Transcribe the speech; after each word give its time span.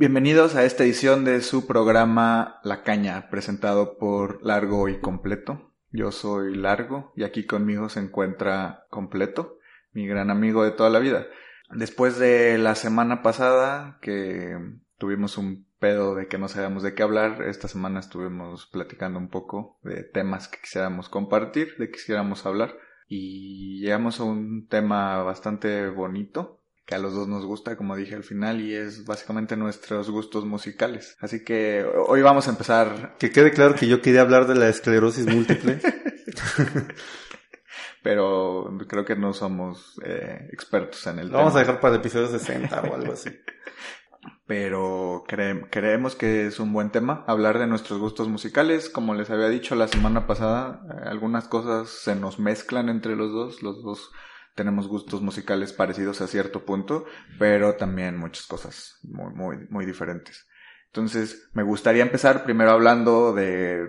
Bienvenidos 0.00 0.56
a 0.56 0.64
esta 0.64 0.84
edición 0.84 1.26
de 1.26 1.42
su 1.42 1.66
programa 1.66 2.58
La 2.64 2.82
Caña, 2.84 3.28
presentado 3.28 3.98
por 3.98 4.42
Largo 4.42 4.88
y 4.88 4.98
Completo. 4.98 5.74
Yo 5.92 6.10
soy 6.10 6.56
Largo 6.56 7.12
y 7.16 7.24
aquí 7.24 7.44
conmigo 7.44 7.90
se 7.90 8.00
encuentra 8.00 8.86
Completo, 8.88 9.58
mi 9.92 10.06
gran 10.06 10.30
amigo 10.30 10.64
de 10.64 10.70
toda 10.70 10.88
la 10.88 11.00
vida. 11.00 11.26
Después 11.68 12.18
de 12.18 12.56
la 12.56 12.76
semana 12.76 13.20
pasada 13.20 13.98
que 14.00 14.56
tuvimos 14.96 15.36
un 15.36 15.66
pedo 15.78 16.14
de 16.14 16.28
que 16.28 16.38
no 16.38 16.48
sabíamos 16.48 16.82
de 16.82 16.94
qué 16.94 17.02
hablar, 17.02 17.42
esta 17.42 17.68
semana 17.68 18.00
estuvimos 18.00 18.68
platicando 18.72 19.18
un 19.18 19.28
poco 19.28 19.78
de 19.82 20.02
temas 20.02 20.48
que 20.48 20.60
quisiéramos 20.62 21.10
compartir, 21.10 21.76
de 21.76 21.88
que 21.88 21.98
quisiéramos 21.98 22.46
hablar 22.46 22.74
y 23.06 23.82
llegamos 23.82 24.18
a 24.18 24.24
un 24.24 24.66
tema 24.66 25.22
bastante 25.24 25.90
bonito 25.90 26.59
que 26.90 26.96
a 26.96 26.98
los 26.98 27.14
dos 27.14 27.28
nos 27.28 27.46
gusta, 27.46 27.76
como 27.76 27.94
dije 27.94 28.16
al 28.16 28.24
final, 28.24 28.60
y 28.60 28.74
es 28.74 29.04
básicamente 29.04 29.56
nuestros 29.56 30.10
gustos 30.10 30.44
musicales. 30.44 31.16
Así 31.20 31.44
que 31.44 31.86
hoy 32.08 32.20
vamos 32.20 32.48
a 32.48 32.50
empezar. 32.50 33.14
Que 33.16 33.30
quede 33.30 33.52
claro 33.52 33.76
que 33.76 33.86
yo 33.86 34.02
quería 34.02 34.22
hablar 34.22 34.48
de 34.48 34.56
la 34.56 34.68
esclerosis 34.68 35.24
múltiple. 35.24 35.78
Pero 38.02 38.76
creo 38.88 39.04
que 39.04 39.14
no 39.14 39.32
somos 39.32 40.00
eh, 40.04 40.48
expertos 40.52 41.06
en 41.06 41.20
el 41.20 41.28
Lo 41.28 41.38
Vamos 41.38 41.54
a 41.54 41.60
dejar 41.60 41.78
para 41.78 41.94
el 41.94 42.00
episodio 42.00 42.26
60 42.26 42.80
o 42.80 42.94
algo 42.96 43.12
así. 43.12 43.30
Pero 44.48 45.22
creemos 45.26 46.16
que 46.16 46.46
es 46.46 46.58
un 46.58 46.72
buen 46.72 46.90
tema 46.90 47.24
hablar 47.28 47.60
de 47.60 47.68
nuestros 47.68 48.00
gustos 48.00 48.26
musicales. 48.26 48.90
Como 48.90 49.14
les 49.14 49.30
había 49.30 49.48
dicho 49.48 49.76
la 49.76 49.86
semana 49.86 50.26
pasada, 50.26 50.82
eh, 50.90 51.08
algunas 51.08 51.46
cosas 51.46 51.88
se 51.88 52.16
nos 52.16 52.40
mezclan 52.40 52.88
entre 52.88 53.14
los 53.14 53.30
dos. 53.30 53.62
Los 53.62 53.80
dos 53.84 54.10
tenemos 54.54 54.88
gustos 54.88 55.22
musicales 55.22 55.72
parecidos 55.72 56.20
a 56.20 56.26
cierto 56.26 56.64
punto, 56.64 57.04
pero 57.38 57.76
también 57.76 58.16
muchas 58.16 58.46
cosas 58.46 58.98
muy, 59.02 59.32
muy, 59.34 59.56
muy 59.70 59.86
diferentes. 59.86 60.46
Entonces, 60.86 61.48
me 61.52 61.62
gustaría 61.62 62.02
empezar 62.02 62.44
primero 62.44 62.72
hablando 62.72 63.32
de, 63.32 63.88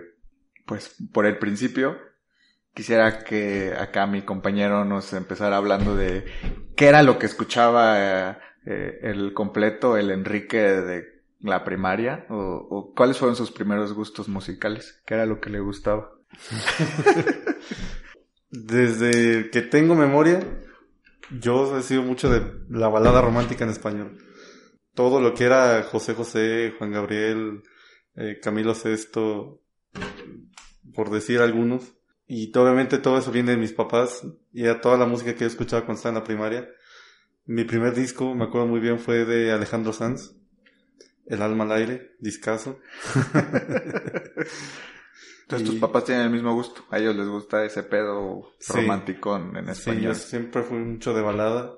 pues, 0.66 0.96
por 1.12 1.26
el 1.26 1.38
principio. 1.38 1.98
Quisiera 2.74 3.24
que 3.24 3.74
acá 3.78 4.06
mi 4.06 4.22
compañero 4.22 4.84
nos 4.84 5.12
empezara 5.12 5.56
hablando 5.56 5.96
de 5.96 6.24
qué 6.76 6.86
era 6.86 7.02
lo 7.02 7.18
que 7.18 7.26
escuchaba 7.26 8.38
eh, 8.64 9.00
el 9.02 9.34
completo, 9.34 9.96
el 9.96 10.10
Enrique 10.10 10.58
de 10.58 11.24
la 11.40 11.64
primaria, 11.64 12.24
o, 12.30 12.36
o 12.36 12.94
cuáles 12.94 13.18
fueron 13.18 13.36
sus 13.36 13.50
primeros 13.50 13.92
gustos 13.92 14.28
musicales, 14.28 15.02
qué 15.04 15.14
era 15.14 15.26
lo 15.26 15.40
que 15.40 15.50
le 15.50 15.58
gustaba. 15.60 16.12
Desde 18.52 19.48
que 19.48 19.62
tengo 19.62 19.94
memoria, 19.94 20.46
yo 21.40 21.78
he 21.78 21.82
sido 21.82 22.02
mucho 22.02 22.28
de 22.28 22.42
la 22.68 22.88
balada 22.88 23.22
romántica 23.22 23.64
en 23.64 23.70
español. 23.70 24.18
Todo 24.94 25.22
lo 25.22 25.32
que 25.32 25.44
era 25.44 25.82
José 25.84 26.12
José, 26.12 26.74
Juan 26.76 26.92
Gabriel, 26.92 27.62
eh, 28.14 28.38
Camilo 28.42 28.74
Sesto, 28.74 29.62
por 30.94 31.08
decir 31.08 31.40
algunos. 31.40 31.94
Y 32.26 32.54
obviamente 32.54 32.98
todo 32.98 33.16
eso 33.16 33.32
viene 33.32 33.52
de 33.52 33.56
mis 33.56 33.72
papás 33.72 34.22
y 34.52 34.64
era 34.64 34.82
toda 34.82 34.98
la 34.98 35.06
música 35.06 35.32
que 35.32 35.40
yo 35.40 35.46
escuchaba 35.46 35.86
cuando 35.86 35.96
estaba 35.96 36.16
en 36.16 36.20
la 36.20 36.24
primaria. 36.24 36.68
Mi 37.46 37.64
primer 37.64 37.94
disco, 37.94 38.34
me 38.34 38.44
acuerdo 38.44 38.66
muy 38.66 38.80
bien, 38.80 38.98
fue 38.98 39.24
de 39.24 39.50
Alejandro 39.50 39.94
Sanz. 39.94 40.36
El 41.24 41.40
alma 41.40 41.64
al 41.64 41.72
aire, 41.72 42.16
discazo. 42.20 42.78
Entonces 45.56 45.70
tus 45.70 45.80
papás 45.80 46.04
tienen 46.04 46.24
el 46.24 46.30
mismo 46.30 46.54
gusto. 46.54 46.82
A 46.90 46.98
ellos 46.98 47.14
les 47.14 47.28
gusta 47.28 47.62
ese 47.64 47.82
pedo 47.82 48.52
romántico 48.68 49.36
en 49.36 49.68
español. 49.68 50.00
Sí, 50.00 50.00
yo 50.00 50.14
siempre 50.14 50.62
fui 50.62 50.78
mucho 50.78 51.12
de 51.12 51.20
balada. 51.20 51.74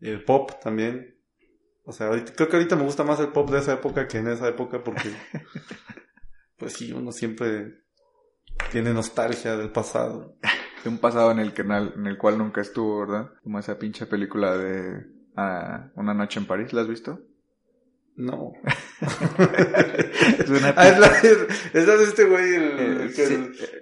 Y 0.00 0.10
el 0.10 0.22
pop 0.22 0.50
también. 0.62 1.18
O 1.84 1.92
sea, 1.92 2.10
creo 2.10 2.48
que 2.48 2.56
ahorita 2.56 2.76
me 2.76 2.84
gusta 2.84 3.02
más 3.02 3.18
el 3.20 3.28
pop 3.28 3.50
de 3.50 3.58
esa 3.58 3.72
época 3.72 4.06
que 4.06 4.18
en 4.18 4.28
esa 4.28 4.48
época 4.48 4.84
porque... 4.84 5.10
pues 6.58 6.74
sí, 6.74 6.92
uno 6.92 7.10
siempre 7.10 7.84
tiene 8.70 8.92
nostalgia 8.92 9.56
del 9.56 9.70
pasado. 9.70 10.36
De 10.84 10.90
un 10.90 10.98
pasado 10.98 11.30
en 11.30 11.38
el, 11.38 11.54
que, 11.54 11.62
en 11.62 12.06
el 12.06 12.18
cual 12.18 12.36
nunca 12.36 12.60
estuvo, 12.60 13.00
¿verdad? 13.00 13.30
Como 13.42 13.58
esa 13.58 13.78
pinche 13.78 14.06
película 14.06 14.56
de 14.58 15.06
ah, 15.36 15.90
Una 15.94 16.12
noche 16.12 16.38
en 16.38 16.46
París, 16.46 16.74
¿la 16.74 16.82
has 16.82 16.88
visto? 16.88 17.18
No. 18.20 18.52
es, 19.00 20.50
una 20.50 20.74
ah, 20.76 20.88
es, 20.88 20.98
la, 20.98 21.06
es, 21.06 21.86
de 21.86 22.04
este 22.04 22.24
güey, 22.24 22.54
el, 22.54 22.78
eh, 22.78 23.12
que, 23.16 23.24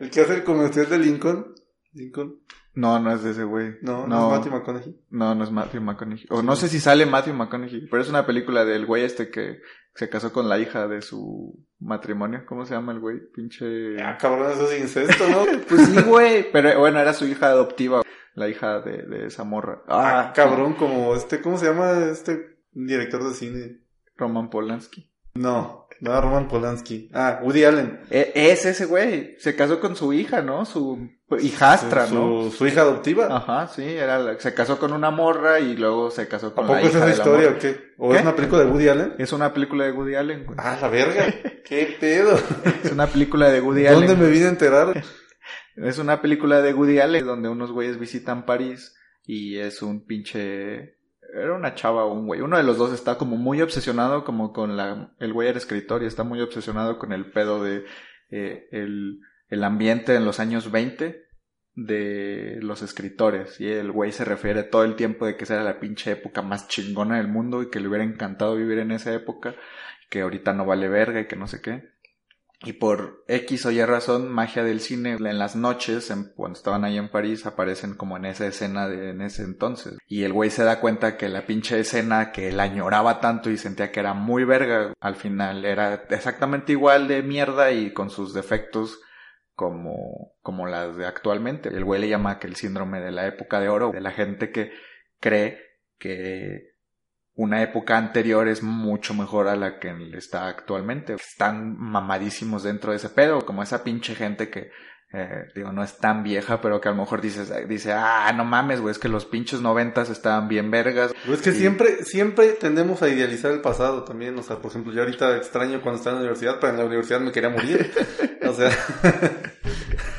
el, 0.01 0.11
que 0.11 0.21
hace 0.21 0.35
el 0.35 0.45
comercial 0.45 0.89
de 0.89 0.99
Lincoln. 0.99 1.55
Lincoln. 1.93 2.41
No, 2.75 3.01
no 3.01 3.13
es 3.13 3.25
de 3.25 3.33
ese 3.33 3.43
güey. 3.43 3.79
No, 3.83 4.07
no, 4.07 4.33
es 4.33 4.39
Matthew 4.39 4.53
McConaughey. 4.53 5.01
No, 5.11 5.35
no 5.35 5.43
es 5.43 5.51
Matthew 5.51 5.81
McConaughey. 5.81 6.27
O 6.31 6.43
no 6.43 6.55
sé 6.55 6.69
si 6.69 6.79
sale 6.79 7.05
Matthew 7.05 7.35
McConaughey, 7.35 7.89
pero 7.91 8.01
es 8.01 8.09
una 8.09 8.25
película 8.25 8.65
del 8.65 8.87
güey 8.87 9.03
este 9.03 9.29
que 9.29 9.59
se 9.95 10.09
casó 10.09 10.33
con 10.33 10.49
la 10.49 10.61
hija 10.61 10.87
de 10.87 11.03
su 11.03 11.59
matrimonio. 11.81 12.45
¿Cómo 12.47 12.65
se 12.65 12.75
llama 12.75 12.93
el 12.93 13.01
güey? 13.01 13.19
Pinche. 13.35 14.01
Ah, 14.01 14.17
cabrón, 14.17 14.53
eso 14.53 14.71
es 14.71 14.81
incesto, 14.81 15.29
¿no? 15.29 15.45
pues 15.69 15.85
sí, 15.87 16.01
güey. 16.03 16.53
Pero 16.53 16.79
bueno, 16.79 17.01
era 17.01 17.13
su 17.13 17.27
hija 17.27 17.49
adoptiva, 17.49 18.03
la 18.35 18.49
hija 18.49 18.81
de, 18.83 19.03
de 19.03 19.27
esa 19.27 19.43
morra. 19.43 19.83
Ah, 19.89 20.33
cabrón, 20.33 20.75
como 20.75 21.17
este, 21.17 21.41
¿cómo 21.41 21.59
se 21.59 21.67
llama 21.67 22.05
este 22.13 22.61
director 22.71 23.25
de 23.25 23.35
cine? 23.35 23.88
Roman 24.19 24.51
Polanski. 24.51 25.11
No, 25.35 25.87
no 26.01 26.21
Roman 26.21 26.49
Polanski. 26.49 27.09
Ah, 27.15 27.39
Woody 27.43 27.65
Allen. 27.65 28.01
E, 28.11 28.33
es 28.35 28.67
ese 28.67 28.87
güey. 28.87 29.37
Se 29.39 29.55
casó 29.55 29.81
con 29.81 29.95
su 29.95 30.13
hija, 30.13 30.43
¿no? 30.43 30.65
Su 30.65 31.09
hijastra, 31.41 32.09
¿no? 32.09 32.51
Su 32.51 32.67
hija 32.67 32.81
adoptiva. 32.81 33.29
Ajá, 33.35 33.69
sí. 33.69 33.85
Era 33.85 34.39
se 34.41 34.53
casó 34.53 34.79
con 34.79 34.93
una 34.93 35.11
morra 35.11 35.61
y 35.61 35.77
luego 35.77 36.11
se 36.11 36.27
casó 36.27 36.55
con 36.55 36.65
¿A 36.65 36.69
poco 36.69 36.81
es 36.81 36.95
esa 36.95 37.11
historia 37.11 37.51
o 37.51 37.59
qué? 37.59 37.93
¿O 37.99 38.15
es 38.15 38.23
una 38.23 38.35
película 38.35 38.65
de 38.65 38.71
Woody 38.71 38.89
Allen? 38.89 39.15
Es 39.19 39.33
una 39.33 39.55
película 39.55 39.85
de 39.85 39.93
Woody 39.93 40.15
Allen, 40.17 40.45
güey. 40.45 40.59
Ah, 40.61 40.77
la 40.81 40.89
verga. 40.89 41.27
¿Qué 41.65 41.97
pedo? 42.01 42.37
es 42.83 42.91
una 42.91 43.07
película 43.07 43.51
de 43.51 43.61
Woody 43.61 43.87
Allen. 43.87 44.09
¿Dónde 44.09 44.25
me 44.25 44.31
vine 44.31 44.47
a 44.47 44.51
enterar? 44.51 45.05
es 45.77 45.99
una 45.99 46.21
película 46.21 46.61
de 46.63 46.75
Woody 46.75 46.99
Allen 46.99 47.25
donde 47.25 47.49
unos 47.49 47.71
güeyes 47.71 47.99
visitan 47.99 48.45
París 48.45 48.97
y 49.25 49.59
es 49.59 49.83
un 49.83 50.05
pinche 50.05 50.98
era 51.33 51.55
una 51.55 51.75
chava 51.75 52.05
o 52.05 52.13
un 52.13 52.27
güey. 52.27 52.41
Uno 52.41 52.57
de 52.57 52.63
los 52.63 52.79
dos 52.79 52.93
está 52.93 53.19
como 53.19 53.37
muy 53.37 53.61
obsesionado 53.61 54.25
como 54.25 54.53
con 54.53 54.77
la... 54.77 55.13
El 55.19 55.33
güey 55.33 55.49
era 55.49 55.59
escritor 55.59 56.03
y 56.03 56.07
está 56.07 56.25
muy 56.25 56.41
obsesionado 56.41 56.99
con 56.99 57.13
el 57.13 57.31
pedo 57.31 57.63
de 57.63 57.85
eh, 58.31 58.69
el, 58.73 59.21
el 59.49 59.65
ambiente 59.65 60.15
en 60.15 60.25
los 60.25 60.41
años 60.41 60.71
20 60.71 61.25
de 61.75 62.59
los 62.63 62.83
escritores. 62.83 63.61
Y 63.61 63.69
el 63.69 63.93
güey 63.93 64.13
se 64.13 64.25
refiere 64.25 64.63
todo 64.63 64.85
el 64.85 64.97
tiempo 64.97 65.27
de 65.27 65.37
que 65.37 65.45
esa 65.45 65.55
era 65.55 65.65
la 65.65 65.81
pinche 65.81 66.13
época 66.13 66.43
más 66.43 66.69
chingona 66.69 67.19
del 67.19 67.29
mundo 67.29 67.63
y 67.63 67.71
que 67.71 67.81
le 67.81 67.89
hubiera 67.89 68.05
encantado 68.05 68.57
vivir 68.57 68.79
en 68.79 68.93
esa 68.93 69.15
época. 69.15 69.55
Que 70.11 70.23
ahorita 70.23 70.55
no 70.55 70.65
vale 70.65 70.89
verga 70.89 71.21
y 71.21 71.27
que 71.27 71.37
no 71.37 71.47
sé 71.47 71.61
qué. 71.61 71.98
Y 72.61 72.73
por 72.73 73.25
X 73.29 73.67
o 73.67 73.71
Y 73.71 73.85
razón, 73.85 74.29
magia 74.29 74.65
del 74.65 74.81
cine, 74.81 75.13
en 75.13 75.39
las 75.39 75.55
noches, 75.55 76.13
cuando 76.35 76.59
estaban 76.59 76.85
ahí 76.85 76.99
en 76.99 77.09
París, 77.09 77.47
aparecen 77.47 77.95
como 77.95 78.17
en 78.17 78.25
esa 78.25 78.47
escena 78.47 78.89
de 78.89 79.11
en 79.11 79.21
ese 79.21 79.45
entonces. 79.45 79.97
Y 80.09 80.25
el 80.25 80.33
güey 80.33 80.51
se 80.51 80.65
da 80.65 80.81
cuenta 80.81 81.17
que 81.17 81.29
la 81.29 81.47
pinche 81.47 81.79
escena 81.79 82.33
que 82.33 82.49
él 82.49 82.59
añoraba 82.59 83.21
tanto 83.21 83.51
y 83.51 83.59
sentía 83.59 83.93
que 83.93 84.01
era 84.01 84.13
muy 84.13 84.43
verga, 84.43 84.93
al 84.99 85.15
final 85.15 85.65
era 85.65 86.07
exactamente 86.11 86.73
igual 86.73 87.07
de 87.07 87.23
mierda 87.23 87.71
y 87.71 87.93
con 87.93 88.11
sus 88.11 88.35
defectos 88.35 88.99
como, 89.55 90.33
como 90.43 90.67
las 90.67 90.97
de 90.97 91.07
actualmente. 91.07 91.69
El 91.69 91.85
güey 91.85 92.01
le 92.01 92.09
llama 92.09 92.41
que 92.41 92.49
el 92.49 92.57
síndrome 92.57 93.01
de 93.01 93.13
la 93.13 93.29
época 93.29 93.61
de 93.61 93.69
oro, 93.69 93.93
de 93.93 94.01
la 94.01 94.11
gente 94.11 94.51
que 94.51 94.73
cree 95.21 95.61
que 95.99 96.73
una 97.39 97.63
época 97.63 97.97
anterior 97.97 98.49
es 98.49 98.65
mucho 98.65 99.15
mejor 99.15 99.47
a 99.47 99.55
la 99.55 99.79
que 99.79 99.95
está 100.15 100.49
actualmente. 100.49 101.15
Están 101.15 101.79
mamadísimos 101.79 102.65
dentro 102.65 102.91
de 102.91 102.97
ese 102.97 103.11
pedo, 103.11 103.47
como 103.47 103.63
esa 103.63 103.85
pinche 103.85 104.17
gente 104.17 104.51
que, 104.51 104.73
eh, 105.13 105.45
digo, 105.55 105.71
no 105.71 105.85
es 105.85 105.99
tan 105.99 106.25
vieja, 106.25 106.61
pero 106.61 106.81
que 106.81 106.89
a 106.89 106.91
lo 106.91 106.99
mejor 106.99 107.21
dices, 107.21 107.53
dice, 107.69 107.93
ah, 107.93 108.33
no 108.37 108.45
mames, 108.45 108.81
güey, 108.81 108.91
es 108.91 108.99
que 108.99 109.09
los 109.09 109.25
pinches 109.25 109.61
noventas 109.61 110.11
estaban 110.11 110.49
bien 110.49 110.73
vergas. 110.73 111.15
es 111.33 111.41
que 111.41 111.53
siempre, 111.53 112.03
siempre 112.05 112.49
tendemos 112.55 113.03
a 113.03 113.09
idealizar 113.09 113.53
el 113.53 113.61
pasado 113.61 114.03
también, 114.03 114.37
o 114.37 114.43
sea, 114.43 114.57
por 114.57 114.73
ejemplo, 114.73 114.93
yo 114.93 115.03
ahorita 115.03 115.37
extraño 115.37 115.81
cuando 115.81 115.99
estaba 115.99 116.17
en 116.17 116.25
la 116.25 116.31
universidad, 116.31 116.59
pero 116.61 116.73
en 116.73 116.79
la 116.81 116.87
universidad 116.87 117.21
me 117.21 117.31
quería 117.31 117.51
morir. 117.51 117.93
O 118.49 118.55
sea, 118.55 118.71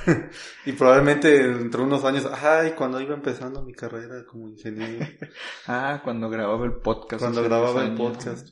y 0.66 0.72
probablemente 0.74 1.48
dentro 1.48 1.82
de 1.82 1.88
unos 1.88 2.04
años, 2.06 2.28
ay, 2.32 2.72
cuando 2.72 3.02
iba 3.02 3.16
empezando 3.16 3.64
mi 3.64 3.74
carrera 3.74 4.26
como 4.26 4.48
ingeniero. 4.48 5.06
Ah, 5.68 6.02
cuando 6.04 6.30
grababa 6.30 6.66
el 6.66 6.74
podcast. 6.74 7.22
Cuando 7.22 7.44
grababa 7.44 7.84
el 7.84 7.96
podcast. 7.96 8.50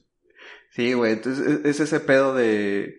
Sí, 0.71 0.93
güey, 0.93 1.13
entonces 1.13 1.47
es, 1.47 1.65
es 1.65 1.79
ese 1.79 1.99
pedo 1.99 2.35
de, 2.35 2.97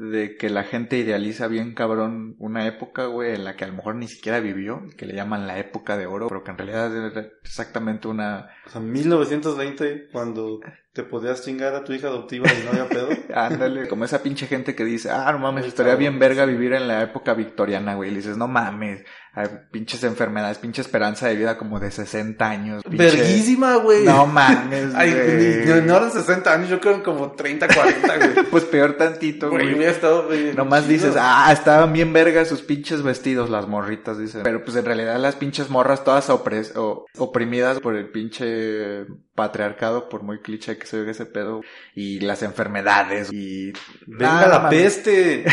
de 0.00 0.36
que 0.36 0.48
la 0.48 0.64
gente 0.64 0.96
idealiza 0.96 1.46
bien 1.46 1.74
cabrón 1.74 2.34
una 2.38 2.66
época, 2.66 3.04
güey, 3.04 3.34
en 3.34 3.44
la 3.44 3.56
que 3.56 3.64
a 3.64 3.68
lo 3.68 3.74
mejor 3.74 3.96
ni 3.96 4.08
siquiera 4.08 4.40
vivió, 4.40 4.80
que 4.96 5.04
le 5.04 5.14
llaman 5.14 5.46
la 5.46 5.58
época 5.58 5.98
de 5.98 6.06
oro, 6.06 6.28
pero 6.28 6.42
que 6.42 6.52
en 6.52 6.56
realidad 6.56 7.16
es 7.18 7.32
exactamente 7.42 8.08
una... 8.08 8.48
O 8.66 8.70
sea, 8.70 8.80
1920, 8.80 10.08
cuando 10.10 10.60
te 10.92 11.04
podías 11.04 11.44
chingar 11.44 11.74
a 11.76 11.84
tu 11.84 11.92
hija 11.92 12.08
adoptiva 12.08 12.46
y 12.52 12.64
no 12.64 12.70
había 12.70 12.88
pedo. 12.88 13.08
Ándale, 13.34 13.86
como 13.88 14.04
esa 14.04 14.22
pinche 14.22 14.46
gente 14.48 14.74
que 14.74 14.84
dice, 14.84 15.08
ah, 15.10 15.30
no 15.32 15.38
mames, 15.38 15.66
estaría 15.66 15.94
bien 15.94 16.18
verga 16.18 16.44
vivir 16.46 16.72
en 16.72 16.88
la 16.88 17.02
época 17.02 17.34
victoriana, 17.34 17.94
güey. 17.94 18.08
Y 18.10 18.12
le 18.12 18.18
dices, 18.18 18.36
no 18.36 18.48
mames, 18.48 19.04
hay 19.32 19.46
pinches 19.70 20.02
enfermedades, 20.02 20.58
pinche 20.58 20.80
esperanza 20.82 21.28
de 21.28 21.36
vida 21.36 21.56
como 21.56 21.78
de 21.78 21.92
60 21.92 22.44
años. 22.48 22.82
pinche- 22.82 22.96
Verguísima, 22.96 23.76
güey. 23.76 24.04
No 24.04 24.26
mames, 24.26 24.92
Ay, 24.96 25.12
güey. 25.12 25.82
no 25.82 25.96
eran 25.96 26.10
60 26.10 26.52
años, 26.52 26.68
yo 26.68 26.80
creo 26.80 27.02
como 27.04 27.32
30, 27.32 27.68
40, 27.68 28.16
güey. 28.16 28.30
Pues 28.50 28.64
peor 28.64 28.94
tantito, 28.96 29.48
Güey, 29.48 29.62
güey. 29.66 29.76
hubiera 29.76 29.92
estado 29.92 30.26
bien 30.26 30.56
Nomás 30.56 30.80
chido. 30.88 30.92
dices, 30.92 31.14
ah, 31.16 31.50
estaban 31.52 31.92
bien 31.92 32.12
vergas 32.12 32.48
sus 32.48 32.62
pinches 32.62 33.02
vestidos, 33.04 33.48
las 33.48 33.68
morritas, 33.68 34.18
dicen. 34.18 34.42
Pero 34.42 34.64
pues 34.64 34.76
en 34.76 34.84
realidad 34.84 35.16
las 35.20 35.36
pinches 35.36 35.70
morras 35.70 36.02
todas 36.02 36.28
opres- 36.30 36.72
o- 36.76 37.06
oprimidas 37.16 37.78
por 37.78 37.94
el 37.94 38.10
pinche 38.10 39.06
patriarcado, 39.36 40.08
por 40.08 40.22
muy 40.24 40.40
cliché 40.40 40.72
que 40.80 40.86
se 40.86 40.98
oiga 40.98 41.12
ese 41.12 41.26
pedo, 41.26 41.60
y 41.94 42.18
las 42.20 42.42
enfermedades, 42.42 43.32
y... 43.32 43.72
Venga 44.06 44.40
Ah, 44.40 44.48
la 44.48 44.68
peste. 44.68 45.44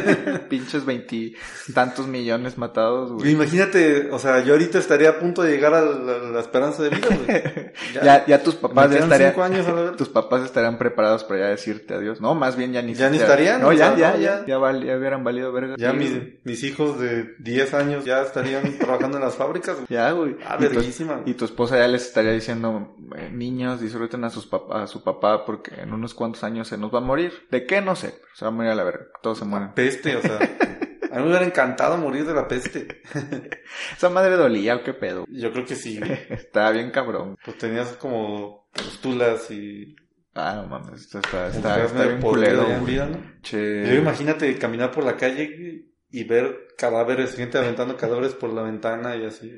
pinches 0.48 0.84
veintitantos 0.86 2.06
millones 2.06 2.56
matados, 2.58 3.12
güey. 3.12 3.32
Imagínate, 3.32 4.08
o 4.10 4.18
sea, 4.18 4.42
yo 4.44 4.54
ahorita 4.54 4.78
estaría 4.78 5.10
a 5.10 5.18
punto 5.18 5.42
de 5.42 5.50
llegar 5.52 5.74
a 5.74 5.82
la, 5.82 6.40
esperanza 6.40 6.82
de 6.82 6.90
vida, 6.90 7.08
güey. 7.08 7.72
Ya, 8.02 8.24
ya 8.26 8.42
tus 8.42 8.54
papás 8.54 8.90
ya 8.90 8.98
estarían... 9.00 9.30
cinco 9.30 9.42
años 9.42 9.66
a 9.66 9.72
la 9.72 9.80
verga. 9.82 9.96
Tus 9.96 10.08
papás 10.08 10.42
estarían 10.44 10.78
preparados 10.78 11.24
para 11.24 11.40
ya 11.40 11.46
decirte 11.48 11.94
adiós. 11.94 12.20
No, 12.20 12.34
más 12.34 12.56
bien 12.56 12.72
ya 12.72 12.82
ni 12.82 12.94
Ya 12.94 13.10
ni 13.10 13.18
estarían, 13.18 13.60
No, 13.60 13.68
o 13.68 13.72
ya, 13.72 13.88
sea, 13.90 13.96
ya, 13.96 14.10
no, 14.12 14.18
ya, 14.18 14.38
ya. 14.40 14.46
ya, 14.46 14.58
val- 14.58 14.84
ya 14.84 14.96
hubieran 14.96 15.24
valido 15.24 15.52
verga. 15.52 15.74
Ya 15.78 15.92
mis, 15.92 16.12
mis 16.44 16.62
hijos 16.64 16.98
de 17.00 17.34
10 17.38 17.74
años 17.74 18.04
ya 18.04 18.22
estarían 18.22 18.62
trabajando 18.78 19.16
en 19.18 19.24
las 19.24 19.34
fábricas. 19.34 19.74
güey. 19.76 19.86
Ya, 19.88 20.10
güey. 20.12 20.36
Ah, 20.46 20.56
Y 20.60 20.66
tu-. 20.68 20.82
Y 21.26 21.34
tu 21.34 21.44
esposa 21.44 21.78
ya 21.78 21.88
les 21.88 22.06
estaría 22.06 22.32
diciendo, 22.32 22.94
eh, 23.16 23.30
niños, 23.32 23.80
disfruten 23.80 24.24
a, 24.24 24.30
sus 24.30 24.50
pap- 24.50 24.70
a 24.82 24.86
su 24.86 25.02
papá 25.02 25.44
porque 25.44 25.80
en 25.80 25.92
unos 25.92 26.14
cuantos 26.14 26.44
años 26.44 26.68
se 26.68 26.78
nos 26.78 26.94
va 26.94 26.98
a 26.98 27.02
morir. 27.02 27.32
¿De 27.50 27.66
qué? 27.66 27.80
No 27.80 27.96
sé, 27.96 28.20
se 28.34 28.44
va 28.44 28.48
a 28.48 28.54
morir 28.54 28.70
a 28.70 28.74
la 28.74 28.84
verga. 28.84 29.06
Todos 29.22 29.38
se 29.38 29.44
mueren. 29.44 29.72
Peste, 29.74 30.16
o 30.16 30.22
sea. 30.22 30.38
A 31.16 31.20
mí 31.20 31.22
me 31.22 31.30
hubiera 31.30 31.46
encantado 31.46 31.96
morir 31.96 32.26
de 32.26 32.34
la 32.34 32.46
peste. 32.46 33.00
Esa 33.96 34.10
madre 34.10 34.36
dolía, 34.36 34.76
¿o 34.76 34.82
qué 34.82 34.92
pedo? 34.92 35.24
Yo 35.30 35.50
creo 35.50 35.64
que 35.64 35.74
sí. 35.74 35.98
Estaba 36.28 36.72
bien 36.72 36.90
cabrón. 36.90 37.38
Pues 37.42 37.56
tenías 37.56 37.92
como 37.92 38.68
postulas 38.72 39.50
y... 39.50 39.96
Ah, 40.34 40.56
no 40.56 40.68
mames, 40.68 41.00
esto 41.00 41.20
está, 41.20 41.48
está, 41.48 41.82
está 41.82 41.98
medio 41.98 42.10
bien 42.10 42.20
culero. 42.20 42.66
vida, 42.84 43.06
¿no? 43.06 43.18
Che. 43.40 43.86
Yo 43.88 43.94
imagínate 43.94 44.58
caminar 44.58 44.90
por 44.90 45.04
la 45.04 45.16
calle 45.16 45.86
y 46.18 46.24
ver 46.24 46.68
cadáveres, 46.78 47.34
gente 47.36 47.58
aventando 47.58 47.96
cadáveres 47.96 48.32
por 48.34 48.50
la 48.52 48.62
ventana 48.62 49.16
y 49.16 49.24
así. 49.26 49.52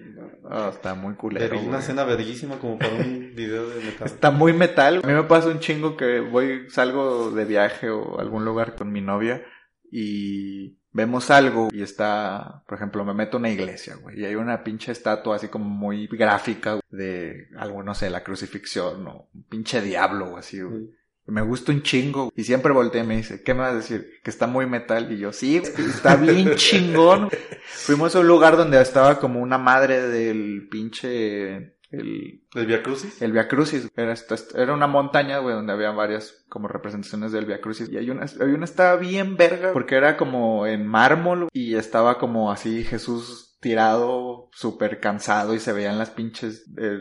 Ah, 0.51 0.71
está 0.73 0.95
muy 0.95 1.15
culero. 1.15 1.55
Vergui- 1.57 1.69
una 1.69 1.79
escena 1.79 2.05
verguísima 2.05 2.59
como 2.59 2.79
para 2.79 2.95
un 2.95 3.33
video 3.35 3.69
de 3.69 3.85
metal. 3.85 4.07
Está 4.07 4.31
muy 4.31 4.53
metal. 4.53 5.01
A 5.05 5.07
mí 5.07 5.13
me 5.13 5.23
pasa 5.25 5.49
un 5.49 5.61
chingo 5.61 5.97
que 5.97 6.21
voy, 6.21 6.69
salgo 6.71 7.31
de 7.31 7.45
viaje 7.45 7.91
o 7.91 8.19
algún 8.19 8.45
lugar 8.45 8.75
con 8.75 8.91
mi 8.91 9.01
novia 9.01 9.43
y 9.91 10.79
vemos 10.93 11.31
algo 11.31 11.69
y 11.73 11.83
está, 11.83 12.63
por 12.67 12.77
ejemplo, 12.77 13.05
me 13.05 13.15
meto 13.15 13.37
a 13.37 13.41
una 13.41 13.51
iglesia, 13.51 13.95
güey, 13.97 14.21
y 14.21 14.25
hay 14.25 14.35
una 14.35 14.65
pinche 14.65 14.91
estatua 14.93 15.37
así 15.37 15.49
como 15.49 15.65
muy 15.67 16.07
gráfica 16.09 16.81
de 16.91 17.49
algo, 17.57 17.83
no 17.83 17.95
sé, 17.95 18.11
la 18.11 18.25
crucifixión 18.25 19.07
o 19.07 19.29
un 19.33 19.43
pinche 19.45 19.81
diablo 19.81 20.33
o 20.33 20.37
así, 20.37 20.61
güey. 20.61 20.91
Me 21.29 21.43
gusta 21.43 21.73
un 21.73 21.83
chingo. 21.83 22.33
Y 22.35 22.45
siempre 22.45 22.73
voltea 22.73 23.05
y 23.05 23.07
me 23.07 23.17
dice, 23.17 23.43
¿qué 23.43 23.53
me 23.53 23.61
vas 23.61 23.73
a 23.73 23.77
decir? 23.77 24.21
Que 24.25 24.31
está 24.31 24.47
muy 24.47 24.67
metal. 24.67 25.13
Y 25.13 25.19
yo, 25.19 25.33
sí, 25.33 25.57
está 25.59 26.17
bien 26.17 26.55
chingón. 26.57 27.29
Fuimos 27.67 28.17
a 28.17 28.21
un 28.21 28.29
lugar 28.29 28.57
donde 28.57 28.81
estaba 28.81 29.19
como 29.19 29.41
una 29.41 29.59
madre 29.59 30.09
del 30.09 30.69
pinche... 30.71 31.77
El, 31.91 32.43
¿El 32.55 32.67
Via 32.67 32.83
Crucis? 32.83 33.23
el 33.23 33.33
Via 33.33 33.49
Crucis. 33.49 33.89
Era, 33.97 34.15
era 34.55 34.75
una 34.75 34.87
montaña, 34.87 35.39
güey, 35.39 35.55
donde 35.55 35.73
había 35.73 35.91
varias 35.91 36.45
como 36.49 36.69
representaciones 36.69 37.33
del 37.33 37.47
Via 37.47 37.61
Crucis. 37.61 37.89
Y 37.91 37.97
hay 37.97 38.11
una, 38.11 38.25
hay 38.25 38.49
una 38.49 38.65
estaba 38.65 38.97
bien 38.97 39.37
verga, 39.37 39.73
porque 39.73 39.97
era 39.97 40.19
como 40.19 40.67
en 40.67 40.87
mármol 40.87 41.49
y 41.53 41.77
estaba 41.77 42.19
como 42.19 42.53
así 42.53 42.85
Jesús 42.85 43.48
tirado, 43.61 44.49
súper 44.53 45.01
cansado 45.01 45.55
y 45.55 45.59
se 45.61 45.73
veían 45.73 45.99
las 45.99 46.11
pinches, 46.11 46.65
eh, 46.79 47.01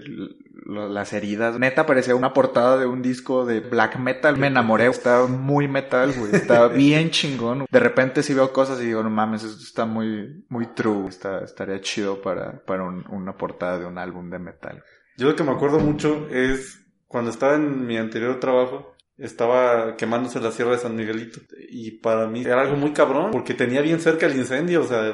las 0.66 1.14
heridas. 1.14 1.58
Neta 1.60 1.86
parecía 1.86 2.16
una 2.16 2.34
portada 2.34 2.78
de 2.78 2.86
un 2.86 3.02
disco 3.02 3.46
de 3.46 3.60
black 3.62 3.98
metal. 4.00 4.38
Me 4.38 4.48
enamoré, 4.48 4.88
estaba 4.88 5.28
muy 5.28 5.68
metal, 5.68 6.14
güey. 6.18 6.36
Estaba 6.36 6.68
bien 6.74 7.10
chingón. 7.12 7.66
De 7.72 7.80
repente 7.80 8.24
sí 8.24 8.34
veo 8.34 8.52
cosas 8.52 8.82
y 8.82 8.86
digo, 8.88 9.04
no 9.04 9.10
mames, 9.10 9.44
esto 9.44 9.64
está 9.64 9.86
muy, 9.86 10.46
muy 10.50 10.68
true. 10.68 11.08
Está, 11.08 11.44
estaría 11.44 11.80
chido 11.82 12.22
para, 12.22 12.64
para 12.66 12.84
un- 12.84 13.06
una 13.10 13.38
portada 13.38 13.80
de 13.80 13.86
un 13.86 13.98
álbum 13.98 14.30
de 14.30 14.40
metal. 14.40 14.84
Yo 15.18 15.28
lo 15.30 15.36
que 15.36 15.44
me 15.44 15.52
acuerdo 15.52 15.80
mucho 15.80 16.28
es 16.30 16.84
cuando 17.08 17.32
estaba 17.32 17.56
en 17.56 17.86
mi 17.88 17.98
anterior 17.98 18.40
trabajo, 18.40 18.94
estaba 19.18 19.96
quemándose 19.96 20.40
la 20.40 20.52
Sierra 20.52 20.72
de 20.72 20.78
San 20.78 20.96
Miguelito. 20.96 21.40
Y 21.70 21.92
para 22.00 22.28
mí 22.28 22.42
era 22.42 22.62
algo 22.62 22.76
muy 22.76 22.92
cabrón, 22.92 23.32
porque 23.32 23.54
tenía 23.56 23.82
bien 23.82 24.00
cerca 24.00 24.26
el 24.28 24.36
incendio, 24.38 24.82
o 24.82 24.84
sea, 24.84 25.12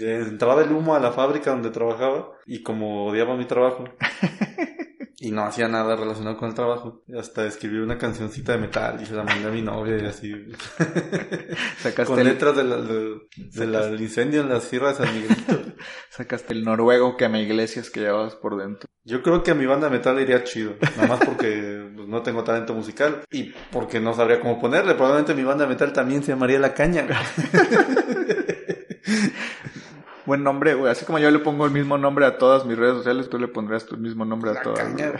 entraba 0.00 0.62
el 0.62 0.72
humo 0.72 0.94
a 0.94 1.00
la 1.00 1.12
fábrica 1.12 1.50
donde 1.50 1.70
trabajaba, 1.70 2.30
y 2.46 2.62
como 2.62 3.06
odiaba 3.06 3.36
mi 3.36 3.44
trabajo, 3.46 3.84
y 5.18 5.30
no 5.30 5.42
hacía 5.44 5.68
nada 5.68 5.96
relacionado 5.96 6.36
con 6.36 6.48
el 6.50 6.54
trabajo, 6.54 7.02
hasta 7.18 7.46
escribí 7.46 7.78
una 7.78 7.96
cancioncita 7.96 8.52
de 8.52 8.58
metal 8.58 8.98
y 9.02 9.06
se 9.06 9.14
la 9.14 9.24
mandé 9.24 9.48
a 9.48 9.50
mi 9.52 9.62
novia 9.62 9.96
y 10.02 10.06
así, 10.06 10.32
Sacaste 11.78 12.04
con 12.04 12.22
letras 12.24 12.56
de 12.56 12.64
la- 12.64 12.76
de- 12.76 13.20
de 13.36 13.66
del 13.66 14.00
incendio 14.00 14.40
en 14.42 14.48
la 14.50 14.60
Sierra 14.60 14.88
de 14.88 14.94
San 14.96 15.14
Miguelito. 15.14 15.60
sacaste 16.10 16.52
el 16.52 16.64
noruego 16.64 17.16
que 17.16 17.28
me 17.28 17.42
iglesias 17.42 17.90
que 17.90 18.00
llevabas 18.00 18.34
por 18.34 18.56
dentro. 18.56 18.88
Yo 19.06 19.22
creo 19.22 19.42
que 19.42 19.50
a 19.50 19.54
mi 19.54 19.66
banda 19.66 19.88
de 19.90 19.96
metal 19.98 20.18
iría 20.20 20.44
chido. 20.44 20.74
Nada 20.96 21.08
más 21.08 21.20
porque 21.26 21.90
pues, 21.94 22.08
no 22.08 22.22
tengo 22.22 22.42
talento 22.42 22.72
musical. 22.72 23.20
Y 23.30 23.52
porque 23.70 24.00
no 24.00 24.14
sabría 24.14 24.40
cómo 24.40 24.58
ponerle. 24.58 24.94
Probablemente 24.94 25.34
mi 25.34 25.44
banda 25.44 25.64
de 25.64 25.70
metal 25.70 25.92
también 25.92 26.22
se 26.22 26.32
llamaría 26.32 26.58
La 26.58 26.72
Caña. 26.72 27.06
Buen 30.26 30.42
nombre, 30.42 30.74
güey. 30.74 30.90
Así 30.90 31.04
como 31.04 31.18
yo 31.18 31.30
le 31.30 31.38
pongo 31.38 31.66
el 31.66 31.72
mismo 31.72 31.98
nombre 31.98 32.26
a 32.26 32.38
todas 32.38 32.64
mis 32.64 32.76
redes 32.78 32.96
sociales, 32.96 33.28
tú 33.28 33.38
le 33.38 33.48
pondrías 33.48 33.86
tu 33.86 33.96
mismo 33.96 34.24
nombre 34.24 34.50
a 34.50 34.54
La 34.54 34.62
todas. 34.62 34.78
Caña. 34.80 35.12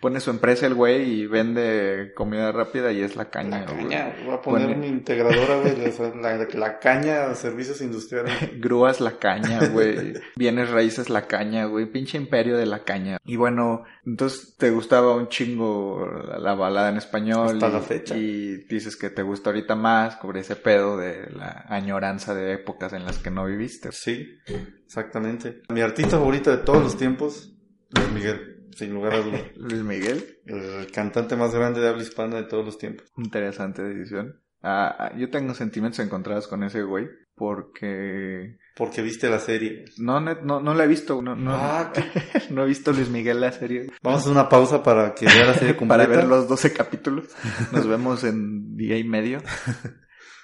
Pone 0.00 0.20
su 0.20 0.30
empresa 0.30 0.66
el 0.66 0.74
güey 0.74 1.20
y 1.20 1.26
vende 1.26 2.12
comida 2.14 2.52
rápida 2.52 2.92
y 2.92 3.00
es 3.02 3.16
la 3.16 3.30
caña. 3.30 3.64
La 3.66 3.72
güey. 3.72 3.84
Caña. 3.88 4.16
Voy 4.24 4.34
a 4.34 4.40
poner 4.42 4.66
Pone- 4.68 4.76
mi 4.76 4.86
integradora, 4.88 5.56
güey. 5.60 5.74
La, 6.20 6.36
la, 6.36 6.48
la 6.52 6.78
Caña 6.78 7.34
Servicios 7.34 7.80
Industriales. 7.80 8.32
Grúas 8.60 9.00
la 9.00 9.18
caña, 9.18 9.66
güey. 9.68 10.14
Bienes 10.36 10.70
raíces 10.70 11.10
la 11.10 11.26
caña, 11.26 11.66
güey. 11.66 11.86
Pinche 11.86 12.16
imperio 12.18 12.56
de 12.56 12.66
la 12.66 12.84
caña. 12.84 13.18
Y 13.24 13.36
bueno, 13.36 13.84
entonces 14.04 14.56
te 14.58 14.70
gustaba 14.70 15.14
un 15.14 15.28
chingo 15.28 16.06
la, 16.28 16.38
la 16.38 16.54
balada 16.54 16.88
en 16.90 16.96
español. 16.96 17.54
Hasta 17.54 17.68
y, 17.68 17.72
la 17.72 17.80
fecha. 17.80 18.16
Y 18.16 18.56
dices 18.68 18.96
que 18.96 19.10
te 19.10 19.22
gusta 19.22 19.50
ahorita 19.50 19.74
más 19.74 20.18
sobre 20.20 20.40
ese 20.40 20.56
pedo 20.56 20.96
de 20.96 21.30
la 21.30 21.64
añoranza 21.68 22.34
de 22.34 22.54
épocas 22.54 22.92
en 22.92 23.04
las 23.04 23.18
que 23.18 23.30
no 23.30 23.44
viviste. 23.46 23.90
Sí, 23.92 24.38
exactamente. 24.86 25.62
Mi 25.68 25.80
artista 25.80 26.18
favorito 26.18 26.50
de 26.50 26.58
todos 26.58 26.82
los 26.82 26.96
tiempos, 26.96 27.52
Luis 27.90 28.10
Miguel. 28.12 28.53
Sin 28.76 28.92
lugar 28.94 29.14
a 29.14 29.20
dudas. 29.20 29.42
Luis 29.56 29.82
Miguel, 29.82 30.38
El 30.46 30.90
cantante 30.92 31.36
más 31.36 31.54
grande 31.54 31.80
de 31.80 31.88
habla 31.88 32.02
hispana 32.02 32.36
de 32.36 32.44
todos 32.44 32.64
los 32.64 32.78
tiempos. 32.78 33.06
interesante 33.16 33.82
decisión. 33.82 34.40
Ah, 34.62 34.94
ah, 34.98 35.12
yo 35.16 35.28
tengo 35.30 35.52
sentimientos 35.54 35.98
encontrados 36.00 36.48
con 36.48 36.62
ese 36.64 36.82
güey 36.82 37.06
porque 37.36 38.56
Porque 38.76 39.02
viste 39.02 39.28
la 39.28 39.38
serie. 39.38 39.84
no 39.98 40.20
no 40.20 40.60
no 40.60 40.72
la 40.74 40.84
he 40.84 40.86
visto, 40.86 41.20
no 41.20 41.34
no, 41.36 41.52
Ah, 41.52 41.92
no 42.50 42.62
he 42.64 42.66
visto 42.66 42.92
Luis 42.92 43.10
Miguel 43.10 43.40
la 43.40 43.52
serie 43.52 43.90
Vamos 44.02 44.18
a 44.18 44.22
hacer 44.22 44.32
una 44.32 44.48
pausa 44.48 44.82
para 44.82 45.14
que 45.14 45.26
vea 45.26 45.44
la 45.46 45.54
serie 45.54 45.76
completa. 45.76 46.04
para 46.06 46.16
ver 46.16 46.26
los 46.26 46.48
12 46.48 46.72
capítulos. 46.72 47.26
Nos 47.72 47.86
vemos 47.86 48.24
en 48.24 48.74
día 48.76 48.96
y 48.96 49.04
medio. 49.04 49.42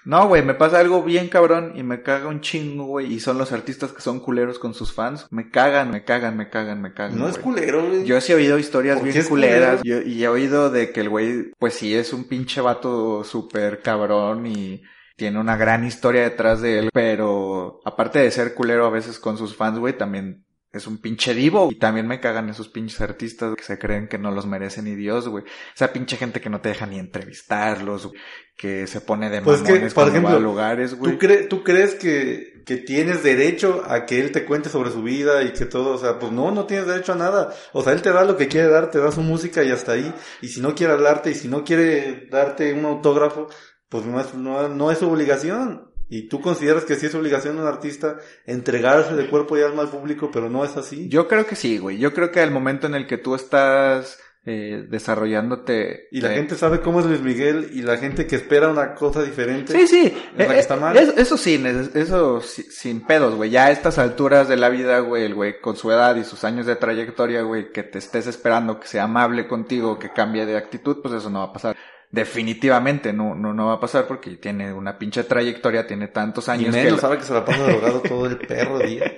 No, 0.05 0.29
güey, 0.29 0.43
me 0.43 0.55
pasa 0.55 0.79
algo 0.81 1.03
bien 1.03 1.29
cabrón 1.29 1.73
y 1.77 1.83
me 1.83 2.03
caga 2.03 2.29
un 2.29 2.41
chingo, 2.41 2.85
güey. 2.87 3.13
Y 3.13 3.21
son 3.21 3.37
los 3.39 3.53
artistas 3.53 3.93
que 3.93 4.01
son 4.01 4.21
culeros 4.21 4.59
con 4.59 4.73
sus 4.75 4.93
fans. 4.93 5.27
Me 5.31 5.51
cagan, 5.51 5.91
me 5.91 6.05
cagan, 6.05 6.37
me 6.37 6.49
cagan, 6.49 6.81
me 6.81 6.95
cagan. 6.95 7.19
No 7.19 7.29
es 7.29 7.39
culero, 7.39 7.87
güey. 7.87 8.05
Yo 8.05 8.21
sí 8.21 8.33
he 8.33 8.37
oído 8.37 8.59
historias 8.59 8.99
¿Por 8.99 9.09
qué 9.09 9.13
bien 9.13 9.27
culeras. 9.27 9.83
Yo- 9.85 10.01
y 10.03 10.25
he 10.25 10.29
oído 10.29 10.71
de 10.71 10.91
que 10.91 11.01
el 11.01 11.09
güey, 11.11 11.51
pues 11.59 11.75
sí, 11.75 11.95
es 11.95 12.13
un 12.13 12.25
pinche 12.25 12.61
vato 12.61 13.25
súper 13.25 13.83
cabrón 13.83 14.47
y 14.47 14.83
tiene 15.17 15.39
una 15.39 15.57
gran 15.59 15.85
historia 15.87 16.23
detrás 16.23 16.63
de 16.63 16.79
él. 16.79 16.91
Pero 16.95 17.81
aparte 17.85 18.21
de 18.21 18.31
ser 18.31 18.55
culero 18.55 18.87
a 18.87 18.91
veces 18.91 19.19
con 19.19 19.37
sus 19.37 19.55
fans, 19.55 19.79
güey, 19.79 19.99
también 19.99 20.45
es 20.73 20.87
un 20.87 20.99
pinche 20.99 21.35
divo. 21.35 21.69
Y 21.71 21.79
también 21.79 22.07
me 22.07 22.21
cagan 22.21 22.49
esos 22.49 22.69
pinches 22.69 23.01
artistas 23.01 23.55
que 23.57 23.63
se 23.65 23.79
creen 23.79 24.09
que 24.09 24.19
no 24.19 24.31
los 24.31 24.47
merecen 24.47 24.85
ni 24.85 24.95
Dios, 24.95 25.29
güey. 25.29 25.45
Esa 25.75 25.93
pinche 25.93 26.17
gente 26.17 26.41
que 26.41 26.51
no 26.51 26.61
te 26.61 26.69
deja 26.71 26.87
ni 26.87 26.99
entrevistarlos, 26.99 28.07
güey, 28.07 28.21
que 28.57 28.87
se 28.87 29.01
pone 29.01 29.31
de 29.31 29.41
Pues 29.43 29.63
que, 29.63 29.73
mamones 29.73 29.95
por 29.95 30.05
cuando 30.05 30.11
ejemplo, 30.13 30.31
va 30.33 30.37
a 30.37 30.41
lugares, 30.41 30.95
güey. 30.95 31.13
¿Tú, 31.13 31.19
cre- 31.27 31.49
¿Tú 31.49 31.65
crees 31.65 31.95
que, 31.95 32.63
que 32.67 32.77
tienes 32.77 33.23
derecho 33.23 33.83
a 33.87 34.07
que 34.07 34.21
él 34.21 34.33
te 34.33 34.45
cuente 34.45 34.69
sobre 34.69 34.91
su 34.91 35.03
vida 35.03 35.43
y 35.43 35.53
que 35.53 35.65
todo? 35.67 35.95
O 35.95 35.99
sea, 35.99 36.19
pues 36.19 36.31
no, 36.33 36.51
no 36.51 36.67
tienes 36.67 36.87
derecho 36.87 37.13
a 37.13 37.17
nada. 37.17 37.53
O 37.73 37.83
sea, 37.83 37.93
él 37.93 38.03
te 38.03 38.13
da 38.13 38.25
lo 38.25 38.37
que 38.37 38.49
quiere 38.49 38.69
dar, 38.69 38.91
te 38.91 38.99
da 38.99 39.11
su 39.13 39.23
música 39.23 39.65
y 39.65 39.71
hasta 39.71 39.93
ahí. 39.93 40.13
Y 40.43 40.49
si 40.49 40.61
no 40.61 40.75
quiere 40.75 40.93
hablarte 40.93 41.31
y 41.31 41.35
si 41.35 41.49
no 41.49 41.65
quiere 41.65 42.27
darte 42.31 42.73
un 42.75 42.85
autógrafo, 42.85 43.49
pues 43.89 44.05
no 44.07 44.21
es, 44.21 44.35
no, 44.35 44.69
no 44.69 44.91
es 44.93 44.99
su 44.99 45.11
obligación. 45.11 45.90
Y 46.11 46.23
tú 46.29 46.41
consideras 46.41 46.85
que 46.85 46.97
sí 46.97 47.07
es 47.07 47.15
obligación 47.15 47.57
de 47.57 47.63
un 47.63 47.69
artista 47.69 48.19
entregarse 48.45 49.15
de 49.15 49.31
cuerpo 49.31 49.57
y 49.57 49.63
alma 49.63 49.83
al 49.83 49.91
público, 49.91 50.31
pero 50.33 50.51
no 50.51 50.65
es 50.65 50.77
así. 50.77 51.09
Yo 51.09 51.29
creo 51.29 51.47
que 51.47 51.55
sí, 51.55 51.79
güey. 51.79 51.99
Yo 51.99 52.13
creo 52.13 52.33
que 52.33 52.41
al 52.41 52.51
momento 52.51 52.89
en 52.89 52.97
el 52.97 53.07
que 53.07 53.17
tú 53.17 53.37
estás 53.37 54.19
eh, 54.45 54.87
desarrollándote... 54.89 56.09
y 56.11 56.21
la 56.21 56.33
eh, 56.33 56.37
gente 56.37 56.57
sabe 56.57 56.81
cómo 56.81 56.99
es 56.99 57.07
Luis 57.07 57.21
Miguel 57.21 57.71
y 57.73 57.83
la 57.83 57.97
gente 57.99 58.27
que 58.27 58.37
espera 58.37 58.69
una 58.69 58.95
cosa 58.95 59.23
diferente. 59.23 59.73
Sí, 59.73 59.87
sí. 59.87 60.07
es 60.07 60.39
la 60.39 60.49
que 60.49 60.57
Eh, 60.57 60.61
está 60.61 60.77
mal. 60.77 60.97
Eso, 60.97 61.13
eso 61.17 61.37
sí, 61.37 61.63
eso 61.95 62.41
sin 62.41 63.07
pedos, 63.07 63.37
güey. 63.37 63.51
Ya 63.51 63.67
a 63.67 63.71
estas 63.71 63.99
alturas 63.99 64.49
de 64.49 64.57
la 64.57 64.69
vida, 64.69 64.99
güey, 64.99 65.25
el 65.25 65.35
güey 65.35 65.61
con 65.61 65.77
su 65.77 65.93
edad 65.93 66.17
y 66.17 66.25
sus 66.25 66.43
años 66.43 66.67
de 66.67 66.75
trayectoria, 66.75 67.43
güey, 67.43 67.71
que 67.71 67.85
te 67.85 67.99
estés 67.99 68.27
esperando 68.27 68.81
que 68.81 68.89
sea 68.89 69.05
amable 69.05 69.47
contigo, 69.47 69.99
que 69.99 70.13
cambie 70.13 70.45
de 70.45 70.57
actitud, 70.57 71.03
pues 71.03 71.15
eso 71.15 71.31
no 71.31 71.39
va 71.39 71.45
a 71.45 71.53
pasar. 71.53 71.77
Definitivamente 72.11 73.13
no, 73.13 73.35
no, 73.35 73.55
no 73.55 73.67
va 73.67 73.75
a 73.75 73.81
pasar 73.81 74.07
porque 74.07 74.31
tiene 74.37 74.73
una 74.73 74.99
pinche 74.99 75.23
trayectoria, 75.25 75.87
tiene 75.87 76.09
tantos 76.09 76.49
Y 76.49 76.51
años 76.51 76.75
que 76.75 76.83
menos 76.83 76.93
la- 76.95 76.99
sabe 77.01 77.19
que 77.19 77.25
se 77.25 77.33
la 77.35 77.45
pasa 77.45 77.63
drogado 77.63 78.01
todo 78.09 78.27
el 78.27 78.37
perro 78.39 78.79
día. 78.81 79.13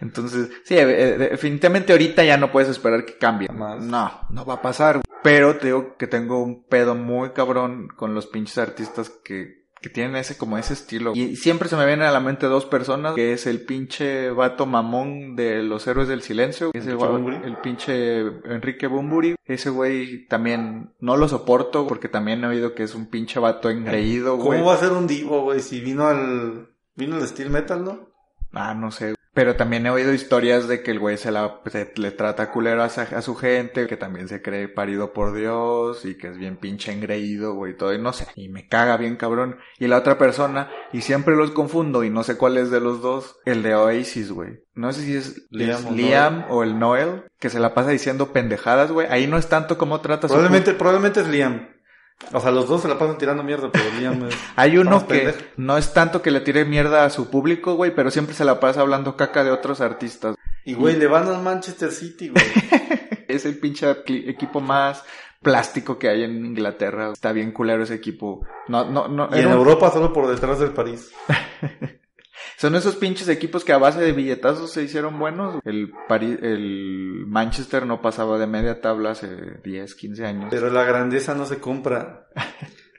Entonces, 0.00 0.50
sí, 0.64 0.74
eh, 0.76 0.82
eh, 0.82 1.18
definitivamente 1.30 1.92
ahorita 1.92 2.24
ya 2.24 2.36
no 2.36 2.50
puedes 2.52 2.68
esperar 2.68 3.04
que 3.04 3.16
cambie. 3.18 3.48
No, 3.52 3.78
no 4.30 4.44
va 4.44 4.54
a 4.54 4.62
pasar. 4.62 5.00
Pero 5.22 5.56
te 5.56 5.66
digo 5.66 5.96
que 5.96 6.06
tengo 6.06 6.42
un 6.42 6.62
pedo 6.64 6.94
muy 6.94 7.30
cabrón 7.30 7.88
con 7.88 8.14
los 8.14 8.26
pinches 8.26 8.58
artistas 8.58 9.10
que, 9.10 9.57
que 9.80 9.88
tienen 9.88 10.16
ese, 10.16 10.36
como 10.36 10.58
ese 10.58 10.72
estilo. 10.74 11.12
Y 11.14 11.36
siempre 11.36 11.68
se 11.68 11.76
me 11.76 11.86
vienen 11.86 12.06
a 12.06 12.10
la 12.10 12.20
mente 12.20 12.46
dos 12.46 12.64
personas, 12.66 13.14
que 13.14 13.32
es 13.32 13.46
el 13.46 13.60
pinche 13.62 14.30
vato 14.30 14.66
mamón 14.66 15.36
de 15.36 15.62
los 15.62 15.86
héroes 15.86 16.08
del 16.08 16.22
silencio. 16.22 16.70
Pinche 16.72 16.94
gua- 16.94 17.10
Bunbury? 17.10 17.36
el 17.44 17.56
pinche 17.58 18.18
Enrique 18.44 18.86
Bumburi. 18.86 19.36
Ese 19.44 19.70
güey 19.70 20.26
también 20.26 20.92
no 21.00 21.16
lo 21.16 21.28
soporto 21.28 21.86
porque 21.86 22.08
también 22.08 22.42
he 22.44 22.48
oído 22.48 22.74
que 22.74 22.82
es 22.82 22.94
un 22.94 23.06
pinche 23.06 23.38
vato 23.40 23.70
engreído, 23.70 24.36
güey. 24.36 24.58
¿Cómo 24.58 24.70
va 24.70 24.74
a 24.74 24.78
ser 24.78 24.92
un 24.92 25.06
divo, 25.06 25.42
güey? 25.42 25.60
Si 25.60 25.80
vino 25.80 26.06
al, 26.06 26.68
vino 26.96 27.16
al 27.16 27.26
steel 27.26 27.50
metal, 27.50 27.84
¿no? 27.84 28.08
Ah, 28.52 28.74
no 28.74 28.90
sé. 28.90 29.14
Pero 29.38 29.54
también 29.54 29.86
he 29.86 29.90
oído 29.90 30.12
historias 30.12 30.66
de 30.66 30.82
que 30.82 30.90
el 30.90 30.98
güey 30.98 31.16
se 31.16 31.30
la 31.30 31.60
se- 31.66 31.92
le 31.94 32.10
trata 32.10 32.50
culero 32.50 32.82
a, 32.82 32.86
a 32.86 33.22
su 33.22 33.36
gente, 33.36 33.86
que 33.86 33.96
también 33.96 34.26
se 34.26 34.42
cree 34.42 34.66
parido 34.66 35.12
por 35.12 35.32
Dios 35.32 36.04
y 36.04 36.18
que 36.18 36.26
es 36.26 36.36
bien 36.36 36.56
pinche 36.56 36.90
engreído, 36.90 37.54
güey, 37.54 37.76
todo 37.76 37.94
y 37.94 38.00
no 38.00 38.12
sé. 38.12 38.26
Y 38.34 38.48
me 38.48 38.66
caga 38.66 38.96
bien 38.96 39.14
cabrón. 39.14 39.58
Y 39.78 39.86
la 39.86 39.98
otra 39.98 40.18
persona, 40.18 40.72
y 40.92 41.02
siempre 41.02 41.36
los 41.36 41.52
confundo 41.52 42.02
y 42.02 42.10
no 42.10 42.24
sé 42.24 42.36
cuál 42.36 42.56
es 42.58 42.72
de 42.72 42.80
los 42.80 43.00
dos, 43.00 43.36
el 43.44 43.62
de 43.62 43.76
Oasis, 43.76 44.32
güey. 44.32 44.64
No 44.74 44.92
sé 44.92 45.02
si 45.02 45.14
es 45.14 45.46
Liam 45.50 45.78
es 45.78 45.86
o 45.86 45.90
Liam 45.92 46.44
o 46.50 46.62
el 46.64 46.76
Noel, 46.80 47.22
que 47.38 47.48
se 47.48 47.60
la 47.60 47.74
pasa 47.74 47.90
diciendo 47.90 48.32
pendejadas, 48.32 48.90
güey. 48.90 49.06
Ahí 49.08 49.28
no 49.28 49.38
es 49.38 49.48
tanto 49.48 49.78
como 49.78 50.00
trata 50.00 50.26
su 50.26 50.34
Probablemente, 50.34 50.72
probablemente 50.74 51.20
es 51.20 51.28
Liam. 51.28 51.68
O 52.32 52.40
sea, 52.40 52.50
los 52.50 52.68
dos 52.68 52.82
se 52.82 52.88
la 52.88 52.98
pasan 52.98 53.16
tirando 53.18 53.42
mierda, 53.42 53.70
pero 53.72 53.84
Liam 53.98 54.24
es... 54.28 54.34
Hay 54.56 54.76
uno 54.76 55.06
que 55.06 55.14
pendejo. 55.18 55.38
no 55.56 55.78
es 55.78 55.92
tanto 55.94 56.20
que 56.20 56.30
le 56.30 56.40
tire 56.40 56.64
mierda 56.64 57.04
a 57.04 57.10
su 57.10 57.30
público, 57.30 57.74
güey, 57.74 57.94
pero 57.94 58.10
siempre 58.10 58.34
se 58.34 58.44
la 58.44 58.60
pasa 58.60 58.80
hablando 58.80 59.16
caca 59.16 59.44
de 59.44 59.50
otros 59.50 59.80
artistas. 59.80 60.34
Y 60.64 60.74
güey, 60.74 60.96
le 60.96 61.06
van 61.06 61.28
al 61.28 61.42
Manchester 61.42 61.90
City, 61.92 62.28
güey. 62.30 62.44
Es 63.28 63.44
el 63.44 63.58
pinche 63.58 63.90
equipo 64.08 64.60
más 64.60 65.04
plástico 65.42 65.98
que 65.98 66.08
hay 66.08 66.22
en 66.24 66.46
Inglaterra. 66.46 67.10
Está 67.12 67.32
bien 67.32 67.52
culero 67.52 67.82
ese 67.82 67.94
equipo. 67.94 68.46
No, 68.68 68.90
no, 68.90 69.06
no. 69.06 69.28
Y 69.32 69.40
en 69.40 69.46
un- 69.48 69.52
Europa 69.52 69.90
solo 69.90 70.12
por 70.14 70.26
detrás 70.28 70.58
del 70.60 70.70
París. 70.72 71.10
Son 72.58 72.74
esos 72.74 72.96
pinches 72.96 73.28
equipos 73.28 73.64
que 73.64 73.72
a 73.72 73.78
base 73.78 74.00
de 74.00 74.12
billetazos 74.12 74.72
se 74.72 74.82
hicieron 74.82 75.16
buenos. 75.18 75.60
El 75.64 75.92
Pari- 76.08 76.38
el 76.42 77.24
Manchester 77.28 77.86
no 77.86 78.02
pasaba 78.02 78.36
de 78.36 78.48
media 78.48 78.80
tabla 78.80 79.12
hace 79.12 79.28
10, 79.62 79.94
15 79.94 80.26
años. 80.26 80.48
Pero 80.50 80.68
la 80.70 80.82
grandeza 80.82 81.34
no 81.36 81.46
se 81.46 81.58
compra. 81.60 82.26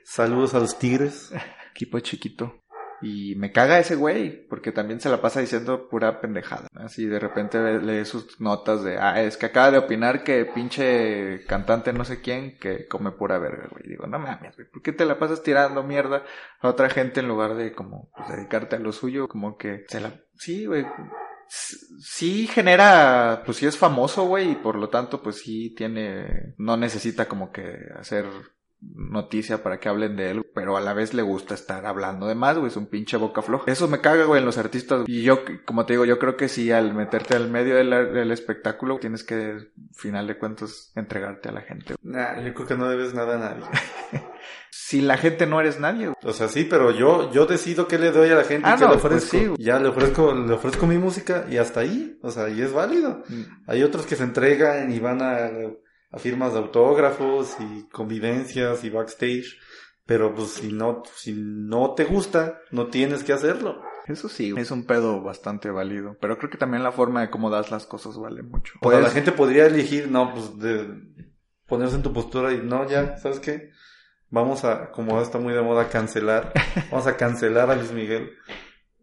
Saludos 0.02 0.54
a 0.54 0.60
los 0.60 0.78
Tigres. 0.78 1.30
Equipo 1.72 2.00
chiquito. 2.00 2.59
Y 3.02 3.34
me 3.36 3.52
caga 3.52 3.78
ese 3.78 3.96
güey, 3.96 4.46
porque 4.48 4.72
también 4.72 5.00
se 5.00 5.08
la 5.08 5.20
pasa 5.20 5.40
diciendo 5.40 5.88
pura 5.88 6.20
pendejada. 6.20 6.68
Así 6.74 7.06
de 7.06 7.18
repente 7.18 7.80
lee 7.80 8.04
sus 8.04 8.40
notas 8.40 8.84
de, 8.84 8.98
ah, 8.98 9.22
es 9.22 9.36
que 9.36 9.46
acaba 9.46 9.70
de 9.70 9.78
opinar 9.78 10.22
que 10.22 10.44
pinche 10.44 11.44
cantante 11.46 11.92
no 11.92 12.04
sé 12.04 12.20
quién 12.20 12.58
que 12.58 12.86
come 12.86 13.12
pura 13.12 13.38
verga, 13.38 13.68
güey. 13.70 13.84
Digo, 13.88 14.06
no 14.06 14.18
mames, 14.18 14.54
güey, 14.56 14.68
¿por 14.68 14.82
qué 14.82 14.92
te 14.92 15.06
la 15.06 15.18
pasas 15.18 15.42
tirando 15.42 15.82
mierda 15.82 16.24
a 16.60 16.68
otra 16.68 16.90
gente 16.90 17.20
en 17.20 17.28
lugar 17.28 17.54
de 17.54 17.72
como 17.72 18.10
pues, 18.16 18.28
dedicarte 18.28 18.76
a 18.76 18.80
lo 18.80 18.92
suyo? 18.92 19.28
Como 19.28 19.56
que 19.56 19.84
se 19.88 20.00
la... 20.00 20.12
Sí, 20.34 20.66
güey. 20.66 20.86
Sí 21.48 22.46
genera, 22.46 23.42
pues 23.44 23.56
sí 23.58 23.66
es 23.66 23.76
famoso, 23.76 24.24
güey, 24.26 24.52
y 24.52 24.54
por 24.56 24.76
lo 24.76 24.88
tanto, 24.88 25.20
pues 25.20 25.38
sí 25.38 25.74
tiene, 25.74 26.54
no 26.58 26.76
necesita 26.76 27.26
como 27.26 27.50
que 27.50 27.76
hacer 27.98 28.26
noticia 28.82 29.62
para 29.62 29.78
que 29.78 29.88
hablen 29.88 30.16
de 30.16 30.30
él, 30.30 30.46
pero 30.54 30.76
a 30.76 30.80
la 30.80 30.94
vez 30.94 31.12
le 31.14 31.22
gusta 31.22 31.54
estar 31.54 31.84
hablando 31.86 32.26
de 32.26 32.34
más, 32.34 32.56
güey, 32.56 32.68
es 32.68 32.76
un 32.76 32.86
pinche 32.86 33.16
boca 33.16 33.42
floja. 33.42 33.70
Eso 33.70 33.88
me 33.88 34.00
caga, 34.00 34.24
güey, 34.24 34.40
en 34.40 34.46
los 34.46 34.58
artistas. 34.58 35.04
Y 35.06 35.22
yo, 35.22 35.40
como 35.64 35.86
te 35.86 35.92
digo, 35.92 36.04
yo 36.04 36.18
creo 36.18 36.36
que 36.36 36.48
sí, 36.48 36.70
al 36.72 36.94
meterte 36.94 37.36
al 37.36 37.50
medio 37.50 37.76
del, 37.76 37.90
del 37.90 38.30
espectáculo, 38.32 38.98
tienes 38.98 39.24
que, 39.24 39.70
final 39.92 40.26
de 40.26 40.38
cuentas, 40.38 40.92
entregarte 40.94 41.48
a 41.48 41.52
la 41.52 41.60
gente. 41.62 41.94
Nah, 42.02 42.40
yo 42.40 42.54
creo 42.54 42.66
que 42.66 42.76
no 42.76 42.88
debes 42.88 43.14
nada 43.14 43.36
a 43.36 43.38
nadie. 43.54 43.64
Si 44.72 45.00
la 45.00 45.16
gente 45.16 45.46
no 45.46 45.60
eres 45.60 45.78
nadie, 45.80 46.06
güey. 46.06 46.16
O 46.24 46.32
sea, 46.32 46.48
sí, 46.48 46.64
pero 46.64 46.90
yo, 46.92 47.32
yo 47.32 47.46
decido 47.46 47.86
qué 47.88 47.98
le 47.98 48.12
doy 48.12 48.30
a 48.30 48.34
la 48.36 48.44
gente 48.44 48.68
Ah, 48.68 48.74
y 48.76 48.78
qué 48.78 48.84
no, 48.84 48.94
le 48.94 48.98
pues 48.98 49.04
ofrezco. 49.24 49.56
sí, 49.56 49.62
ya 49.62 49.78
le 49.78 49.88
ofrezco, 49.88 50.32
le 50.32 50.52
ofrezco 50.52 50.86
mi 50.86 50.96
música 50.96 51.44
y 51.50 51.56
hasta 51.58 51.80
ahí. 51.80 52.18
O 52.22 52.30
sea, 52.30 52.48
y 52.48 52.60
es 52.62 52.72
válido. 52.72 53.22
Hay 53.66 53.82
otros 53.82 54.06
que 54.06 54.16
se 54.16 54.22
entregan 54.24 54.90
y 54.92 54.98
van 55.00 55.22
a, 55.22 55.50
a 56.10 56.18
firmas 56.18 56.52
de 56.52 56.58
autógrafos 56.58 57.56
y 57.60 57.88
convivencias 57.88 58.84
y 58.84 58.90
backstage. 58.90 59.58
Pero 60.06 60.34
pues 60.34 60.48
si 60.54 60.72
no, 60.72 61.02
si 61.14 61.34
no 61.36 61.94
te 61.94 62.04
gusta, 62.04 62.60
no 62.70 62.88
tienes 62.88 63.22
que 63.22 63.32
hacerlo. 63.32 63.80
Eso 64.06 64.28
sí, 64.28 64.52
es 64.56 64.70
un 64.72 64.84
pedo 64.84 65.22
bastante 65.22 65.70
válido. 65.70 66.16
Pero 66.20 66.36
creo 66.36 66.50
que 66.50 66.58
también 66.58 66.82
la 66.82 66.90
forma 66.90 67.20
de 67.20 67.30
cómo 67.30 67.48
das 67.48 67.70
las 67.70 67.86
cosas 67.86 68.18
vale 68.18 68.42
mucho. 68.42 68.74
O 68.80 68.90
sea, 68.90 69.00
la 69.00 69.10
gente 69.10 69.30
podría 69.30 69.66
elegir, 69.66 70.10
no, 70.10 70.34
pues 70.34 70.58
de 70.58 70.88
ponerse 71.66 71.96
en 71.96 72.02
tu 72.02 72.12
postura 72.12 72.52
y 72.52 72.58
no, 72.58 72.88
ya, 72.88 73.18
¿sabes 73.18 73.38
qué? 73.38 73.70
Vamos 74.30 74.64
a, 74.64 74.90
como 74.90 75.20
está 75.20 75.38
muy 75.38 75.52
de 75.54 75.62
moda, 75.62 75.88
cancelar. 75.88 76.52
Vamos 76.90 77.06
a 77.06 77.16
cancelar 77.16 77.70
a 77.70 77.76
Luis 77.76 77.92
Miguel. 77.92 78.32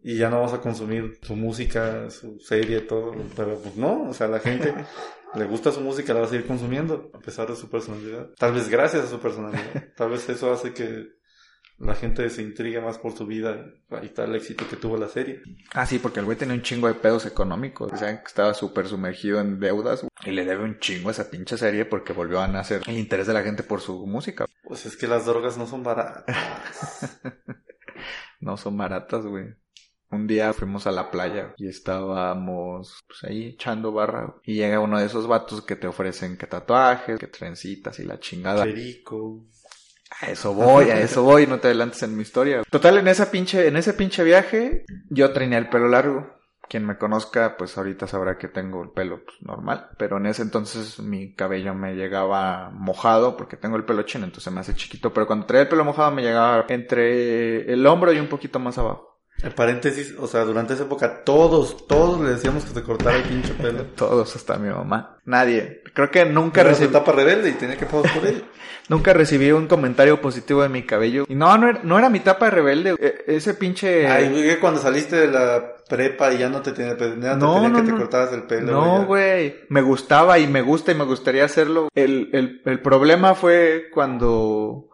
Y 0.00 0.16
ya 0.16 0.30
no 0.30 0.36
vamos 0.36 0.52
a 0.52 0.60
consumir 0.60 1.18
su 1.22 1.34
música, 1.34 2.08
su 2.08 2.38
serie, 2.38 2.82
todo. 2.82 3.14
Pero 3.34 3.58
pues 3.58 3.76
no, 3.76 4.08
o 4.08 4.14
sea, 4.14 4.28
la 4.28 4.38
gente 4.38 4.72
le 5.34 5.44
gusta 5.44 5.72
su 5.72 5.80
música, 5.80 6.14
la 6.14 6.20
va 6.20 6.26
a 6.26 6.28
seguir 6.28 6.46
consumiendo, 6.46 7.10
a 7.14 7.18
pesar 7.18 7.48
de 7.48 7.56
su 7.56 7.68
personalidad. 7.68 8.30
Tal 8.38 8.52
vez 8.52 8.68
gracias 8.68 9.04
a 9.04 9.08
su 9.08 9.20
personalidad. 9.20 9.92
Tal 9.96 10.10
vez 10.10 10.28
eso 10.28 10.52
hace 10.52 10.72
que 10.72 11.18
la 11.78 11.94
gente 11.94 12.28
se 12.30 12.42
intrigue 12.42 12.80
más 12.80 12.98
por 12.98 13.12
su 13.12 13.26
vida. 13.26 13.66
Está 14.02 14.24
el 14.24 14.34
éxito 14.34 14.68
que 14.68 14.76
tuvo 14.76 14.96
la 14.96 15.08
serie. 15.08 15.42
Ah, 15.72 15.86
sí, 15.86 15.98
porque 15.98 16.20
el 16.20 16.26
güey 16.26 16.36
tenía 16.36 16.54
un 16.54 16.62
chingo 16.62 16.88
de 16.88 16.94
pedos 16.94 17.26
económicos. 17.26 17.92
Decían 17.92 18.18
que 18.18 18.26
estaba 18.26 18.54
súper 18.54 18.88
sumergido 18.88 19.40
en 19.40 19.60
deudas. 19.60 20.06
Y 20.24 20.30
le 20.30 20.44
debe 20.44 20.64
un 20.64 20.78
chingo 20.80 21.08
a 21.08 21.12
esa 21.12 21.30
pinche 21.30 21.56
serie 21.56 21.84
porque 21.84 22.12
volvió 22.12 22.40
a 22.40 22.48
nacer 22.48 22.82
el 22.86 22.98
interés 22.98 23.26
de 23.26 23.34
la 23.34 23.42
gente 23.42 23.62
por 23.62 23.80
su 23.80 24.06
música. 24.06 24.46
Pues 24.64 24.86
es 24.86 24.96
que 24.96 25.06
las 25.06 25.26
drogas 25.26 25.56
no 25.56 25.66
son 25.66 25.82
baratas. 25.82 26.24
No 28.40 28.56
son 28.56 28.76
baratas, 28.76 29.26
güey. 29.26 29.54
Un 30.10 30.26
día 30.26 30.52
fuimos 30.54 30.86
a 30.86 30.92
la 30.92 31.10
playa 31.10 31.52
y 31.58 31.68
estábamos 31.68 33.00
pues 33.06 33.24
ahí 33.24 33.48
echando 33.48 33.92
barra. 33.92 34.34
Y 34.42 34.54
llega 34.54 34.80
uno 34.80 34.98
de 34.98 35.06
esos 35.06 35.26
vatos 35.26 35.62
que 35.62 35.76
te 35.76 35.86
ofrecen 35.86 36.38
que 36.38 36.46
tatuajes, 36.46 37.18
que 37.18 37.26
trencitas 37.26 37.98
y 37.98 38.04
la 38.04 38.18
chingada. 38.18 38.64
Perico. 38.64 39.44
A 40.20 40.30
eso 40.30 40.54
voy, 40.54 40.90
a 40.90 41.00
eso 41.00 41.22
voy, 41.22 41.46
no 41.46 41.60
te 41.60 41.68
adelantes 41.68 42.02
en 42.02 42.16
mi 42.16 42.22
historia. 42.22 42.62
Total, 42.70 42.96
en 42.96 43.08
esa 43.08 43.30
pinche, 43.30 43.68
en 43.68 43.76
ese 43.76 43.92
pinche 43.92 44.24
viaje, 44.24 44.84
yo 45.10 45.32
tenía 45.32 45.58
el 45.58 45.68
pelo 45.68 45.88
largo. 45.88 46.38
Quien 46.68 46.86
me 46.86 46.98
conozca, 46.98 47.56
pues 47.56 47.78
ahorita 47.78 48.06
sabrá 48.06 48.36
que 48.36 48.48
tengo 48.48 48.82
el 48.82 48.90
pelo 48.90 49.24
pues, 49.24 49.36
normal. 49.40 49.88
Pero 49.98 50.18
en 50.18 50.26
ese 50.26 50.42
entonces 50.42 50.98
mi 50.98 51.34
cabello 51.34 51.74
me 51.74 51.94
llegaba 51.94 52.70
mojado 52.70 53.36
porque 53.36 53.56
tengo 53.56 53.76
el 53.76 53.84
pelo 53.84 54.02
chino, 54.02 54.24
entonces 54.24 54.52
me 54.52 54.60
hace 54.60 54.74
chiquito. 54.74 55.12
Pero 55.12 55.26
cuando 55.26 55.46
traía 55.46 55.62
el 55.62 55.68
pelo 55.68 55.84
mojado 55.84 56.10
me 56.10 56.22
llegaba 56.22 56.66
entre 56.68 57.72
el 57.72 57.86
hombro 57.86 58.12
y 58.12 58.18
un 58.18 58.28
poquito 58.28 58.58
más 58.58 58.76
abajo. 58.76 59.07
En 59.42 59.52
paréntesis, 59.52 60.14
o 60.18 60.26
sea, 60.26 60.44
durante 60.44 60.74
esa 60.74 60.82
época 60.82 61.22
todos, 61.24 61.86
todos 61.86 62.20
le 62.20 62.30
decíamos 62.30 62.64
que 62.64 62.74
se 62.74 62.82
cortara 62.82 63.16
el 63.18 63.22
pinche 63.22 63.54
pelo. 63.54 63.84
Todos, 63.96 64.34
hasta 64.34 64.58
mi 64.58 64.68
mamá. 64.68 65.18
Nadie. 65.24 65.82
Creo 65.94 66.10
que 66.10 66.24
nunca 66.24 66.64
recibí, 66.64 66.88
etapa 66.88 67.12
rebelde 67.12 67.50
y 67.50 67.52
tenía 67.52 67.76
que 67.76 67.86
pagar 67.86 68.12
por 68.14 68.26
ello. 68.26 68.42
nunca 68.88 69.12
recibí 69.12 69.52
un 69.52 69.68
comentario 69.68 70.20
positivo 70.20 70.62
de 70.62 70.68
mi 70.68 70.82
cabello. 70.84 71.24
Y 71.28 71.34
no, 71.36 71.56
no 71.56 71.68
era, 71.68 71.80
no 71.84 71.98
era 71.98 72.10
mi 72.10 72.18
tapa 72.20 72.46
de 72.46 72.50
rebelde. 72.50 72.96
E- 72.98 73.24
ese 73.36 73.54
pinche... 73.54 74.08
Ay, 74.08 74.28
güey, 74.30 74.58
cuando 74.58 74.80
saliste 74.80 75.14
de 75.16 75.28
la 75.28 75.74
prepa 75.88 76.32
y 76.32 76.38
ya 76.38 76.48
no 76.48 76.60
te 76.60 76.72
tenía, 76.72 76.96
pues, 76.96 77.14
ya 77.20 77.34
No, 77.36 77.54
te 77.54 77.60
tenía 77.60 77.68
no, 77.68 77.76
que 77.76 77.82
no. 77.82 77.94
te 77.96 78.00
cortaras 78.02 78.32
el 78.32 78.42
pelo. 78.42 78.72
No, 78.72 79.06
güey. 79.06 79.54
Me 79.68 79.82
gustaba 79.82 80.38
y 80.40 80.48
me 80.48 80.62
gusta 80.62 80.90
y 80.90 80.96
me 80.96 81.04
gustaría 81.04 81.44
hacerlo. 81.44 81.88
El, 81.94 82.30
el, 82.32 82.60
el 82.64 82.80
problema 82.82 83.34
fue 83.36 83.88
cuando 83.94 84.87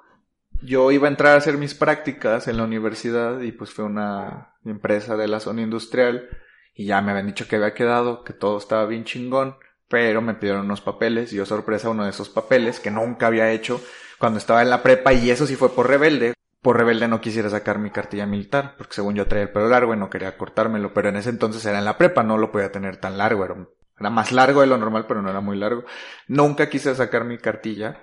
yo 0.64 0.90
iba 0.90 1.06
a 1.06 1.10
entrar 1.10 1.34
a 1.34 1.38
hacer 1.38 1.58
mis 1.58 1.74
prácticas 1.74 2.48
en 2.48 2.56
la 2.56 2.64
universidad 2.64 3.40
y 3.40 3.52
pues 3.52 3.70
fue 3.70 3.84
una 3.84 4.54
empresa 4.64 5.16
de 5.16 5.28
la 5.28 5.40
zona 5.40 5.62
industrial 5.62 6.28
y 6.74 6.86
ya 6.86 7.00
me 7.02 7.10
habían 7.10 7.26
dicho 7.26 7.46
que 7.46 7.56
había 7.56 7.74
quedado, 7.74 8.24
que 8.24 8.32
todo 8.32 8.58
estaba 8.58 8.86
bien 8.86 9.04
chingón, 9.04 9.56
pero 9.88 10.22
me 10.22 10.34
pidieron 10.34 10.64
unos 10.64 10.80
papeles 10.80 11.32
y 11.32 11.36
yo 11.36 11.46
sorpresa 11.46 11.90
uno 11.90 12.04
de 12.04 12.10
esos 12.10 12.28
papeles 12.28 12.80
que 12.80 12.90
nunca 12.90 13.26
había 13.26 13.52
hecho 13.52 13.80
cuando 14.18 14.38
estaba 14.38 14.62
en 14.62 14.70
la 14.70 14.82
prepa 14.82 15.12
y 15.12 15.30
eso 15.30 15.46
sí 15.46 15.54
fue 15.54 15.70
por 15.70 15.88
rebelde. 15.88 16.34
Por 16.62 16.78
rebelde 16.78 17.08
no 17.08 17.20
quisiera 17.20 17.50
sacar 17.50 17.78
mi 17.78 17.90
cartilla 17.90 18.24
militar, 18.24 18.74
porque 18.78 18.94
según 18.94 19.14
yo 19.14 19.26
traía 19.26 19.44
el 19.44 19.52
pelo 19.52 19.68
largo 19.68 19.92
y 19.92 19.98
no 19.98 20.08
quería 20.08 20.38
cortármelo, 20.38 20.94
pero 20.94 21.10
en 21.10 21.16
ese 21.16 21.28
entonces 21.28 21.64
era 21.66 21.78
en 21.78 21.84
la 21.84 21.98
prepa, 21.98 22.22
no 22.22 22.38
lo 22.38 22.50
podía 22.50 22.72
tener 22.72 22.96
tan 22.96 23.18
largo, 23.18 23.44
era, 23.44 23.54
era 24.00 24.08
más 24.08 24.32
largo 24.32 24.62
de 24.62 24.66
lo 24.66 24.78
normal, 24.78 25.04
pero 25.06 25.20
no 25.20 25.28
era 25.28 25.40
muy 25.40 25.58
largo. 25.58 25.84
Nunca 26.26 26.70
quise 26.70 26.94
sacar 26.94 27.24
mi 27.24 27.36
cartilla 27.36 28.02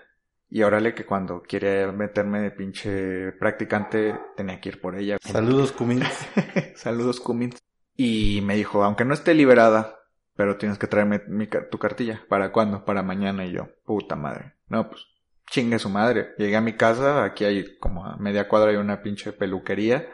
y 0.54 0.64
órale 0.64 0.94
que 0.94 1.06
cuando 1.06 1.42
quería 1.42 1.94
meterme 1.94 2.42
de 2.42 2.52
pinche 2.52 3.32
practicante 3.40 4.20
tenía 4.36 4.60
que 4.60 4.68
ir 4.68 4.82
por 4.82 4.98
ella. 4.98 5.18
Saludos, 5.22 5.72
Cumins. 5.72 6.06
Saludos, 6.76 7.22
Cummins. 7.22 7.58
Y 7.96 8.42
me 8.44 8.58
dijo, 8.58 8.84
aunque 8.84 9.06
no 9.06 9.14
esté 9.14 9.34
liberada, 9.34 10.02
pero 10.36 10.58
tienes 10.58 10.78
que 10.78 10.88
traerme 10.88 11.22
mi 11.30 11.48
tu 11.48 11.80
cartilla. 11.80 12.26
¿Para 12.28 12.52
cuándo? 12.52 12.84
Para 12.84 13.02
mañana. 13.02 13.46
Y 13.46 13.54
yo, 13.54 13.70
puta 13.86 14.18
madre. 14.18 14.56
No, 14.68 14.90
pues, 14.90 15.06
chingue 15.50 15.80
su 15.80 15.90
madre. 15.90 16.34
Llegué 16.38 16.58
a 16.58 16.62
mi 16.62 16.74
casa, 16.74 17.24
aquí 17.24 17.46
hay 17.46 17.78
como 17.78 18.06
a 18.06 18.18
media 18.18 18.50
cuadra 18.50 18.72
hay 18.72 18.78
una 18.78 19.02
pinche 19.02 19.32
peluquería. 19.32 20.06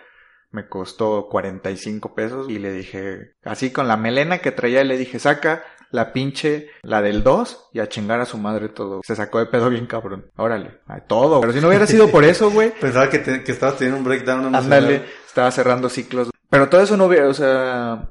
Me 0.52 0.70
costó 0.70 1.30
45 1.30 2.14
pesos 2.14 2.48
y 2.48 2.60
le 2.60 2.72
dije, 2.72 3.34
así 3.44 3.72
con 3.72 3.88
la 3.88 3.98
melena 3.98 4.38
que 4.38 4.52
traía, 4.52 4.84
le 4.84 4.98
dije, 4.98 5.18
saca 5.18 5.64
la 5.92 6.12
pinche, 6.14 6.70
la 6.84 7.02
del 7.02 7.24
2 7.24 7.70
y 7.74 7.80
a 7.80 7.88
chingar 7.90 8.20
a 8.20 8.26
su 8.26 8.38
madre 8.38 8.70
todo. 8.70 9.02
Se 9.06 9.16
sacó 9.16 9.40
de 9.40 9.46
pedo 9.46 9.70
bien 9.70 9.86
cabrón. 9.88 10.30
Órale, 10.36 10.80
a 10.88 11.00
todo. 11.02 11.40
Pero 11.42 11.54
si 11.54 11.62
no 11.62 11.68
hubiera 11.70 11.88
sido 11.88 12.10
por 12.10 12.24
eso, 12.24 12.52
güey, 12.52 12.72
Pensaba 12.82 13.10
que, 13.10 13.20
te- 13.20 13.44
que 13.44 13.52
estabas 13.52 13.78
teniendo 13.78 13.98
un 14.00 14.06
breakdown. 14.06 14.54
Ándale, 14.56 15.04
estaba 15.26 15.50
cerrando 15.52 15.90
ciclos. 15.90 16.30
Pero 16.50 16.70
todo 16.70 16.82
eso 16.82 16.96
no 16.98 17.06
hubiera, 17.06 17.28
o 17.28 17.34
sea, 17.34 18.10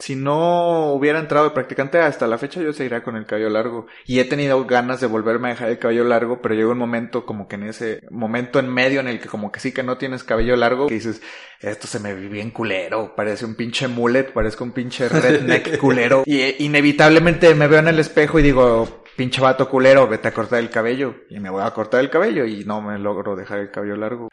si 0.00 0.16
no 0.16 0.92
hubiera 0.92 1.18
entrado 1.18 1.44
de 1.44 1.54
practicante 1.54 1.98
hasta 1.98 2.26
la 2.26 2.38
fecha, 2.38 2.60
yo 2.60 2.72
seguiría 2.72 3.02
con 3.02 3.16
el 3.16 3.26
cabello 3.26 3.50
largo. 3.50 3.86
Y 4.06 4.18
he 4.18 4.24
tenido 4.24 4.64
ganas 4.64 5.00
de 5.00 5.06
volverme 5.06 5.48
a 5.48 5.50
dejar 5.52 5.68
el 5.68 5.78
cabello 5.78 6.04
largo, 6.04 6.40
pero 6.40 6.54
llegó 6.54 6.72
un 6.72 6.78
momento 6.78 7.26
como 7.26 7.46
que 7.46 7.56
en 7.56 7.64
ese 7.64 8.00
momento 8.10 8.58
en 8.58 8.72
medio 8.72 9.00
en 9.00 9.08
el 9.08 9.20
que 9.20 9.28
como 9.28 9.52
que 9.52 9.60
sí 9.60 9.72
que 9.72 9.82
no 9.82 9.98
tienes 9.98 10.24
cabello 10.24 10.56
largo, 10.56 10.88
que 10.88 10.94
dices, 10.94 11.20
esto 11.60 11.86
se 11.86 12.00
me 12.00 12.14
ve 12.14 12.28
bien 12.28 12.50
culero, 12.50 13.14
parece 13.14 13.44
un 13.44 13.54
pinche 13.54 13.88
mullet, 13.88 14.32
parezco 14.32 14.64
un 14.64 14.72
pinche 14.72 15.08
redneck 15.10 15.78
culero. 15.78 16.22
Y 16.24 16.40
eh, 16.40 16.56
inevitablemente 16.60 17.54
me 17.54 17.68
veo 17.68 17.80
en 17.80 17.88
el 17.88 17.98
espejo 17.98 18.38
y 18.38 18.42
digo, 18.42 19.04
pinche 19.16 19.42
vato 19.42 19.68
culero, 19.68 20.08
vete 20.08 20.28
a 20.28 20.32
cortar 20.32 20.60
el 20.60 20.70
cabello. 20.70 21.14
Y 21.28 21.40
me 21.40 21.50
voy 21.50 21.62
a 21.62 21.70
cortar 21.72 22.00
el 22.00 22.08
cabello 22.08 22.46
y 22.46 22.64
no 22.64 22.80
me 22.80 22.98
logro 22.98 23.36
dejar 23.36 23.58
el 23.58 23.70
cabello 23.70 23.96
largo. 23.96 24.28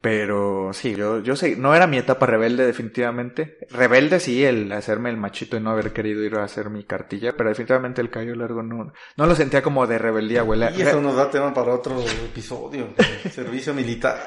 Pero 0.00 0.70
sí, 0.72 0.94
yo, 0.94 1.20
yo 1.20 1.34
sé, 1.34 1.56
no 1.56 1.74
era 1.74 1.88
mi 1.88 1.98
etapa 1.98 2.26
rebelde 2.26 2.64
definitivamente. 2.64 3.58
Rebelde 3.70 4.20
sí, 4.20 4.44
el 4.44 4.70
hacerme 4.70 5.10
el 5.10 5.16
machito 5.16 5.56
y 5.56 5.60
no 5.60 5.70
haber 5.70 5.92
querido 5.92 6.22
ir 6.22 6.36
a 6.36 6.44
hacer 6.44 6.70
mi 6.70 6.84
cartilla, 6.84 7.36
pero 7.36 7.48
definitivamente 7.48 8.00
el 8.00 8.10
cabello 8.10 8.36
largo 8.36 8.62
no, 8.62 8.92
no 9.16 9.26
lo 9.26 9.34
sentía 9.34 9.60
como 9.60 9.86
de 9.88 9.98
rebeldía, 9.98 10.42
güey. 10.42 10.60
Y 10.76 10.82
eso 10.82 11.00
nos 11.00 11.16
da 11.16 11.30
tema 11.30 11.52
para 11.52 11.74
otro 11.74 12.00
episodio. 12.00 12.88
Servicio 13.32 13.74
militar. 13.74 14.18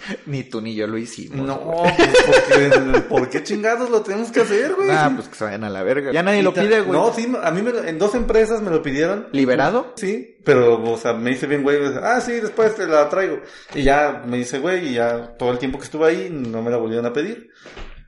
Ni 0.26 0.44
tú 0.44 0.60
ni 0.60 0.74
yo 0.74 0.86
lo 0.86 0.98
hicimos. 0.98 1.46
No, 1.46 1.56
güey. 1.58 1.92
pues 1.96 2.42
porque, 2.48 3.00
¿por 3.08 3.28
qué 3.30 3.42
chingados 3.42 3.90
lo 3.90 4.02
tenemos 4.02 4.30
que 4.30 4.40
hacer, 4.40 4.74
güey? 4.74 4.90
Ah, 4.90 5.10
pues 5.14 5.28
que 5.28 5.34
se 5.34 5.44
vayan 5.44 5.64
a 5.64 5.70
la 5.70 5.82
verga. 5.82 6.12
Ya 6.12 6.22
nadie 6.22 6.42
lo 6.42 6.52
pide, 6.54 6.80
güey. 6.80 6.98
No, 6.98 7.12
sí, 7.12 7.32
a 7.42 7.50
mí 7.50 7.62
me 7.62 7.72
lo- 7.72 7.84
en 7.84 7.98
dos 7.98 8.14
empresas 8.14 8.62
me 8.62 8.70
lo 8.70 8.82
pidieron. 8.82 9.28
¿Liberado? 9.32 9.92
Sí, 9.96 10.36
pero, 10.44 10.82
o 10.82 10.96
sea, 10.96 11.12
me 11.12 11.30
dice 11.30 11.46
bien, 11.46 11.62
güey, 11.62 11.78
ah, 12.02 12.20
sí, 12.20 12.32
después 12.32 12.74
te 12.74 12.86
la 12.86 13.08
traigo. 13.08 13.40
Y 13.74 13.82
ya 13.82 14.22
me 14.26 14.36
dice, 14.38 14.58
güey, 14.58 14.88
y 14.88 14.94
ya 14.94 15.36
todo 15.36 15.50
el 15.52 15.58
tiempo 15.58 15.78
que 15.78 15.84
estuve 15.84 16.06
ahí 16.06 16.28
no 16.30 16.62
me 16.62 16.70
la 16.70 16.76
volvieron 16.76 17.06
a 17.06 17.12
pedir. 17.12 17.50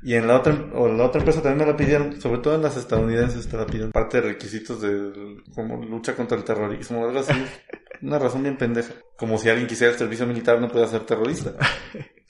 Y 0.00 0.14
en 0.14 0.28
la 0.28 0.36
otra, 0.36 0.54
o 0.74 0.86
en 0.86 0.96
la 0.96 1.06
otra 1.06 1.18
empresa 1.20 1.42
también 1.42 1.66
me 1.66 1.72
la 1.72 1.76
pidieron, 1.76 2.20
sobre 2.20 2.38
todo 2.40 2.54
en 2.54 2.62
las 2.62 2.76
estadounidenses 2.76 3.48
te 3.48 3.56
la 3.56 3.66
piden. 3.66 3.90
Parte 3.90 4.20
de 4.20 4.28
requisitos 4.28 4.80
de 4.80 5.42
como 5.54 5.84
lucha 5.84 6.14
contra 6.14 6.38
el 6.38 6.44
terrorismo 6.44 7.02
o 7.02 7.08
algo 7.08 7.18
así. 7.20 7.32
Una 8.02 8.18
razón 8.18 8.42
bien 8.42 8.56
pendeja. 8.56 8.94
Como 9.16 9.38
si 9.38 9.48
alguien 9.48 9.66
quisiera 9.66 9.92
el 9.92 9.98
servicio 9.98 10.26
militar 10.26 10.60
no 10.60 10.68
puede 10.68 10.86
ser 10.88 11.04
terrorista. 11.04 11.54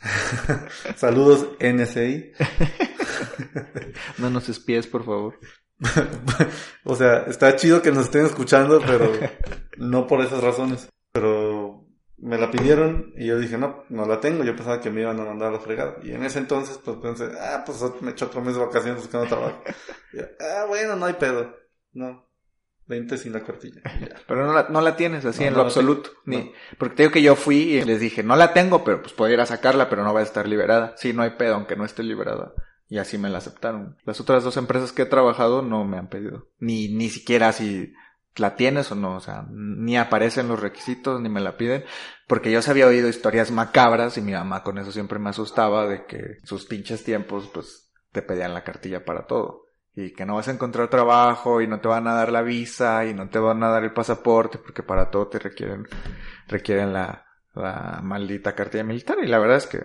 Saludos 0.96 1.48
NSI. 1.60 2.32
No 4.18 4.30
nos 4.30 4.48
espíes, 4.48 4.86
por 4.86 5.04
favor. 5.04 5.38
o 6.84 6.96
sea, 6.96 7.24
está 7.28 7.54
chido 7.56 7.82
que 7.82 7.92
nos 7.92 8.06
estén 8.06 8.26
escuchando, 8.26 8.80
pero 8.84 9.12
no 9.76 10.06
por 10.06 10.20
esas 10.20 10.42
razones. 10.42 10.88
Pero 11.12 11.86
me 12.18 12.36
la 12.36 12.50
pidieron 12.50 13.12
y 13.16 13.26
yo 13.26 13.38
dije, 13.38 13.56
no, 13.58 13.84
no 13.88 14.06
la 14.06 14.20
tengo. 14.20 14.44
Yo 14.44 14.56
pensaba 14.56 14.80
que 14.80 14.90
me 14.90 15.02
iban 15.02 15.20
a 15.20 15.24
mandar 15.24 15.48
a 15.48 15.52
la 15.52 15.60
fregada. 15.60 15.96
Y 16.02 16.12
en 16.12 16.24
ese 16.24 16.40
entonces, 16.40 16.78
pues 16.84 16.96
pensé, 16.98 17.30
ah, 17.40 17.62
pues 17.64 17.80
me 18.00 18.10
echo 18.10 18.26
otro 18.26 18.40
mes 18.40 18.54
de 18.54 18.64
vacaciones 18.64 19.00
buscando 19.02 19.26
trabajo. 19.26 19.62
Y 20.12 20.16
yo, 20.16 20.24
ah, 20.40 20.64
bueno, 20.66 20.96
no 20.96 21.04
hay 21.04 21.12
pedo. 21.14 21.54
No, 21.92 22.27
vente 22.88 23.18
sin 23.18 23.32
la 23.32 23.44
cartilla. 23.44 23.82
Pero 24.26 24.46
no 24.46 24.52
la, 24.52 24.66
no 24.70 24.80
la 24.80 24.96
tienes 24.96 25.24
así 25.24 25.40
No, 25.42 25.46
en 25.46 25.52
no 25.52 25.58
lo 25.58 25.64
absoluto. 25.66 26.10
tengo. 26.24 26.38
Ni. 26.44 26.52
Porque 26.78 26.96
te 26.96 27.02
digo 27.04 27.12
que 27.12 27.22
yo 27.22 27.36
fui 27.36 27.56
y 27.74 27.82
les 27.84 28.00
dije, 28.00 28.22
no 28.22 28.34
la 28.36 28.52
tengo, 28.52 28.82
pero 28.84 29.02
pues 29.02 29.12
puedo 29.12 29.32
ir 29.32 29.40
a 29.40 29.46
sacarla, 29.46 29.88
pero 29.88 30.02
no 30.04 30.14
va 30.14 30.20
a 30.20 30.24
estar 30.24 30.48
liberada. 30.48 30.94
Sí, 30.96 31.12
no 31.12 31.22
hay 31.22 31.30
pedo, 31.30 31.54
aunque 31.54 31.76
no 31.76 31.84
esté 31.84 32.02
liberada. 32.02 32.52
Y 32.88 32.98
así 32.98 33.18
me 33.18 33.28
la 33.28 33.38
aceptaron. 33.38 33.96
Las 34.04 34.18
otras 34.20 34.42
dos 34.44 34.56
empresas 34.56 34.92
que 34.92 35.02
he 35.02 35.06
trabajado 35.06 35.60
no 35.62 35.84
me 35.84 35.98
han 35.98 36.08
pedido. 36.08 36.48
Ni, 36.58 36.88
ni 36.88 37.10
siquiera 37.10 37.52
si 37.52 37.92
la 38.36 38.56
tienes 38.56 38.90
o 38.90 38.94
no. 38.94 39.16
O 39.16 39.20
sea, 39.20 39.46
ni 39.50 39.98
aparecen 39.98 40.48
los 40.48 40.58
requisitos, 40.58 41.20
ni 41.20 41.28
me 41.28 41.40
la 41.40 41.58
piden. 41.58 41.84
Porque 42.26 42.50
yo 42.50 42.62
se 42.62 42.70
había 42.70 42.86
oído 42.86 43.08
historias 43.08 43.50
macabras 43.50 44.16
y 44.16 44.22
mi 44.22 44.32
mamá 44.32 44.62
con 44.62 44.78
eso 44.78 44.90
siempre 44.92 45.18
me 45.18 45.28
asustaba 45.30 45.86
de 45.86 46.06
que 46.06 46.38
sus 46.44 46.64
pinches 46.64 47.04
tiempos, 47.04 47.50
pues, 47.52 47.90
te 48.12 48.22
pedían 48.22 48.54
la 48.54 48.64
cartilla 48.64 49.04
para 49.04 49.26
todo. 49.26 49.64
Y 50.00 50.12
que 50.12 50.24
no 50.24 50.36
vas 50.36 50.46
a 50.46 50.52
encontrar 50.52 50.86
trabajo 50.88 51.60
y 51.60 51.66
no 51.66 51.80
te 51.80 51.88
van 51.88 52.06
a 52.06 52.14
dar 52.14 52.30
la 52.30 52.42
visa 52.42 53.04
y 53.04 53.14
no 53.14 53.28
te 53.28 53.40
van 53.40 53.60
a 53.64 53.68
dar 53.68 53.82
el 53.82 53.92
pasaporte 53.92 54.58
porque 54.58 54.84
para 54.84 55.10
todo 55.10 55.26
te 55.26 55.40
requieren, 55.40 55.88
requieren 56.46 56.92
la, 56.92 57.26
la 57.54 57.98
maldita 58.02 58.54
cartilla 58.54 58.84
militar. 58.84 59.16
Y 59.20 59.26
la 59.26 59.40
verdad 59.40 59.56
es 59.56 59.66
que, 59.66 59.82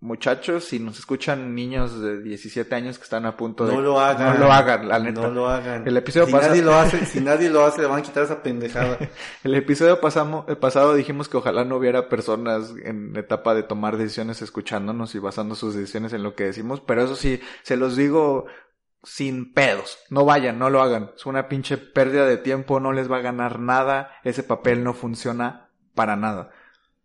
muchachos, 0.00 0.64
si 0.64 0.80
nos 0.80 0.98
escuchan 0.98 1.54
niños 1.54 2.00
de 2.00 2.20
17 2.20 2.74
años 2.74 2.98
que 2.98 3.04
están 3.04 3.26
a 3.26 3.36
punto 3.36 3.64
de... 3.64 3.74
No 3.74 3.80
lo 3.80 4.00
hagan. 4.00 4.34
No 4.40 4.46
lo 4.46 4.52
hagan, 4.52 4.88
la 4.88 4.98
neta. 4.98 5.20
No 5.20 5.30
lo 5.30 5.48
hagan. 5.48 5.86
El 5.86 5.96
episodio 5.96 6.26
si 6.26 6.32
pasado- 6.32 6.50
nadie 6.50 6.62
lo 6.64 6.74
hace, 6.78 7.06
si 7.06 7.20
nadie 7.20 7.48
lo 7.48 7.64
hace, 7.64 7.80
le 7.82 7.86
van 7.86 8.00
a 8.00 8.02
quitar 8.02 8.24
esa 8.24 8.42
pendejada. 8.42 8.98
El 9.44 9.54
episodio 9.54 10.00
pasamo- 10.00 10.44
el 10.48 10.56
pasado 10.58 10.94
dijimos 10.94 11.28
que 11.28 11.36
ojalá 11.36 11.64
no 11.64 11.76
hubiera 11.76 12.08
personas 12.08 12.74
en 12.84 13.14
etapa 13.16 13.54
de 13.54 13.62
tomar 13.62 13.98
decisiones 13.98 14.42
escuchándonos 14.42 15.14
y 15.14 15.20
basando 15.20 15.54
sus 15.54 15.74
decisiones 15.76 16.12
en 16.12 16.24
lo 16.24 16.34
que 16.34 16.44
decimos, 16.44 16.80
pero 16.80 17.04
eso 17.04 17.14
sí, 17.14 17.40
se 17.62 17.76
los 17.76 17.94
digo 17.96 18.46
sin 19.04 19.52
pedos. 19.52 19.98
No 20.10 20.24
vayan, 20.24 20.58
no 20.58 20.70
lo 20.70 20.82
hagan. 20.82 21.12
Es 21.16 21.26
una 21.26 21.48
pinche 21.48 21.76
pérdida 21.76 22.26
de 22.26 22.36
tiempo, 22.38 22.80
no 22.80 22.92
les 22.92 23.10
va 23.10 23.18
a 23.18 23.22
ganar 23.22 23.58
nada. 23.60 24.10
Ese 24.24 24.42
papel 24.42 24.82
no 24.82 24.94
funciona 24.94 25.68
para 25.94 26.16
nada. 26.16 26.50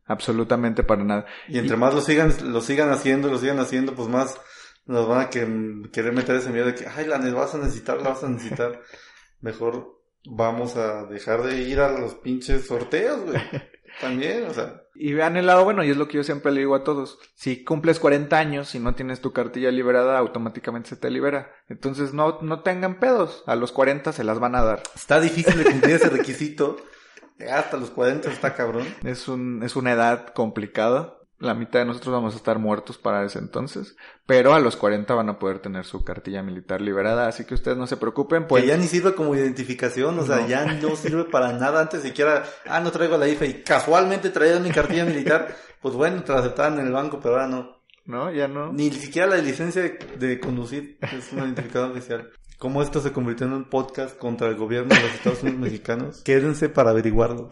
Absolutamente 0.06 0.84
para 0.84 1.04
nada. 1.04 1.26
Y 1.48 1.60
entre 1.60 1.78
más 1.78 1.94
lo 1.94 2.02
sigan, 2.02 2.34
lo 2.52 2.62
sigan 2.62 2.90
haciendo, 2.90 3.30
lo 3.30 3.38
sigan 3.38 3.60
haciendo, 3.60 3.94
pues 3.94 4.08
más 4.08 4.40
nos 4.86 5.08
van 5.08 5.22
a 5.22 5.30
que- 5.30 5.84
querer 5.94 6.14
meter 6.14 6.36
ese 6.38 6.50
miedo 6.50 6.66
de 6.66 6.74
que, 6.76 6.88
ay, 6.88 7.06
la 7.06 7.20
vas 7.20 7.54
a 7.54 7.60
necesitar, 7.60 8.02
la 8.02 8.10
vas 8.10 8.24
a 8.24 8.30
necesitar. 8.30 8.82
Mejor 9.42 10.02
vamos 10.26 10.76
a 10.78 11.04
dejar 11.06 11.44
de 11.44 11.62
ir 11.62 11.80
a 11.80 11.92
los 11.92 12.16
pinches 12.16 12.66
sorteos, 12.66 13.22
güey. 13.26 13.38
También, 14.00 14.46
o 14.46 14.54
sea. 14.54 14.84
Y 14.96 15.14
vean 15.14 15.38
el 15.38 15.46
lado 15.46 15.64
bueno, 15.64 15.84
y 15.84 15.90
es 15.90 15.98
lo 15.98 16.08
que 16.08 16.18
yo 16.18 16.24
siempre 16.24 16.52
le 16.52 16.60
digo 16.60 16.76
a 16.76 16.84
todos. 16.84 17.20
Si 17.36 17.64
cumples 17.64 18.00
40 18.00 18.38
años 18.38 18.76
y 18.76 18.80
no 18.80 18.96
tienes 18.96 19.22
tu 19.22 19.32
cartilla 19.32 19.72
liberada, 19.72 20.18
automáticamente 20.18 20.90
se 20.90 20.96
te 20.98 21.10
libera. 21.10 21.52
Entonces 21.68 22.14
no, 22.14 22.40
no 22.42 22.62
tengan 22.62 23.00
pedos. 23.00 23.44
A 23.46 23.56
los 23.56 23.72
40 23.72 24.12
se 24.12 24.24
las 24.24 24.40
van 24.40 24.56
a 24.56 24.64
dar. 24.64 24.84
Está 24.96 25.20
difícil 25.20 25.58
de 25.58 25.72
cumplir 25.72 25.96
ese 25.96 26.10
requisito. 26.10 26.78
Hasta 27.52 27.78
los 27.78 27.90
40 27.92 28.30
está 28.30 28.56
cabrón. 28.56 28.86
Es 29.04 29.28
un, 29.28 29.64
es 29.64 29.76
una 29.76 29.94
edad 29.94 30.28
complicada. 30.34 31.19
La 31.39 31.54
mitad 31.54 31.80
de 31.80 31.86
nosotros 31.86 32.13
vamos 32.13 32.34
a 32.34 32.38
estar 32.38 32.60
muertos 32.60 32.97
para 32.97 33.23
ese 33.23 33.39
entonces. 33.39 33.95
Pero 34.25 34.54
a 34.54 34.60
los 34.60 34.75
40 34.75 35.13
van 35.13 35.30
a 35.30 35.39
poder 35.39 35.60
tener 35.60 35.86
su 35.86 36.04
cartilla 36.04 36.43
militar 36.43 36.82
liberada. 36.82 37.28
Así 37.28 37.45
que 37.45 37.54
ustedes 37.54 37.78
no 37.78 37.88
se 37.88 37.95
preocupen. 37.95 38.45
Pues 38.45 38.63
que 38.63 38.67
ya 38.69 38.78
ni 38.78 38.88
sirve 38.88 39.15
como 39.15 39.34
identificación, 39.36 40.19
o 40.19 40.25
sea, 40.25 40.41
No. 40.41 40.47
ya 40.47 40.65
no 40.65 40.95
sirve 40.97 41.23
para 41.25 41.54
nada. 41.54 41.82
Antes 41.82 42.02
siquiera, 42.04 42.43
ah, 42.67 42.82
no 42.82 42.91
traigo 42.91 43.17
la 43.17 43.28
IFE 43.30 43.47
y 43.47 43.54
casualmente 43.63 44.30
traía 44.30 44.60
mi 44.60 44.71
cartilla 44.71 45.06
militar. 45.06 45.56
Pues 45.82 45.95
bueno, 45.95 46.21
te 46.23 46.34
la 46.34 46.39
aceptaban 46.39 46.78
en 46.78 46.88
el 46.88 46.91
banco, 46.91 47.21
pero 47.23 47.36
ahora 47.36 47.47
no. 47.47 47.78
¿no? 48.04 48.30
Ya 48.34 48.49
no. 48.49 48.73
Ni 48.73 48.91
siquiera 48.91 49.28
la 49.30 49.38
licencia 49.38 49.82
de, 49.82 49.97
de 50.17 50.38
conducir 50.41 50.97
es 51.02 51.32
un 51.32 51.39
identificador 51.39 51.91
oficial. 51.91 52.32
¿Cómo 52.58 52.82
esto 52.82 52.99
se 52.99 53.13
convirtió 53.13 53.47
en 53.47 53.54
un 53.54 53.69
podcast 53.69 54.17
contra 54.17 54.49
el 54.49 54.56
gobierno 54.56 54.93
de 54.93 55.02
los 55.02 55.13
Estados 55.13 55.41
Unidos 55.43 55.62
mexicanos? 55.62 56.21
Quédense 56.25 56.67
para 56.67 56.89
averiguarlo. 56.89 57.47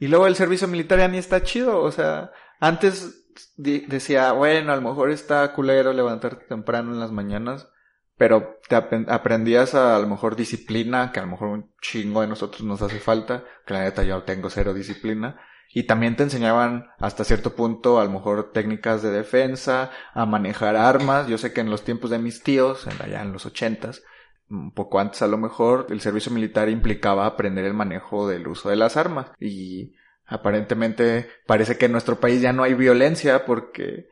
Y 0.00 0.08
luego 0.08 0.26
el 0.26 0.34
servicio 0.34 0.66
militar 0.66 0.98
ya 0.98 1.06
ni 1.06 1.18
está 1.18 1.44
chido, 1.44 1.80
o 1.80 1.92
sea, 1.92 2.32
antes 2.60 3.24
decía, 3.56 4.32
bueno, 4.32 4.72
a 4.72 4.76
lo 4.76 4.82
mejor 4.82 5.10
está 5.10 5.52
culero 5.52 5.92
levantarte 5.92 6.46
temprano 6.46 6.92
en 6.92 7.00
las 7.00 7.12
mañanas, 7.12 7.68
pero 8.16 8.58
te 8.68 8.76
aprendías 8.76 9.74
a, 9.74 9.98
lo 9.98 10.06
mejor 10.06 10.36
disciplina, 10.36 11.12
que 11.12 11.20
a 11.20 11.24
lo 11.24 11.28
mejor 11.28 11.48
un 11.48 11.72
chingo 11.82 12.22
de 12.22 12.28
nosotros 12.28 12.62
nos 12.62 12.80
hace 12.82 12.98
falta, 12.98 13.44
que 13.66 13.74
la 13.74 13.84
neta 13.84 14.04
yo 14.04 14.22
tengo 14.22 14.48
cero 14.48 14.72
disciplina, 14.72 15.38
y 15.74 15.82
también 15.82 16.16
te 16.16 16.22
enseñaban 16.22 16.86
hasta 16.98 17.24
cierto 17.24 17.54
punto 17.54 18.00
a 18.00 18.04
lo 18.04 18.10
mejor 18.10 18.52
técnicas 18.52 19.02
de 19.02 19.10
defensa, 19.10 19.90
a 20.14 20.24
manejar 20.24 20.76
armas, 20.76 21.26
yo 21.26 21.36
sé 21.36 21.52
que 21.52 21.60
en 21.60 21.70
los 21.70 21.82
tiempos 21.82 22.10
de 22.10 22.18
mis 22.18 22.42
tíos, 22.42 22.86
allá 22.86 23.20
en 23.20 23.32
los 23.32 23.44
ochentas, 23.44 24.02
un 24.48 24.72
poco 24.72 25.00
antes 25.00 25.22
a 25.22 25.26
lo 25.26 25.38
mejor, 25.38 25.86
el 25.90 26.00
servicio 26.00 26.32
militar 26.32 26.68
implicaba 26.68 27.26
aprender 27.26 27.64
el 27.64 27.74
manejo 27.74 28.28
del 28.28 28.46
uso 28.46 28.70
de 28.70 28.76
las 28.76 28.96
armas. 28.96 29.32
Y 29.40 29.94
aparentemente 30.26 31.28
parece 31.46 31.78
que 31.78 31.86
en 31.86 31.92
nuestro 31.92 32.20
país 32.20 32.40
ya 32.40 32.52
no 32.52 32.62
hay 32.62 32.74
violencia 32.74 33.44
porque 33.44 34.08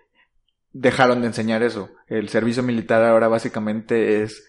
dejaron 0.73 1.21
de 1.21 1.29
enseñar 1.29 1.63
eso. 1.63 1.91
El 2.07 2.29
servicio 2.29 2.63
militar 2.63 3.03
ahora 3.03 3.29
básicamente 3.29 4.23
es 4.23 4.45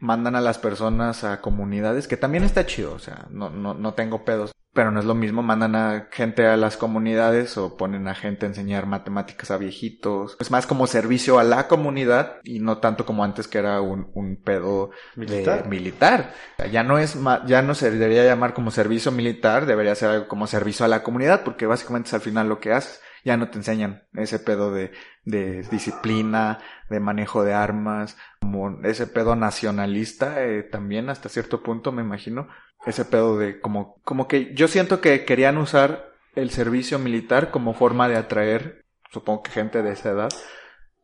mandan 0.00 0.34
a 0.34 0.40
las 0.40 0.58
personas 0.58 1.24
a 1.24 1.40
comunidades, 1.40 2.08
que 2.08 2.16
también 2.16 2.44
está 2.44 2.66
chido, 2.66 2.94
o 2.94 2.98
sea, 2.98 3.26
no, 3.30 3.50
no, 3.50 3.74
no 3.74 3.94
tengo 3.94 4.24
pedos. 4.24 4.52
Pero 4.72 4.92
no 4.92 5.00
es 5.00 5.04
lo 5.06 5.16
mismo, 5.16 5.42
mandan 5.42 5.74
a 5.74 6.08
gente 6.12 6.46
a 6.46 6.56
las 6.56 6.76
comunidades 6.76 7.58
o 7.58 7.76
ponen 7.76 8.06
a 8.06 8.14
gente 8.14 8.46
a 8.46 8.50
enseñar 8.50 8.86
matemáticas 8.86 9.50
a 9.50 9.56
viejitos. 9.56 10.36
Es 10.38 10.52
más 10.52 10.66
como 10.66 10.86
servicio 10.86 11.40
a 11.40 11.44
la 11.44 11.66
comunidad 11.66 12.36
y 12.44 12.60
no 12.60 12.78
tanto 12.78 13.04
como 13.04 13.24
antes 13.24 13.48
que 13.48 13.58
era 13.58 13.80
un, 13.80 14.12
un 14.14 14.36
pedo 14.40 14.90
Militar. 15.16 15.64
de 15.64 15.68
militar. 15.68 16.34
Ya 16.70 16.84
no 16.84 16.98
es 17.00 17.16
ma- 17.16 17.44
ya 17.46 17.62
no 17.62 17.74
se 17.74 17.90
debería 17.90 18.24
llamar 18.24 18.54
como 18.54 18.70
servicio 18.70 19.10
militar, 19.10 19.66
debería 19.66 19.96
ser 19.96 20.10
algo 20.10 20.28
como 20.28 20.46
servicio 20.46 20.84
a 20.84 20.88
la 20.88 21.02
comunidad, 21.02 21.42
porque 21.42 21.66
básicamente 21.66 22.06
es 22.08 22.14
al 22.14 22.20
final 22.20 22.48
lo 22.48 22.60
que 22.60 22.72
haces. 22.72 23.00
Ya 23.24 23.36
no 23.36 23.50
te 23.50 23.58
enseñan 23.58 24.04
ese 24.14 24.38
pedo 24.38 24.72
de, 24.72 24.92
de 25.24 25.62
disciplina, 25.64 26.58
de 26.88 27.00
manejo 27.00 27.42
de 27.44 27.52
armas, 27.54 28.16
como 28.40 28.80
ese 28.84 29.06
pedo 29.08 29.34
nacionalista, 29.36 30.44
eh, 30.44 30.62
también 30.62 31.10
hasta 31.10 31.28
cierto 31.28 31.62
punto 31.62 31.92
me 31.92 32.02
imagino. 32.02 32.48
Ese 32.86 33.04
pedo 33.04 33.38
de 33.38 33.60
como, 33.60 34.00
como 34.04 34.26
que 34.26 34.54
yo 34.54 34.68
siento 34.68 35.00
que 35.00 35.24
querían 35.24 35.58
usar 35.58 36.12
el 36.34 36.50
servicio 36.50 36.98
militar 36.98 37.50
como 37.50 37.74
forma 37.74 38.08
de 38.08 38.16
atraer, 38.16 38.84
supongo 39.10 39.42
que 39.42 39.50
gente 39.50 39.82
de 39.82 39.92
esa 39.92 40.10
edad, 40.10 40.30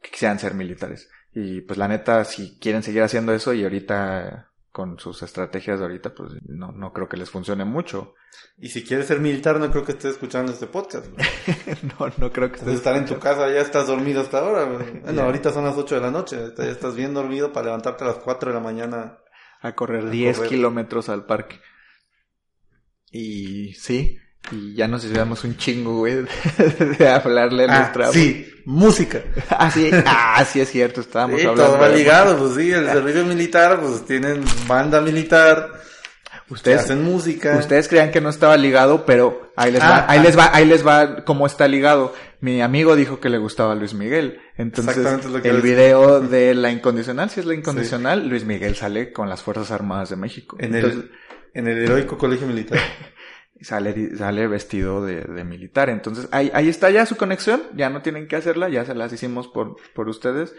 que 0.01 0.11
quisieran 0.11 0.39
ser 0.39 0.55
militares. 0.55 1.11
Y 1.33 1.61
pues 1.61 1.79
la 1.79 1.89
neta, 1.89 2.25
si 2.25 2.59
quieren 2.59 2.83
seguir 2.83 3.03
haciendo 3.03 3.35
eso 3.35 3.53
y 3.53 3.63
ahorita 3.63 4.53
con 4.77 4.99
sus 4.99 5.23
estrategias 5.23 5.79
de 5.79 5.87
ahorita, 5.87 6.15
pues 6.15 6.33
no, 6.47 6.71
no 6.71 6.93
creo 6.93 7.09
que 7.09 7.17
les 7.17 7.31
funcione 7.31 7.65
mucho. 7.65 8.15
Y 8.59 8.69
si 8.69 8.85
quieres 8.85 9.07
ser 9.07 9.21
militar, 9.21 9.59
no 9.59 9.71
creo 9.71 9.85
que 9.85 9.93
estés 9.93 10.13
escuchando 10.13 10.53
este 10.53 10.67
podcast. 10.67 11.07
no, 11.99 12.09
no 12.19 12.31
creo 12.31 12.51
que 12.51 12.59
Entonces, 12.59 12.75
estar 12.75 12.95
en 12.95 13.07
tu 13.07 13.19
casa, 13.19 13.51
ya 13.51 13.63
estás 13.63 13.87
dormido 13.87 14.21
hasta 14.21 14.39
ahora. 14.41 14.67
Bueno, 14.67 15.23
ahorita 15.23 15.51
son 15.51 15.65
las 15.65 15.79
8 15.79 15.95
de 15.95 16.01
la 16.03 16.11
noche. 16.11 16.53
Ya 16.59 16.65
estás 16.65 16.95
bien 16.95 17.15
dormido 17.15 17.55
para 17.55 17.67
levantarte 17.67 18.05
a 18.05 18.09
las 18.09 18.17
4 18.17 18.51
de 18.51 18.55
la 18.55 18.63
mañana. 18.63 19.19
A 19.63 19.75
correr 19.75 20.07
A 20.07 20.11
10 20.11 20.37
correr. 20.37 20.51
kilómetros 20.51 21.09
al 21.09 21.25
parque. 21.27 21.61
Y 23.11 23.73
sí, 23.75 24.19
y 24.53 24.75
ya 24.75 24.89
nos 24.89 25.05
llevamos 25.05 25.45
un 25.45 25.57
chingo, 25.57 25.99
güey, 25.99 26.25
de 26.99 27.09
hablarle 27.09 27.65
a 27.65 27.73
Ah, 27.75 27.79
nuestra... 27.81 28.13
sí, 28.13 28.47
música. 28.65 29.23
Ah, 29.51 29.71
sí, 29.71 29.91
ah, 30.07 30.45
sí 30.45 30.61
es 30.61 30.71
cierto, 30.71 31.01
estábamos 31.01 31.41
Sí, 31.41 31.47
hablando. 31.47 31.73
todo 31.73 31.81
va 31.81 31.89
ligado, 31.89 32.37
pues 32.39 32.55
sí, 32.57 32.71
el 32.73 32.87
servicio 32.87 33.25
militar, 33.25 33.81
pues 33.81 34.05
tienen 34.05 34.45
banda 34.67 35.01
militar, 35.01 35.73
Ustedes, 36.49 36.83
hacen 36.83 37.03
música. 37.03 37.57
ustedes 37.59 37.89
creían 37.89 38.13
que 38.13 38.21
no 38.21 38.29
estaba 38.29 38.57
ligado, 38.57 39.05
pero 39.05 39.53
ahí 39.57 39.73
les 39.73 39.81
va, 39.83 39.99
Ah, 39.99 40.07
ahí 40.09 40.19
ah. 40.19 40.23
les 40.23 40.39
va, 40.39 40.51
ahí 40.53 40.65
les 40.65 40.87
va 40.87 41.25
cómo 41.25 41.45
está 41.47 41.67
ligado. 41.67 42.15
Mi 42.41 42.61
amigo 42.61 42.95
dijo 42.95 43.19
que 43.19 43.31
le 43.31 43.39
gustaba 43.39 43.75
Luis 43.75 43.95
Miguel. 43.95 44.41
Entonces, 44.57 44.97
Exactamente 44.97 45.29
lo 45.29 45.43
que 45.43 45.49
el 45.51 45.57
decir. 45.57 45.71
video 45.71 46.21
de 46.21 46.55
la 46.55 46.71
incondicional, 46.71 47.29
si 47.31 47.41
es 47.41 47.47
la 47.47 47.55
incondicional, 47.55 48.29
Luis 48.29 48.45
Miguel 48.45 48.75
sale 48.75 49.13
con 49.13 49.29
las 49.29 49.43
Fuerzas 49.43 49.71
Armadas 49.71 50.11
de 50.11 50.17
México. 50.17 50.57
en, 50.59 50.75
Entonces, 50.75 51.05
el, 51.05 51.11
en 51.55 51.69
el 51.69 51.79
heroico 51.79 52.17
colegio 52.19 52.47
militar. 52.47 52.79
sale, 53.61 54.17
sale 54.17 54.47
vestido 54.47 55.05
de, 55.05 55.23
de 55.23 55.45
militar. 55.45 55.91
Entonces, 55.91 56.29
ahí, 56.33 56.51
ahí 56.55 56.69
está 56.69 56.91
ya 56.91 57.07
su 57.07 57.17
conexión, 57.17 57.63
ya 57.75 57.91
no 57.91 58.03
tienen 58.03 58.29
que 58.29 58.37
hacerla, 58.37 58.69
ya 58.69 58.85
se 58.85 58.95
las 58.95 59.13
hicimos 59.13 59.49
por, 59.49 59.77
por 59.95 60.09
ustedes. 60.09 60.55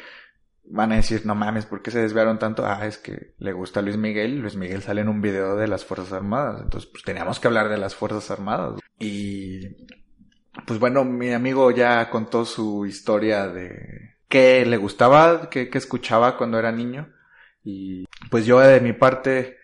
Van 0.70 0.92
a 0.92 0.98
decir, 0.98 1.26
no 1.26 1.34
mames, 1.34 1.66
¿por 1.66 1.82
qué 1.82 1.92
se 1.92 2.00
desviaron 2.02 2.40
tanto? 2.40 2.66
Ah, 2.66 2.86
es 2.86 2.98
que 2.98 3.34
le 3.40 3.54
gusta 3.54 3.82
Luis 3.82 3.96
Miguel, 3.98 4.40
Luis 4.40 4.58
Miguel 4.58 4.82
sale 4.82 5.00
en 5.02 5.08
un 5.08 5.22
video 5.22 5.56
de 5.56 5.68
las 5.68 5.86
Fuerzas 5.86 6.12
Armadas. 6.12 6.62
Entonces, 6.62 6.90
pues 6.92 7.04
teníamos 7.04 7.40
que 7.40 7.48
hablar 7.48 7.70
de 7.70 7.78
las 7.78 7.96
Fuerzas 7.96 8.30
Armadas. 8.32 8.80
Y, 9.00 9.62
pues 10.66 10.80
bueno, 10.80 11.04
mi 11.06 11.32
amigo 11.34 11.72
ya 11.72 12.10
contó 12.10 12.46
su 12.46 12.86
historia 12.86 13.48
de 13.48 14.16
qué 14.28 14.66
le 14.66 14.78
gustaba, 14.78 15.50
qué, 15.50 15.70
qué 15.70 15.78
escuchaba 15.78 16.38
cuando 16.38 16.60
era 16.60 16.72
niño. 16.72 17.14
Y 17.64 18.06
pues 18.30 18.46
yo 18.46 18.60
de 18.60 18.80
mi 18.82 18.94
parte, 18.94 19.58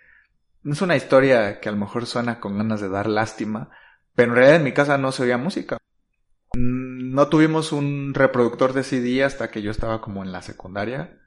es 0.66 0.82
una 0.82 0.96
historia 0.96 1.60
que 1.60 1.70
a 1.70 1.72
lo 1.72 1.78
mejor 1.78 2.06
suena 2.06 2.40
con 2.40 2.58
ganas 2.58 2.82
de 2.82 2.90
dar 2.90 3.08
lástima, 3.08 3.70
pero 4.16 4.32
en 4.32 4.36
realidad 4.36 4.58
en 4.58 4.64
mi 4.64 4.74
casa 4.74 4.98
no 4.98 5.12
se 5.12 5.24
oía 5.24 5.38
música. 5.38 5.78
Mm, 6.56 7.14
No 7.14 7.28
tuvimos 7.30 7.72
un 7.72 8.14
reproductor 8.14 8.74
de 8.74 8.84
CD 8.84 9.24
hasta 9.24 9.50
que 9.52 9.62
yo 9.62 9.72
estaba 9.72 10.02
como 10.02 10.24
en 10.24 10.32
la 10.32 10.42
secundaria. 10.42 11.20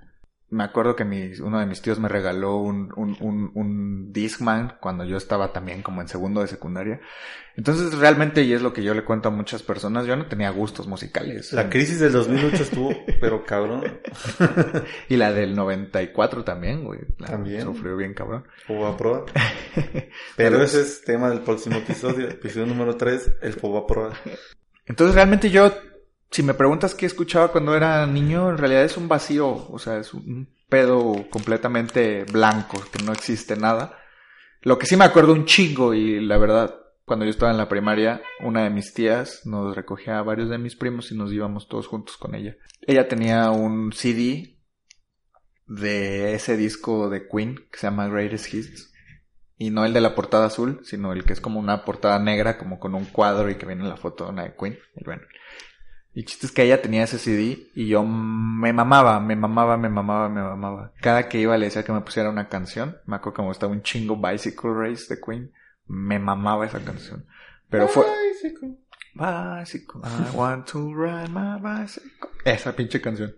Me 0.49 0.63
acuerdo 0.63 0.95
que 0.95 1.05
mi, 1.05 1.33
uno 1.41 1.59
de 1.59 1.67
mis 1.67 1.83
tíos 1.83 1.99
me 1.99 2.09
regaló 2.09 2.57
un, 2.59 2.93
un, 2.97 3.17
un, 3.21 3.51
un 3.55 4.13
Discman 4.13 4.77
cuando 4.81 5.05
yo 5.05 5.17
estaba 5.17 5.53
también 5.53 5.83
como 5.83 6.01
en 6.01 6.09
segundo 6.09 6.41
de 6.41 6.47
secundaria. 6.47 7.01
Entonces 7.57 7.99
realmente, 7.99 8.43
y 8.43 8.53
es 8.53 8.63
lo 8.63 8.73
que 8.73 8.83
yo 8.83 8.95
le 8.95 9.05
cuento 9.05 9.29
a 9.29 9.33
muchas 9.33 9.63
personas, 9.63 10.07
yo 10.07 10.15
no 10.15 10.27
tenía 10.27 10.51
gustos 10.51 10.87
musicales. 10.87 11.53
La 11.53 11.71
crisis 11.71 11.99
del 11.99 12.13
2008 12.13 12.63
estuvo, 12.63 12.91
pero 13.21 13.45
cabrón. 13.45 13.83
Y 15.09 15.17
la 15.17 15.33
del 15.33 15.57
94 15.57 16.45
también, 16.45 16.85
güey. 16.85 17.01
La 17.19 17.29
También. 17.29 17.63
Sufrió 17.63 17.97
bien 17.97 18.15
cabrón. 18.15 18.45
Fobaproa. 18.67 19.25
Pero 20.37 20.63
ese 20.63 20.83
es 20.83 21.03
tema 21.03 21.31
del 21.31 21.41
próximo 21.41 21.77
episodio. 21.77 22.29
Episodio 22.29 22.67
número 22.67 22.97
3, 22.97 23.37
el 23.43 23.53
Fobaproa. 23.55 24.13
Entonces 24.85 25.15
realmente 25.15 25.51
yo, 25.51 25.73
si 26.37 26.43
me 26.43 26.53
preguntas 26.53 26.95
qué 26.95 27.07
escuchaba 27.07 27.51
cuando 27.51 27.75
era 27.75 28.07
niño, 28.07 28.51
en 28.51 28.59
realidad 28.59 28.85
es 28.85 28.99
un 28.99 29.09
vacío, 29.09 29.49
o 29.49 29.79
sea, 29.79 29.97
es 29.97 30.13
un 30.13 30.47
pedo 30.69 31.25
completamente 31.31 32.25
blanco, 32.25 32.79
que 32.93 33.03
no 33.03 33.15
existe 33.15 33.57
nada. 33.57 33.97
Lo 34.61 34.79
que 34.79 34.85
sí 34.85 34.99
me 34.99 35.07
acuerdo 35.07 35.33
un 35.33 35.47
chingo 35.47 35.95
y 35.95 36.21
la 36.21 36.37
verdad, 36.37 36.79
cuando 37.07 37.25
yo 37.25 37.31
estaba 37.31 37.53
en 37.53 37.57
la 37.57 37.71
primaria, 37.71 38.21
una 38.41 38.65
de 38.65 38.69
mis 38.69 38.93
tías 38.93 39.47
nos 39.47 39.75
recogía 39.75 40.19
a 40.19 40.23
varios 40.23 40.51
de 40.51 40.59
mis 40.59 40.77
primos 40.77 41.11
y 41.11 41.17
nos 41.17 41.33
íbamos 41.33 41.69
todos 41.69 41.87
juntos 41.87 42.19
con 42.19 42.35
ella. 42.35 42.55
Ella 42.83 43.09
tenía 43.09 43.51
un 43.51 43.95
CD 43.95 44.59
de 45.67 46.35
ese 46.35 46.59
disco 46.59 47.09
de 47.09 47.27
Queen 47.29 47.65
que 47.73 47.79
se 47.79 47.87
llama 47.87 48.09
Greatest 48.09 48.53
Hits. 48.53 48.93
Y 49.57 49.71
no 49.71 49.87
el 49.87 49.95
de 49.95 50.03
la 50.03 50.15
portada 50.15 50.45
azul, 50.45 50.81
sino 50.85 51.15
el 51.15 51.25
que 51.25 51.33
es 51.33 51.41
como 51.41 51.59
una 51.59 51.83
portada 51.87 52.19
negra, 52.19 52.59
como 52.59 52.79
con 52.79 52.95
un 52.95 53.07
cuadro 53.07 53.49
y 53.49 53.55
que 53.55 53.65
viene 53.65 53.89
la 53.89 53.97
foto 53.97 54.27
de 54.27 54.33
una 54.33 54.43
de 54.43 54.55
Queen. 54.55 54.79
Y 54.97 55.05
bueno. 55.05 55.23
Y 56.17 56.21
el 56.21 56.25
chiste 56.25 56.47
es 56.47 56.53
que 56.53 56.63
ella 56.63 56.81
tenía 56.81 57.05
ese 57.05 57.19
CD 57.19 57.69
y 57.75 57.89
yo 57.89 58.03
me 58.03 58.73
mamaba, 58.73 59.21
me 59.21 59.37
mamaba, 59.37 59.77
me 59.77 59.91
mamaba, 59.91 60.31
me 60.31 60.41
mamaba. 60.41 60.93
Cada 61.03 61.29
que 61.29 61.39
iba 61.39 61.59
le 61.59 61.67
decía 61.67 61.85
que 61.85 61.93
me 61.93 62.01
pusiera 62.01 62.31
una 62.31 62.49
canción. 62.49 62.97
Me 63.05 63.17
acuerdo 63.17 63.35
que 63.35 63.43
me 63.43 63.49
gustaba 63.49 63.73
un 63.73 63.83
chingo 63.83 64.17
Bicycle 64.17 64.71
Race 64.73 65.15
de 65.15 65.21
Queen. 65.21 65.53
Me 65.89 66.19
mamaba 66.19 66.65
esa 66.65 66.83
canción. 66.83 67.27
Pero 67.69 67.87
fue... 67.87 68.07
Bicycle, 69.13 70.01
I 70.05 70.35
want 70.35 70.67
to 70.71 70.91
ride 70.95 71.29
my 71.29 71.59
bicycle. 71.61 72.31
Esa 72.47 72.75
pinche 72.75 73.03
canción. 73.03 73.37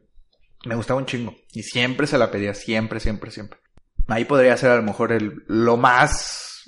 Me 0.64 0.76
gustaba 0.76 1.00
un 1.00 1.06
chingo. 1.06 1.34
Y 1.52 1.64
siempre 1.64 2.06
se 2.06 2.16
la 2.16 2.30
pedía, 2.30 2.54
siempre, 2.54 3.00
siempre, 3.00 3.32
siempre. 3.32 3.58
Ahí 4.06 4.24
podría 4.24 4.56
ser 4.56 4.70
a 4.70 4.76
lo 4.76 4.84
mejor 4.84 5.10
el, 5.10 5.42
lo 5.48 5.76
más 5.76 6.62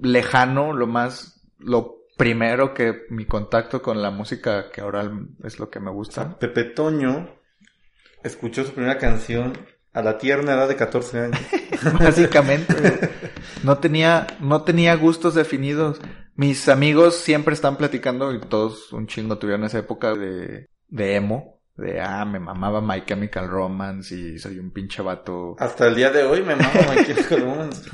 lejano, 0.00 0.74
lo 0.74 0.86
más, 0.86 1.42
lo 1.58 1.95
primero 2.16 2.74
que 2.74 3.06
mi 3.10 3.26
contacto 3.26 3.82
con 3.82 4.02
la 4.02 4.10
música 4.10 4.70
que 4.70 4.80
ahora 4.80 5.10
es 5.44 5.58
lo 5.58 5.70
que 5.70 5.80
me 5.80 5.90
gusta. 5.90 6.38
Pepe 6.38 6.64
Toño 6.64 7.28
escuchó 8.22 8.64
su 8.64 8.72
primera 8.72 8.98
canción 8.98 9.52
a 9.92 10.02
la 10.02 10.18
tierna 10.18 10.54
edad 10.54 10.68
de 10.68 10.76
14 10.76 11.20
años. 11.20 11.40
Básicamente, 12.00 13.10
no 13.62 13.78
tenía, 13.78 14.26
no 14.40 14.62
tenía 14.62 14.94
gustos 14.94 15.34
definidos. 15.34 16.00
Mis 16.34 16.68
amigos 16.68 17.16
siempre 17.16 17.54
están 17.54 17.76
platicando 17.76 18.32
y 18.32 18.40
todos 18.40 18.92
un 18.92 19.06
chingo 19.06 19.38
tuvieron 19.38 19.64
esa 19.64 19.78
época 19.78 20.14
de, 20.14 20.68
de 20.88 21.14
emo. 21.14 21.60
De, 21.76 22.00
ah, 22.00 22.24
me 22.24 22.40
mamaba 22.40 22.80
My 22.80 23.04
Chemical 23.04 23.48
Romance 23.48 24.14
y 24.14 24.38
soy 24.38 24.58
un 24.58 24.70
pinche 24.70 25.02
vato. 25.02 25.56
Hasta 25.58 25.86
el 25.86 25.94
día 25.94 26.10
de 26.10 26.22
hoy 26.22 26.42
me 26.42 26.56
mama 26.56 26.72
My 26.94 27.04
Chemical 27.06 27.40
Romance. 27.40 27.90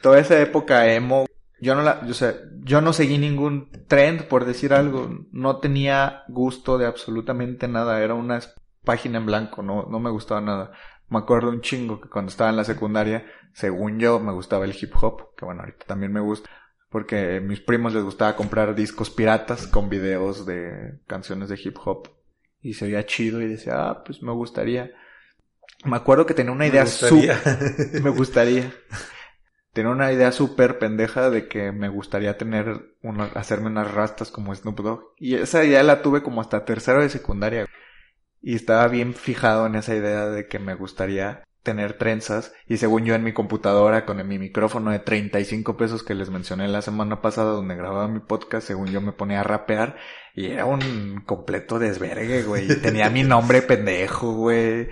Toda 0.00 0.20
esa 0.20 0.40
época 0.40 0.92
emo 0.92 1.26
Yo 1.60 1.74
no 1.74 1.82
la, 1.82 2.00
o 2.08 2.14
sea, 2.14 2.34
yo 2.62 2.80
no 2.80 2.92
seguí 2.92 3.18
ningún 3.18 3.70
trend, 3.86 4.24
por 4.24 4.44
decir 4.44 4.72
algo. 4.72 5.08
No 5.32 5.58
tenía 5.58 6.24
gusto 6.28 6.78
de 6.78 6.86
absolutamente 6.86 7.68
nada. 7.68 8.02
Era 8.02 8.14
una 8.14 8.40
página 8.84 9.18
en 9.18 9.26
blanco, 9.26 9.62
no, 9.62 9.86
no 9.90 9.98
me 9.98 10.10
gustaba 10.10 10.40
nada. 10.40 10.72
Me 11.08 11.18
acuerdo 11.18 11.50
un 11.50 11.60
chingo 11.60 12.00
que 12.00 12.08
cuando 12.08 12.30
estaba 12.30 12.50
en 12.50 12.56
la 12.56 12.64
secundaria, 12.64 13.26
según 13.52 13.98
yo, 13.98 14.20
me 14.20 14.32
gustaba 14.32 14.64
el 14.64 14.76
hip 14.78 14.92
hop, 15.00 15.34
que 15.36 15.44
bueno, 15.44 15.60
ahorita 15.60 15.86
también 15.86 16.12
me 16.12 16.20
gusta, 16.20 16.50
porque 16.88 17.36
a 17.36 17.40
mis 17.40 17.60
primos 17.60 17.94
les 17.94 18.04
gustaba 18.04 18.36
comprar 18.36 18.74
discos 18.74 19.10
piratas 19.10 19.66
con 19.66 19.88
videos 19.88 20.46
de 20.46 20.98
canciones 21.06 21.48
de 21.48 21.60
hip 21.62 21.76
hop. 21.84 22.08
Y 22.60 22.74
se 22.74 22.86
veía 22.86 23.04
chido 23.04 23.42
y 23.42 23.46
decía, 23.46 23.88
ah, 23.88 24.04
pues 24.04 24.22
me 24.22 24.32
gustaría. 24.32 24.90
Me 25.84 25.96
acuerdo 25.96 26.24
que 26.24 26.34
tenía 26.34 26.52
una 26.52 26.66
idea 26.66 26.86
súper... 26.86 27.36
me 28.02 28.10
gustaría. 28.10 28.72
Tenía 29.74 29.90
una 29.90 30.12
idea 30.12 30.30
súper 30.30 30.78
pendeja 30.78 31.30
de 31.30 31.48
que 31.48 31.72
me 31.72 31.88
gustaría 31.88 32.38
tener 32.38 32.96
una, 33.02 33.24
hacerme 33.24 33.66
unas 33.66 33.92
rastas 33.92 34.30
como 34.30 34.54
Snoop 34.54 34.80
Dogg. 34.80 35.02
Y 35.18 35.34
esa 35.34 35.64
idea 35.64 35.82
la 35.82 36.00
tuve 36.00 36.22
como 36.22 36.40
hasta 36.40 36.64
tercero 36.64 37.02
de 37.02 37.08
secundaria. 37.08 37.66
Y 38.40 38.54
estaba 38.54 38.86
bien 38.86 39.14
fijado 39.14 39.66
en 39.66 39.74
esa 39.74 39.96
idea 39.96 40.28
de 40.28 40.46
que 40.46 40.60
me 40.60 40.74
gustaría 40.76 41.42
tener 41.64 41.94
trenzas. 41.94 42.52
Y 42.68 42.76
según 42.76 43.04
yo 43.04 43.16
en 43.16 43.24
mi 43.24 43.32
computadora 43.32 44.04
con 44.04 44.24
mi 44.28 44.38
micrófono 44.38 44.92
de 44.92 45.00
35 45.00 45.76
pesos 45.76 46.04
que 46.04 46.14
les 46.14 46.30
mencioné 46.30 46.68
la 46.68 46.82
semana 46.82 47.20
pasada 47.20 47.52
donde 47.52 47.74
grababa 47.74 48.06
mi 48.06 48.20
podcast, 48.20 48.68
según 48.68 48.88
yo 48.88 49.00
me 49.00 49.12
ponía 49.12 49.40
a 49.40 49.44
rapear. 49.44 49.96
Y 50.36 50.46
era 50.46 50.66
un 50.66 51.22
completo 51.26 51.78
desvergue, 51.80 52.42
güey. 52.44 52.70
Y 52.70 52.76
tenía 52.76 53.10
mi 53.10 53.24
nombre 53.24 53.62
pendejo, 53.62 54.32
güey. 54.34 54.88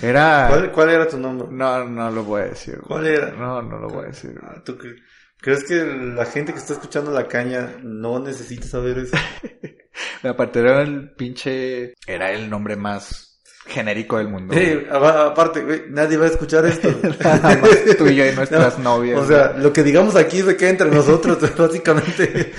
Era... 0.00 0.46
¿Cuál, 0.48 0.72
¿Cuál, 0.72 0.90
era 0.90 1.08
tu 1.08 1.18
nombre? 1.18 1.48
No, 1.50 1.84
no 1.84 2.10
lo 2.10 2.24
voy 2.24 2.42
a 2.42 2.46
decir. 2.46 2.78
¿Cuál 2.86 3.06
era? 3.06 3.32
No, 3.32 3.60
no 3.60 3.78
lo 3.78 3.88
voy 3.88 4.04
a 4.04 4.08
decir. 4.08 4.38
Ah, 4.42 4.62
¿Tú 4.64 4.78
cre 4.78 4.96
crees 5.38 5.64
que 5.64 5.74
la 5.74 6.24
gente 6.24 6.52
que 6.52 6.58
está 6.58 6.72
escuchando 6.72 7.10
la 7.10 7.28
caña 7.28 7.76
no 7.82 8.18
necesita 8.18 8.66
saber 8.66 8.98
eso? 8.98 9.16
Aparte 10.22 10.60
era 10.60 10.82
el 10.82 11.12
pinche... 11.12 11.94
Era 12.06 12.32
el 12.32 12.48
nombre 12.48 12.76
más 12.76 13.35
genérico 13.66 14.18
del 14.18 14.28
mundo. 14.28 14.54
Sí, 14.54 14.86
aparte, 14.90 15.62
güey, 15.62 15.82
nadie 15.90 16.16
va 16.16 16.26
a 16.26 16.28
escuchar 16.28 16.64
esto. 16.66 16.88
Nada 17.24 17.58
más 17.58 17.96
tú 17.98 18.06
y 18.06 18.14
yo 18.14 18.26
y 18.26 18.32
nuestras 18.32 18.78
no, 18.78 18.96
novias. 18.96 19.20
O 19.20 19.26
sea, 19.26 19.52
lo 19.56 19.72
que 19.72 19.82
digamos 19.82 20.16
aquí 20.16 20.40
se 20.42 20.56
queda 20.56 20.70
entre 20.70 20.90
nosotros, 20.90 21.38
básicamente. 21.56 22.52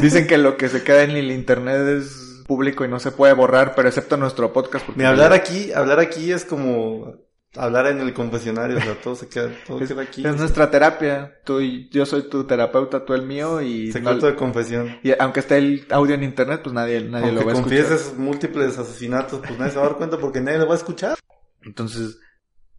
Dicen 0.00 0.26
que 0.26 0.38
lo 0.38 0.56
que 0.56 0.68
se 0.68 0.82
queda 0.82 1.02
en 1.02 1.10
el 1.10 1.30
internet 1.30 1.86
es 1.88 2.42
público 2.46 2.84
y 2.84 2.88
no 2.88 3.00
se 3.00 3.10
puede 3.10 3.32
borrar, 3.34 3.74
pero 3.74 3.88
excepto 3.88 4.16
nuestro 4.16 4.52
podcast. 4.52 4.86
Ni 4.96 5.04
hablar 5.04 5.32
aquí, 5.32 5.72
hablar 5.72 6.00
aquí 6.00 6.32
es 6.32 6.44
como 6.44 7.14
hablar 7.56 7.86
en 7.86 8.00
el 8.00 8.14
confesionario, 8.14 8.78
o 8.78 8.80
sea, 8.80 9.00
todo 9.00 9.14
se 9.14 9.28
queda, 9.28 9.50
todo 9.66 9.80
es, 9.80 9.88
queda 9.88 10.02
aquí. 10.02 10.26
Es 10.26 10.36
nuestra 10.36 10.70
terapia. 10.70 11.40
Tú 11.44 11.60
y 11.60 11.88
yo 11.90 12.06
soy 12.06 12.28
tu 12.28 12.44
terapeuta, 12.44 13.04
tú 13.04 13.14
el 13.14 13.26
mío 13.26 13.60
y 13.60 13.92
secreto 13.92 14.20
no, 14.20 14.26
de 14.26 14.34
confesión. 14.36 14.98
Y 15.02 15.12
aunque 15.18 15.40
esté 15.40 15.58
el 15.58 15.86
audio 15.90 16.14
en 16.14 16.22
internet, 16.22 16.60
pues 16.62 16.74
nadie, 16.74 17.00
nadie 17.02 17.26
aunque 17.26 17.40
lo 17.40 17.46
va 17.46 17.52
a 17.52 17.54
escuchar. 17.54 17.78
confieses 17.80 18.18
múltiples 18.18 18.78
asesinatos, 18.78 19.40
pues 19.40 19.58
nadie 19.58 19.72
se 19.72 19.78
va 19.78 19.84
a 19.84 19.88
dar 19.88 19.98
cuenta 19.98 20.18
porque 20.18 20.40
nadie 20.40 20.58
lo 20.58 20.66
va 20.66 20.74
a 20.74 20.78
escuchar. 20.78 21.18
Entonces, 21.62 22.18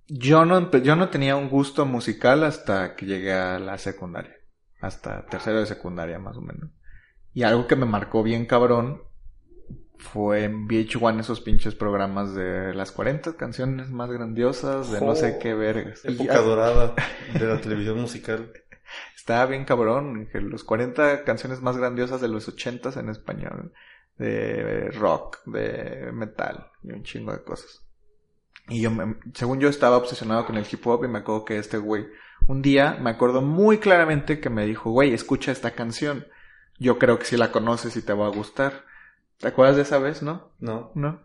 yo 0.08 0.46
no, 0.46 0.72
yo 0.72 0.96
no 0.96 1.10
tenía 1.10 1.36
un 1.36 1.50
gusto 1.50 1.86
musical 1.86 2.44
hasta 2.44 2.96
que 2.96 3.06
llegué 3.06 3.34
a 3.34 3.60
la 3.60 3.78
secundaria. 3.78 4.36
Hasta 4.82 5.26
tercero 5.28 5.60
de 5.60 5.66
secundaria, 5.66 6.20
más 6.20 6.36
o 6.36 6.42
menos. 6.42 6.70
Y 7.34 7.44
algo 7.44 7.68
que 7.68 7.76
me 7.76 7.86
marcó 7.86 8.22
bien 8.22 8.46
cabrón 8.46 9.02
fue 10.04 10.44
en 10.44 10.68
VH1 10.68 11.22
esos 11.22 11.42
pinches 11.42 11.74
programas 11.74 12.36
de 12.36 12.74
las 12.74 12.92
40 12.92 13.36
canciones 13.38 13.90
más 13.90 14.12
grandiosas 14.12 14.92
de 14.92 15.00
oh, 15.00 15.06
no 15.06 15.16
sé 15.16 15.40
qué 15.40 15.54
vergas. 15.54 16.04
Época 16.06 16.42
dorada 16.42 16.94
de 17.34 17.48
la 17.48 17.60
televisión 17.60 18.00
musical. 18.00 18.52
Estaba 19.16 19.46
bien 19.46 19.66
cabrón, 19.66 20.28
que 20.32 20.42
los 20.42 20.64
40 20.64 21.24
canciones 21.24 21.62
más 21.62 21.78
grandiosas 21.78 22.20
de 22.22 22.28
los 22.28 22.48
80 22.48 23.00
en 23.00 23.10
español. 23.10 23.74
De 24.18 24.92
rock, 24.92 25.44
de 25.46 26.12
metal 26.14 26.68
y 26.84 26.92
un 26.92 27.04
chingo 27.04 27.32
de 27.32 27.42
cosas. 27.42 27.84
Y 28.68 28.82
yo, 28.82 28.92
me, 28.92 29.16
según 29.34 29.60
yo 29.60 29.70
estaba 29.70 29.98
obsesionado 29.98 30.46
con 30.46 30.58
el 30.58 30.68
hip 30.70 30.86
hop 30.86 31.04
y 31.04 31.08
me 31.08 31.20
acuerdo 31.20 31.46
que 31.46 31.58
este 31.58 31.78
güey, 31.78 32.06
un 32.48 32.62
día 32.62 32.98
me 33.02 33.10
acuerdo 33.10 33.42
muy 33.42 33.80
claramente 33.80 34.40
que 34.40 34.50
me 34.50 34.66
dijo, 34.66 34.92
güey, 34.92 35.14
escucha 35.14 35.52
esta 35.52 35.72
canción. 35.72 36.28
Yo 36.78 37.00
creo 37.00 37.18
que 37.18 37.26
si 37.26 37.38
la 37.38 37.52
conoces 37.52 37.96
y 37.96 38.02
te 38.02 38.14
va 38.14 38.28
a 38.28 38.32
gustar. 38.32 38.86
¿Te 39.40 39.48
acuerdas 39.48 39.76
de 39.76 39.82
esa 39.84 40.00
vez, 40.00 40.22
no? 40.22 40.52
No. 40.60 40.92
¿No? 40.96 41.22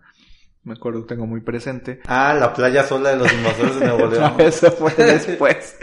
Me 0.64 0.74
acuerdo, 0.74 1.04
tengo 1.06 1.26
muy 1.26 1.40
presente. 1.40 2.00
Ah, 2.06 2.34
la 2.38 2.52
playa 2.52 2.84
sola 2.84 3.10
de 3.10 3.16
los 3.16 3.32
invasores 3.32 3.78
de 3.80 3.86
Nuevo 3.86 4.06
León. 4.10 4.34
no, 4.36 4.44
eso 4.44 4.70
fue 4.72 4.92
después. 4.96 5.76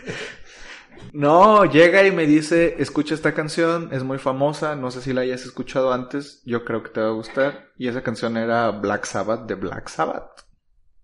no, 1.13 1.65
llega 1.65 2.05
y 2.05 2.11
me 2.11 2.27
dice, 2.27 2.75
escucha 2.79 3.15
esta 3.15 3.33
canción, 3.33 3.89
es 3.93 4.03
muy 4.03 4.17
famosa, 4.19 4.75
no 4.75 4.91
sé 4.91 5.01
si 5.01 5.13
la 5.13 5.21
hayas 5.21 5.43
escuchado 5.45 5.93
antes, 5.93 6.41
yo 6.45 6.65
creo 6.65 6.83
que 6.83 6.89
te 6.89 6.99
va 7.01 7.07
a 7.07 7.13
gustar. 7.13 7.69
Y 7.77 7.87
esa 7.87 8.03
canción 8.03 8.37
era 8.37 8.69
Black 8.71 9.05
Sabbath 9.05 9.47
de 9.47 9.55
Black 9.55 9.87
Sabbath. 9.87 10.45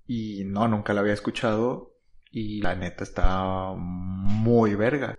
Y 0.06 0.44
no, 0.46 0.68
nunca 0.68 0.94
la 0.94 1.02
había 1.02 1.14
escuchado. 1.14 1.96
Y 2.34 2.62
la 2.62 2.76
neta 2.76 3.04
está 3.04 3.72
muy 3.76 4.76
verga. 4.76 5.18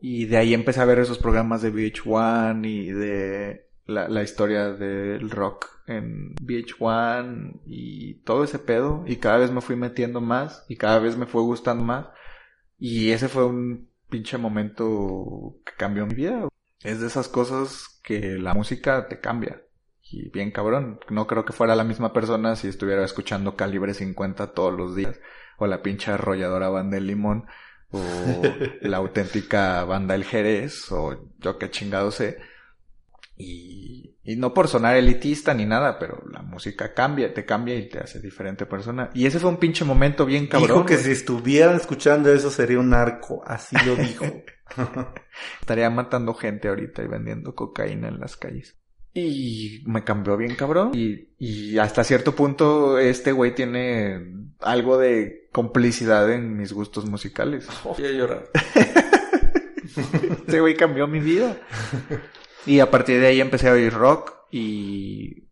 Y 0.00 0.26
de 0.26 0.36
ahí 0.36 0.52
empecé 0.52 0.80
a 0.80 0.84
ver 0.84 0.98
esos 0.98 1.18
programas 1.18 1.62
de 1.62 1.72
VH1 1.72 2.66
y 2.66 2.90
de 2.92 3.66
la, 3.86 4.08
la 4.08 4.22
historia 4.22 4.72
del 4.72 5.30
rock 5.30 5.74
en 5.86 6.34
VH1 6.36 7.60
y 7.66 8.14
todo 8.22 8.44
ese 8.44 8.58
pedo. 8.58 9.04
Y 9.06 9.16
cada 9.16 9.38
vez 9.38 9.50
me 9.50 9.60
fui 9.60 9.76
metiendo 9.76 10.20
más 10.20 10.64
y 10.68 10.76
cada 10.76 10.98
vez 10.98 11.16
me 11.16 11.26
fue 11.26 11.42
gustando 11.42 11.84
más. 11.84 12.06
Y 12.78 13.10
ese 13.10 13.28
fue 13.28 13.46
un 13.46 13.88
pinche 14.08 14.38
momento 14.38 15.56
que 15.64 15.72
cambió 15.76 16.06
mi 16.06 16.14
vida. 16.14 16.48
Es 16.82 17.00
de 17.00 17.06
esas 17.06 17.28
cosas 17.28 18.00
que 18.02 18.38
la 18.38 18.54
música 18.54 19.08
te 19.08 19.20
cambia. 19.20 19.62
Y 20.02 20.28
bien 20.30 20.50
cabrón. 20.50 21.00
No 21.10 21.26
creo 21.26 21.44
que 21.44 21.52
fuera 21.52 21.76
la 21.76 21.84
misma 21.84 22.12
persona 22.12 22.56
si 22.56 22.68
estuviera 22.68 23.04
escuchando 23.04 23.56
Calibre 23.56 23.94
50 23.94 24.52
todos 24.52 24.72
los 24.72 24.94
días. 24.94 25.20
O 25.58 25.66
la 25.66 25.82
pinche 25.82 26.10
arrolladora 26.10 26.68
banda 26.68 26.96
El 26.96 27.06
Limón. 27.06 27.46
O 27.90 28.02
la 28.82 28.98
auténtica 28.98 29.84
banda 29.84 30.14
El 30.14 30.24
Jerez. 30.24 30.90
O 30.92 31.30
yo 31.38 31.58
qué 31.58 31.70
chingado 31.70 32.10
sé 32.10 32.38
y, 33.36 34.16
y 34.22 34.36
no 34.36 34.54
por 34.54 34.68
sonar 34.68 34.96
elitista 34.96 35.54
ni 35.54 35.66
nada, 35.66 35.98
pero 35.98 36.22
la 36.30 36.42
música 36.42 36.94
cambia, 36.94 37.34
te 37.34 37.44
cambia 37.44 37.74
y 37.76 37.88
te 37.88 37.98
hace 37.98 38.20
diferente 38.20 38.66
persona. 38.66 39.10
Y 39.14 39.26
ese 39.26 39.38
fue 39.38 39.50
un 39.50 39.58
pinche 39.58 39.84
momento 39.84 40.24
bien 40.24 40.46
cabrón. 40.46 40.68
Dijo 40.68 40.86
que 40.86 40.96
si 40.96 41.10
estuvieran 41.10 41.76
escuchando 41.76 42.32
eso 42.32 42.50
sería 42.50 42.78
un 42.78 42.90
narco, 42.90 43.42
así 43.46 43.76
lo 43.84 43.96
dijo. 43.96 44.24
Estaría 45.60 45.90
matando 45.90 46.34
gente 46.34 46.68
ahorita 46.68 47.02
y 47.02 47.06
vendiendo 47.06 47.54
cocaína 47.54 48.08
en 48.08 48.20
las 48.20 48.36
calles. 48.36 48.76
Y 49.12 49.82
me 49.86 50.02
cambió 50.02 50.36
bien 50.36 50.56
cabrón. 50.56 50.90
Y, 50.92 51.28
y 51.38 51.78
hasta 51.78 52.02
cierto 52.02 52.34
punto 52.34 52.98
este 52.98 53.30
güey 53.30 53.54
tiene 53.54 54.48
algo 54.60 54.98
de 54.98 55.48
complicidad 55.52 56.32
en 56.32 56.56
mis 56.56 56.72
gustos 56.72 57.08
musicales. 57.08 57.68
Voy 57.84 58.06
a 58.06 58.10
llorar. 58.10 58.50
este 59.84 60.60
güey 60.60 60.76
cambió 60.76 61.06
mi 61.06 61.20
vida. 61.20 61.56
Y 62.66 62.80
a 62.80 62.90
partir 62.90 63.20
de 63.20 63.26
ahí 63.26 63.40
empecé 63.40 63.68
a 63.68 63.72
oír 63.72 63.92
rock 63.92 64.32
y 64.50 65.48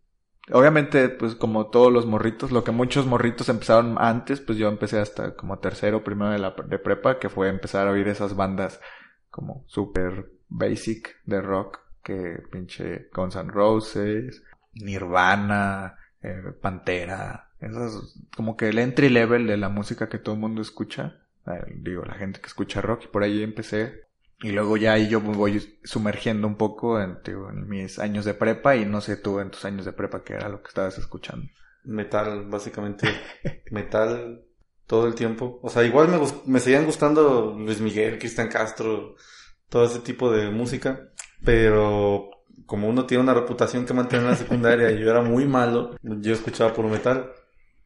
obviamente 0.51 1.09
pues 1.09 1.35
como 1.35 1.67
todos 1.67 1.91
los 1.91 2.05
morritos, 2.05 2.51
lo 2.51 2.63
que 2.63 2.71
muchos 2.71 3.05
morritos 3.05 3.49
empezaron 3.49 3.97
antes, 3.99 4.41
pues 4.41 4.57
yo 4.57 4.67
empecé 4.67 4.99
hasta 4.99 5.35
como 5.35 5.59
tercero, 5.59 6.03
primero 6.03 6.31
de 6.31 6.39
la 6.39 6.55
de 6.67 6.79
prepa, 6.79 7.19
que 7.19 7.29
fue 7.29 7.49
empezar 7.49 7.87
a 7.87 7.91
oír 7.91 8.07
esas 8.07 8.35
bandas 8.35 8.79
como 9.29 9.63
super 9.67 10.31
basic 10.49 11.21
de 11.25 11.41
rock, 11.41 11.79
que 12.03 12.43
pinche 12.51 13.09
Guns 13.13 13.35
N' 13.35 13.51
Roses, 13.51 14.43
Nirvana, 14.73 15.97
eh, 16.21 16.53
Pantera, 16.61 17.49
esas 17.59 18.15
como 18.35 18.57
que 18.57 18.69
el 18.69 18.79
entry 18.79 19.09
level 19.09 19.47
de 19.47 19.57
la 19.57 19.69
música 19.69 20.09
que 20.09 20.19
todo 20.19 20.35
el 20.35 20.41
mundo 20.41 20.61
escucha, 20.61 21.21
eh, 21.47 21.73
digo 21.77 22.03
la 22.03 22.15
gente 22.15 22.41
que 22.41 22.47
escucha 22.47 22.81
rock 22.81 23.05
y 23.05 23.07
por 23.07 23.23
ahí 23.23 23.41
empecé 23.41 24.02
y 24.43 24.51
luego 24.51 24.75
ya 24.75 24.93
ahí 24.93 25.07
yo 25.07 25.21
me 25.21 25.35
voy 25.35 25.79
sumergiendo 25.85 26.47
un 26.47 26.55
poco 26.55 26.99
en, 26.99 27.17
mis 27.67 27.97
años 27.97 28.25
de 28.25 28.33
prepa 28.33 28.75
y 28.75 28.85
no 28.85 28.99
sé 28.99 29.15
tú 29.15 29.39
en 29.39 29.49
tus 29.49 29.63
años 29.63 29.85
de 29.85 29.93
prepa 29.93 30.23
qué 30.23 30.33
era 30.33 30.49
lo 30.49 30.61
que 30.61 30.67
estabas 30.67 30.97
escuchando. 30.97 31.47
Metal, 31.85 32.45
básicamente. 32.49 33.07
metal 33.71 34.43
todo 34.85 35.07
el 35.07 35.15
tiempo. 35.15 35.59
O 35.63 35.69
sea, 35.69 35.85
igual 35.85 36.09
me, 36.09 36.19
me 36.45 36.59
seguían 36.59 36.85
gustando 36.85 37.55
Luis 37.57 37.79
Miguel, 37.79 38.19
Cristian 38.19 38.49
Castro, 38.49 39.15
todo 39.69 39.85
ese 39.85 39.99
tipo 39.99 40.29
de 40.29 40.49
música. 40.49 41.09
Pero 41.45 42.29
como 42.65 42.89
uno 42.89 43.05
tiene 43.05 43.23
una 43.23 43.33
reputación 43.33 43.85
que 43.85 43.93
mantener 43.93 44.25
en 44.25 44.31
la 44.31 44.37
secundaria 44.37 44.91
y 44.91 44.99
yo 44.99 45.09
era 45.09 45.21
muy 45.21 45.45
malo, 45.45 45.95
yo 46.01 46.33
escuchaba 46.33 46.73
por 46.73 46.85
metal. 46.85 47.31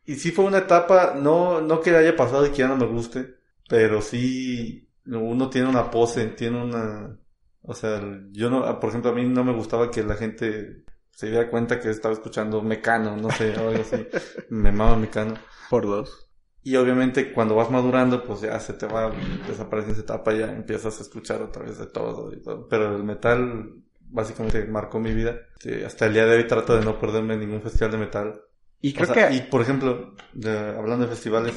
Y 0.06 0.15
sí 0.15 0.32
fue 0.32 0.46
una 0.46 0.60
etapa, 0.60 1.15
no, 1.15 1.62
no 1.62 1.82
que 1.82 1.96
haya 1.96 2.15
pasado 2.15 2.48
y 2.48 2.50
que 2.50 2.58
ya 2.58 2.67
no 2.67 2.78
me 2.78 2.88
guste, 2.88 3.36
pero 3.67 4.02
sí 4.02 4.87
uno 5.08 5.50
tiene 5.50 5.70
una 5.70 5.89
pose, 5.91 6.28
tiene 6.28 6.63
una... 6.63 7.17
O 7.62 7.74
sea, 7.74 8.02
yo 8.32 8.50
no, 8.50 8.80
por 8.80 8.89
ejemplo, 8.89 9.12
a 9.12 9.13
mí 9.15 9.26
no 9.28 9.43
me 9.43 9.54
gustaba 9.54 9.91
que 9.91 10.04
la 10.04 10.15
gente 10.15 10.86
se 11.12 11.28
diera 11.30 11.50
cuenta 11.50 11.80
que 11.80 11.89
estaba 11.89 12.13
escuchando 12.13 12.62
Mecano, 12.62 13.17
no 13.17 13.30
sé, 13.32 13.54
algo 13.56 13.82
así. 13.82 14.08
me 14.50 14.72
mama 14.72 14.96
Mecano. 14.98 15.36
Por 15.70 15.86
dos. 15.86 16.30
Y 16.63 16.76
obviamente 16.76 17.32
cuando 17.34 17.56
vas 17.56 17.72
madurando, 17.72 18.24
pues 18.24 18.41
ya 18.41 18.60
se 18.60 18.74
te 18.74 18.86
va, 18.88 19.12
desaparece 19.48 19.91
esa 19.91 20.02
etapa 20.02 20.34
y 20.34 20.39
ya 20.39 20.52
empiezas 20.52 21.00
a 21.00 21.02
escuchar 21.02 21.41
otra 21.41 21.63
vez 21.63 21.78
de 21.78 21.88
todo 21.88 22.34
y 22.34 22.41
todo. 22.41 22.67
Pero 22.67 22.96
el 22.96 23.04
metal 23.04 23.74
básicamente 24.02 24.65
marcó 24.65 25.00
mi 25.00 25.13
vida. 25.13 25.38
Hasta 25.86 26.06
el 26.06 26.13
día 26.13 26.26
de 26.26 26.38
hoy 26.38 26.48
trato 26.48 26.78
de 26.78 26.84
no 26.86 27.00
perderme 27.00 27.38
ningún 27.38 27.62
festival 27.62 27.91
de 27.91 27.98
metal. 27.98 28.41
Y 28.82 28.91
O 28.91 28.96
creo 28.96 29.13
sea, 29.13 29.30
que... 29.30 29.36
Y 29.36 29.41
por 29.41 29.62
ejemplo, 29.62 30.13
de- 30.34 30.76
hablando 30.78 31.06
de 31.06 31.12
festivales, 31.12 31.54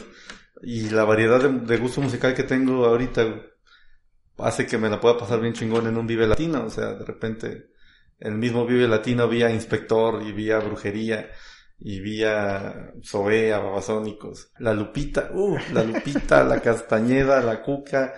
y 0.62 0.90
la 0.90 1.04
variedad 1.04 1.40
de, 1.40 1.76
gusto 1.78 2.00
musical 2.00 2.34
que 2.34 2.42
tengo 2.42 2.84
ahorita 2.84 3.42
hace 4.38 4.66
que 4.66 4.78
me 4.78 4.90
la 4.90 5.00
pueda 5.00 5.18
pasar 5.18 5.40
bien 5.40 5.54
chingón 5.54 5.86
en 5.86 5.96
un 5.96 6.06
Vive 6.06 6.26
Latino. 6.26 6.64
O 6.64 6.70
sea, 6.70 6.94
de 6.94 7.04
repente, 7.04 7.70
el 8.18 8.34
mismo 8.36 8.66
Vive 8.66 8.88
Latino 8.88 9.28
vía 9.28 9.50
Inspector 9.50 10.22
y 10.22 10.32
vía 10.32 10.58
Brujería 10.58 11.30
y 11.78 12.00
vía 12.00 12.92
Zoé, 13.02 13.50
Babasónicos. 13.50 14.52
La 14.58 14.74
Lupita, 14.74 15.30
uh, 15.32 15.56
la 15.72 15.82
Lupita, 15.82 16.44
la 16.44 16.60
Castañeda, 16.60 17.40
la 17.40 17.62
Cuca, 17.62 18.14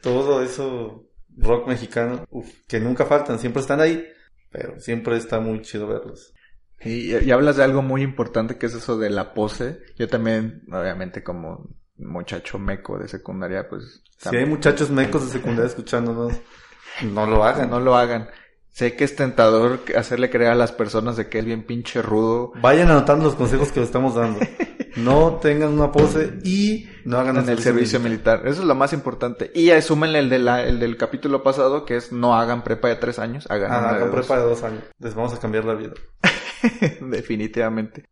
todo 0.00 0.42
eso 0.42 1.08
rock 1.36 1.66
mexicano, 1.66 2.26
que 2.68 2.78
nunca 2.78 3.06
faltan, 3.06 3.40
siempre 3.40 3.60
están 3.60 3.80
ahí, 3.80 4.06
pero 4.50 4.78
siempre 4.78 5.16
está 5.16 5.40
muy 5.40 5.62
chido 5.62 5.88
verlos. 5.88 6.32
Y, 6.80 7.16
y 7.16 7.30
hablas 7.30 7.56
de 7.56 7.64
algo 7.64 7.82
muy 7.82 8.02
importante 8.02 8.58
que 8.58 8.66
es 8.66 8.74
eso 8.74 8.98
de 8.98 9.10
la 9.10 9.32
pose. 9.34 9.80
Yo 9.98 10.08
también, 10.08 10.62
obviamente, 10.70 11.22
como 11.22 11.68
muchacho 11.96 12.58
meco 12.58 12.98
de 12.98 13.08
secundaria, 13.08 13.68
pues... 13.68 14.02
Si 14.18 14.28
hay 14.28 14.32
también- 14.32 14.48
muchachos 14.50 14.90
mecos 14.90 15.24
de 15.26 15.32
secundaria 15.38 15.66
escuchándonos, 15.70 16.34
no 17.02 17.26
lo 17.26 17.44
hagan. 17.44 17.70
no 17.70 17.80
lo 17.80 17.96
hagan. 17.96 18.28
Sé 18.68 18.96
que 18.96 19.04
es 19.04 19.14
tentador 19.14 19.80
hacerle 19.96 20.30
creer 20.30 20.50
a 20.50 20.54
las 20.56 20.72
personas 20.72 21.16
de 21.16 21.28
que 21.28 21.38
es 21.38 21.44
bien 21.44 21.64
pinche 21.64 22.02
rudo 22.02 22.50
Vayan 22.60 22.90
anotando 22.90 23.26
los 23.26 23.36
consejos 23.36 23.70
que 23.70 23.78
les 23.78 23.88
estamos 23.88 24.16
dando. 24.16 24.40
No 24.96 25.38
tengan 25.40 25.72
una 25.74 25.92
pose 25.92 26.38
y 26.42 26.88
no 27.04 27.18
hagan 27.18 27.36
en 27.36 27.48
el 27.48 27.60
servicio 27.60 28.00
militar. 28.00 28.40
Eso 28.46 28.62
es 28.62 28.66
lo 28.66 28.74
más 28.74 28.92
importante. 28.92 29.52
Y 29.54 29.70
asúmenle 29.70 30.18
el, 30.18 30.28
de 30.28 30.40
la, 30.40 30.62
el 30.64 30.80
del 30.80 30.96
capítulo 30.96 31.44
pasado, 31.44 31.84
que 31.84 31.94
es 31.96 32.10
no 32.10 32.34
hagan 32.36 32.64
prepa 32.64 32.88
de 32.88 32.96
tres 32.96 33.20
años, 33.20 33.46
hagan 33.48 33.70
Ah, 33.72 33.80
de 33.80 33.96
hagan 33.96 34.10
prepa 34.10 34.38
de 34.38 34.42
dos 34.42 34.62
años. 34.64 34.82
Les 34.98 35.14
vamos 35.14 35.32
a 35.34 35.38
cambiar 35.38 35.64
la 35.64 35.74
vida. 35.74 35.92
Definitivamente. 37.00 38.08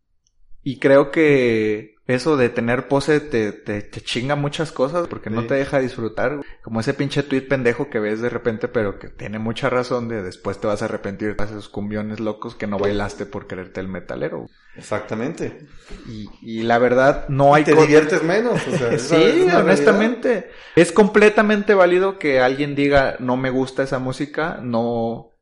Y 0.63 0.79
creo 0.79 1.11
que 1.11 1.93
eso 2.05 2.35
de 2.35 2.49
tener 2.49 2.89
pose 2.89 3.21
te, 3.21 3.53
te, 3.53 3.81
te 3.81 4.01
chinga 4.01 4.35
muchas 4.35 4.73
cosas 4.73 5.07
porque 5.07 5.29
no 5.29 5.45
te 5.45 5.55
deja 5.55 5.79
disfrutar. 5.79 6.41
Como 6.61 6.81
ese 6.81 6.93
pinche 6.93 7.23
tweet 7.23 7.47
pendejo 7.47 7.89
que 7.89 7.99
ves 7.99 8.21
de 8.21 8.29
repente, 8.29 8.67
pero 8.67 8.99
que 8.99 9.07
tiene 9.07 9.39
mucha 9.39 9.69
razón 9.69 10.09
de 10.09 10.21
después 10.21 10.59
te 10.59 10.67
vas 10.67 10.81
a 10.81 10.85
arrepentir 10.85 11.35
de 11.35 11.43
esos 11.43 11.69
cumbiones 11.69 12.19
locos 12.19 12.55
que 12.55 12.67
no 12.67 12.77
bailaste 12.77 13.25
por 13.25 13.47
quererte 13.47 13.79
el 13.79 13.87
metalero. 13.87 14.47
Exactamente. 14.75 15.65
Y, 16.07 16.29
y 16.41 16.63
la 16.63 16.77
verdad, 16.77 17.27
no 17.29 17.55
hay 17.55 17.63
Te 17.63 17.73
diviertes 17.75 18.23
menos. 18.23 18.65
O 18.67 18.71
sea, 18.71 18.91
esa 18.93 19.17
es 19.17 19.33
Sí, 19.33 19.47
honestamente. 19.49 20.49
Es 20.75 20.91
completamente 20.91 21.73
válido 21.73 22.19
que 22.19 22.41
alguien 22.41 22.75
diga 22.75 23.15
no 23.19 23.37
me 23.37 23.49
gusta 23.49 23.83
esa 23.83 23.99
música, 23.99 24.59
no. 24.61 25.32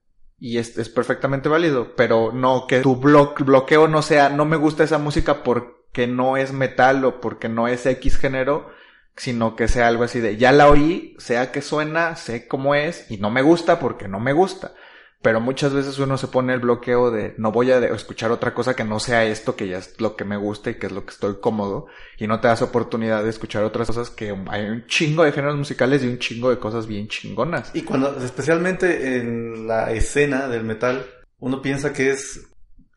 Y 0.42 0.58
es, 0.58 0.78
es 0.78 0.90
perfectamente 0.90 1.50
válido, 1.50 1.96
pero 1.96 2.32
no 2.34 2.66
que 2.68 2.82
tu 2.82 3.00
blo- 3.00 3.36
bloqueo 3.46 3.88
no 3.88 4.02
sea 4.02 4.30
no 4.30 4.44
me 4.46 4.58
gusta 4.58 4.84
esa 4.84 4.98
música 4.98 5.44
porque 5.44 6.08
no 6.08 6.36
es 6.36 6.52
metal 6.52 7.06
o 7.06 7.22
porque 7.22 7.48
no 7.48 7.68
es 7.70 7.86
X 7.86 8.18
género, 8.18 8.70
sino 9.16 9.56
que 9.56 9.68
sea 9.68 9.88
algo 9.88 10.04
así 10.04 10.20
de 10.20 10.38
ya 10.38 10.52
la 10.52 10.68
oí, 10.70 11.16
sea 11.20 11.52
que 11.52 11.62
suena, 11.62 12.16
sé 12.16 12.48
cómo 12.48 12.74
es 12.76 13.10
y 13.12 13.18
no 13.18 13.30
me 13.30 13.44
gusta 13.44 13.80
porque 13.80 14.08
no 14.08 14.20
me 14.20 14.34
gusta. 14.34 14.74
Pero 15.22 15.40
muchas 15.40 15.72
veces 15.72 16.00
uno 16.00 16.18
se 16.18 16.28
pone 16.28 16.54
el 16.54 16.62
bloqueo 16.62 17.12
de 17.12 17.36
no 17.38 17.52
voy 17.52 17.72
a 17.72 17.78
escuchar 17.78 18.32
otra 18.32 18.56
cosa 18.56 18.76
que 18.76 18.84
no 18.84 19.00
sea 19.00 19.24
esto, 19.24 19.56
que 19.56 19.68
ya 19.68 19.78
es 19.78 20.02
lo 20.02 20.16
que 20.16 20.26
me 20.26 20.36
gusta 20.36 20.72
y 20.72 20.76
que 20.76 20.88
es 20.88 20.92
lo 20.92 21.06
que 21.06 21.12
estoy 21.12 21.36
cómodo, 21.40 21.86
y 22.18 22.26
no 22.26 22.40
te 22.40 22.48
das 22.48 22.64
oportunidad 22.64 23.24
de 23.24 23.30
escuchar 23.30 23.64
otras 23.64 23.88
cosas 23.88 24.10
que 24.10 24.36
hay 24.50 24.66
un 24.66 24.88
chingo 24.88 25.24
de 25.24 25.32
géneros 25.32 25.58
musicales 25.58 26.04
y 26.04 26.08
un 26.08 26.18
chingo 26.18 26.50
de 26.50 26.58
cosas 26.58 26.88
bien 26.88 27.08
chingonas. 27.08 27.70
Y 27.76 27.84
cuando, 27.84 28.18
especialmente 28.24 29.18
en 29.18 29.68
la 29.68 29.92
escena 29.92 30.48
del 30.48 30.64
metal, 30.64 31.06
uno 31.38 31.62
piensa 31.62 31.94
que 31.94 32.10
es 32.10 32.48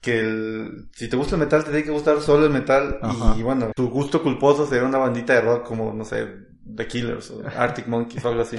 que 0.01 0.21
el, 0.21 0.89
si 0.93 1.09
te 1.09 1.17
gusta 1.17 1.35
el 1.35 1.41
metal 1.41 1.65
te 1.65 1.71
tiene 1.71 1.85
que 1.85 1.91
gustar 1.91 2.21
solo 2.21 2.45
el 2.45 2.53
metal 2.53 2.99
Ajá. 3.03 3.35
y 3.39 3.43
bueno, 3.43 3.73
tu 3.75 3.89
gusto 3.89 4.23
culposo 4.23 4.67
sería 4.67 4.87
una 4.87 4.99
bandita 4.99 5.35
de 5.35 5.41
rock 5.41 5.67
como, 5.67 5.93
no 5.93 6.05
sé, 6.05 6.27
The 6.75 6.87
Killers 6.87 7.31
o 7.31 7.43
Arctic 7.57 7.87
Monkeys 7.87 8.25
o 8.25 8.29
algo 8.29 8.43
así. 8.43 8.57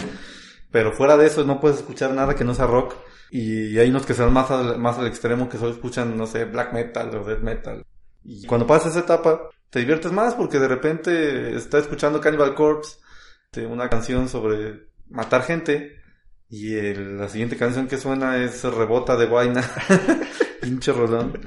Pero 0.71 0.91
fuera 0.91 1.17
de 1.17 1.28
eso 1.28 1.43
no 1.43 1.60
puedes 1.60 1.78
escuchar 1.78 2.12
nada 2.12 2.36
que 2.36 2.43
no 2.43 2.54
sea 2.54 2.67
rock 2.67 2.95
y 3.31 3.77
hay 3.79 3.89
unos 3.89 4.05
que 4.05 4.13
se 4.13 4.23
van 4.23 4.33
más 4.33 4.49
al, 4.51 4.77
más 4.77 4.97
al 4.97 5.07
extremo 5.07 5.49
que 5.49 5.57
solo 5.57 5.71
escuchan, 5.71 6.15
no 6.17 6.27
sé, 6.27 6.45
black 6.45 6.73
metal 6.73 7.15
o 7.15 7.23
death 7.25 7.41
metal. 7.41 7.83
Y 8.23 8.45
cuando 8.47 8.65
pasas 8.67 8.91
esa 8.91 9.01
etapa 9.01 9.49
te 9.69 9.79
diviertes 9.79 10.11
más 10.11 10.33
porque 10.35 10.59
de 10.59 10.67
repente 10.67 11.55
estás 11.55 11.83
escuchando 11.83 12.21
Cannibal 12.21 12.55
Corpse, 12.55 12.97
de 13.51 13.65
una 13.65 13.89
canción 13.89 14.27
sobre 14.29 14.88
matar 15.09 15.43
gente 15.43 15.95
y 16.49 16.75
el- 16.75 17.17
la 17.17 17.27
siguiente 17.29 17.57
canción 17.57 17.88
que 17.88 17.97
suena 17.97 18.38
es 18.43 18.63
Rebota 18.63 19.15
de 19.17 19.25
Guayna. 19.27 19.63
Pinche 20.61 20.91
rolón. 20.93 21.39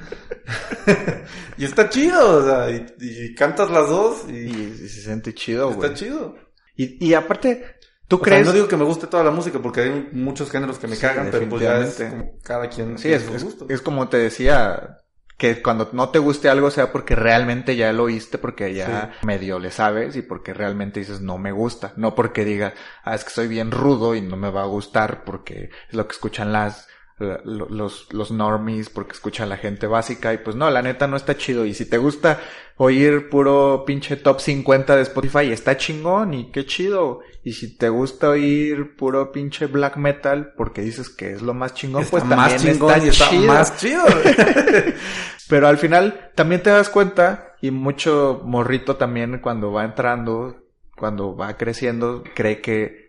y 1.58 1.64
está 1.64 1.88
chido, 1.88 2.38
o 2.38 2.44
sea, 2.44 2.70
y, 2.70 2.86
y 3.00 3.34
cantas 3.34 3.70
las 3.70 3.88
dos 3.88 4.24
y, 4.28 4.32
Y, 4.32 4.80
y 4.84 4.88
se 4.88 5.02
siente 5.02 5.34
chido, 5.34 5.70
está 5.70 5.88
güey. 5.88 5.94
chido. 5.94 6.36
Y, 6.76 7.04
y 7.08 7.14
aparte, 7.14 7.77
¿tú 8.08 8.16
O 8.16 8.24
sea, 8.24 8.24
crees? 8.24 8.46
no 8.46 8.52
digo 8.52 8.68
que 8.68 8.76
me 8.76 8.84
guste 8.84 9.06
toda 9.06 9.24
la 9.24 9.30
música 9.30 9.58
porque 9.60 9.80
hay 9.82 10.08
muchos 10.12 10.50
géneros 10.50 10.78
que 10.78 10.86
me 10.86 10.96
Sí, 10.96 11.02
cagan, 11.02 11.28
pero 11.30 11.48
pues 11.48 11.62
ya 11.62 11.78
es 11.80 11.94
como 12.10 12.38
cada 12.42 12.68
quien 12.68 12.98
Sí, 12.98 13.12
es, 13.12 13.22
es- 13.22 13.56
es 13.68 13.80
como 13.82 14.08
te 14.08 14.16
decía, 14.16 14.96
que 15.36 15.62
cuando 15.62 15.88
no 15.92 16.10
te 16.10 16.18
guste 16.18 16.48
algo 16.48 16.70
sea 16.70 16.90
porque 16.90 17.14
realmente 17.14 17.76
ya 17.76 17.92
lo 17.92 18.04
oíste, 18.04 18.38
porque 18.38 18.74
ya 18.74 19.12
medio 19.22 19.58
le 19.60 19.70
sabes 19.70 20.16
y 20.16 20.22
porque 20.22 20.52
realmente 20.52 21.00
dices 21.00 21.20
no 21.20 21.38
me 21.38 21.52
gusta, 21.52 21.92
no 21.96 22.14
porque 22.14 22.44
diga, 22.44 22.74
ah, 23.04 23.14
es 23.14 23.24
que 23.24 23.30
soy 23.30 23.46
bien 23.46 23.70
rudo 23.70 24.14
y 24.16 24.20
no 24.20 24.36
me 24.36 24.50
va 24.50 24.62
a 24.62 24.66
gustar 24.66 25.22
porque 25.24 25.70
es 25.88 25.94
lo 25.94 26.08
que 26.08 26.12
escuchan 26.14 26.52
las 26.52 26.88
los, 27.18 28.12
los 28.12 28.30
normies 28.30 28.90
porque 28.90 29.12
escucha 29.12 29.46
la 29.46 29.56
gente 29.56 29.86
básica 29.86 30.32
y 30.32 30.38
pues 30.38 30.54
no, 30.56 30.70
la 30.70 30.82
neta 30.82 31.06
no 31.06 31.16
está 31.16 31.36
chido 31.36 31.64
y 31.64 31.74
si 31.74 31.84
te 31.84 31.98
gusta 31.98 32.40
oír 32.76 33.28
puro 33.28 33.84
pinche 33.84 34.16
top 34.16 34.40
50 34.40 34.94
de 34.94 35.02
Spotify 35.02 35.50
está 35.50 35.76
chingón 35.76 36.34
y 36.34 36.52
qué 36.52 36.64
chido 36.64 37.20
y 37.42 37.52
si 37.52 37.76
te 37.76 37.88
gusta 37.88 38.30
oír 38.30 38.94
puro 38.96 39.32
pinche 39.32 39.66
black 39.66 39.96
metal 39.96 40.52
porque 40.56 40.82
dices 40.82 41.10
que 41.10 41.32
es 41.32 41.42
lo 41.42 41.54
más 41.54 41.74
chingón 41.74 42.02
Está 42.02 42.10
pues 42.10 42.24
más 42.24 42.52
también 42.54 42.74
chingón 42.74 42.94
está 42.94 43.06
y 43.06 43.08
está 43.08 43.28
chido. 43.30 43.46
más 43.46 43.76
chido. 43.76 44.04
Pero 45.48 45.66
al 45.66 45.78
final 45.78 46.30
también 46.34 46.62
te 46.62 46.70
das 46.70 46.88
cuenta 46.88 47.56
y 47.60 47.70
mucho 47.70 48.42
morrito 48.44 48.96
también 48.96 49.40
cuando 49.40 49.72
va 49.72 49.84
entrando, 49.84 50.56
cuando 50.96 51.36
va 51.36 51.56
creciendo, 51.56 52.22
cree 52.34 52.60
que, 52.60 53.07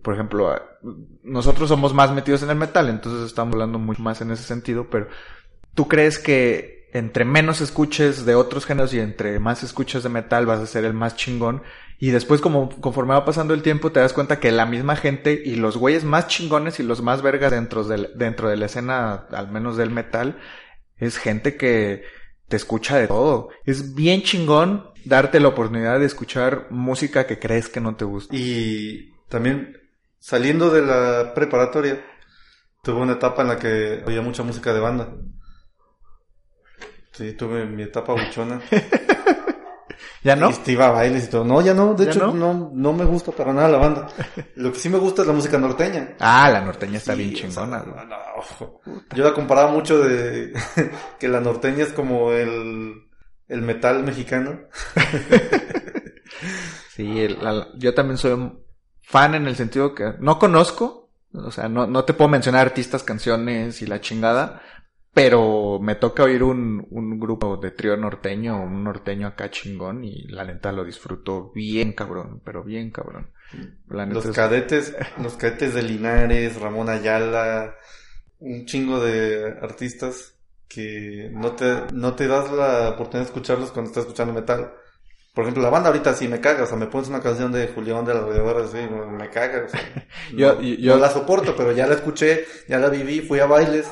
por 0.00 0.14
ejemplo, 0.14 0.54
nosotros 1.22 1.68
somos 1.68 1.92
más 1.92 2.12
metidos 2.12 2.42
en 2.42 2.50
el 2.50 2.56
metal, 2.56 2.88
entonces 2.88 3.26
estamos 3.26 3.54
hablando 3.54 3.78
mucho 3.78 4.02
más 4.02 4.20
en 4.20 4.30
ese 4.30 4.44
sentido, 4.44 4.88
pero 4.90 5.08
tú 5.74 5.88
crees 5.88 6.18
que 6.18 6.88
entre 6.92 7.24
menos 7.24 7.60
escuches 7.60 8.24
de 8.24 8.34
otros 8.34 8.66
géneros 8.66 8.92
y 8.92 9.00
entre 9.00 9.38
más 9.38 9.62
escuches 9.62 10.02
de 10.02 10.08
metal 10.10 10.46
vas 10.46 10.60
a 10.60 10.66
ser 10.66 10.84
el 10.84 10.92
más 10.92 11.16
chingón. 11.16 11.62
Y 11.98 12.10
después, 12.10 12.40
como 12.40 12.68
conforme 12.80 13.14
va 13.14 13.24
pasando 13.24 13.54
el 13.54 13.62
tiempo, 13.62 13.92
te 13.92 14.00
das 14.00 14.12
cuenta 14.12 14.40
que 14.40 14.50
la 14.50 14.66
misma 14.66 14.96
gente 14.96 15.40
y 15.44 15.54
los 15.54 15.76
güeyes 15.76 16.04
más 16.04 16.26
chingones 16.26 16.80
y 16.80 16.82
los 16.82 17.00
más 17.00 17.22
vergas 17.22 17.52
dentro 17.52 17.84
de, 17.84 18.10
dentro 18.14 18.48
de 18.48 18.56
la 18.56 18.66
escena, 18.66 19.26
al 19.30 19.50
menos 19.50 19.76
del 19.76 19.90
metal, 19.90 20.38
es 20.96 21.16
gente 21.16 21.56
que 21.56 22.02
te 22.48 22.56
escucha 22.56 22.98
de 22.98 23.06
todo. 23.06 23.50
Es 23.64 23.94
bien 23.94 24.22
chingón 24.22 24.90
darte 25.04 25.40
la 25.40 25.48
oportunidad 25.48 25.98
de 26.00 26.06
escuchar 26.06 26.66
música 26.70 27.26
que 27.26 27.38
crees 27.38 27.68
que 27.68 27.80
no 27.80 27.96
te 27.96 28.04
gusta. 28.04 28.34
Y 28.36 29.14
también 29.28 29.81
saliendo 30.22 30.70
de 30.70 30.82
la 30.82 31.34
preparatoria, 31.34 32.00
tuve 32.82 33.00
una 33.00 33.14
etapa 33.14 33.42
en 33.42 33.48
la 33.48 33.58
que 33.58 34.02
oía 34.06 34.22
mucha 34.22 34.44
música 34.44 34.72
de 34.72 34.78
banda. 34.80 35.08
Sí, 37.12 37.32
tuve 37.32 37.66
mi 37.66 37.82
etapa 37.82 38.12
buchona. 38.12 38.60
¿Ya 40.24 40.36
no? 40.36 40.50
Y 40.50 40.54
te 40.54 40.72
iba 40.72 40.86
a 40.86 40.92
bailes 40.92 41.24
y 41.24 41.30
todo. 41.30 41.44
No, 41.44 41.60
ya 41.60 41.74
no. 41.74 41.94
De 41.94 42.04
¿Ya 42.04 42.10
hecho, 42.12 42.28
no? 42.28 42.54
no? 42.54 42.70
No, 42.72 42.92
me 42.92 43.04
gusta 43.04 43.32
para 43.32 43.52
nada 43.52 43.68
la 43.68 43.78
banda. 43.78 44.06
Lo 44.54 44.72
que 44.72 44.78
sí 44.78 44.88
me 44.88 44.98
gusta 44.98 45.22
es 45.22 45.28
la 45.28 45.34
música 45.34 45.58
norteña. 45.58 46.14
Ah, 46.20 46.48
la 46.48 46.60
norteña 46.60 46.98
está 46.98 47.14
Sí, 47.16 47.18
bien 47.18 47.34
o 47.34 47.36
sea, 47.52 47.64
chingona. 47.64 47.82
no, 48.04 48.16
ojo. 48.38 48.80
Yo 49.16 49.24
la 49.24 49.34
comparaba 49.34 49.72
mucho 49.72 49.98
de 49.98 50.52
que 51.18 51.28
la 51.28 51.40
norteña 51.40 51.82
es 51.82 51.92
como 51.92 52.30
el, 52.30 52.94
el 53.48 53.62
metal 53.62 54.04
mexicano. 54.04 54.60
Sí, 56.94 57.20
el- 57.20 57.38
la- 57.42 57.68
yo 57.74 57.92
también 57.94 58.16
soy 58.18 58.52
fan 59.12 59.36
en 59.36 59.46
el 59.48 59.56
sentido 59.56 59.94
que 59.94 60.14
no 60.20 60.38
conozco, 60.40 61.10
o 61.34 61.52
sea, 61.52 61.68
no, 61.68 61.86
no 61.86 62.04
te 62.06 62.14
puedo 62.14 62.28
mencionar 62.30 62.66
artistas, 62.66 63.04
canciones 63.04 63.82
y 63.82 63.86
la 63.86 64.00
chingada, 64.00 64.62
pero 65.14 65.78
me 65.80 65.94
toca 65.96 66.24
oír 66.24 66.42
un, 66.42 66.86
un 66.90 67.20
grupo 67.20 67.56
de 67.58 67.70
trío 67.72 67.96
norteño, 67.96 68.62
un 68.62 68.84
norteño 68.84 69.28
acá 69.28 69.50
chingón 69.50 70.04
y 70.04 70.24
la 70.28 70.44
neta 70.44 70.72
lo 70.72 70.84
disfruto 70.84 71.52
bien 71.54 71.92
cabrón, 71.94 72.42
pero 72.44 72.64
bien 72.64 72.90
cabrón. 72.90 73.30
Los 74.06 74.26
es- 74.26 74.36
cadetes, 74.36 74.94
los 75.22 75.34
cadetes 75.36 75.74
de 75.74 75.82
Linares, 75.82 76.60
Ramón 76.60 76.88
Ayala, 76.88 77.76
un 78.40 78.66
chingo 78.66 79.00
de 79.00 79.58
artistas 79.62 80.34
que 80.68 81.30
no 81.32 81.52
te, 81.54 81.92
no 81.92 82.14
te 82.16 82.28
das 82.28 82.50
la 82.52 82.90
oportunidad 82.90 83.20
de 83.26 83.26
escucharlos 83.32 83.72
cuando 83.72 83.90
estás 83.90 84.04
escuchando 84.04 84.34
metal. 84.34 84.74
Por 85.34 85.44
ejemplo, 85.44 85.62
la 85.62 85.70
banda 85.70 85.88
ahorita 85.88 86.12
sí 86.14 86.28
me 86.28 86.40
caga, 86.40 86.64
o 86.64 86.66
sea, 86.66 86.76
me 86.76 86.86
pones 86.86 87.08
una 87.08 87.20
canción 87.22 87.52
de 87.52 87.68
Julián 87.68 88.04
de 88.04 88.12
la 88.14 88.20
Rodeadora, 88.20 88.64
así, 88.64 88.76
me 88.78 89.30
caga, 89.30 89.64
o 89.64 89.68
sea, 89.68 89.80
Yo- 90.36 90.54
no, 90.56 90.60
yo- 90.60 90.94
no 90.94 91.00
la 91.00 91.10
soporto, 91.10 91.56
pero 91.56 91.72
ya 91.72 91.86
la 91.86 91.94
escuché, 91.94 92.44
ya 92.68 92.78
la 92.78 92.88
viví, 92.90 93.20
fui 93.20 93.40
a 93.40 93.46
bailes, 93.46 93.88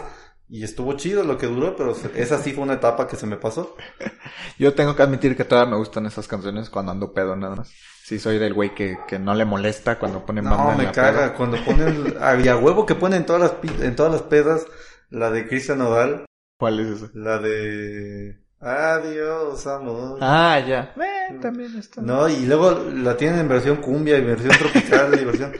y 0.49 0.64
estuvo 0.64 0.93
chido 0.95 1.22
lo 1.24 1.38
que 1.38 1.47
duró, 1.47 1.76
pero 1.76 1.95
esa 2.14 2.38
sí 2.38 2.53
fue 2.53 2.64
una 2.64 2.74
etapa 2.74 3.07
que 3.07 3.16
se 3.16 3.26
me 3.26 3.36
pasó. 3.38 3.74
Yo 4.59 4.74
tengo 4.74 4.95
que 4.97 5.03
admitir 5.03 5.36
que 5.36 5.45
todavía 5.45 5.70
me 5.72 5.76
gustan 5.78 6.07
esas 6.07 6.28
canciones 6.28 6.68
cuando 6.70 6.93
ando 6.93 7.12
pedo 7.12 7.36
nada 7.36 7.57
más. 7.57 7.70
Sí, 8.05 8.18
soy 8.18 8.38
del 8.38 8.55
güey 8.55 8.74
que, 8.74 8.99
que 9.07 9.18
no 9.18 9.34
le 9.34 9.45
molesta 9.45 9.99
cuando 9.99 10.26
ponen 10.26 10.45
banda 10.45 10.64
No, 10.64 10.72
en 10.72 10.78
me 10.78 10.84
la 10.84 10.93
caga, 10.93 11.12
peda. 11.26 11.34
cuando 11.34 11.64
ponen, 11.64 12.16
había 12.20 12.57
huevo 12.57 12.84
que 12.84 12.95
ponen 12.97 13.20
en 13.20 13.26
todas 13.26 13.43
las, 13.43 13.80
en 13.82 13.97
todas 13.97 14.12
las 14.12 14.22
pedas, 14.22 14.66
la 15.11 15.30
de 15.30 15.47
Cristian 15.47 15.78
Nodal, 15.78 16.24
¿Cuál 16.59 16.80
es 16.80 16.88
esa? 17.03 17.11
la 17.14 17.38
de 17.38 18.41
Adiós, 18.61 19.67
amor. 19.67 20.19
Ah, 20.21 20.61
ya. 20.61 20.93
Eh, 20.97 21.39
también 21.41 21.77
está. 21.79 22.03
No, 22.03 22.29
y 22.29 22.45
luego 22.45 22.73
la 22.95 23.17
tienen 23.17 23.41
en 23.41 23.49
versión 23.49 23.77
cumbia 23.77 24.19
y 24.19 24.23
versión 24.25 24.53
tropical 24.59 25.19
y 25.21 25.25
versión... 25.25 25.53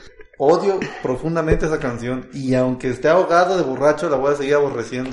Odio 0.42 0.80
profundamente 1.03 1.66
esa 1.66 1.78
canción 1.78 2.26
y 2.32 2.55
aunque 2.55 2.88
esté 2.88 3.11
ahogado 3.11 3.59
de 3.59 3.62
borracho 3.62 4.09
la 4.09 4.16
voy 4.16 4.32
a 4.32 4.36
seguir 4.36 4.55
aborreciendo. 4.55 5.11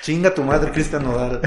Chinga 0.00 0.32
tu 0.32 0.44
madre, 0.44 0.70
Cristian 0.70 1.02
Nodal. 1.02 1.40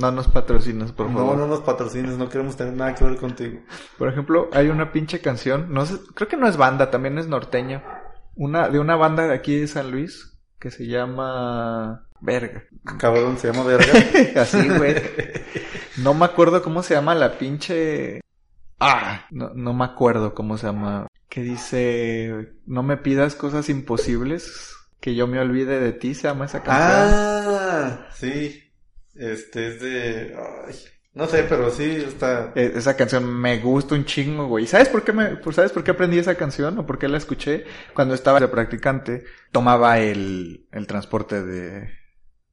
No 0.00 0.10
nos 0.12 0.28
patrocinas, 0.28 0.92
por 0.92 1.10
No, 1.10 1.18
favor. 1.18 1.36
no 1.36 1.46
nos 1.46 1.60
patrocines, 1.60 2.16
no 2.16 2.30
queremos 2.30 2.56
tener 2.56 2.72
nada 2.72 2.94
que 2.94 3.04
ver 3.04 3.16
contigo. 3.18 3.60
Por 3.98 4.08
ejemplo, 4.08 4.48
hay 4.54 4.68
una 4.68 4.92
pinche 4.92 5.20
canción, 5.20 5.66
no 5.74 5.84
sé, 5.84 5.96
creo 6.14 6.26
que 6.26 6.38
no 6.38 6.48
es 6.48 6.56
banda, 6.56 6.90
también 6.90 7.18
es 7.18 7.28
norteña. 7.28 7.82
Una, 8.34 8.70
de 8.70 8.78
una 8.78 8.96
banda 8.96 9.26
de 9.26 9.34
aquí 9.34 9.60
de 9.60 9.66
San 9.68 9.90
Luis 9.90 10.38
que 10.58 10.70
se 10.70 10.86
llama 10.86 12.08
Verga. 12.22 12.64
Cabrón, 12.98 13.36
se 13.38 13.48
llama 13.52 13.64
verga. 13.64 13.92
Así, 14.40 14.68
güey. 14.68 14.94
No 15.98 16.14
me 16.14 16.24
acuerdo 16.24 16.62
cómo 16.62 16.82
se 16.82 16.94
llama 16.94 17.14
la 17.14 17.36
pinche. 17.38 18.20
Ah, 18.80 19.26
no, 19.30 19.50
no 19.54 19.74
me 19.74 19.84
acuerdo 19.84 20.34
cómo 20.34 20.56
se 20.56 20.66
llama. 20.66 21.06
Que 21.28 21.42
dice, 21.42 22.52
no 22.66 22.82
me 22.82 22.96
pidas 22.96 23.34
cosas 23.34 23.68
imposibles, 23.68 24.74
que 25.00 25.14
yo 25.14 25.26
me 25.26 25.38
olvide 25.40 25.80
de 25.80 25.92
ti, 25.92 26.14
se 26.14 26.24
llama 26.28 26.44
esa 26.46 26.62
canción. 26.62 27.08
Ah, 27.10 28.06
sí. 28.14 28.70
Este 29.14 29.68
es 29.68 29.80
de... 29.80 30.36
ay, 30.66 30.74
no 31.14 31.26
sé, 31.26 31.44
pero 31.48 31.70
sí 31.70 31.84
está... 32.06 32.52
Eh, 32.54 32.72
Esa 32.76 32.96
canción 32.96 33.24
me 33.26 33.58
gusta 33.58 33.94
un 33.94 34.04
chingo, 34.06 34.46
güey. 34.46 34.66
¿Sabes 34.66 34.88
por 34.88 35.04
qué 35.04 35.12
me, 35.12 35.36
por- 35.36 35.52
sabes 35.54 35.70
por 35.72 35.84
qué 35.84 35.90
aprendí 35.90 36.18
esa 36.18 36.34
canción 36.36 36.78
o 36.78 36.86
por 36.86 36.98
qué 36.98 37.08
la 37.08 37.18
escuché? 37.18 37.64
Cuando 37.94 38.14
estaba 38.14 38.40
de 38.40 38.48
practicante, 38.48 39.24
tomaba 39.52 39.98
el, 39.98 40.66
el 40.72 40.86
transporte 40.86 41.42
de, 41.42 41.90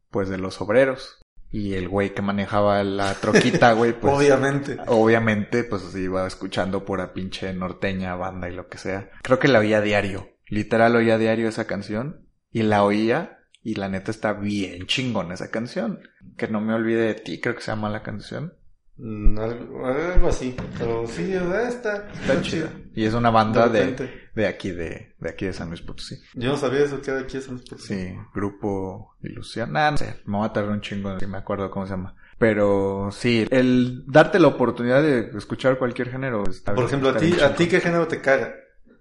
pues 0.10 0.30
de 0.30 0.38
los 0.38 0.62
obreros. 0.62 1.20
Y 1.52 1.74
el 1.74 1.88
güey 1.88 2.14
que 2.14 2.22
manejaba 2.22 2.84
la 2.84 3.14
troquita, 3.16 3.74
güey, 3.74 3.94
pues. 3.94 4.14
Obviamente. 4.14 4.78
Obviamente, 4.88 5.64
pues 5.64 5.96
iba 5.96 6.28
escuchando 6.28 6.86
pura 6.86 7.14
pinche 7.14 7.54
norteña, 7.54 8.16
banda 8.16 8.50
y 8.50 8.54
lo 8.56 8.68
que 8.68 8.78
sea. 8.78 9.10
Creo 9.24 9.40
que 9.40 9.48
la 9.48 9.60
oía 9.60 9.82
diario. 9.82 10.30
Literal 10.48 10.96
oía 10.96 11.18
diario 11.18 11.50
esa 11.50 11.66
canción. 11.66 12.28
Y 12.52 12.64
la 12.64 12.84
oía. 12.84 13.40
Y 13.62 13.76
la 13.76 13.90
neta 13.90 14.12
está 14.12 14.34
bien 14.34 14.86
chingón 14.86 15.32
esa 15.32 15.50
canción. 15.52 16.02
Que 16.38 16.48
no 16.48 16.62
me 16.62 16.74
olvide 16.74 17.02
de 17.02 17.16
ti, 17.16 17.42
creo 17.42 17.56
que 17.56 17.62
se 17.62 17.72
llama 17.72 17.90
la 17.90 18.04
canción. 18.04 18.54
Mm, 19.00 19.40
algo, 19.40 19.88
algo 19.88 20.28
así. 20.28 20.56
Pero 20.78 21.08
sí, 21.08 21.34
está, 21.34 22.10
Está 22.12 22.42
chida. 22.42 22.70
Y 22.94 23.06
es 23.06 23.14
una 23.14 23.30
banda 23.30 23.70
De 23.70 23.94
de, 23.94 24.12
de 24.36 24.48
aquí, 24.48 24.72
de, 24.72 25.16
de 25.18 25.30
aquí 25.30 25.46
de 25.46 25.54
San 25.54 25.70
Luis 25.70 25.82
Potosí. 25.82 26.16
Yo 26.34 26.50
no 26.52 26.58
sabía 26.58 26.82
eso 26.84 27.02
que 27.02 27.12
era 27.12 27.22
aquí 27.22 27.38
eso. 27.38 27.58
Sí, 27.78 28.14
grupo 28.34 29.16
Ilusión. 29.24 29.72
Nah, 29.72 29.92
no 29.92 29.98
sé, 29.98 30.16
me 30.26 30.38
voy 30.38 30.46
a 30.46 30.54
tardar 30.54 30.72
un 30.74 30.82
chingo 30.82 31.18
si 31.20 31.28
me 31.28 31.38
acuerdo 31.38 31.72
cómo 31.72 31.86
se 31.86 31.92
llama. 31.92 32.16
Pero 32.38 33.10
sí, 33.12 33.48
el 33.52 34.04
darte 34.08 34.40
la 34.40 34.48
oportunidad 34.48 35.02
de 35.02 35.32
escuchar 35.38 35.78
cualquier 35.78 36.10
género 36.10 36.44
está 36.50 36.74
Por 36.74 36.86
ejemplo, 36.86 37.10
a 37.10 37.56
ti 37.56 37.68
qué 37.68 37.80
género 37.80 38.08
te 38.08 38.22
caga. 38.22 38.54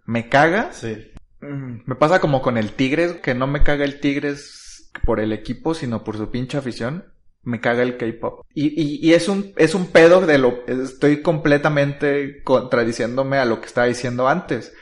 ¿Me 0.06 0.28
caga? 0.28 0.72
Sí. 0.72 1.12
Mm, 1.40 1.82
Me 1.86 1.94
pasa 1.96 2.20
como 2.20 2.40
con 2.40 2.56
el 2.56 2.72
Tigres, 2.72 3.14
que 3.14 3.34
no 3.34 3.46
me 3.46 3.62
caga 3.62 3.84
el 3.84 4.00
Tigres 4.00 4.90
por 5.04 5.20
el 5.20 5.32
equipo, 5.32 5.74
sino 5.74 6.02
por 6.04 6.16
su 6.16 6.30
pinche 6.30 6.56
afición. 6.58 7.04
Me 7.48 7.60
caga 7.60 7.82
el 7.82 7.96
K-pop. 7.96 8.44
Y, 8.54 8.66
y, 8.66 8.98
y 9.00 9.14
es 9.14 9.26
un, 9.26 9.54
es 9.56 9.74
un 9.74 9.86
pedo 9.86 10.20
de 10.20 10.36
lo, 10.36 10.66
estoy 10.66 11.22
completamente 11.22 12.42
contradiciéndome 12.44 13.38
a 13.38 13.46
lo 13.46 13.60
que 13.60 13.66
estaba 13.66 13.86
diciendo 13.86 14.28
antes. 14.28 14.74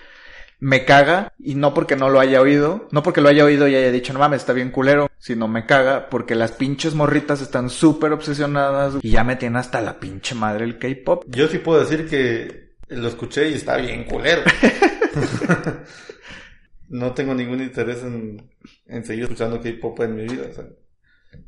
Me 0.58 0.84
caga, 0.84 1.32
y 1.38 1.54
no 1.54 1.74
porque 1.74 1.94
no 1.94 2.08
lo 2.08 2.18
haya 2.18 2.40
oído, 2.40 2.88
no 2.90 3.04
porque 3.04 3.20
lo 3.20 3.28
haya 3.28 3.44
oído 3.44 3.68
y 3.68 3.76
haya 3.76 3.92
dicho, 3.92 4.12
no 4.12 4.18
mames, 4.18 4.40
está 4.40 4.52
bien 4.52 4.72
culero, 4.72 5.08
sino 5.18 5.46
me 5.46 5.64
caga 5.64 6.08
porque 6.08 6.34
las 6.34 6.50
pinches 6.50 6.94
morritas 6.94 7.40
están 7.40 7.70
súper 7.70 8.12
obsesionadas 8.12 8.94
y 9.00 9.10
ya 9.10 9.22
me 9.22 9.36
tiene 9.36 9.60
hasta 9.60 9.80
la 9.80 10.00
pinche 10.00 10.34
madre 10.34 10.64
el 10.64 10.78
K-pop. 10.78 11.24
Yo 11.28 11.46
sí 11.46 11.58
puedo 11.58 11.80
decir 11.80 12.08
que 12.08 12.74
lo 12.88 13.06
escuché 13.06 13.50
y 13.50 13.54
está 13.54 13.76
bien 13.76 14.04
culero. 14.04 14.42
no 16.88 17.12
tengo 17.12 17.32
ningún 17.32 17.62
interés 17.62 18.02
en, 18.02 18.50
en 18.86 19.04
seguir 19.04 19.24
escuchando 19.24 19.60
K-pop 19.60 20.00
en 20.00 20.16
mi 20.16 20.22
vida. 20.24 20.48
o 20.50 20.52
sea, 20.52 20.64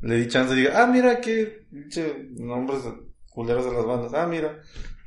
le 0.01 0.15
di 0.15 0.27
chance 0.27 0.53
y 0.53 0.57
diga, 0.57 0.83
ah, 0.83 0.87
mira 0.87 1.19
qué 1.21 1.65
nombres 2.37 2.79
culeros 3.31 3.65
de 3.65 3.71
las 3.73 3.85
bandas. 3.85 4.13
Ah, 4.13 4.27
mira, 4.27 4.59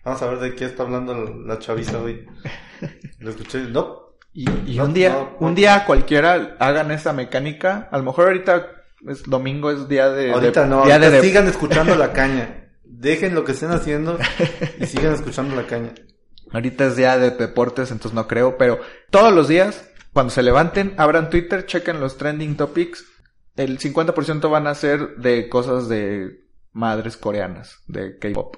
vamos 0.05 0.23
a 0.23 0.27
ver 0.31 0.39
de 0.39 0.55
qué 0.55 0.65
está 0.67 0.83
hablando 0.83 1.15
la, 1.15 1.55
la 1.55 1.59
chaviza 1.59 2.01
hoy. 2.01 2.27
Lo 3.19 3.31
escuché, 3.31 3.61
no. 3.71 4.01
Y, 4.35 4.49
y 4.67 4.77
No, 4.77 4.85
un 4.87 4.95
día, 4.95 5.11
no, 5.11 5.37
un 5.47 5.55
día 5.55 5.85
cualquiera 5.85 6.57
hagan 6.59 6.91
esa 6.91 7.13
mecánica. 7.13 7.89
A 7.91 7.99
lo 7.99 8.05
mejor 8.05 8.29
ahorita 8.29 8.67
es 9.09 9.25
domingo, 9.25 9.71
es 9.71 9.89
día 9.89 10.09
de, 10.11 10.33
Ahorita 10.33 10.63
de- 10.63 10.69
no, 10.69 10.85
día 10.85 10.95
ahorita 10.95 11.11
de, 11.11 11.17
de- 11.17 11.23
sigan 11.23 11.47
escuchando 11.49 11.95
la 11.97 12.13
caña. 12.15 12.71
Dejen 12.85 13.35
lo 13.35 13.45
que 13.45 13.53
estén 13.53 13.71
haciendo 13.71 14.19
y 14.79 14.87
sigan 14.87 15.13
escuchando 15.15 15.57
la 15.57 15.67
caña. 15.67 15.93
ahorita 16.53 16.87
es 16.87 16.97
día 16.97 17.19
de 17.19 17.31
deportes, 17.31 17.91
entonces 17.91 18.15
no 18.15 18.29
creo, 18.29 18.57
pero 18.59 18.79
todos 19.11 19.33
los 19.35 19.49
días, 19.49 19.89
cuando 20.13 20.31
se 20.31 20.43
levanten, 20.43 20.95
abran 20.99 21.29
Twitter, 21.29 21.67
chequen 21.67 21.99
los 22.01 22.17
trending 22.17 22.57
topics. 22.57 23.05
El 23.57 23.79
50% 23.79 24.51
van 24.51 24.67
a 24.67 24.75
ser 24.75 25.17
de 25.17 25.49
cosas 25.49 25.89
de 25.89 26.43
madres 26.73 27.17
coreanas, 27.17 27.83
de 27.87 28.19
K-pop. 28.19 28.57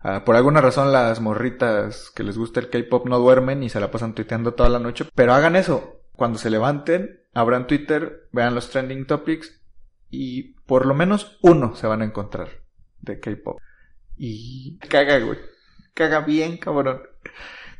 Ah, 0.00 0.24
por 0.24 0.36
alguna 0.36 0.60
razón 0.60 0.92
las 0.92 1.20
morritas 1.20 2.10
que 2.14 2.22
les 2.22 2.38
gusta 2.38 2.60
el 2.60 2.70
K-pop 2.70 3.06
no 3.06 3.18
duermen 3.18 3.62
y 3.62 3.68
se 3.68 3.80
la 3.80 3.90
pasan 3.90 4.14
tuiteando 4.14 4.54
toda 4.54 4.68
la 4.68 4.78
noche, 4.78 5.04
pero 5.14 5.34
hagan 5.34 5.56
eso. 5.56 6.00
Cuando 6.12 6.38
se 6.38 6.50
levanten, 6.50 7.20
abran 7.34 7.66
Twitter, 7.66 8.28
vean 8.32 8.54
los 8.54 8.70
trending 8.70 9.06
topics 9.06 9.60
y 10.10 10.54
por 10.66 10.86
lo 10.86 10.94
menos 10.94 11.38
uno 11.42 11.76
se 11.76 11.86
van 11.86 12.02
a 12.02 12.04
encontrar 12.04 12.48
de 13.00 13.20
K-pop. 13.20 13.58
Y 14.16 14.78
caga, 14.78 15.18
güey. 15.18 15.38
Caga 15.94 16.20
bien, 16.20 16.56
cabrón. 16.56 17.02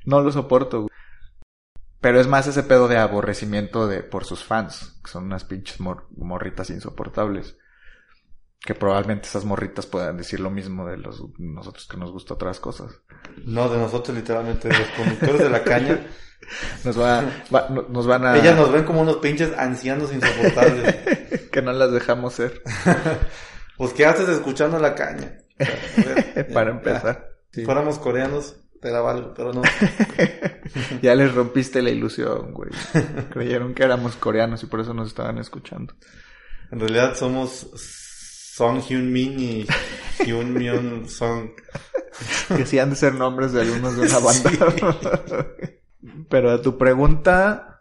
No 0.04 0.20
lo 0.20 0.30
soporto, 0.30 0.82
güey. 0.82 0.97
Pero 2.01 2.20
es 2.20 2.26
más 2.28 2.46
ese 2.46 2.62
pedo 2.62 2.86
de 2.88 2.96
aborrecimiento 2.99 3.88
de 3.88 4.03
por 4.03 4.24
sus 4.24 4.44
fans, 4.44 5.01
que 5.05 5.11
son 5.11 5.24
unas 5.24 5.44
pinches 5.44 5.80
mor- 5.80 6.07
morritas 6.16 6.70
insoportables. 6.70 7.57
Que 8.61 8.74
probablemente 8.74 9.28
esas 9.28 9.44
morritas 9.44 9.86
puedan 9.86 10.16
decir 10.16 10.40
lo 10.40 10.51
mismo 10.51 10.86
de 10.86 10.96
los 10.96 11.22
nosotros 11.38 11.86
que 11.88 11.96
nos 11.96 12.11
gusta 12.12 12.34
otras 12.34 12.61
cosas. 12.61 12.92
No, 13.44 13.68
de 13.68 13.78
nosotros 13.78 14.16
literalmente, 14.16 14.68
los 14.68 14.88
conductores 14.96 15.38
de 15.40 15.51
la 15.51 15.62
caña. 15.64 16.01
Nos 16.84 16.99
va, 16.99 17.24
va- 17.53 17.68
no- 17.68 17.82
nos 17.88 18.07
van 18.07 18.24
a 18.24 18.36
Ellas 18.38 18.55
nos 18.57 18.70
ven 18.72 18.84
como 18.84 19.01
unos 19.03 19.16
pinches 19.16 19.53
ancianos 19.59 20.12
insoportables. 20.12 20.94
que 21.53 21.61
no 21.62 21.72
las 21.72 21.90
dejamos 21.90 22.34
ser 22.34 22.62
Pues, 23.76 23.92
¿qué 23.92 24.07
haces 24.07 24.28
escuchando 24.28 24.78
la 24.78 24.94
caña? 24.94 25.36
Para 26.55 26.70
empezar. 26.70 27.28
Si 27.51 27.61
Sí. 27.61 27.64
fuéramos 27.66 27.99
coreanos, 27.99 28.57
te 28.80 28.90
la 28.90 29.00
valgo, 29.00 29.34
pero 29.34 29.52
no. 29.52 29.62
Ya 31.02 31.14
les 31.14 31.34
rompiste 31.34 31.82
la 31.82 31.90
ilusión, 31.90 32.52
güey. 32.52 32.70
Creyeron 33.30 33.74
que 33.74 33.84
éramos 33.84 34.16
coreanos 34.16 34.62
y 34.62 34.66
por 34.66 34.80
eso 34.80 34.92
nos 34.94 35.08
estaban 35.08 35.38
escuchando. 35.38 35.94
En 36.70 36.80
realidad 36.80 37.14
somos 37.16 37.70
Song 37.74 38.80
Hyun 38.80 39.10
Min 39.12 39.40
y 39.40 39.66
Hyun 40.24 40.52
Myun 40.52 41.08
Song. 41.08 41.50
que 42.54 42.66
sí 42.66 42.78
han 42.78 42.90
de 42.90 42.96
ser 42.96 43.14
nombres 43.14 43.52
de 43.52 43.62
algunos 43.62 43.96
de 43.96 44.02
una 44.02 44.18
banda. 44.18 45.46
Pero 46.28 46.50
a 46.50 46.60
tu 46.60 46.76
pregunta, 46.76 47.80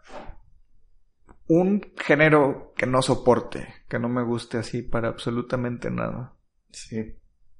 un 1.48 1.92
género 1.96 2.72
que 2.76 2.86
no 2.86 3.02
soporte, 3.02 3.74
que 3.88 3.98
no 3.98 4.08
me 4.08 4.22
guste 4.22 4.58
así 4.58 4.82
para 4.82 5.08
absolutamente 5.08 5.90
nada. 5.90 6.34
Sí. 6.70 7.17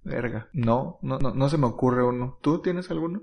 Verga. 0.09 0.49
No, 0.53 0.99
no, 1.03 1.19
no, 1.19 1.35
no 1.35 1.49
se 1.49 1.59
me 1.59 1.67
ocurre 1.67 2.05
uno. 2.05 2.39
¿Tú 2.43 2.61
tienes 2.61 2.91
alguno? 2.91 3.23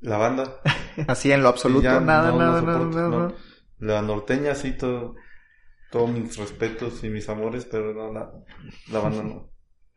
La 0.00 0.18
banda. 0.18 0.60
Así 1.08 1.32
en 1.32 1.42
lo 1.42 1.48
absoluto, 1.48 1.82
Ya 1.82 2.00
nada, 2.00 2.30
no, 2.30 2.38
nada, 2.38 2.62
nada, 2.62 2.78
soporto, 2.78 3.08
nada. 3.08 3.34
La 3.78 4.02
norteña, 4.02 4.54
sí, 4.54 4.76
todo. 4.76 5.14
Todos 5.90 6.10
mis 6.10 6.36
respetos 6.36 7.04
y 7.04 7.10
mis 7.10 7.28
amores, 7.28 7.64
pero 7.64 7.94
no, 7.94 8.12
la, 8.12 8.32
la 8.90 9.00
banda 9.00 9.22
no. 9.22 9.50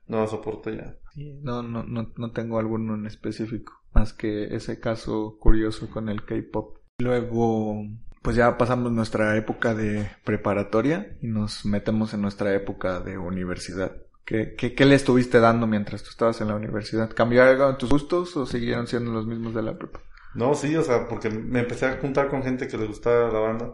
No 0.07 0.21
la 0.21 0.27
soporto 0.27 0.71
ya. 0.71 0.97
No, 1.15 1.61
no, 1.61 1.83
no, 1.83 2.11
no 2.15 2.31
tengo 2.31 2.59
alguno 2.59 2.95
en 2.95 3.05
específico. 3.05 3.73
Más 3.93 4.13
que 4.13 4.55
ese 4.55 4.79
caso 4.79 5.37
curioso 5.39 5.89
con 5.89 6.09
el 6.09 6.25
K-pop. 6.25 6.77
Luego, 6.99 7.83
pues 8.21 8.35
ya 8.35 8.57
pasamos 8.57 8.91
nuestra 8.91 9.37
época 9.37 9.73
de 9.73 10.09
preparatoria 10.23 11.17
y 11.21 11.27
nos 11.27 11.65
metemos 11.65 12.13
en 12.13 12.21
nuestra 12.21 12.53
época 12.53 12.99
de 12.99 13.17
universidad. 13.17 13.95
¿Qué, 14.25 14.53
qué, 14.55 14.75
qué 14.75 14.85
le 14.85 14.95
estuviste 14.95 15.39
dando 15.39 15.65
mientras 15.67 16.03
tú 16.03 16.09
estabas 16.11 16.39
en 16.41 16.49
la 16.49 16.55
universidad? 16.55 17.09
¿Cambió 17.13 17.43
algo 17.43 17.69
en 17.69 17.77
tus 17.77 17.89
gustos 17.89 18.37
o 18.37 18.45
siguieron 18.45 18.85
siendo 18.87 19.11
los 19.11 19.25
mismos 19.25 19.53
de 19.55 19.63
la 19.63 19.77
prepa? 19.77 20.01
No, 20.35 20.53
sí, 20.53 20.75
o 20.75 20.83
sea, 20.83 21.07
porque 21.07 21.29
me 21.31 21.59
empecé 21.61 21.87
a 21.87 21.97
juntar 21.97 22.27
con 22.29 22.43
gente 22.43 22.67
que 22.67 22.77
le 22.77 22.85
gustaba 22.85 23.31
la 23.31 23.39
banda. 23.39 23.73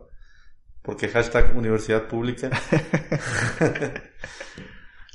Porque 0.82 1.08
hashtag 1.10 1.56
universidad 1.58 2.04
pública. 2.08 2.50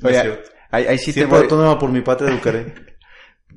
No 0.02 0.08
Oye. 0.08 0.40
Ahí, 0.70 0.86
ahí 0.86 0.98
sí 0.98 1.06
te 1.06 1.20
Siempre 1.20 1.38
voy. 1.38 1.42
autónoma 1.44 1.78
por 1.78 1.90
mi 1.90 2.00
patria 2.00 2.30
educaré. 2.30 2.74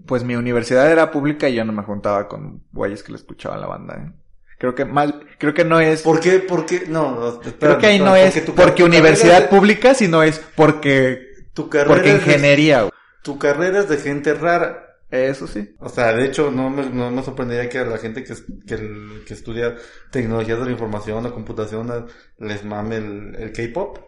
Pues 0.08 0.24
mi 0.26 0.36
universidad 0.36 0.92
era 0.92 1.12
pública 1.12 1.48
y 1.48 1.56
yo 1.56 1.64
no 1.64 1.72
me 1.72 1.84
juntaba 1.84 2.28
con 2.28 2.64
güeyes 2.74 3.04
que 3.04 3.14
le 3.14 3.18
escuchaban 3.18 3.62
la 3.62 3.68
banda, 3.68 3.94
¿eh? 3.96 4.12
Creo 4.58 4.76
que 4.76 4.84
mal, 4.84 5.26
creo 5.38 5.54
que 5.54 5.64
no 5.64 5.80
es, 5.80 6.02
¿Por 6.02 6.20
qué? 6.20 6.40
¿Por 6.40 6.66
qué? 6.66 6.84
No, 6.90 7.30
espérame, 7.30 7.58
creo 7.60 7.78
que 7.78 7.86
ahí 7.86 8.00
no 8.00 8.14
es 8.16 8.44
tu 8.44 8.54
porque, 8.54 8.82
tu 8.82 8.86
universidad 8.86 9.44
de- 9.44 9.48
pública, 9.48 9.94
sino 9.94 10.22
es 10.22 10.40
porque, 10.58 11.33
Tu 11.54 11.70
carrera 11.70 11.94
porque 11.96 12.10
es 12.16 12.26
de- 12.26 12.32
ingeniería. 12.32 12.82
güey. 12.82 12.92
Tu 13.24 13.38
carrera 13.40 13.80
es 13.80 13.90
de 13.90 13.98
gente 13.98 14.34
rara. 14.34 14.90
Eso 15.10 15.46
sí. 15.46 15.76
O 15.80 15.90
sea, 15.90 16.12
de 16.14 16.26
hecho, 16.26 16.50
no 16.50 16.70
me, 16.72 16.90
no 16.90 17.12
me 17.12 17.22
sorprendería 17.24 17.70
que 17.70 17.78
a 17.80 17.86
la 17.86 17.98
gente 18.00 18.24
que, 18.24 18.34
es- 18.34 18.44
que, 18.66 19.24
que 19.28 19.34
estudia 19.34 19.76
tecnologías 20.12 20.60
de 20.60 20.66
la 20.66 20.72
información 20.72 21.26
o 21.26 21.34
computación 21.34 22.08
les 22.40 22.66
mame 22.66 22.98
el, 22.98 23.36
el 23.36 23.52
K-pop. 23.54 24.00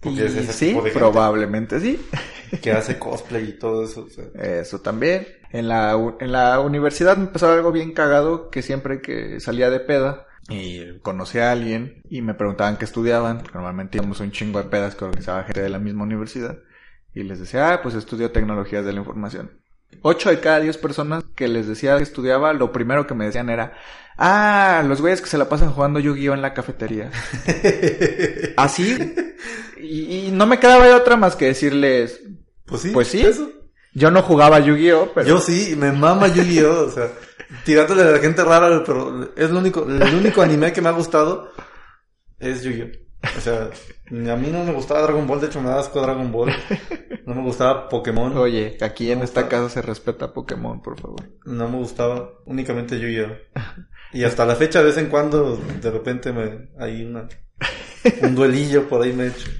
Porque 0.00 0.20
Y 0.20 0.22
es 0.22 0.34
ese 0.36 0.52
sí, 0.52 0.66
tipo 0.68 0.82
de 0.82 0.90
gente 0.90 0.98
probablemente 1.00 1.80
sí. 1.80 2.00
que 2.62 2.70
hace 2.72 2.98
cosplay 2.98 3.48
y 3.50 3.58
todo 3.58 3.84
eso. 3.84 4.04
o 4.06 4.08
sea. 4.08 4.24
Eso 4.60 4.80
también. 4.80 5.26
En 5.50 5.68
la, 5.68 5.92
en 6.20 6.32
la 6.32 6.60
universidad 6.60 7.16
me 7.16 7.26
pasaba 7.26 7.54
algo 7.54 7.72
bien 7.72 7.92
cagado 7.92 8.48
que 8.48 8.62
siempre 8.62 9.00
que 9.02 9.40
salía 9.40 9.70
de 9.70 9.80
peda 9.80 10.26
y 10.48 10.98
conocía 11.00 11.48
a 11.48 11.52
alguien 11.52 12.00
y 12.08 12.22
me 12.22 12.34
preguntaban 12.34 12.76
qué 12.78 12.84
estudiaban, 12.86 13.38
porque 13.38 13.54
normalmente 13.54 13.98
íbamos 13.98 14.20
un 14.20 14.30
chingo 14.30 14.62
de 14.62 14.68
pedas 14.68 14.94
que 14.94 15.04
organizaba 15.04 15.44
gente 15.44 15.60
de 15.62 15.68
la 15.68 15.78
misma 15.78 16.04
universidad 16.04 16.58
y 17.14 17.22
les 17.22 17.40
decía, 17.40 17.72
ah, 17.72 17.82
pues 17.82 17.94
estudio 17.94 18.30
tecnologías 18.30 18.84
de 18.84 18.92
la 18.92 18.98
información. 19.00 19.50
Ocho 20.02 20.28
de 20.30 20.40
cada 20.40 20.60
diez 20.60 20.76
personas 20.76 21.24
que 21.34 21.48
les 21.48 21.66
decía 21.66 21.96
que 21.96 22.02
estudiaba, 22.02 22.52
lo 22.52 22.72
primero 22.72 23.06
que 23.06 23.14
me 23.14 23.24
decían 23.24 23.48
era, 23.48 23.72
ah, 24.18 24.84
los 24.86 25.00
güeyes 25.00 25.20
que 25.20 25.28
se 25.28 25.38
la 25.38 25.48
pasan 25.48 25.72
jugando 25.72 25.98
Yu-Gi-Oh 25.98 26.34
en 26.34 26.42
la 26.42 26.52
cafetería. 26.54 27.10
Así. 28.56 29.14
Y, 29.78 30.26
y 30.26 30.30
no 30.32 30.46
me 30.46 30.58
quedaba 30.60 30.86
de 30.86 30.94
otra 30.94 31.16
más 31.16 31.36
que 31.36 31.46
decirles, 31.46 32.20
Pues 32.66 32.82
sí. 32.82 32.90
Pues 32.90 33.08
sí. 33.08 33.20
Eso. 33.22 33.50
yo 33.94 34.10
no 34.10 34.22
jugaba 34.22 34.58
Yu-Gi-Oh, 34.60 35.12
pero... 35.14 35.26
Yo 35.26 35.40
sí, 35.40 35.74
me 35.76 35.90
mama 35.92 36.28
Yu-Gi-Oh! 36.28 36.86
O 36.86 36.90
sea, 36.90 37.08
tirándole 37.64 38.02
a 38.02 38.10
la 38.10 38.18
gente 38.18 38.44
rara, 38.44 38.82
pero 38.84 39.32
es 39.36 39.50
lo 39.50 39.58
único, 39.58 39.84
el 39.88 40.14
único 40.14 40.42
anime 40.42 40.72
que 40.72 40.82
me 40.82 40.90
ha 40.90 40.92
gustado 40.92 41.50
es 42.38 42.62
Yu-Gi-Oh! 42.62 43.07
O 43.36 43.40
sea, 43.40 43.64
a 44.32 44.36
mí 44.36 44.48
no 44.52 44.64
me 44.64 44.72
gustaba 44.72 45.02
Dragon 45.02 45.26
Ball, 45.26 45.40
de 45.40 45.46
hecho 45.48 45.60
me 45.60 45.68
da 45.68 45.80
asco 45.80 46.00
Dragon 46.00 46.30
Ball. 46.32 46.52
No 47.26 47.34
me 47.34 47.42
gustaba 47.42 47.88
Pokémon. 47.88 48.36
Oye, 48.38 48.78
aquí 48.80 49.10
en 49.10 49.22
esta 49.22 49.48
casa 49.48 49.68
se 49.68 49.82
respeta 49.82 50.32
Pokémon, 50.32 50.80
por 50.82 50.98
favor. 51.00 51.22
No 51.44 51.68
me 51.68 51.76
gustaba 51.78 52.30
únicamente 52.46 52.98
Yu-Gi-Oh! 52.98 53.60
Y 54.12 54.24
hasta 54.24 54.46
la 54.46 54.54
fecha, 54.56 54.78
de 54.80 54.86
vez 54.86 54.96
en 54.98 55.08
cuando, 55.08 55.56
de 55.56 55.90
repente 55.90 56.32
me, 56.32 56.70
hay 56.78 57.04
una, 57.04 57.28
un 58.22 58.34
duelillo 58.34 58.88
por 58.88 59.02
ahí 59.02 59.12
me 59.12 59.26
echo. 59.26 59.50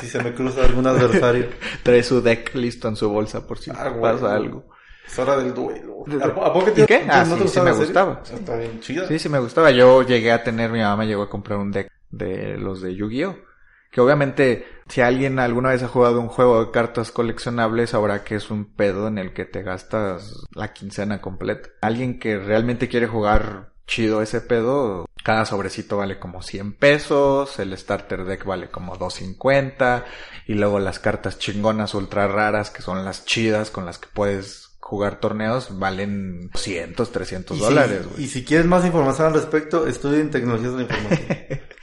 Si 0.00 0.06
se 0.08 0.22
me 0.22 0.34
cruza 0.34 0.64
algún 0.64 0.86
adversario. 0.86 1.46
Trae 1.84 2.02
su 2.02 2.20
deck 2.20 2.54
listo 2.56 2.88
en 2.88 2.96
su 2.96 3.08
bolsa 3.08 3.46
por 3.46 3.58
si 3.58 3.70
Ah, 3.70 3.94
pasa 4.02 4.34
algo. 4.34 4.66
Es 5.06 5.18
hora 5.18 5.36
del 5.36 5.54
duelo. 5.54 6.02
¿De- 6.06 6.22
¿A, 6.22 6.34
poco 6.34 6.68
¿Y 6.68 6.72
te- 6.72 6.86
qué? 6.86 7.06
Ah, 7.08 7.24
no 7.28 7.36
sí, 7.36 7.42
te 7.44 7.48
sí 7.48 7.60
me 7.60 7.72
gustaba. 7.72 8.22
Está 8.30 8.56
bien 8.56 8.80
chida. 8.80 9.06
Sí, 9.06 9.18
sí 9.20 9.28
me 9.28 9.38
gustaba. 9.38 9.70
Yo 9.70 10.02
llegué 10.02 10.32
a 10.32 10.42
tener, 10.42 10.70
mi 10.72 10.80
mamá 10.80 11.04
llegó 11.04 11.22
a 11.22 11.30
comprar 11.30 11.58
un 11.60 11.70
deck 11.70 11.88
de 12.16 12.56
los 12.58 12.80
de 12.80 12.94
Yu-Gi-Oh! 12.94 13.36
Que 13.90 14.00
obviamente, 14.00 14.66
si 14.88 15.02
alguien 15.02 15.38
alguna 15.38 15.70
vez 15.70 15.84
ha 15.84 15.88
jugado 15.88 16.20
un 16.20 16.26
juego 16.26 16.64
de 16.64 16.72
cartas 16.72 17.12
coleccionables, 17.12 17.90
sabrá 17.90 18.24
que 18.24 18.34
es 18.34 18.50
un 18.50 18.64
pedo 18.64 19.06
en 19.06 19.18
el 19.18 19.32
que 19.32 19.44
te 19.44 19.62
gastas 19.62 20.46
la 20.52 20.72
quincena 20.72 21.20
completa. 21.20 21.68
Alguien 21.80 22.18
que 22.18 22.38
realmente 22.38 22.88
quiere 22.88 23.06
jugar 23.06 23.72
chido 23.86 24.22
ese 24.22 24.40
pedo, 24.40 25.06
cada 25.22 25.44
sobrecito 25.46 25.96
vale 25.96 26.18
como 26.18 26.42
100 26.42 26.74
pesos, 26.74 27.58
el 27.58 27.76
starter 27.76 28.24
deck 28.24 28.44
vale 28.44 28.68
como 28.68 28.96
250, 28.96 30.04
y 30.46 30.54
luego 30.54 30.78
las 30.80 30.98
cartas 30.98 31.38
chingonas 31.38 31.94
ultra 31.94 32.26
raras, 32.26 32.70
que 32.70 32.82
son 32.82 33.04
las 33.04 33.24
chidas 33.24 33.70
con 33.70 33.86
las 33.86 33.98
que 33.98 34.08
puedes 34.12 34.63
jugar 34.86 35.18
torneos, 35.18 35.78
valen 35.78 36.50
200, 36.50 37.10
300 37.10 37.56
Y 37.56 37.60
si- 37.60 37.64
dólares, 37.66 38.00
y 38.18 38.26
si 38.28 38.44
quieres 38.44 38.66
más 38.66 38.84
información 38.84 39.28
al 39.28 39.34
respecto, 39.34 39.86
estudien 39.86 40.30
tecnologías 40.30 40.72
de 40.72 40.76
la 40.76 40.82
información. 40.82 41.28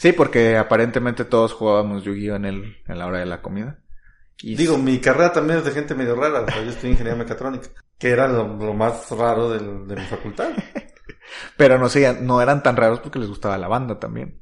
Sí, 0.00 0.12
porque 0.12 0.56
aparentemente 0.56 1.24
todos 1.24 1.52
jugábamos 1.54 2.04
Yu-Gi-Oh 2.04 2.36
en 2.36 2.44
el, 2.44 2.76
en 2.86 2.98
la 3.00 3.06
hora 3.08 3.18
de 3.18 3.26
la 3.26 3.42
comida. 3.42 3.80
Y 4.40 4.54
Digo, 4.54 4.78
mi 4.78 5.00
carrera 5.00 5.32
también 5.32 5.58
es 5.58 5.64
de 5.64 5.72
gente 5.72 5.96
medio 5.96 6.14
rara. 6.14 6.42
O 6.42 6.46
sea, 6.46 6.62
yo 6.62 6.70
estoy 6.70 6.90
en 6.90 6.92
ingeniería 6.92 7.18
mecatrónica, 7.20 7.68
que 7.98 8.10
era 8.10 8.28
lo, 8.28 8.46
lo 8.56 8.74
más 8.74 9.10
raro 9.10 9.50
del- 9.50 9.88
de 9.88 9.96
mi 9.96 10.02
facultad. 10.02 10.50
pero 11.56 11.78
no 11.78 11.88
sé, 11.88 12.16
no 12.22 12.40
eran 12.40 12.62
tan 12.62 12.76
raros 12.76 13.00
porque 13.00 13.18
les 13.18 13.28
gustaba 13.28 13.58
la 13.58 13.66
banda 13.66 13.98
también. 13.98 14.40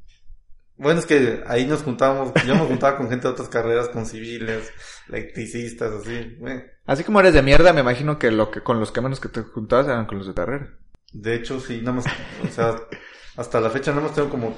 Bueno, 0.77 0.99
es 0.99 1.05
que 1.05 1.43
ahí 1.47 1.65
nos 1.65 1.81
juntábamos, 1.83 2.33
yo 2.45 2.53
me 2.55 2.65
juntaba 2.65 2.97
con 2.97 3.09
gente 3.09 3.27
de 3.27 3.33
otras 3.33 3.49
carreras, 3.49 3.89
con 3.89 4.05
civiles, 4.05 4.71
electricistas, 5.09 5.91
así. 5.91 6.37
eh. 6.45 6.71
Así 6.85 7.03
como 7.03 7.19
eres 7.19 7.33
de 7.33 7.41
mierda, 7.41 7.73
me 7.73 7.81
imagino 7.81 8.19
que 8.19 8.31
lo 8.31 8.51
que 8.51 8.61
con 8.61 8.79
los 8.79 8.91
que 8.91 9.01
menos 9.01 9.19
que 9.19 9.29
te 9.29 9.41
juntabas 9.41 9.87
eran 9.87 10.05
con 10.05 10.19
los 10.19 10.27
de 10.27 10.33
carrera. 10.33 10.69
De 11.13 11.35
hecho, 11.35 11.59
sí, 11.59 11.79
nada 11.79 11.93
más, 11.93 12.05
o 12.43 12.47
sea, 12.51 12.75
hasta 13.37 13.61
la 13.61 13.69
fecha 13.69 13.91
nada 13.91 14.03
más 14.03 14.15
tengo 14.15 14.29
como 14.29 14.55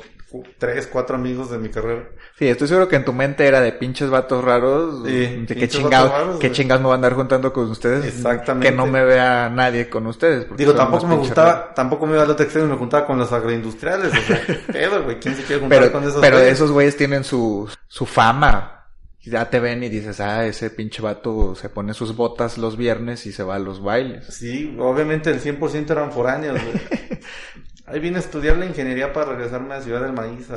tres, 0.57 0.87
cuatro 0.87 1.17
amigos 1.17 1.51
de 1.51 1.57
mi 1.57 1.69
carrera. 1.69 2.09
Sí, 2.37 2.47
estoy 2.47 2.67
seguro 2.69 2.87
que 2.87 2.95
en 2.95 3.03
tu 3.03 3.11
mente 3.11 3.45
era 3.45 3.59
de 3.59 3.73
pinches 3.73 4.09
vatos 4.09 4.43
raros. 4.43 5.05
Sí, 5.05 5.45
de 5.45 5.55
qué 5.55 5.67
chingados, 5.67 6.39
qué 6.39 6.51
chingados 6.51 6.81
me 6.81 6.85
voy 6.85 6.93
a 6.93 6.95
andar 6.95 7.13
juntando 7.13 7.51
con 7.51 7.69
ustedes. 7.69 8.05
Exactamente. 8.05 8.69
Que 8.69 8.75
no 8.75 8.85
me 8.85 9.03
vea 9.03 9.49
nadie 9.49 9.89
con 9.89 10.07
ustedes. 10.07 10.47
Digo, 10.55 10.73
tampoco 10.73 11.07
me 11.07 11.15
gustaba, 11.15 11.51
raros. 11.53 11.75
tampoco 11.75 12.05
me 12.07 12.13
iba 12.13 12.23
al 12.23 12.29
otro 12.29 12.43
extremo 12.45 12.67
y 12.67 12.71
me 12.71 12.77
juntaba 12.77 13.05
con 13.05 13.17
los 13.17 13.31
agroindustriales, 13.33 14.13
o 14.13 14.21
sea, 14.21 14.41
qué 14.47 14.53
pedo, 14.71 15.03
güey, 15.03 15.19
¿quién 15.19 15.35
se 15.35 15.43
quiere 15.43 15.61
juntar 15.61 15.79
Pero, 15.79 15.91
con 15.91 16.03
esos 16.03 16.21
pero 16.21 16.37
güeyes? 16.37 16.53
esos 16.53 16.71
güeyes 16.71 16.95
tienen 16.95 17.23
su, 17.23 17.69
su 17.87 18.05
fama. 18.05 18.75
Ya 19.21 19.49
te 19.49 19.59
ven 19.59 19.83
y 19.83 19.89
dices, 19.89 20.21
ah, 20.21 20.45
ese 20.45 20.69
pinche 20.69 21.01
vato 21.01 21.53
se 21.53 21.67
pone 21.69 21.93
sus 21.93 22.15
botas 22.15 22.57
los 22.57 22.77
viernes 22.77 23.25
y 23.25 23.33
se 23.33 23.43
va 23.43 23.55
a 23.55 23.59
los 23.59 23.83
bailes. 23.83 24.25
Sí, 24.27 24.75
obviamente 24.79 25.29
el 25.29 25.41
100% 25.41 25.91
eran 25.91 26.11
foráneos, 26.13 26.57
güey. 26.63 27.19
Ahí 27.89 27.99
vine 27.99 28.17
a 28.17 28.19
estudiar 28.19 28.57
la 28.57 28.65
ingeniería 28.65 29.11
para 29.11 29.31
regresarme 29.33 29.73
a 29.73 29.81
Ciudad 29.81 30.01
del 30.01 30.13
Maíz 30.13 30.47
a 30.51 30.55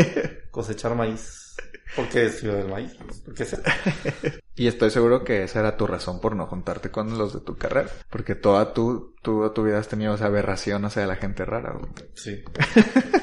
cosechar 0.50 0.94
maíz. 0.94 1.56
¿Por 1.96 2.08
qué 2.08 2.28
Ciudad 2.28 2.56
del 2.56 2.68
Maíz? 2.68 2.92
Pues, 3.06 3.20
¿Por 3.20 3.34
qué 3.34 3.44
sé? 3.44 3.58
Y 4.56 4.68
estoy 4.68 4.90
seguro 4.90 5.24
que 5.24 5.42
esa 5.42 5.58
era 5.58 5.76
tu 5.76 5.84
razón 5.84 6.20
por 6.20 6.36
no 6.36 6.46
juntarte 6.46 6.88
con 6.92 7.18
los 7.18 7.34
de 7.34 7.40
tu 7.40 7.56
carrera. 7.56 7.90
Porque 8.08 8.36
toda 8.36 8.72
tu, 8.72 9.16
tu 9.20 9.64
vida 9.64 9.80
has 9.80 9.88
tenido 9.88 10.14
esa 10.14 10.26
aberración 10.26 10.84
hacia 10.84 11.08
la 11.08 11.16
gente 11.16 11.44
rara. 11.44 11.72
güey. 11.72 11.90
Sí, 12.14 12.40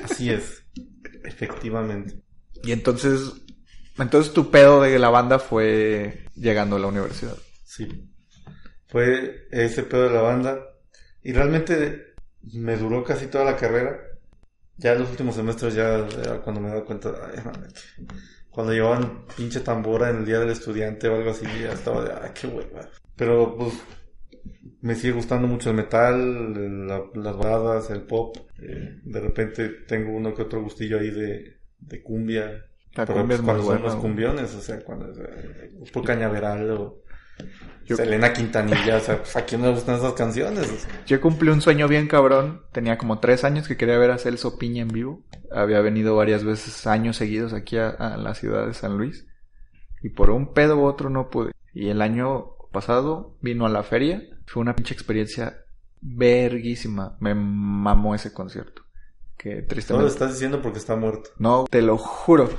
así 0.04 0.30
es, 0.30 0.66
efectivamente. 1.24 2.22
Y 2.64 2.74
entonces, 2.74 3.32
entonces 3.98 4.34
tu 4.34 4.52
pedo 4.52 4.82
de 4.82 5.00
la 5.00 5.10
banda 5.10 5.40
fue 5.40 6.26
llegando 6.36 6.76
a 6.76 6.80
la 6.80 6.88
universidad. 6.88 7.38
Sí. 7.64 7.88
Fue 8.90 9.48
ese 9.52 9.84
pedo 9.84 10.10
de 10.10 10.14
la 10.16 10.22
banda. 10.22 10.60
Y 11.24 11.32
realmente 11.32 12.11
me 12.44 12.78
duró 12.78 13.04
casi 13.04 13.28
toda 13.28 13.46
la 13.46 13.56
carrera. 13.58 14.00
Ya 14.78 14.96
los 14.96 15.12
últimos 15.12 15.36
semestres 15.36 15.76
ya 15.76 16.08
cuando 16.44 16.62
me 16.62 16.70
daba 16.70 16.86
cuenta, 16.86 17.12
ay, 17.34 17.44
cuando 18.50 18.74
llevaban 18.74 19.26
pinche 19.36 19.62
tambora 19.62 20.10
en 20.10 20.18
el 20.18 20.26
día 20.26 20.40
del 20.40 20.50
estudiante 20.50 21.08
o 21.08 21.16
algo 21.16 21.32
así, 21.32 21.46
ya 21.62 21.72
estaba 21.74 22.04
de, 22.04 22.14
ay, 22.14 22.32
qué 22.40 22.48
hueva. 22.48 22.90
Pero 23.16 23.56
pues 23.58 23.74
me 24.82 24.96
sigue 24.96 25.14
gustando 25.14 25.48
mucho 25.48 25.70
el 25.70 25.76
metal, 25.76 26.88
la- 26.88 27.04
las 27.14 27.38
baladas, 27.38 27.90
el 27.92 28.04
pop. 28.04 28.36
Eh, 28.62 29.00
de 29.04 29.20
repente 29.20 29.70
tengo 29.88 30.12
uno 30.16 30.34
que 30.34 30.44
otro 30.44 30.62
gustillo 30.62 31.00
ahí 31.00 31.12
de, 31.12 31.58
de 31.80 32.04
cumbia. 32.04 32.66
La 32.96 33.06
Pero, 33.06 33.14
cumbia 33.14 33.36
pues, 33.38 33.40
es 33.40 33.44
muy 33.44 33.62
son 33.62 33.82
los 33.84 33.96
cumbiones, 33.96 34.54
o 34.56 34.62
sea, 34.62 34.84
cuando 34.84 35.08
eh, 35.24 35.72
por 35.94 36.04
Cañaveral 36.04 36.70
o 36.72 37.02
Yo- 37.86 37.96
Selena 37.98 38.32
Quintanilla, 38.32 38.98
o 38.98 39.00
sea, 39.00 39.18
pues, 39.18 39.36
¿a 39.36 39.44
quién 39.46 39.62
le 39.64 39.72
gustan 39.72 39.96
esas 39.96 40.14
canciones? 40.14 40.88
Yo 41.08 41.20
cumplí 41.20 41.50
un 41.50 41.62
sueño 41.62 41.88
bien 41.88 42.08
cabrón. 42.08 42.62
Tenía 42.72 42.98
como 42.98 43.20
tres 43.20 43.44
años 43.44 43.68
que 43.68 43.76
quería 43.76 43.98
ver 43.98 44.12
a 44.12 44.18
Celso 44.18 44.58
Piña 44.58 44.84
en 44.84 44.90
vivo. 44.90 45.24
Había 45.52 45.82
venido 45.82 46.16
varias 46.16 46.44
veces, 46.44 46.88
años 46.88 47.18
seguidos 47.18 47.54
aquí 47.54 47.78
a, 47.78 47.90
a 47.90 48.18
la 48.18 48.34
ciudad 48.36 48.68
de 48.68 48.74
San 48.74 48.98
Luis. 48.98 49.26
Y 50.04 50.10
por 50.10 50.30
un 50.30 50.54
pedo 50.54 50.78
u 50.78 50.86
otro 50.86 51.10
no 51.10 51.30
pude. 51.30 51.52
Y 51.74 51.90
el 51.90 52.02
año 52.02 52.52
pasado 52.72 53.36
vino 53.42 53.66
a 53.66 53.70
la 53.70 53.84
feria. 53.84 54.22
Fue 54.46 54.62
una 54.62 54.76
pinche 54.76 54.94
experiencia 54.94 55.58
verguísima. 56.02 57.18
Me 57.20 57.34
mamó 57.36 58.16
ese 58.16 58.34
concierto. 58.34 58.84
Que 59.38 59.56
no 59.56 59.62
lo 59.62 59.68
tristemente... 59.68 60.08
estás 60.12 60.34
diciendo 60.34 60.62
porque 60.62 60.78
está 60.78 60.96
muerto. 60.96 61.32
No, 61.40 61.66
te 61.70 61.82
lo 61.82 61.98
juro. 61.98 62.50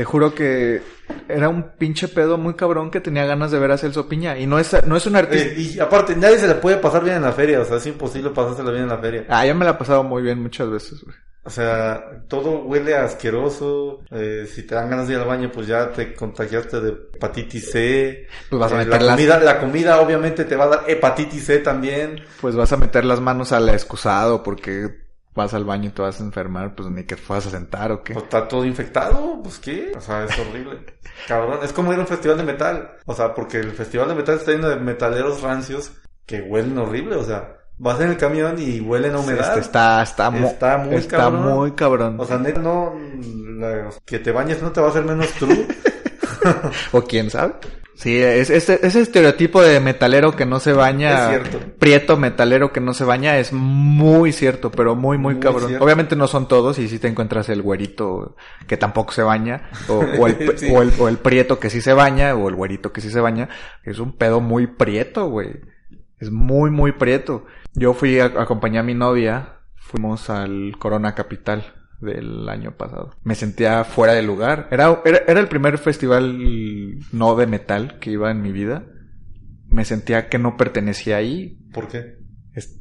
Te 0.00 0.04
juro 0.04 0.34
que 0.34 0.80
era 1.28 1.50
un 1.50 1.72
pinche 1.76 2.08
pedo 2.08 2.38
muy 2.38 2.54
cabrón 2.54 2.90
que 2.90 3.02
tenía 3.02 3.26
ganas 3.26 3.50
de 3.50 3.58
ver 3.58 3.70
a 3.70 3.76
Celso 3.76 4.08
Piña. 4.08 4.38
Y 4.38 4.46
no 4.46 4.58
es, 4.58 4.74
no 4.86 4.96
es 4.96 5.04
un 5.04 5.14
artista... 5.14 5.46
Eh, 5.50 5.54
y 5.74 5.78
aparte, 5.78 6.16
nadie 6.16 6.38
se 6.38 6.48
le 6.48 6.54
puede 6.54 6.78
pasar 6.78 7.04
bien 7.04 7.16
en 7.16 7.22
la 7.22 7.32
feria, 7.32 7.60
o 7.60 7.66
sea, 7.66 7.76
es 7.76 7.86
imposible 7.86 8.30
pasársela 8.30 8.70
bien 8.70 8.84
en 8.84 8.88
la 8.88 8.96
feria. 8.96 9.26
Ah, 9.28 9.44
yo 9.44 9.54
me 9.54 9.66
la 9.66 9.72
he 9.72 9.74
pasado 9.74 10.02
muy 10.02 10.22
bien 10.22 10.40
muchas 10.42 10.70
veces, 10.70 11.02
güey. 11.04 11.14
O 11.44 11.50
sea, 11.50 12.02
todo 12.28 12.60
huele 12.62 12.94
asqueroso. 12.96 14.00
Eh, 14.10 14.46
si 14.50 14.62
te 14.62 14.74
dan 14.74 14.88
ganas 14.88 15.06
de 15.06 15.12
ir 15.14 15.20
al 15.20 15.26
baño, 15.28 15.50
pues 15.52 15.66
ya 15.66 15.90
te 15.92 16.14
contagiaste 16.14 16.80
de 16.80 16.88
hepatitis 17.14 17.70
C. 17.72 18.26
Pues 18.48 18.58
vas 18.58 18.72
a 18.72 18.76
Eh, 18.76 18.78
meter 18.86 19.02
la, 19.02 19.06
las- 19.08 19.16
comida, 19.16 19.38
la 19.40 19.60
comida 19.60 20.00
obviamente 20.00 20.46
te 20.46 20.56
va 20.56 20.64
a 20.64 20.68
dar 20.68 20.84
hepatitis 20.86 21.44
C 21.44 21.58
también. 21.58 22.22
Pues 22.40 22.56
vas 22.56 22.72
a 22.72 22.78
meter 22.78 23.04
las 23.04 23.20
manos 23.20 23.52
al 23.52 23.68
excusado 23.68 24.42
porque 24.42 25.09
vas 25.34 25.54
al 25.54 25.64
baño 25.64 25.88
y 25.88 25.92
te 25.92 26.02
vas 26.02 26.20
a 26.20 26.24
enfermar, 26.24 26.74
pues 26.74 26.88
ni 26.90 27.04
que 27.04 27.16
fueras 27.16 27.46
a 27.46 27.50
sentar 27.50 27.92
o 27.92 28.02
qué. 28.02 28.14
Pues 28.14 28.24
está 28.24 28.46
todo 28.48 28.64
infectado, 28.64 29.40
pues 29.42 29.58
qué. 29.58 29.92
O 29.96 30.00
sea, 30.00 30.24
es 30.24 30.38
horrible. 30.38 30.84
Cabrón, 31.28 31.60
es 31.62 31.72
como 31.72 31.92
ir 31.92 31.98
a 31.98 32.02
un 32.02 32.08
festival 32.08 32.36
de 32.38 32.44
metal. 32.44 32.90
O 33.06 33.14
sea, 33.14 33.34
porque 33.34 33.58
el 33.58 33.72
festival 33.72 34.08
de 34.08 34.14
metal 34.16 34.36
está 34.36 34.52
lleno 34.52 34.68
de 34.68 34.76
metaleros 34.76 35.40
rancios 35.42 35.92
que 36.26 36.40
huelen 36.42 36.76
horrible. 36.78 37.16
O 37.16 37.22
sea, 37.24 37.56
vas 37.78 38.00
en 38.00 38.10
el 38.10 38.16
camión 38.16 38.56
y 38.58 38.80
huelen 38.80 39.14
a 39.14 39.20
humedad. 39.20 39.56
Está, 39.58 40.02
está, 40.02 40.36
Está 40.36 40.78
muy 40.78 40.94
está 40.96 41.16
cabrón. 41.18 41.42
muy 41.54 41.72
cabrón. 41.72 42.20
O 42.20 42.24
sea, 42.24 42.38
neta, 42.38 42.60
no, 42.60 42.94
la- 43.58 43.90
que 44.04 44.18
te 44.18 44.32
bañes 44.32 44.60
no 44.62 44.72
te 44.72 44.80
va 44.80 44.88
a 44.88 44.90
hacer 44.90 45.04
menos 45.04 45.28
true. 45.32 45.66
O 46.92 47.02
quién 47.02 47.28
sabe. 47.30 47.54
Sí, 48.00 48.16
es, 48.16 48.48
ese, 48.48 48.80
ese 48.82 49.02
estereotipo 49.02 49.60
de 49.60 49.78
metalero 49.78 50.34
que 50.34 50.46
no 50.46 50.58
se 50.58 50.72
baña, 50.72 51.34
Es 51.34 51.42
cierto. 51.48 51.60
prieto 51.78 52.16
metalero 52.16 52.72
que 52.72 52.80
no 52.80 52.94
se 52.94 53.04
baña, 53.04 53.36
es 53.36 53.52
muy 53.52 54.32
cierto, 54.32 54.70
pero 54.70 54.96
muy, 54.96 55.18
muy, 55.18 55.34
Muy 55.34 55.42
cabrón. 55.42 55.68
cierto. 55.68 55.84
Obviamente 55.84 56.16
no 56.16 56.26
son 56.26 56.48
todos, 56.48 56.78
y 56.78 56.88
si 56.88 56.98
te 56.98 57.08
encuentras 57.08 57.50
el 57.50 57.60
güerito 57.60 58.36
que 58.66 58.78
tampoco 58.78 59.12
se 59.12 59.22
baña, 59.22 59.68
o, 59.88 59.98
o 60.18 60.26
el, 60.26 60.36
Sí. 60.58 60.70
o, 60.74 60.80
el, 60.80 60.92
o 60.98 61.08
el 61.08 61.18
prieto 61.18 61.60
que 61.60 61.68
sí 61.68 61.82
se 61.82 61.92
baña, 61.92 62.34
o 62.34 62.48
el 62.48 62.54
güerito 62.54 62.90
que 62.90 63.02
sí 63.02 63.10
se 63.10 63.20
baña, 63.20 63.50
es 63.84 63.98
un 63.98 64.16
pedo 64.16 64.40
muy 64.40 64.66
prieto, 64.66 65.28
güey. 65.28 65.60
Es 66.18 66.30
muy, 66.30 66.70
muy 66.70 66.92
prieto. 66.92 67.44
Yo 67.74 67.92
fui 67.92 68.18
a, 68.18 68.24
acompañé 68.26 68.78
a 68.78 68.82
mi 68.82 68.94
novia, 68.94 69.58
fuimos 69.76 70.30
al 70.30 70.72
Corona 70.78 71.14
Capital 71.14 71.74
del 72.00 72.48
año 72.48 72.76
pasado. 72.76 73.14
Me 73.22 73.34
sentía 73.34 73.84
fuera 73.84 74.14
de 74.14 74.22
lugar. 74.22 74.68
Era, 74.70 75.00
era, 75.04 75.18
era 75.26 75.40
el 75.40 75.48
primer 75.48 75.78
festival 75.78 76.38
no 77.12 77.36
de 77.36 77.46
metal 77.46 77.98
que 77.98 78.10
iba 78.10 78.30
en 78.30 78.42
mi 78.42 78.52
vida. 78.52 78.84
Me 79.68 79.84
sentía 79.84 80.28
que 80.28 80.38
no 80.38 80.56
pertenecía 80.56 81.16
ahí. 81.16 81.58
¿Por 81.72 81.88
qué? 81.88 82.18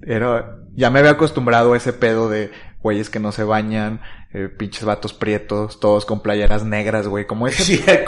Era, 0.01 0.57
ya 0.73 0.89
me 0.89 0.99
había 0.99 1.11
acostumbrado 1.11 1.73
a 1.73 1.77
ese 1.77 1.93
pedo 1.93 2.29
de 2.29 2.51
güeyes 2.81 3.09
que 3.09 3.19
no 3.19 3.31
se 3.31 3.43
bañan, 3.43 4.01
eh, 4.33 4.47
pinches 4.47 4.85
vatos 4.85 5.13
prietos, 5.13 5.79
todos 5.79 6.05
con 6.05 6.21
playeras 6.21 6.63
negras, 6.63 7.07
güey, 7.07 7.25
como 7.25 7.47
ese. 7.47 7.73
Y 7.85 7.89
el, 7.89 8.05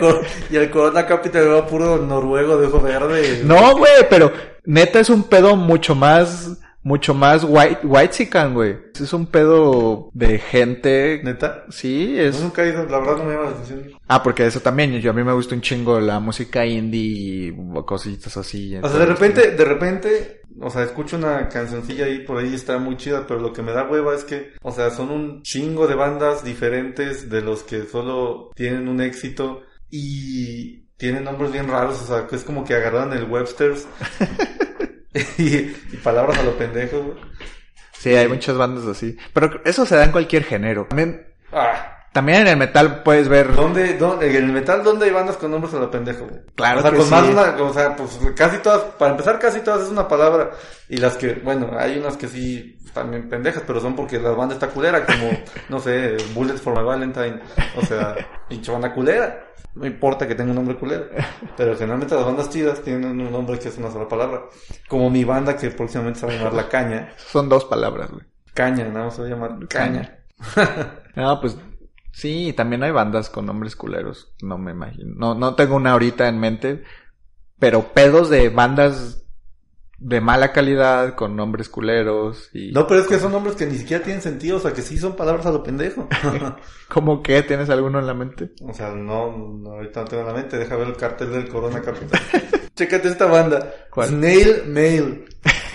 y 0.49 0.55
el 0.55 0.71
Corona 0.71 1.05
Capital 1.05 1.43
era 1.43 1.65
puro 1.67 1.97
noruego 1.97 2.57
de 2.57 2.67
ojo 2.67 2.79
verde. 2.79 3.41
No, 3.43 3.77
güey, 3.77 3.91
pero 4.09 4.31
neta 4.65 4.99
es 4.99 5.09
un 5.09 5.23
pedo 5.23 5.55
mucho 5.55 5.95
más, 5.95 6.57
mucho 6.83 7.13
más 7.13 7.43
white, 7.43 7.79
white 7.83 8.29
güey. 8.53 8.77
Es 8.99 9.13
un 9.13 9.27
pedo 9.27 10.09
de 10.13 10.39
gente. 10.39 11.21
¿Neta? 11.23 11.65
Sí, 11.69 12.19
es. 12.19 12.41
nunca 12.41 12.63
he 12.63 12.69
ido, 12.69 12.85
la 12.85 12.99
verdad 12.99 13.17
no 13.17 13.25
me 13.25 13.33
llama 13.33 13.45
la 13.45 13.51
atención. 13.51 13.91
Ah, 14.07 14.21
porque 14.23 14.45
eso 14.45 14.59
también, 14.59 14.99
yo 14.99 15.11
a 15.11 15.13
mí 15.13 15.23
me 15.23 15.33
gusta 15.33 15.55
un 15.55 15.61
chingo 15.61 15.99
la 15.99 16.19
música 16.19 16.65
indie 16.65 17.01
y 17.49 17.55
cositas 17.85 18.35
así. 18.37 18.75
O 18.77 18.89
sea, 18.89 18.99
de 18.99 19.05
repente, 19.05 19.51
de 19.51 19.65
repente, 19.65 20.41
o 20.59 20.69
sea, 20.69 20.83
escucho 20.83 21.17
una 21.17 21.47
cancioncilla 21.49 22.05
ahí 22.05 22.19
por 22.19 22.37
ahí, 22.37 22.53
está 22.53 22.77
muy 22.77 22.97
chida, 22.97 23.25
pero 23.27 23.39
lo 23.39 23.53
que 23.53 23.61
me 23.61 23.71
da 23.71 23.89
hueva 23.89 24.15
es 24.15 24.23
que, 24.23 24.53
o 24.61 24.71
sea, 24.71 24.89
son 24.89 25.11
un 25.11 25.41
chingo 25.43 25.87
de 25.87 25.95
bandas 25.95 26.43
diferentes 26.43 27.29
de 27.29 27.41
los 27.41 27.63
que 27.63 27.83
solo 27.83 28.51
tienen 28.55 28.87
un 28.87 29.01
éxito 29.01 29.61
y 29.89 30.81
tienen 30.97 31.23
nombres 31.23 31.51
bien 31.51 31.67
raros, 31.67 32.01
o 32.01 32.05
sea, 32.05 32.27
que 32.27 32.35
es 32.35 32.43
como 32.43 32.63
que 32.63 32.75
agarraron 32.75 33.13
el 33.13 33.23
Webster's 33.23 33.87
y, 35.37 35.55
y 35.55 35.99
palabras 36.03 36.37
a 36.39 36.43
lo 36.43 36.57
pendejo. 36.57 37.01
güey. 37.01 37.17
Sí, 37.93 38.15
hay 38.15 38.27
muchas 38.27 38.57
bandas 38.57 38.85
así. 38.87 39.15
Pero 39.33 39.61
eso 39.63 39.85
se 39.85 39.95
da 39.95 40.05
en 40.05 40.11
cualquier 40.11 40.43
género. 40.43 40.85
También, 40.89 41.27
Ah, 41.53 41.97
también 42.13 42.41
en 42.41 42.47
el 42.47 42.57
metal 42.57 43.03
puedes 43.03 43.27
ver. 43.29 43.53
¿dónde, 43.55 43.97
dónde, 43.97 44.29
en 44.29 44.45
el 44.45 44.51
metal, 44.51 44.83
¿dónde 44.83 45.05
hay 45.05 45.11
bandas 45.11 45.37
con 45.37 45.51
nombres 45.51 45.73
a 45.73 45.79
lo 45.79 45.91
pendejo? 45.91 46.25
güey? 46.25 46.41
Claro 46.55 46.79
o 46.79 46.81
sea, 46.81 46.91
que 46.91 46.97
con 46.97 47.09
más 47.09 47.25
sí. 47.25 47.31
una, 47.31 47.41
o 47.63 47.73
sea, 47.73 47.95
pues 47.95 48.19
casi 48.35 48.57
todas, 48.59 48.81
para 48.97 49.11
empezar 49.11 49.37
casi 49.39 49.59
todas 49.61 49.83
es 49.83 49.89
una 49.89 50.07
palabra 50.07 50.51
y 50.89 50.97
las 50.97 51.15
que, 51.17 51.33
bueno, 51.35 51.71
hay 51.77 51.97
unas 51.99 52.17
que 52.17 52.27
sí 52.27 52.77
bien 53.09 53.29
pendejas, 53.29 53.63
pero 53.65 53.79
son 53.79 53.95
porque 53.95 54.19
la 54.19 54.31
banda 54.31 54.55
está 54.55 54.67
culera, 54.67 55.05
como, 55.05 55.29
no 55.69 55.79
sé, 55.79 56.17
Bullets 56.33 56.61
for 56.61 56.75
my 56.77 56.83
Valentine, 56.83 57.39
o 57.77 57.85
sea, 57.85 58.15
pinche 58.49 58.71
banda 58.71 58.93
culera. 58.93 59.47
No 59.73 59.85
importa 59.85 60.27
que 60.27 60.35
tenga 60.35 60.51
un 60.51 60.57
nombre 60.57 60.75
culero, 60.75 61.05
pero 61.57 61.75
generalmente 61.75 62.15
las 62.15 62.25
bandas 62.25 62.49
chidas 62.49 62.81
tienen 62.81 63.21
un 63.21 63.31
nombre 63.31 63.57
que 63.57 63.69
es 63.69 63.77
una 63.77 63.89
sola 63.91 64.07
palabra. 64.07 64.43
Como 64.89 65.09
mi 65.09 65.23
banda 65.23 65.55
que 65.55 65.69
próximamente 65.69 66.19
se 66.19 66.25
va 66.25 66.33
a 66.33 66.35
llamar 66.35 66.53
La 66.53 66.69
Caña. 66.69 67.13
Son 67.17 67.47
dos 67.47 67.65
palabras, 67.65 68.11
güey. 68.11 68.25
Caña, 68.53 68.87
nada 68.89 69.05
más 69.05 69.15
se 69.15 69.21
va 69.21 69.27
a 69.27 69.29
llamar 69.29 69.67
Caña. 69.69 70.19
Ah, 71.15 71.37
pues 71.41 71.57
sí, 72.11 72.53
también 72.55 72.83
hay 72.83 72.91
bandas 72.91 73.29
con 73.29 73.45
nombres 73.45 73.75
culeros. 73.77 74.33
No 74.41 74.57
me 74.57 74.71
imagino. 74.71 75.13
No, 75.15 75.35
no 75.35 75.55
tengo 75.55 75.75
una 75.75 75.91
ahorita 75.91 76.27
en 76.27 76.39
mente. 76.39 76.83
Pero 77.59 77.93
pedos 77.93 78.29
de 78.29 78.49
bandas 78.49 79.23
de 80.01 80.19
mala 80.19 80.51
calidad 80.51 81.13
con 81.13 81.35
nombres 81.35 81.69
culeros 81.69 82.49
y... 82.53 82.71
No, 82.71 82.87
pero 82.87 83.01
es 83.01 83.07
que 83.07 83.19
son 83.19 83.31
nombres 83.31 83.55
que 83.55 83.67
ni 83.67 83.77
siquiera 83.77 84.03
tienen 84.03 84.21
sentido, 84.21 84.57
o 84.57 84.59
sea, 84.59 84.73
que 84.73 84.81
sí 84.81 84.97
son 84.97 85.15
palabras 85.15 85.45
a 85.45 85.51
lo 85.51 85.61
pendejo. 85.61 86.09
¿Cómo 86.89 87.21
que? 87.21 87.43
¿Tienes 87.43 87.69
alguno 87.69 87.99
en 87.99 88.07
la 88.07 88.15
mente? 88.15 88.49
O 88.63 88.73
sea, 88.73 88.89
no, 88.89 89.31
no, 89.37 89.73
ahorita 89.73 90.01
no 90.01 90.07
tengo 90.07 90.23
en 90.23 90.27
la 90.27 90.33
mente. 90.33 90.57
Deja 90.57 90.75
ver 90.75 90.87
el 90.87 90.97
cartel 90.97 91.31
del 91.31 91.47
Corona 91.47 91.81
Capital. 91.81 92.19
Chécate 92.75 93.09
esta 93.09 93.27
banda. 93.27 93.73
¿Cuál? 93.91 94.09
Snail 94.09 94.63
Mail. 94.65 95.25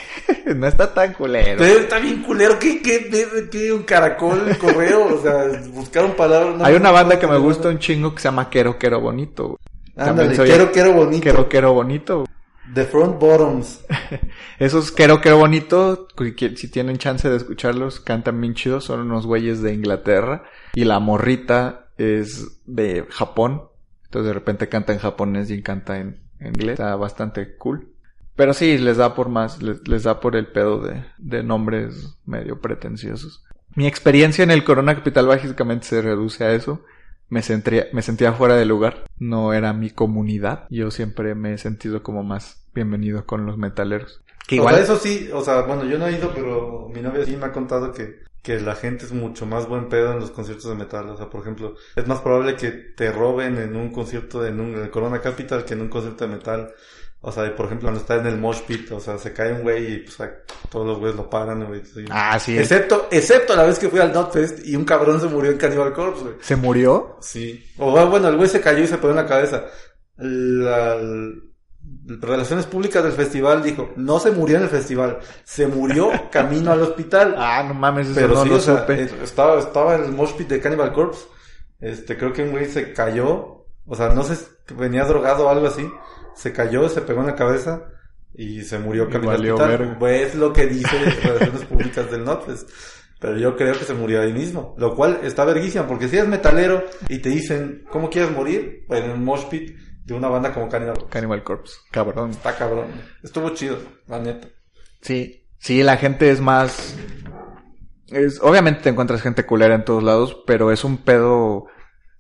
no 0.56 0.66
está 0.66 0.92
tan 0.92 1.12
culero. 1.14 1.58
Pero 1.58 1.78
está 1.78 2.00
bien 2.00 2.22
culero. 2.24 2.58
¿Qué, 2.58 2.82
qué, 2.82 3.08
qué, 3.08 3.48
qué, 3.48 3.72
un 3.72 3.84
caracol, 3.84 4.48
el 4.48 4.58
correo? 4.58 5.06
O 5.06 5.22
sea, 5.22 5.44
buscaron 5.72 6.16
palabras. 6.16 6.56
no, 6.56 6.64
Hay 6.64 6.74
una 6.74 6.90
banda 6.90 7.16
que 7.16 7.28
me 7.28 7.38
gusta 7.38 7.68
un 7.68 7.78
chingo 7.78 8.12
que 8.12 8.22
se 8.22 8.28
llama 8.28 8.50
Quero 8.50 8.76
Quero 8.76 9.00
Bonito. 9.00 9.60
Ándale, 9.96 10.34
quiero, 10.34 10.72
quiero 10.72 10.92
bonito. 10.92 11.22
Quero 11.22 11.48
Quero 11.48 11.72
Bonito. 11.72 12.24
The 12.74 12.84
Front 12.84 13.18
Bottoms. 13.18 13.84
Esos 14.58 14.92
Bonito, 15.36 16.08
que- 16.16 16.34
que 16.34 16.56
si 16.56 16.68
tienen 16.68 16.98
chance 16.98 17.28
de 17.28 17.36
escucharlos, 17.36 18.00
cantan 18.00 18.40
bien 18.40 18.54
chidos. 18.54 18.84
Son 18.84 19.00
unos 19.00 19.26
güeyes 19.26 19.62
de 19.62 19.74
Inglaterra. 19.74 20.44
Y 20.74 20.84
la 20.84 20.98
morrita 20.98 21.88
es 21.98 22.60
de 22.66 23.06
Japón. 23.10 23.62
Entonces 24.04 24.28
de 24.28 24.34
repente 24.34 24.68
canta 24.68 24.92
en 24.92 24.98
japonés 24.98 25.50
y 25.50 25.62
canta 25.62 25.98
en, 25.98 26.20
inglés. 26.40 26.74
Está 26.74 26.96
bastante 26.96 27.56
cool. 27.56 27.88
Pero 28.34 28.52
sí, 28.52 28.76
les 28.78 28.98
da 28.98 29.14
por 29.14 29.28
más, 29.30 29.62
les, 29.62 29.86
les 29.88 30.02
da 30.02 30.20
por 30.20 30.36
el 30.36 30.46
pedo 30.46 30.80
de, 30.80 31.04
de 31.18 31.42
nombres 31.42 32.16
medio 32.26 32.60
pretenciosos. 32.60 33.42
Mi 33.74 33.86
experiencia 33.86 34.42
en 34.44 34.50
el 34.50 34.64
Corona 34.64 34.94
Capital 34.94 35.26
básicamente 35.26 35.86
se 35.86 36.02
reduce 36.02 36.44
a 36.44 36.52
eso. 36.52 36.82
Me 37.28 37.42
sentía, 37.42 37.86
me 37.92 38.02
sentía 38.02 38.32
fuera 38.32 38.56
de 38.56 38.64
lugar. 38.64 39.04
No 39.18 39.52
era 39.52 39.72
mi 39.72 39.90
comunidad. 39.90 40.66
Yo 40.70 40.90
siempre 40.90 41.34
me 41.34 41.54
he 41.54 41.58
sentido 41.58 42.02
como 42.02 42.22
más 42.22 42.64
bienvenido 42.74 43.26
con 43.26 43.46
los 43.46 43.58
metaleros. 43.58 44.22
Que 44.46 44.56
igual, 44.56 44.74
O 44.74 44.76
sea, 44.76 44.84
eso 44.84 44.96
sí, 44.96 45.28
o 45.32 45.42
sea, 45.42 45.62
bueno, 45.62 45.84
yo 45.84 45.98
no 45.98 46.06
he 46.06 46.12
ido, 46.12 46.32
pero 46.32 46.88
mi 46.94 47.00
novia 47.00 47.24
sí 47.24 47.36
me 47.36 47.46
ha 47.46 47.52
contado 47.52 47.92
que, 47.92 48.20
que 48.42 48.60
la 48.60 48.76
gente 48.76 49.04
es 49.04 49.12
mucho 49.12 49.44
más 49.44 49.66
buen 49.66 49.88
pedo 49.88 50.12
en 50.12 50.20
los 50.20 50.30
conciertos 50.30 50.70
de 50.70 50.76
metal. 50.76 51.08
O 51.08 51.16
sea, 51.16 51.28
por 51.28 51.40
ejemplo, 51.40 51.74
es 51.96 52.06
más 52.06 52.20
probable 52.20 52.54
que 52.54 52.70
te 52.70 53.10
roben 53.10 53.58
en 53.58 53.74
un 53.74 53.90
concierto 53.90 54.46
en, 54.46 54.60
un, 54.60 54.74
en 54.74 54.82
el 54.82 54.90
Corona 54.90 55.20
Capital 55.20 55.64
que 55.64 55.74
en 55.74 55.80
un 55.80 55.88
concierto 55.88 56.26
de 56.28 56.36
metal. 56.36 56.74
O 57.28 57.32
sea, 57.32 57.56
por 57.56 57.66
ejemplo, 57.66 57.86
cuando 57.86 58.00
está 58.00 58.14
en 58.16 58.26
el 58.26 58.38
mosh 58.38 58.60
pit, 58.60 58.92
o 58.92 59.00
sea, 59.00 59.18
se 59.18 59.32
cae 59.32 59.52
un 59.52 59.62
güey 59.62 59.94
y 59.94 59.96
pues 59.98 60.16
todos 60.70 60.86
los 60.86 60.98
güeyes 61.00 61.16
lo 61.16 61.28
paran, 61.28 61.64
güey. 61.66 61.84
sí. 61.84 62.04
Ah, 62.08 62.38
sí. 62.38 62.56
Excepto, 62.56 63.08
excepto 63.10 63.56
la 63.56 63.64
vez 63.64 63.80
que 63.80 63.88
fui 63.88 63.98
al 63.98 64.12
Notfest 64.12 64.64
y 64.64 64.76
un 64.76 64.84
cabrón 64.84 65.20
se 65.20 65.26
murió 65.26 65.50
en 65.50 65.58
Cannibal 65.58 65.92
Corpse, 65.92 66.22
güey. 66.22 66.34
¿Se 66.40 66.54
murió? 66.54 67.16
Sí. 67.20 67.64
O 67.78 67.90
bueno, 68.06 68.28
el 68.28 68.36
güey 68.36 68.48
se 68.48 68.60
cayó 68.60 68.84
y 68.84 68.86
se 68.86 68.96
pegó 68.98 69.10
en 69.10 69.16
la 69.16 69.26
cabeza. 69.26 69.64
La, 70.16 70.94
el- 70.94 71.42
Relaciones 72.08 72.66
Públicas 72.66 73.02
del 73.02 73.12
festival 73.12 73.62
dijo, 73.62 73.90
no 73.96 74.18
se 74.20 74.30
murió 74.30 74.56
en 74.58 74.62
el 74.64 74.68
festival, 74.68 75.18
se 75.44 75.66
murió 75.66 76.10
camino 76.30 76.70
al 76.72 76.82
hospital. 76.82 77.34
Ah, 77.36 77.64
no 77.66 77.74
mames, 77.74 78.06
eso 78.08 78.14
Pero 78.14 78.34
no 78.34 78.42
sí, 78.44 78.48
lo 78.48 78.56
o 78.56 78.60
sea, 78.60 78.80
supe. 78.80 79.08
estaba, 79.22 79.58
estaba 79.58 79.96
en 79.96 80.04
el 80.04 80.12
mosh 80.12 80.32
pit 80.34 80.48
de 80.48 80.60
Cannibal 80.60 80.92
Corpse. 80.92 81.26
Este, 81.80 82.16
creo 82.16 82.32
que 82.32 82.42
un 82.44 82.50
güey 82.52 82.66
se 82.66 82.92
cayó. 82.92 83.66
O 83.84 83.94
sea, 83.96 84.08
no 84.10 84.22
sé, 84.24 84.36
venía 84.76 85.04
drogado 85.04 85.46
o 85.46 85.48
algo 85.48 85.66
así. 85.68 85.88
Se 86.37 86.53
cayó, 86.53 86.89
se 86.89 87.01
pegó 87.01 87.20
en 87.20 87.26
la 87.26 87.34
cabeza 87.34 87.89
y 88.34 88.62
se 88.62 88.78
murió 88.78 89.09
verga. 89.09 89.97
Pues 89.99 90.28
es 90.28 90.34
lo 90.37 90.53
que 90.53 90.66
dice 90.66 90.97
Relaciones 91.22 91.64
Públicas 91.64 92.11
del 92.11 92.24
Notfest. 92.24 92.70
Pero 93.18 93.39
yo 93.39 93.57
creo 93.57 93.72
que 93.72 93.84
se 93.84 93.95
murió 93.95 94.20
ahí 94.20 94.32
mismo. 94.32 94.74
Lo 94.78 94.95
cual 94.95 95.20
está 95.22 95.45
verguísima, 95.45 95.87
porque 95.87 96.09
si 96.09 96.16
eres 96.16 96.28
metalero 96.28 96.84
y 97.09 97.18
te 97.18 97.30
dicen, 97.30 97.84
¿cómo 97.91 98.11
quieres 98.11 98.30
morir? 98.30 98.84
Pues 98.87 99.03
en 99.03 99.11
un 99.11 99.24
mosh 99.24 99.47
pit 99.47 99.76
de 100.05 100.14
una 100.14 100.28
banda 100.28 100.53
como 100.53 100.68
Cannibal. 100.68 101.09
Cannibal 101.09 101.43
Corpse, 101.43 101.76
cabrón. 101.91 102.30
Está 102.30 102.55
cabrón. 102.55 102.87
Estuvo 103.22 103.51
chido, 103.51 103.78
la 104.07 104.20
neta. 104.20 104.49
Sí, 105.01 105.49
sí, 105.59 105.82
la 105.82 105.97
gente 105.97 106.30
es 106.30 106.41
más... 106.41 106.97
Es, 108.09 108.41
obviamente 108.41 108.82
te 108.82 108.91
encuentras 108.91 109.22
gente 109.22 109.47
culera 109.47 109.74
en 109.74 109.84
todos 109.84 110.03
lados, 110.03 110.45
pero 110.47 110.70
es 110.70 110.84
un 110.84 110.99
pedo 110.99 111.66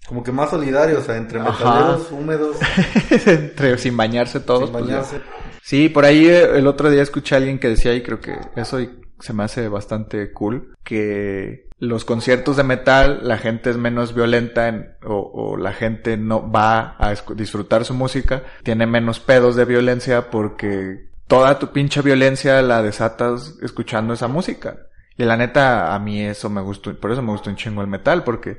Como 0.08 0.22
que 0.22 0.32
más 0.32 0.50
solidario, 0.50 0.98
o 0.98 1.02
sea, 1.02 1.16
entre 1.16 1.40
Ajá. 1.40 1.50
metaleros 1.50 2.12
húmedos, 2.12 2.56
entre 3.26 3.78
sin 3.78 3.96
bañarse 3.96 4.40
todos. 4.40 4.64
sin 4.64 4.72
pues, 4.72 4.84
bañarse. 4.84 5.20
Sí, 5.62 5.88
por 5.88 6.04
ahí 6.04 6.26
eh, 6.26 6.58
el 6.58 6.66
otro 6.66 6.90
día 6.90 7.02
escuché 7.02 7.34
a 7.34 7.38
alguien 7.38 7.58
que 7.58 7.68
decía, 7.68 7.92
y 7.94 8.02
creo 8.02 8.20
que 8.20 8.38
eso 8.54 8.78
se 9.18 9.32
me 9.32 9.42
hace 9.42 9.68
bastante 9.68 10.32
cool, 10.32 10.74
que 10.84 11.66
los 11.78 12.04
conciertos 12.04 12.56
de 12.56 12.62
metal 12.62 13.20
la 13.22 13.36
gente 13.36 13.70
es 13.70 13.76
menos 13.76 14.14
violenta 14.14 14.68
en, 14.68 14.94
o, 15.04 15.16
o, 15.16 15.56
la 15.56 15.72
gente 15.72 16.16
no 16.16 16.50
va 16.50 16.96
a 16.98 17.14
disfrutar 17.34 17.84
su 17.84 17.94
música, 17.94 18.44
tiene 18.62 18.86
menos 18.86 19.20
pedos 19.20 19.56
de 19.56 19.64
violencia 19.64 20.30
porque 20.30 21.06
toda 21.26 21.58
tu 21.58 21.72
pinche 21.72 22.02
violencia 22.02 22.62
la 22.62 22.82
desatas 22.82 23.56
escuchando 23.62 24.14
esa 24.14 24.28
música. 24.28 24.78
Y 25.18 25.24
la 25.24 25.36
neta, 25.36 25.94
a 25.94 25.98
mí 25.98 26.20
eso 26.20 26.50
me 26.50 26.60
gustó, 26.60 26.94
por 26.98 27.10
eso 27.10 27.22
me 27.22 27.32
gustó 27.32 27.48
un 27.48 27.56
chingo 27.56 27.80
el 27.80 27.88
metal, 27.88 28.22
porque 28.22 28.58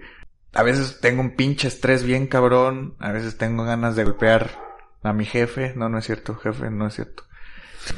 a 0.58 0.64
veces 0.64 0.99
tengo 0.99 1.22
un 1.22 1.36
pinche 1.36 1.68
estrés 1.68 2.03
bien 2.03 2.26
cabrón, 2.26 2.95
a 2.97 3.12
veces 3.12 3.38
tengo 3.38 3.64
ganas 3.64 3.95
de 3.95 4.05
golpear 4.05 4.49
a 5.03 5.14
mi 5.14 5.24
jefe, 5.24 5.74
no, 5.76 5.88
no 5.88 5.99
es 5.99 6.05
cierto, 6.05 6.34
jefe, 6.34 6.72
no 6.72 6.88
es 6.88 6.95
cierto. 6.95 7.24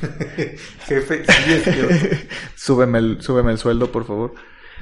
jefe, 0.85 1.23
sí 1.25 1.53
es 1.53 1.63
cierto. 1.63 2.15
súbeme, 2.57 2.99
el, 2.99 3.21
súbeme 3.21 3.53
el 3.53 3.57
sueldo, 3.59 3.93
por 3.93 4.05
favor. 4.05 4.33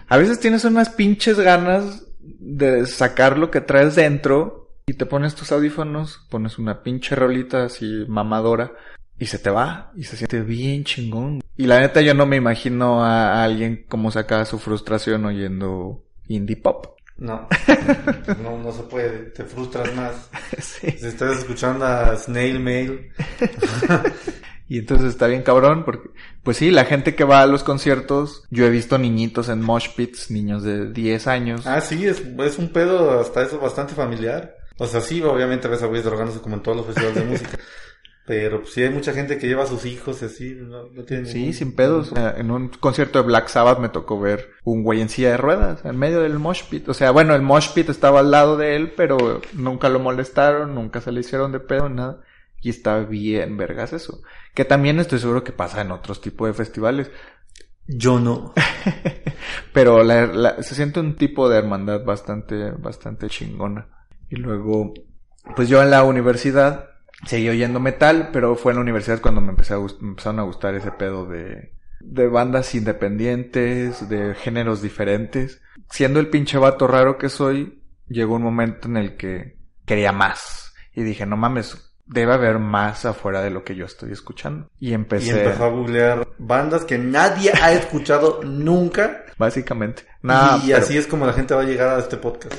A 0.07 0.17
veces 0.17 0.39
tienes 0.39 0.65
unas 0.65 0.89
pinches 0.89 1.39
ganas 1.39 2.03
de 2.19 2.87
sacar 2.87 3.37
lo 3.37 3.51
que 3.51 3.61
traes 3.61 3.93
dentro 3.93 4.71
y 4.87 4.93
te 4.93 5.05
pones 5.05 5.35
tus 5.35 5.51
audífonos, 5.51 6.25
pones 6.31 6.57
una 6.57 6.81
pinche 6.81 7.15
rolita 7.15 7.65
así 7.65 8.05
mamadora 8.07 8.71
y 9.19 9.27
se 9.27 9.37
te 9.37 9.51
va 9.51 9.91
y 9.95 10.03
se 10.03 10.17
siente 10.17 10.41
bien 10.41 10.83
chingón. 10.83 11.43
Y 11.55 11.67
la 11.67 11.79
neta 11.79 12.01
yo 12.01 12.15
no 12.15 12.25
me 12.25 12.37
imagino 12.37 13.03
a, 13.03 13.43
alguien 13.43 13.85
como 13.87 14.09
saca 14.09 14.43
su 14.45 14.57
frustración 14.57 15.25
oyendo 15.25 16.03
indie 16.27 16.57
pop. 16.57 16.96
No, 17.17 17.47
no, 18.43 18.57
no 18.59 18.71
se 18.71 18.83
puede, 18.83 19.31
te 19.31 19.43
frustras 19.43 19.93
más. 19.95 20.29
Si 20.61 20.87
estás 20.87 21.39
escuchando 21.39 21.85
a 21.85 22.15
Snail 22.15 22.59
Mail. 22.59 23.11
Y 24.69 24.79
entonces 24.79 25.07
está 25.07 25.27
bien 25.27 25.43
cabrón 25.43 25.85
porque, 25.85 26.09
pues 26.43 26.57
sí, 26.57 26.71
la 26.71 26.83
gente 26.83 27.15
que 27.15 27.23
va 27.23 27.41
a 27.41 27.47
los 27.47 27.63
conciertos, 27.63 28.43
yo 28.49 28.65
he 28.65 28.69
visto 28.69 28.97
niñitos 28.97 29.47
en 29.47 29.61
mosh 29.61 29.95
pits, 29.95 30.29
niños 30.29 30.61
de 30.61 30.91
10 30.91 31.27
años. 31.27 31.65
Ah, 31.65 31.79
sí, 31.79 32.05
es, 32.05 32.19
es 32.19 32.57
un 32.57 32.73
pedo 32.73 33.17
hasta 33.17 33.43
eso 33.43 33.59
bastante 33.59 33.93
familiar. 33.93 34.57
O 34.77 34.85
sea, 34.85 34.99
sí, 34.99 35.21
obviamente 35.21 35.69
ves 35.69 35.83
a 35.83 35.87
güeyes 35.87 36.03
drogándose 36.03 36.41
como 36.41 36.55
en 36.55 36.63
todos 36.63 36.77
los 36.77 36.85
festivales 36.85 37.15
de 37.15 37.23
música. 37.23 37.57
Pero 38.27 38.59
pues, 38.59 38.73
sí 38.73 38.83
hay 38.83 38.89
mucha 38.89 39.13
gente 39.13 39.37
que 39.37 39.47
lleva 39.47 39.63
a 39.63 39.67
sus 39.67 39.85
hijos 39.85 40.21
así, 40.21 40.53
no, 40.53 40.89
no 40.89 41.03
tiene 41.05 41.27
Sí, 41.27 41.53
sin 41.53 41.73
pedos. 41.73 42.11
En 42.35 42.51
un 42.51 42.67
concierto 42.67 43.19
de 43.19 43.25
Black 43.25 43.47
Sabbath 43.47 43.79
me 43.79 43.87
tocó 43.87 44.19
ver 44.19 44.51
un 44.65 44.83
güey 44.83 44.99
en 44.99 45.07
silla 45.07 45.31
de 45.31 45.37
ruedas, 45.37 45.85
en 45.85 45.97
medio 45.97 46.19
del 46.19 46.37
mosh 46.37 46.63
pit. 46.69 46.89
O 46.89 46.93
sea, 46.93 47.11
bueno, 47.11 47.33
el 47.35 47.41
mosh 47.41 47.71
pit 47.73 47.87
estaba 47.87 48.19
al 48.19 48.29
lado 48.29 48.57
de 48.57 48.75
él, 48.75 48.91
pero 48.97 49.39
nunca 49.53 49.87
lo 49.87 49.99
molestaron, 49.99 50.75
nunca 50.75 50.99
se 50.99 51.13
le 51.13 51.21
hicieron 51.21 51.53
de 51.53 51.61
pedo, 51.61 51.87
nada. 51.87 52.19
Y 52.61 52.69
está 52.69 52.99
bien 52.99 53.55
vergas 53.55 53.93
eso. 53.93 54.21
Que 54.53 54.65
también 54.65 54.99
estoy 54.99 55.19
seguro 55.19 55.45
que 55.45 55.53
pasa 55.53 55.79
en 55.79 55.91
otros 55.91 56.19
tipos 56.19 56.49
de 56.49 56.53
festivales. 56.53 57.09
Yo 57.87 58.19
no. 58.19 58.53
Pero 59.73 60.03
la, 60.03 60.61
se 60.61 60.75
siente 60.75 60.99
un 60.99 61.15
tipo 61.15 61.47
de 61.47 61.59
hermandad 61.59 62.03
bastante, 62.03 62.71
bastante 62.71 63.29
chingona. 63.29 63.87
Y 64.29 64.35
luego, 64.35 64.93
pues 65.55 65.69
yo 65.69 65.81
en 65.81 65.91
la 65.91 66.03
universidad 66.03 66.96
seguí 67.25 67.49
oyendo 67.49 67.79
metal, 67.79 68.29
pero 68.31 68.55
fue 68.55 68.71
en 68.71 68.77
la 68.77 68.81
universidad 68.83 69.21
cuando 69.21 69.41
me, 69.41 69.49
empecé 69.49 69.73
a 69.73 69.77
empezaron 69.77 70.39
a 70.39 70.43
gustar 70.43 70.75
ese 70.75 70.91
pedo 70.91 71.25
de, 71.25 71.73
de 71.99 72.27
bandas 72.27 72.73
independientes, 72.75 74.07
de 74.09 74.35
géneros 74.35 74.81
diferentes. 74.81 75.61
Siendo 75.89 76.19
el 76.19 76.29
pinche 76.29 76.57
vato 76.57 76.87
raro 76.87 77.17
que 77.17 77.29
soy, 77.29 77.81
llegó 78.07 78.35
un 78.35 78.43
momento 78.43 78.87
en 78.87 78.97
el 78.97 79.17
que 79.17 79.57
quería 79.85 80.11
más. 80.11 80.73
Y 80.93 81.03
dije, 81.03 81.25
no 81.25 81.37
mames, 81.37 81.93
debe 82.07 82.33
haber 82.33 82.59
más 82.59 83.05
afuera 83.05 83.41
de 83.41 83.51
lo 83.51 83.63
que 83.63 83.75
yo 83.75 83.85
estoy 83.85 84.11
escuchando. 84.11 84.69
Y 84.79 84.93
empecé. 84.93 85.27
Y 85.27 85.29
empezó 85.29 85.65
a 85.65 85.69
googlear 85.69 86.27
bandas 86.37 86.85
que 86.85 86.97
nadie 86.97 87.51
ha 87.61 87.71
escuchado 87.73 88.41
nunca. 88.43 89.25
Básicamente. 89.37 90.03
Y, 90.23 90.71
así 90.71 90.97
es 90.97 91.07
como 91.07 91.25
la 91.25 91.33
gente 91.33 91.53
va 91.53 91.61
a 91.61 91.65
llegar 91.65 91.97
a 91.97 91.99
este 91.99 92.17
podcast. 92.17 92.55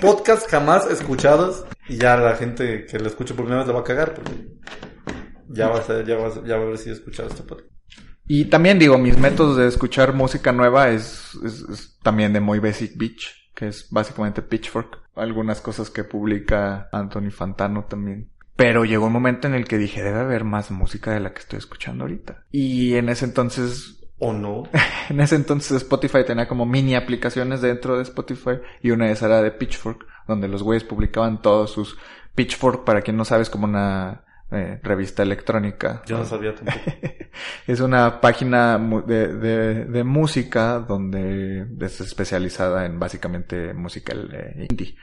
podcast 0.00 0.48
jamás 0.48 0.86
escuchados. 0.90 1.64
Y 1.88 1.96
ya 1.96 2.16
la 2.16 2.36
gente 2.36 2.86
que 2.86 2.98
lo 2.98 3.08
escuche 3.08 3.34
por 3.34 3.44
primera 3.44 3.58
vez 3.58 3.68
le 3.68 3.74
va 3.74 3.80
a 3.80 3.84
cagar. 3.84 4.14
Porque 4.14 4.32
ya 5.48 5.68
va 5.68 5.78
a, 5.78 5.82
ser, 5.82 6.06
ya 6.06 6.16
va, 6.16 6.30
ya 6.44 6.56
va 6.56 6.62
a 6.62 6.66
haber 6.66 6.78
sido 6.78 6.94
escuchado 6.94 7.28
este 7.28 7.42
podcast. 7.42 7.70
Y 8.26 8.46
también 8.46 8.78
digo, 8.78 8.96
mis 8.96 9.18
métodos 9.18 9.58
de 9.58 9.66
escuchar 9.66 10.14
música 10.14 10.50
nueva 10.52 10.88
es, 10.88 11.34
es 11.44 11.98
también 12.02 12.32
de 12.32 12.40
muy 12.40 12.58
basic 12.58 12.96
beach, 12.96 13.50
que 13.54 13.68
es 13.68 13.90
básicamente 13.90 14.40
Pitchfork. 14.40 15.00
Algunas 15.14 15.60
cosas 15.60 15.90
que 15.90 16.04
publica 16.04 16.88
Anthony 16.90 17.30
Fantano 17.30 17.84
también 17.84 18.30
pero 18.56 18.84
llegó 18.84 19.06
un 19.06 19.12
momento 19.12 19.48
en 19.48 19.54
el 19.54 19.66
que 19.66 19.78
dije, 19.78 20.02
debe 20.02 20.20
haber 20.20 20.44
más 20.44 20.70
música 20.70 21.12
de 21.12 21.20
la 21.20 21.32
que 21.32 21.40
estoy 21.40 21.58
escuchando 21.58 22.04
ahorita. 22.04 22.44
Y 22.50 22.94
en 22.94 23.08
ese 23.08 23.24
entonces... 23.24 24.00
¿O 24.18 24.32
no? 24.32 24.64
en 25.10 25.20
ese 25.20 25.36
entonces 25.36 25.78
Spotify 25.78 26.24
tenía 26.26 26.46
como 26.46 26.66
mini 26.66 26.94
aplicaciones 26.94 27.60
dentro 27.60 27.96
de 27.96 28.02
Spotify 28.04 28.58
y 28.82 28.90
una 28.90 29.06
de 29.06 29.12
esas 29.12 29.28
era 29.28 29.42
de 29.42 29.50
Pitchfork, 29.50 30.06
donde 30.28 30.48
los 30.48 30.62
güeyes 30.62 30.84
publicaban 30.84 31.42
todos 31.42 31.72
sus 31.72 31.98
Pitchfork, 32.34 32.84
para 32.84 33.02
quien 33.02 33.16
no 33.16 33.24
sabe, 33.24 33.42
es 33.42 33.50
como 33.50 33.64
una 33.64 34.24
eh, 34.50 34.80
revista 34.82 35.22
electrónica. 35.22 36.02
Yo 36.06 36.18
no 36.18 36.24
sabía 36.24 36.54
tampoco. 36.54 36.78
es 37.66 37.80
una 37.80 38.20
página 38.20 38.78
de, 39.06 39.28
de, 39.28 39.84
de, 39.84 40.04
música 40.04 40.78
donde 40.80 41.66
es 41.80 42.00
especializada 42.00 42.86
en 42.86 42.98
básicamente 42.98 43.72
música 43.72 44.14
eh, 44.14 44.66
indie 44.68 44.96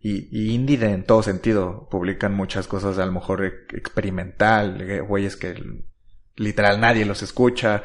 y, 0.00 0.28
y 0.30 0.54
indie 0.54 0.78
de, 0.78 0.92
en 0.92 1.04
todo 1.04 1.22
sentido. 1.22 1.88
Publican 1.90 2.34
muchas 2.34 2.66
cosas 2.66 2.98
a 2.98 3.06
lo 3.06 3.12
mejor 3.12 3.44
experimental, 3.44 4.80
eh, 4.80 5.00
güeyes 5.00 5.36
que 5.36 5.54
literal 6.36 6.80
nadie 6.80 7.04
los 7.04 7.22
escucha. 7.22 7.82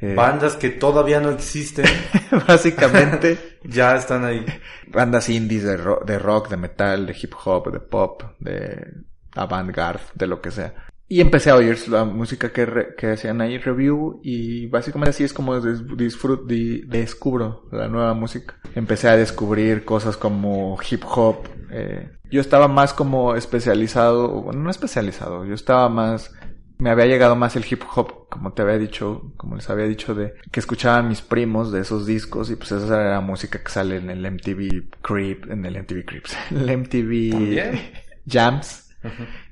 Eh, 0.00 0.14
Bandas 0.14 0.56
que 0.56 0.70
todavía 0.70 1.20
no 1.20 1.30
existen. 1.30 1.86
básicamente. 2.46 3.58
ya 3.64 3.96
están 3.96 4.24
ahí. 4.24 4.44
Bandas 4.86 5.28
indies 5.28 5.64
de, 5.64 5.76
de 5.76 6.18
rock, 6.18 6.48
de 6.48 6.56
metal, 6.56 7.06
de 7.06 7.16
hip 7.20 7.34
hop, 7.44 7.72
de 7.72 7.80
pop, 7.80 8.22
de 8.38 8.86
avant-garde, 9.34 10.02
de 10.14 10.26
lo 10.26 10.40
que 10.40 10.50
sea. 10.50 10.74
Y 11.10 11.22
empecé 11.22 11.48
a 11.48 11.56
oír 11.56 11.88
la 11.88 12.04
música 12.04 12.52
que, 12.52 12.88
que 12.96 13.12
hacían 13.12 13.40
ahí, 13.40 13.56
review, 13.56 14.20
y 14.22 14.66
básicamente 14.66 15.10
así 15.10 15.24
es 15.24 15.32
como 15.32 15.58
disfruto, 15.58 16.44
descubro 16.46 17.66
la 17.72 17.88
nueva 17.88 18.12
música. 18.12 18.56
Empecé 18.74 19.08
a 19.08 19.16
descubrir 19.16 19.86
cosas 19.86 20.18
como 20.18 20.78
hip 20.88 21.02
hop. 21.06 21.48
Eh, 21.70 22.10
yo 22.30 22.42
estaba 22.42 22.68
más 22.68 22.92
como 22.92 23.36
especializado, 23.36 24.42
bueno, 24.42 24.60
no 24.60 24.70
especializado, 24.70 25.46
yo 25.46 25.54
estaba 25.54 25.88
más, 25.88 26.30
me 26.78 26.90
había 26.90 27.06
llegado 27.06 27.36
más 27.36 27.56
el 27.56 27.66
hip 27.68 27.82
hop, 27.94 28.28
como 28.28 28.52
te 28.52 28.62
había 28.62 28.78
dicho, 28.78 29.32
como 29.36 29.56
les 29.56 29.68
había 29.68 29.86
dicho, 29.86 30.14
de 30.14 30.34
que 30.50 30.60
escuchaban 30.60 31.08
mis 31.08 31.22
primos 31.22 31.72
de 31.72 31.80
esos 31.80 32.06
discos, 32.06 32.50
y 32.50 32.56
pues 32.56 32.72
esa 32.72 33.00
era 33.00 33.10
la 33.10 33.20
música 33.20 33.62
que 33.62 33.70
sale 33.70 33.96
en 33.96 34.10
el 34.10 34.30
MTV 34.30 35.02
Creep, 35.02 35.50
en 35.50 35.64
el 35.64 35.82
MTV 35.82 36.04
Creeps, 36.04 36.36
el 36.50 36.78
MTV 36.78 37.90
Jams, 38.26 38.90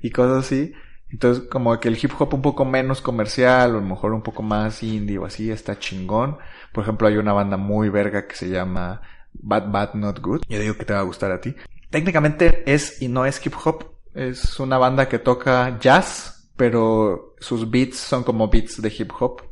y 0.01 0.09
cosas 0.11 0.45
así. 0.45 0.73
Entonces, 1.09 1.45
como 1.47 1.79
que 1.79 1.87
el 1.87 1.97
hip 2.01 2.11
hop 2.19 2.33
un 2.33 2.41
poco 2.41 2.65
menos 2.65 3.01
comercial, 3.01 3.75
o 3.75 3.77
a 3.77 3.81
lo 3.81 3.87
mejor 3.87 4.13
un 4.13 4.21
poco 4.21 4.41
más 4.43 4.83
indie 4.83 5.17
o 5.17 5.25
así, 5.25 5.51
está 5.51 5.79
chingón. 5.79 6.37
Por 6.73 6.83
ejemplo, 6.83 7.07
hay 7.07 7.17
una 7.17 7.33
banda 7.33 7.57
muy 7.57 7.89
verga 7.89 8.27
que 8.27 8.35
se 8.35 8.49
llama 8.49 9.01
Bad 9.33 9.71
Bad 9.71 9.93
Not 9.93 10.19
Good. 10.19 10.41
Yo 10.49 10.59
digo 10.59 10.75
que 10.75 10.85
te 10.85 10.93
va 10.93 10.99
a 10.99 11.03
gustar 11.03 11.31
a 11.31 11.39
ti. 11.39 11.55
Técnicamente 11.89 12.63
es 12.71 13.01
y 13.01 13.07
no 13.07 13.25
es 13.25 13.43
hip 13.45 13.53
hop. 13.63 13.85
Es 14.13 14.59
una 14.59 14.77
banda 14.77 15.07
que 15.07 15.19
toca 15.19 15.77
jazz, 15.79 16.36
pero 16.57 17.35
sus 17.39 17.69
beats 17.69 17.97
son 17.97 18.23
como 18.23 18.49
beats 18.49 18.81
de 18.81 18.93
hip 18.95 19.11
hop. 19.19 19.43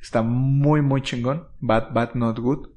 Está 0.00 0.22
muy, 0.22 0.82
muy 0.82 1.02
chingón. 1.02 1.48
Bad 1.60 1.92
Bad 1.92 2.14
Not 2.14 2.38
Good. 2.38 2.68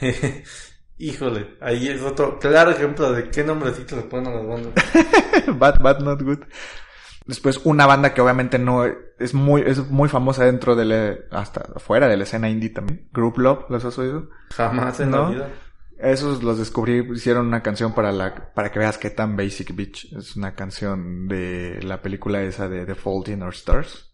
Híjole, 0.98 1.56
ahí 1.60 1.88
es 1.88 2.02
otro 2.02 2.38
claro 2.38 2.70
ejemplo 2.70 3.10
de 3.12 3.30
qué 3.30 3.42
nombrecito 3.42 3.96
le 3.96 4.02
ponen 4.02 4.32
a 4.32 4.36
las 4.36 4.46
bandas. 4.46 4.74
bad 5.58 5.80
Bad 5.80 6.00
Not 6.00 6.22
Good. 6.22 6.40
Después 7.26 7.60
una 7.64 7.86
banda 7.86 8.14
que 8.14 8.20
obviamente 8.20 8.58
no 8.58 8.84
es 9.18 9.32
muy, 9.32 9.62
es 9.62 9.90
muy 9.90 10.08
famosa 10.08 10.44
dentro 10.44 10.74
de 10.74 10.84
la, 10.84 11.16
hasta 11.30 11.62
fuera 11.78 12.08
de 12.08 12.16
la 12.16 12.24
escena 12.24 12.48
indie 12.48 12.70
también. 12.70 13.08
Group 13.12 13.38
Love, 13.38 13.64
¿los 13.68 13.84
has 13.84 13.98
oído? 13.98 14.28
Jamás 14.50 15.00
en 15.00 15.12
la 15.12 15.28
vida. 15.28 15.48
Esos 16.02 16.42
los 16.42 16.58
descubrí, 16.58 17.06
hicieron 17.14 17.46
una 17.46 17.62
canción 17.62 17.94
para 17.94 18.10
la, 18.10 18.52
para 18.54 18.72
que 18.72 18.80
veas 18.80 18.98
qué 18.98 19.08
tan 19.10 19.36
basic 19.36 19.72
bitch. 19.72 20.12
Es 20.12 20.34
una 20.34 20.56
canción 20.56 21.28
de 21.28 21.80
la 21.84 22.02
película 22.02 22.42
esa 22.42 22.68
de 22.68 22.84
The 22.84 22.96
Fault 22.96 23.28
in 23.28 23.42
Our 23.42 23.54
Stars. 23.54 24.12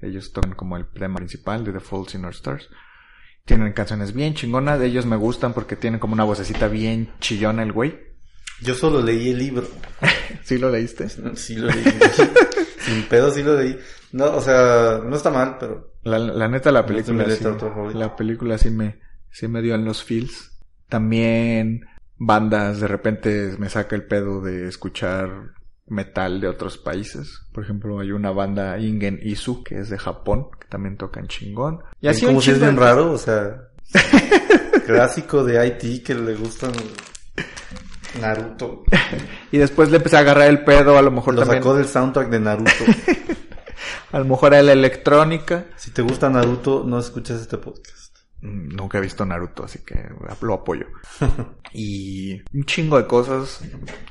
Ellos 0.00 0.32
tocan 0.32 0.54
como 0.54 0.76
el 0.76 0.86
tema 0.86 1.16
principal 1.16 1.64
de 1.64 1.72
The 1.72 1.80
Fault 1.80 2.14
in 2.14 2.24
Our 2.24 2.34
Stars. 2.34 2.70
Tienen 3.44 3.72
canciones 3.72 4.14
bien 4.14 4.34
chingonas, 4.34 4.78
de 4.78 4.86
ellos 4.86 5.06
me 5.06 5.16
gustan 5.16 5.54
porque 5.54 5.74
tienen 5.74 5.98
como 5.98 6.14
una 6.14 6.22
vocecita 6.22 6.68
bien 6.68 7.12
chillona 7.18 7.64
el 7.64 7.72
güey. 7.72 7.98
Yo 8.60 8.76
solo 8.76 9.02
leí 9.02 9.30
el 9.30 9.38
libro. 9.38 9.66
¿Sí 10.44 10.56
lo 10.56 10.70
leíste? 10.70 11.08
Sí 11.08 11.56
lo 11.56 11.66
leí. 11.66 11.84
Sin 12.78 13.02
pedo 13.08 13.32
sí 13.32 13.42
lo 13.42 13.60
leí. 13.60 13.76
No, 14.12 14.36
o 14.36 14.40
sea, 14.40 15.00
no 15.04 15.16
está 15.16 15.30
mal, 15.30 15.56
pero... 15.58 15.94
La, 16.04 16.18
la 16.20 16.46
neta, 16.46 16.70
la 16.70 16.86
película 16.86 17.28
sí, 17.28 17.44
La 17.94 18.14
película 18.14 18.56
sí 18.56 18.70
me, 18.70 19.00
sí 19.32 19.48
me 19.48 19.62
dio 19.62 19.74
en 19.74 19.84
los 19.84 20.04
feels. 20.04 20.53
También 20.94 21.88
bandas, 22.18 22.78
de 22.78 22.86
repente 22.86 23.56
me 23.58 23.68
saca 23.68 23.96
el 23.96 24.04
pedo 24.04 24.40
de 24.40 24.68
escuchar 24.68 25.28
metal 25.88 26.40
de 26.40 26.46
otros 26.46 26.78
países. 26.78 27.40
Por 27.52 27.64
ejemplo, 27.64 27.98
hay 27.98 28.12
una 28.12 28.30
banda 28.30 28.78
Ingen 28.78 29.18
Isu, 29.20 29.64
que 29.64 29.80
es 29.80 29.90
de 29.90 29.98
Japón, 29.98 30.50
que 30.60 30.68
también 30.68 30.96
tocan 30.96 31.26
chingón. 31.26 31.80
Y 32.00 32.06
así 32.06 32.24
como 32.26 32.40
si 32.40 32.52
es 32.52 32.60
bien 32.60 32.76
raro, 32.76 33.10
o 33.10 33.18
sea, 33.18 33.70
clásico 34.86 35.42
de 35.42 35.66
IT 35.66 36.06
que 36.06 36.14
le 36.14 36.36
gustan 36.36 36.70
Naruto. 38.20 38.84
y 39.50 39.58
después 39.58 39.90
le 39.90 39.96
empecé 39.96 40.16
a 40.18 40.20
agarrar 40.20 40.46
el 40.46 40.62
pedo, 40.62 40.96
a 40.96 41.02
lo 41.02 41.10
mejor 41.10 41.34
lo 41.34 41.44
sacó 41.44 41.74
del 41.74 41.86
soundtrack 41.86 42.28
de 42.28 42.38
Naruto. 42.38 42.70
a 44.12 44.18
lo 44.20 44.26
mejor 44.26 44.54
a 44.54 44.62
la 44.62 44.70
electrónica. 44.70 45.64
Si 45.74 45.90
te 45.90 46.02
gusta 46.02 46.30
Naruto, 46.30 46.84
no 46.86 47.00
escuches 47.00 47.40
este 47.40 47.58
podcast. 47.58 48.03
Nunca 48.44 48.98
he 48.98 49.00
visto 49.00 49.24
Naruto, 49.24 49.64
así 49.64 49.78
que 49.78 50.06
lo 50.42 50.52
apoyo. 50.52 50.86
y 51.72 52.42
un 52.52 52.64
chingo 52.64 52.98
de 52.98 53.06
cosas. 53.06 53.62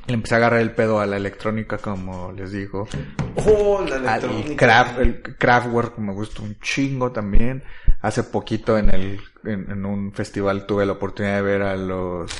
Le 0.07 0.15
empecé 0.15 0.33
a 0.33 0.37
agarrar 0.37 0.61
el 0.61 0.71
pedo 0.71 0.99
a 0.99 1.05
la 1.05 1.17
electrónica, 1.17 1.77
como 1.77 2.31
les 2.31 2.51
digo. 2.51 2.87
Oh, 3.45 3.85
la 3.87 3.97
electrónica. 3.97 4.51
Y 4.51 4.55
craft, 4.55 4.99
el 4.99 5.21
Kraftwerk 5.21 5.99
me 5.99 6.13
gusta 6.13 6.41
un 6.41 6.57
chingo 6.59 7.11
también. 7.11 7.63
Hace 8.01 8.23
poquito 8.23 8.75
en 8.75 8.89
el, 8.89 9.21
en 9.43 9.85
un 9.85 10.11
festival 10.13 10.65
tuve 10.65 10.87
la 10.87 10.93
oportunidad 10.93 11.35
de 11.35 11.41
ver 11.43 11.61
a 11.61 11.75
los 11.75 12.31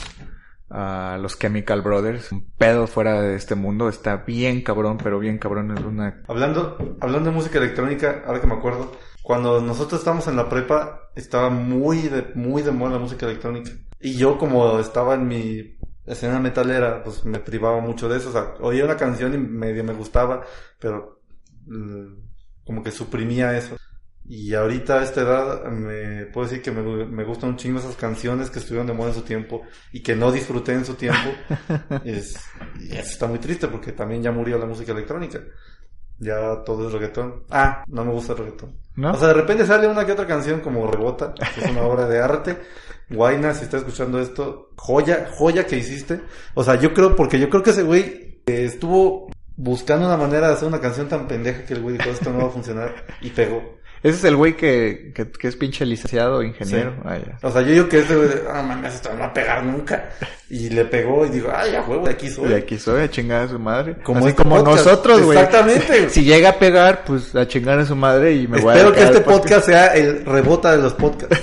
a 0.74 1.20
los 1.22 1.38
Chemical 1.38 1.84
Brothers. 1.84 2.32
Un 2.32 2.50
pedo 2.58 2.88
fuera 2.88 3.22
de 3.22 3.36
este 3.36 3.54
mundo. 3.54 3.88
Está 3.88 4.18
bien 4.18 4.64
cabrón, 4.64 4.98
pero 5.02 5.20
bien 5.20 5.38
cabrón. 5.38 5.78
Es 5.78 5.84
una... 5.84 6.24
Hablando, 6.28 6.98
hablando 7.00 7.30
de 7.30 7.36
música 7.36 7.60
electrónica, 7.60 8.24
ahora 8.26 8.42
que 8.42 8.48
me 8.48 8.56
acuerdo, 8.56 8.92
cuando 9.24 9.62
nosotros 9.62 10.02
estábamos 10.02 10.28
en 10.28 10.36
la 10.36 10.50
prepa, 10.50 11.10
estaba 11.16 11.50
muy 11.50 12.02
de, 12.10 12.34
muy 12.36 12.62
de 12.62 12.72
moda 12.72 12.92
la 12.92 13.00
música 13.00 13.26
electrónica. 13.26 13.72
Y 14.02 14.16
yo 14.16 14.38
como 14.38 14.80
estaba 14.80 15.16
en 15.16 15.28
mi 15.28 15.78
escena 16.06 16.42
metalera, 16.42 17.02
pues 17.06 17.24
me 17.24 17.40
privaba 17.40 17.80
mucho 17.80 18.10
de 18.10 18.18
eso. 18.18 18.30
O 18.30 18.32
sea, 18.34 18.56
oía 18.60 18.84
una 18.84 18.98
canción 18.98 19.34
y 19.34 19.38
medio 19.38 19.82
me 19.86 19.94
gustaba, 19.94 20.44
pero 20.78 21.22
mm, 21.66 22.06
como 22.66 22.84
que 22.84 22.92
suprimía 22.92 23.58
eso. 23.58 23.78
Y 24.26 24.54
ahorita 24.54 25.00
a 25.00 25.04
esta 25.04 25.22
edad 25.22 25.66
me 25.72 26.26
puedo 26.26 26.48
decir 26.48 26.62
que 26.62 26.72
me, 26.72 27.06
me, 27.06 27.24
gustan 27.24 27.52
un 27.52 27.58
chingo 27.58 27.80
esas 27.80 27.96
canciones 27.96 28.50
que 28.50 28.60
estuvieron 28.60 28.88
de 28.88 28.94
moda 28.94 29.10
en 29.10 29.16
su 29.16 29.22
tiempo 29.22 29.64
y 29.94 30.04
que 30.04 30.18
no 30.18 30.34
disfruté 30.34 30.74
en 30.74 30.84
su 30.84 30.96
tiempo. 30.96 31.30
es, 32.04 32.36
y 32.78 32.92
eso 32.92 33.10
está 33.10 33.28
muy 33.28 33.40
triste 33.40 33.70
porque 33.70 33.94
también 33.94 34.22
ya 34.22 34.34
murió 34.34 34.58
la 34.58 34.66
música 34.66 34.92
electrónica. 34.92 35.40
Ya 36.24 36.64
todo 36.64 36.88
es 36.88 36.94
reggaetón. 36.94 37.44
Ah, 37.50 37.84
no 37.88 38.06
me 38.06 38.12
gusta 38.12 38.34
el 38.34 38.40
reggaetón. 38.40 38.84
O 38.98 39.18
sea, 39.18 39.30
de 39.30 39.34
repente 39.34 39.66
sale 39.66 39.88
una 39.88 40.06
que 40.06 40.12
otra 40.12 40.28
canción 40.28 40.60
como 40.62 40.90
Rebota, 40.90 41.34
que 41.34 41.62
es 41.62 41.72
una 41.72 41.82
obra 41.84 42.08
de 42.08 42.22
arte. 42.22 42.60
Guayna, 43.10 43.54
si 43.54 43.64
está 43.64 43.78
escuchando 43.78 44.20
esto, 44.20 44.70
joya, 44.76 45.30
joya 45.36 45.66
que 45.66 45.78
hiciste. 45.78 46.22
O 46.54 46.64
sea, 46.64 46.76
yo 46.76 46.94
creo, 46.94 47.16
porque 47.16 47.40
yo 47.40 47.50
creo 47.50 47.64
que 47.64 47.72
ese 47.72 47.84
güey 47.84 48.42
estuvo 48.46 49.30
buscando 49.56 50.08
una 50.08 50.18
manera 50.18 50.48
de 50.48 50.54
hacer 50.54 50.68
una 50.68 50.80
canción 50.80 51.08
tan 51.08 51.28
pendeja 51.28 51.66
que 51.66 51.74
el 51.74 51.82
güey 51.82 51.98
dijo 51.98 52.10
esto 52.10 52.32
no 52.32 52.40
va 52.40 52.48
a 52.48 52.52
funcionar 52.52 52.94
y 53.22 53.30
pegó. 53.30 53.62
Ese 54.04 54.18
es 54.18 54.24
el 54.26 54.36
güey 54.36 54.58
que, 54.58 55.14
que, 55.16 55.32
que 55.32 55.48
es 55.48 55.56
pinche 55.56 55.86
licenciado 55.86 56.40
o 56.40 56.44
ingeniero. 56.44 56.94
Ah, 57.06 57.18
o 57.42 57.50
sea, 57.50 57.62
yo 57.62 57.72
digo 57.72 57.88
que 57.88 58.00
ese 58.00 58.18
güey, 58.18 58.30
ah, 58.54 58.62
mames, 58.62 58.96
esto 58.96 59.14
no 59.14 59.22
va 59.22 59.28
a 59.28 59.34
pegar 59.34 59.64
nunca. 59.64 60.10
Y 60.50 60.70
le 60.70 60.84
pegó 60.84 61.26
y 61.26 61.30
digo, 61.30 61.50
ay, 61.56 61.72
ya 61.72 61.84
huevo, 61.84 62.06
de 62.06 62.12
aquí 62.12 62.30
soy. 62.30 62.50
De 62.50 62.56
aquí 62.58 62.78
soy, 62.78 63.02
a 63.02 63.10
chingar 63.10 63.44
a 63.44 63.48
su 63.48 63.58
madre. 63.58 63.96
Como, 64.04 64.26
Así 64.26 64.36
como 64.36 64.62
nosotros, 64.62 65.22
güey. 65.22 65.38
Exactamente. 65.38 66.10
si 66.10 66.26
llega 66.26 66.50
a 66.50 66.60
pegar, 66.60 67.06
pues 67.06 67.34
a 67.34 67.48
chingar 67.48 67.80
a 67.80 67.86
su 67.86 67.96
madre 67.96 68.36
y 68.36 68.46
me 68.46 68.60
voy 68.60 68.74
a... 68.74 68.76
Espero 68.76 68.94
que 68.94 69.04
este 69.04 69.22
podcast 69.22 69.66
sea 69.68 69.96
el 69.96 70.26
rebota 70.26 70.76
de 70.76 70.84
los 70.84 70.94
podcasts. 70.96 71.40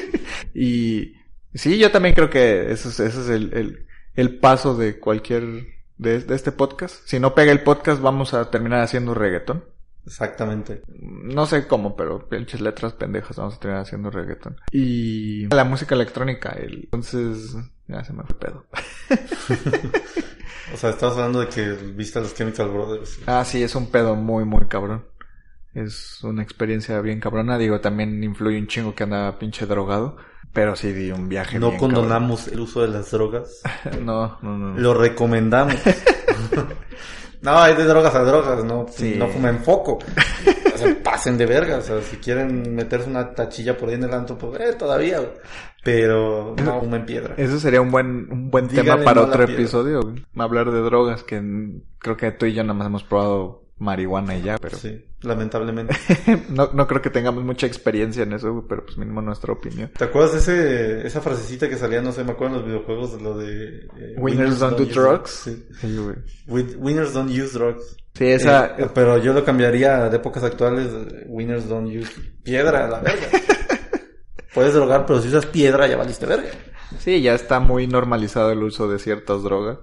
y 0.54 1.12
sí, 1.54 1.76
yo 1.76 1.90
también 1.90 2.14
creo 2.14 2.30
que 2.30 2.70
eso 2.70 2.88
es, 2.88 3.00
ese 3.00 3.20
es 3.20 3.28
el, 3.28 3.52
el, 3.52 3.86
el 4.14 4.38
paso 4.38 4.76
de 4.76 5.00
cualquier... 5.00 5.74
De, 5.98 6.20
de 6.20 6.34
este 6.36 6.52
podcast. 6.52 6.96
Si 7.06 7.18
no 7.18 7.34
pega 7.34 7.50
el 7.50 7.62
podcast, 7.62 8.00
vamos 8.00 8.32
a 8.32 8.48
terminar 8.50 8.82
haciendo 8.82 9.14
reggaetón. 9.14 9.64
Exactamente. 10.06 10.82
No 10.88 11.46
sé 11.46 11.66
cómo, 11.66 11.96
pero 11.96 12.28
pinches 12.28 12.60
letras 12.60 12.92
pendejas 12.92 13.36
vamos 13.36 13.56
a 13.56 13.60
tener 13.60 13.76
haciendo 13.76 14.10
reggaeton. 14.10 14.56
Y 14.70 15.46
la 15.48 15.64
música 15.64 15.94
electrónica, 15.94 16.50
el... 16.50 16.84
entonces 16.84 17.56
ya 17.88 18.04
se 18.04 18.12
me 18.12 18.22
fue 18.22 18.38
pedo. 18.38 18.66
o 20.72 20.76
sea, 20.76 20.90
estás 20.90 21.12
hablando 21.14 21.40
de 21.40 21.48
que 21.48 21.72
viste 21.72 22.20
a 22.20 22.22
los 22.22 22.34
Chemical 22.34 22.68
Brothers. 22.68 23.18
Ah, 23.26 23.44
sí, 23.44 23.62
es 23.62 23.74
un 23.74 23.90
pedo 23.90 24.14
muy, 24.14 24.44
muy 24.44 24.66
cabrón. 24.66 25.04
Es 25.74 26.22
una 26.24 26.42
experiencia 26.42 27.00
bien 27.00 27.20
cabrona. 27.20 27.58
Digo, 27.58 27.80
también 27.80 28.22
influye 28.24 28.58
un 28.58 28.66
chingo 28.66 28.94
que 28.94 29.02
anda 29.02 29.38
pinche 29.38 29.66
drogado. 29.66 30.16
Pero 30.52 30.74
sí 30.74 30.92
di 30.92 31.10
un 31.10 31.28
viaje. 31.28 31.58
No 31.58 31.76
condonamos 31.76 32.48
el 32.48 32.60
uso 32.60 32.80
de 32.80 32.88
las 32.88 33.10
drogas. 33.10 33.60
no, 34.00 34.38
no, 34.40 34.56
no. 34.56 34.78
Lo 34.78 34.94
recomendamos. 34.94 35.74
No, 37.42 37.58
hay 37.58 37.74
de 37.74 37.84
drogas 37.84 38.14
a 38.14 38.22
drogas, 38.22 38.64
no, 38.64 38.86
no 39.16 39.28
fumen 39.28 39.58
foco. 39.60 39.98
o 40.74 40.78
sea, 40.78 40.96
pasen 41.02 41.36
de 41.38 41.46
verga. 41.46 41.78
O 41.78 41.80
sea, 41.82 42.00
si 42.00 42.16
quieren 42.16 42.74
meterse 42.74 43.08
una 43.08 43.34
tachilla 43.34 43.76
por 43.76 43.88
ahí 43.88 43.96
en 43.96 44.04
el 44.04 44.14
antro, 44.14 44.36
pues 44.38 44.60
eh, 44.60 44.74
todavía, 44.78 45.20
Pero 45.82 46.54
no 46.64 46.80
fumen 46.80 47.04
piedra. 47.04 47.34
Eso 47.36 47.58
sería 47.58 47.80
un 47.80 47.90
buen, 47.90 48.30
un 48.30 48.50
buen 48.50 48.68
tema 48.68 49.02
para 49.02 49.22
otro 49.22 49.44
episodio, 49.44 50.00
Hablar 50.36 50.70
de 50.70 50.80
drogas, 50.80 51.22
que 51.22 51.42
creo 51.98 52.16
que 52.16 52.32
tú 52.32 52.46
y 52.46 52.54
yo 52.54 52.62
nada 52.62 52.74
más 52.74 52.86
hemos 52.86 53.04
probado 53.04 53.65
marihuana 53.78 54.36
y 54.36 54.42
ya, 54.42 54.58
pero... 54.58 54.76
Sí, 54.76 55.04
lamentablemente. 55.20 55.94
no, 56.48 56.70
no 56.72 56.86
creo 56.86 57.02
que 57.02 57.10
tengamos 57.10 57.44
mucha 57.44 57.66
experiencia 57.66 58.22
en 58.22 58.32
eso, 58.32 58.64
pero 58.68 58.84
pues 58.84 58.96
mínimo 58.96 59.20
nuestra 59.20 59.52
opinión. 59.52 59.90
¿Te 59.96 60.04
acuerdas 60.04 60.32
de 60.32 60.38
ese, 60.38 61.06
esa 61.06 61.20
frasecita 61.20 61.68
que 61.68 61.76
salía, 61.76 62.00
no 62.00 62.12
sé, 62.12 62.24
me 62.24 62.32
acuerdo 62.32 62.56
en 62.56 62.60
los 62.60 62.68
videojuegos, 62.68 63.16
de 63.16 63.22
lo 63.22 63.36
de... 63.36 63.86
Eh, 63.98 64.14
winners, 64.18 64.58
don't, 64.58 64.78
do 64.78 64.84
drugs? 64.86 65.30
Sí. 65.30 65.66
winners 66.46 67.12
don't 67.12 67.30
use 67.30 67.52
drugs. 67.58 67.96
Sí, 68.14 68.26
esa... 68.26 68.76
Eh, 68.78 68.88
pero 68.94 69.18
yo 69.18 69.32
lo 69.34 69.44
cambiaría 69.44 70.08
de 70.08 70.16
épocas 70.16 70.42
actuales, 70.42 70.88
winners 71.26 71.68
don't 71.68 71.88
use 71.88 72.10
piedra, 72.42 72.88
la 72.88 73.00
verga. 73.00 73.26
Puedes 74.54 74.72
drogar, 74.72 75.04
pero 75.04 75.20
si 75.20 75.28
usas 75.28 75.44
piedra 75.44 75.86
ya 75.86 75.98
valiste 75.98 76.24
verga. 76.24 76.48
Sí, 76.98 77.20
ya 77.20 77.34
está 77.34 77.60
muy 77.60 77.86
normalizado 77.86 78.52
el 78.52 78.62
uso 78.62 78.88
de 78.88 78.98
ciertas 78.98 79.42
drogas 79.42 79.78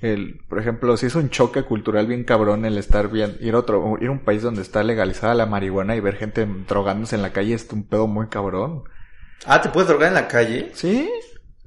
el, 0.00 0.40
por 0.48 0.58
ejemplo, 0.58 0.96
si 0.96 1.06
es 1.06 1.14
un 1.14 1.30
choque 1.30 1.62
cultural 1.62 2.06
bien 2.06 2.24
cabrón 2.24 2.64
el 2.64 2.78
estar 2.78 3.08
bien, 3.08 3.36
ir 3.40 3.54
a 3.54 3.58
otro, 3.58 3.96
ir 4.00 4.08
a 4.08 4.12
un 4.12 4.20
país 4.20 4.42
donde 4.42 4.62
está 4.62 4.82
legalizada 4.82 5.34
la 5.34 5.46
marihuana 5.46 5.94
y 5.96 6.00
ver 6.00 6.16
gente 6.16 6.46
drogándose 6.66 7.16
en 7.16 7.22
la 7.22 7.32
calle 7.32 7.54
es 7.54 7.70
un 7.72 7.84
pedo 7.84 8.06
muy 8.06 8.28
cabrón. 8.28 8.84
Ah, 9.46 9.60
¿te 9.60 9.68
puedes 9.68 9.88
drogar 9.88 10.08
en 10.08 10.14
la 10.14 10.28
calle? 10.28 10.70
Sí. 10.74 11.08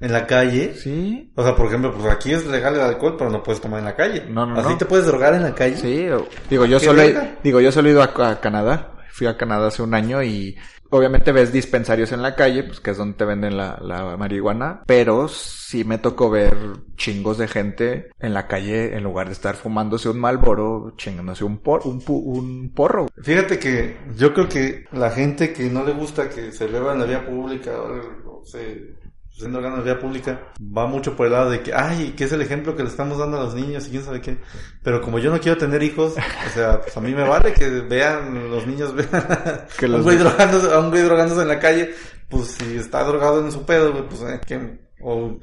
¿En 0.00 0.12
la 0.12 0.26
calle? 0.26 0.74
Sí. 0.74 1.32
O 1.36 1.42
sea, 1.44 1.54
por 1.54 1.66
ejemplo, 1.66 1.92
pues 1.92 2.12
aquí 2.12 2.32
es 2.32 2.44
legal 2.46 2.74
el 2.74 2.80
alcohol, 2.80 3.14
pero 3.16 3.30
no 3.30 3.42
puedes 3.42 3.60
tomar 3.60 3.78
en 3.78 3.86
la 3.86 3.94
calle. 3.94 4.24
No, 4.28 4.44
no, 4.44 4.58
¿Así 4.58 4.76
te 4.76 4.84
puedes 4.84 5.06
drogar 5.06 5.34
en 5.34 5.44
la 5.44 5.54
calle? 5.54 5.76
Sí. 5.76 6.08
Digo, 6.50 6.66
yo 6.66 6.80
solo 6.80 7.02
he, 7.02 7.36
digo, 7.42 7.60
yo 7.60 7.70
solo 7.70 7.88
he 7.88 7.92
ido 7.92 8.02
a 8.02 8.40
Canadá. 8.40 8.93
Fui 9.14 9.28
a 9.28 9.36
Canadá 9.36 9.68
hace 9.68 9.80
un 9.80 9.94
año 9.94 10.24
y 10.24 10.56
obviamente 10.90 11.30
ves 11.30 11.52
dispensarios 11.52 12.10
en 12.10 12.20
la 12.20 12.34
calle, 12.34 12.64
pues 12.64 12.80
que 12.80 12.90
es 12.90 12.96
donde 12.96 13.16
te 13.16 13.24
venden 13.24 13.56
la, 13.56 13.78
la 13.80 14.16
marihuana, 14.16 14.82
pero 14.86 15.28
sí 15.28 15.84
me 15.84 15.98
tocó 15.98 16.30
ver 16.30 16.56
chingos 16.96 17.38
de 17.38 17.46
gente 17.46 18.10
en 18.18 18.34
la 18.34 18.48
calle 18.48 18.96
en 18.96 19.04
lugar 19.04 19.28
de 19.28 19.34
estar 19.34 19.54
fumándose 19.54 20.08
un 20.08 20.18
malboro, 20.18 20.94
chingándose 20.96 21.44
un, 21.44 21.58
por, 21.58 21.86
un, 21.86 22.02
un 22.08 22.72
porro. 22.74 23.06
Fíjate 23.22 23.60
que 23.60 23.98
yo 24.16 24.34
creo 24.34 24.48
que 24.48 24.84
la 24.90 25.10
gente 25.12 25.52
que 25.52 25.70
no 25.70 25.84
le 25.84 25.92
gusta 25.92 26.28
que 26.28 26.50
se 26.50 26.66
beba 26.66 26.92
en 26.92 26.98
la 26.98 27.04
vía 27.04 27.24
pública 27.24 27.70
o 27.80 28.44
se 28.44 28.96
siendo 29.36 29.60
ganas 29.60 29.78
de 29.78 29.92
vía 29.92 30.00
pública, 30.00 30.52
va 30.60 30.86
mucho 30.86 31.16
por 31.16 31.26
el 31.26 31.32
lado 31.32 31.50
de 31.50 31.60
que, 31.60 31.74
ay, 31.74 32.14
que 32.16 32.24
es 32.24 32.32
el 32.32 32.40
ejemplo 32.40 32.76
que 32.76 32.84
le 32.84 32.88
estamos 32.88 33.18
dando 33.18 33.38
a 33.40 33.44
los 33.44 33.54
niños 33.54 33.86
y 33.86 33.90
quién 33.90 34.04
sabe 34.04 34.20
qué. 34.20 34.38
Pero 34.82 35.00
como 35.00 35.18
yo 35.18 35.30
no 35.32 35.40
quiero 35.40 35.58
tener 35.58 35.82
hijos, 35.82 36.14
o 36.46 36.50
sea, 36.50 36.80
pues 36.80 36.96
a 36.96 37.00
mí 37.00 37.12
me 37.12 37.24
vale 37.28 37.52
que 37.52 37.68
vean, 37.68 38.50
los 38.50 38.66
niños 38.66 38.94
vean 38.94 39.10
que 39.78 39.86
a, 39.86 39.88
un 39.88 40.02
güey 40.02 40.16
drogándose, 40.18 40.72
a 40.72 40.78
un 40.78 40.90
güey 40.90 41.02
drogándose 41.02 41.42
en 41.42 41.48
la 41.48 41.58
calle, 41.58 41.94
pues 42.28 42.48
si 42.48 42.76
está 42.76 43.02
drogado 43.02 43.44
en 43.44 43.50
su 43.50 43.66
pedo, 43.66 44.06
pues, 44.08 44.22
eh, 44.22 44.40
¿qué? 44.46 44.78
o 45.02 45.38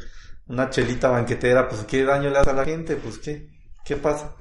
una 0.47 0.69
chelita 0.69 1.09
banquetera, 1.09 1.67
pues 1.67 1.83
qué 1.83 2.03
daño 2.03 2.29
le 2.29 2.37
hace 2.37 2.49
a 2.49 2.53
la 2.53 2.65
gente, 2.65 2.95
pues 2.95 3.17
qué, 3.19 3.49
qué 3.85 3.97
pasa. 3.97 4.35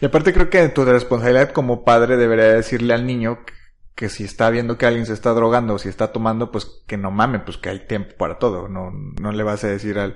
Y 0.00 0.06
aparte 0.06 0.32
creo 0.32 0.50
que 0.50 0.68
tu 0.68 0.84
responsabilidad 0.84 1.52
como 1.52 1.84
padre 1.84 2.16
debería 2.16 2.52
decirle 2.52 2.92
al 2.94 3.06
niño 3.06 3.44
que 3.44 3.59
si 4.08 4.24
está 4.24 4.48
viendo 4.50 4.78
que 4.78 4.86
alguien 4.86 5.06
se 5.06 5.12
está 5.12 5.32
drogando 5.34 5.74
o 5.74 5.78
si 5.78 5.88
está 5.88 6.12
tomando, 6.12 6.50
pues 6.50 6.64
que 6.86 6.96
no 6.96 7.10
mame, 7.10 7.40
pues 7.40 7.58
que 7.58 7.68
hay 7.68 7.86
tiempo 7.86 8.14
para 8.16 8.38
todo. 8.38 8.68
No, 8.68 8.90
no 8.90 9.32
le 9.32 9.42
vas 9.42 9.62
a 9.64 9.68
decir 9.68 9.98
al... 9.98 10.14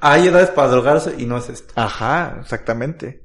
Hay 0.00 0.28
edades 0.28 0.50
para 0.50 0.68
drogarse 0.68 1.14
y 1.18 1.26
no 1.26 1.38
es 1.38 1.48
esto. 1.48 1.74
Ajá, 1.76 2.38
exactamente. 2.40 3.23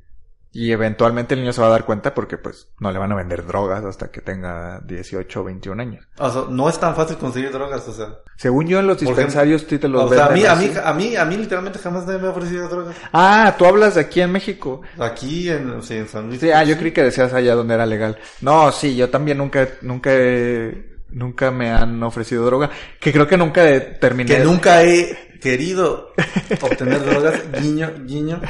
Y 0.52 0.72
eventualmente 0.72 1.36
el 1.36 1.42
niño 1.42 1.54
se 1.54 1.62
va 1.62 1.68
a 1.68 1.72
dar 1.72 1.86
cuenta 1.86 2.16
porque 2.16 2.38
pues 2.38 2.70
no 2.80 2.92
le 2.92 2.98
van 2.98 3.12
a 3.12 3.16
vender 3.16 3.46
drogas 3.46 3.86
hasta 3.86 4.10
que 4.10 4.22
tenga 4.22 4.80
18 4.84 5.42
o 5.42 5.44
21 5.44 5.82
años. 5.82 6.08
O 6.18 6.30
sea, 6.30 6.44
no 6.50 6.68
es 6.68 6.80
tan 6.80 6.96
fácil 6.96 7.18
conseguir 7.18 7.52
drogas, 7.52 7.88
o 7.88 7.94
sea. 7.94 8.18
Según 8.36 8.68
yo 8.68 8.80
en 8.80 8.88
los 8.88 9.00
dispensarios 9.00 9.68
tú 9.68 9.78
te 9.78 9.88
los 9.88 10.06
O 10.06 10.14
sea, 10.14 10.26
a 10.26 10.30
mí, 10.32 10.44
a 10.46 10.56
mí, 10.56 10.72
a 10.84 10.94
mí, 10.94 11.16
a 11.16 11.26
mí 11.26 11.38
literalmente 11.38 11.78
jamás 11.78 12.08
nadie 12.08 12.20
me 12.20 12.28
ha 12.28 12.32
ofrecido 12.32 12.68
drogas. 12.68 12.96
Ah, 13.14 13.56
tú 13.60 13.66
hablas 13.66 13.94
de 13.94 14.02
aquí 14.02 14.22
en 14.22 14.32
México. 14.32 14.82
Aquí 14.98 15.50
en, 15.50 15.84
sí, 15.84 15.98
en 15.98 16.08
San 16.08 16.28
Luis. 16.28 16.40
Sí, 16.40 16.50
ah, 16.52 16.64
yo 16.64 16.78
creí 16.78 16.94
que 16.94 17.04
decías 17.04 17.32
allá 17.32 17.54
donde 17.54 17.76
era 17.76 17.86
legal. 17.86 18.18
No, 18.42 18.72
sí, 18.72 18.96
yo 18.96 19.10
también 19.10 19.38
nunca, 19.38 19.68
nunca 19.82 20.10
he, 20.12 20.98
nunca 21.10 21.52
me 21.52 21.70
han 21.70 22.02
ofrecido 22.02 22.44
droga. 22.44 22.72
Que 23.00 23.12
creo 23.12 23.28
que 23.28 23.38
nunca 23.38 23.62
terminé. 24.00 24.36
Que 24.36 24.44
nunca 24.44 24.82
he 24.84 25.29
querido 25.40 26.14
obtener 26.62 27.04
drogas, 27.04 27.42
guiño, 27.62 27.92
guiño. 28.06 28.42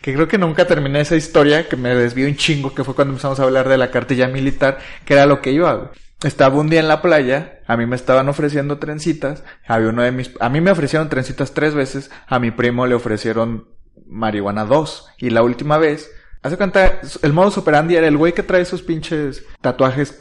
Que 0.00 0.14
creo 0.14 0.28
que 0.28 0.38
nunca 0.38 0.66
terminé 0.66 1.00
esa 1.00 1.16
historia, 1.16 1.68
que 1.68 1.76
me 1.76 1.94
desvió 1.94 2.26
un 2.26 2.36
chingo, 2.36 2.74
que 2.74 2.84
fue 2.84 2.94
cuando 2.94 3.12
empezamos 3.12 3.40
a 3.40 3.44
hablar 3.44 3.68
de 3.68 3.78
la 3.78 3.90
cartilla 3.90 4.28
militar, 4.28 4.78
que 5.04 5.14
era 5.14 5.26
lo 5.26 5.40
que 5.40 5.52
iba, 5.52 5.74
güey. 5.74 5.88
Estaba 6.22 6.56
un 6.56 6.70
día 6.70 6.80
en 6.80 6.88
la 6.88 7.02
playa, 7.02 7.60
a 7.66 7.76
mí 7.76 7.84
me 7.84 7.96
estaban 7.96 8.30
ofreciendo 8.30 8.78
trencitas, 8.78 9.44
había 9.66 9.90
uno 9.90 10.02
de 10.02 10.10
mis, 10.10 10.30
a 10.40 10.48
mí 10.48 10.62
me 10.62 10.70
ofrecieron 10.70 11.10
trencitas 11.10 11.52
tres 11.52 11.74
veces, 11.74 12.10
a 12.26 12.38
mi 12.38 12.50
primo 12.50 12.86
le 12.86 12.94
ofrecieron 12.94 13.68
marihuana 14.06 14.64
dos, 14.64 15.08
y 15.18 15.28
la 15.28 15.42
última 15.42 15.76
vez, 15.76 16.10
hace 16.40 16.56
cuenta, 16.56 17.00
el 17.20 17.32
modus 17.34 17.58
operandi 17.58 17.96
era 17.96 18.08
el 18.08 18.16
güey 18.16 18.32
que 18.32 18.42
trae 18.42 18.62
esos 18.62 18.80
pinches 18.80 19.44
tatuajes 19.60 20.16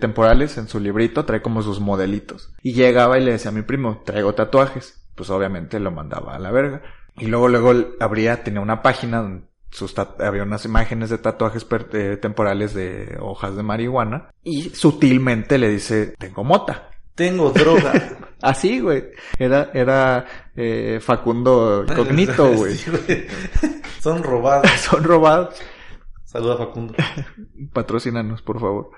temporales 0.00 0.56
en 0.56 0.68
su 0.68 0.80
librito, 0.80 1.26
trae 1.26 1.42
como 1.42 1.60
sus 1.60 1.80
modelitos, 1.80 2.54
y 2.62 2.72
llegaba 2.72 3.18
y 3.18 3.24
le 3.24 3.32
decía 3.32 3.50
a 3.50 3.54
mi 3.54 3.62
primo, 3.62 4.02
traigo 4.06 4.34
tatuajes, 4.34 5.05
pues 5.16 5.30
obviamente 5.30 5.80
lo 5.80 5.90
mandaba 5.90 6.36
a 6.36 6.38
la 6.38 6.52
verga, 6.52 6.82
y 7.18 7.26
luego, 7.26 7.48
luego 7.48 7.72
abría, 7.98 8.44
tenía 8.44 8.60
una 8.60 8.82
página 8.82 9.22
donde 9.22 9.46
sus 9.70 9.94
había 9.98 10.42
unas 10.42 10.64
imágenes 10.64 11.10
de 11.10 11.18
tatuajes 11.18 11.66
eh, 11.92 12.16
temporales 12.16 12.72
de 12.72 13.18
hojas 13.20 13.56
de 13.56 13.62
marihuana 13.62 14.30
y 14.42 14.70
sutilmente 14.70 15.58
le 15.58 15.68
dice 15.68 16.14
tengo 16.18 16.44
mota 16.44 16.88
Tengo 17.14 17.50
droga. 17.50 17.92
así 18.42 18.80
güey 18.80 19.04
era 19.38 19.70
era 19.74 20.24
eh, 20.54 20.98
Facundo 21.02 21.84
Cognito 21.94 22.52
güey 22.54 22.74
Sí. 22.74 22.90
Son 24.00 24.22
robados. 24.22 24.70
son 24.80 25.04
robados 25.04 25.56
Saluda 26.24 26.56
Facundo. 26.56 26.94
patrocínanos 27.72 28.40
por 28.42 28.60
favor 28.60 28.90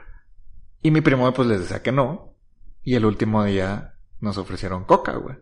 y 0.82 0.90
mi 0.90 1.00
primo 1.00 1.32
pues 1.32 1.48
les 1.48 1.60
decía 1.60 1.82
que 1.82 1.92
no 1.92 2.34
y 2.84 2.94
el 2.94 3.04
último 3.04 3.42
día 3.42 3.94
nos 4.20 4.38
ofrecieron 4.38 4.84
coca 4.84 5.12
güey 5.16 5.36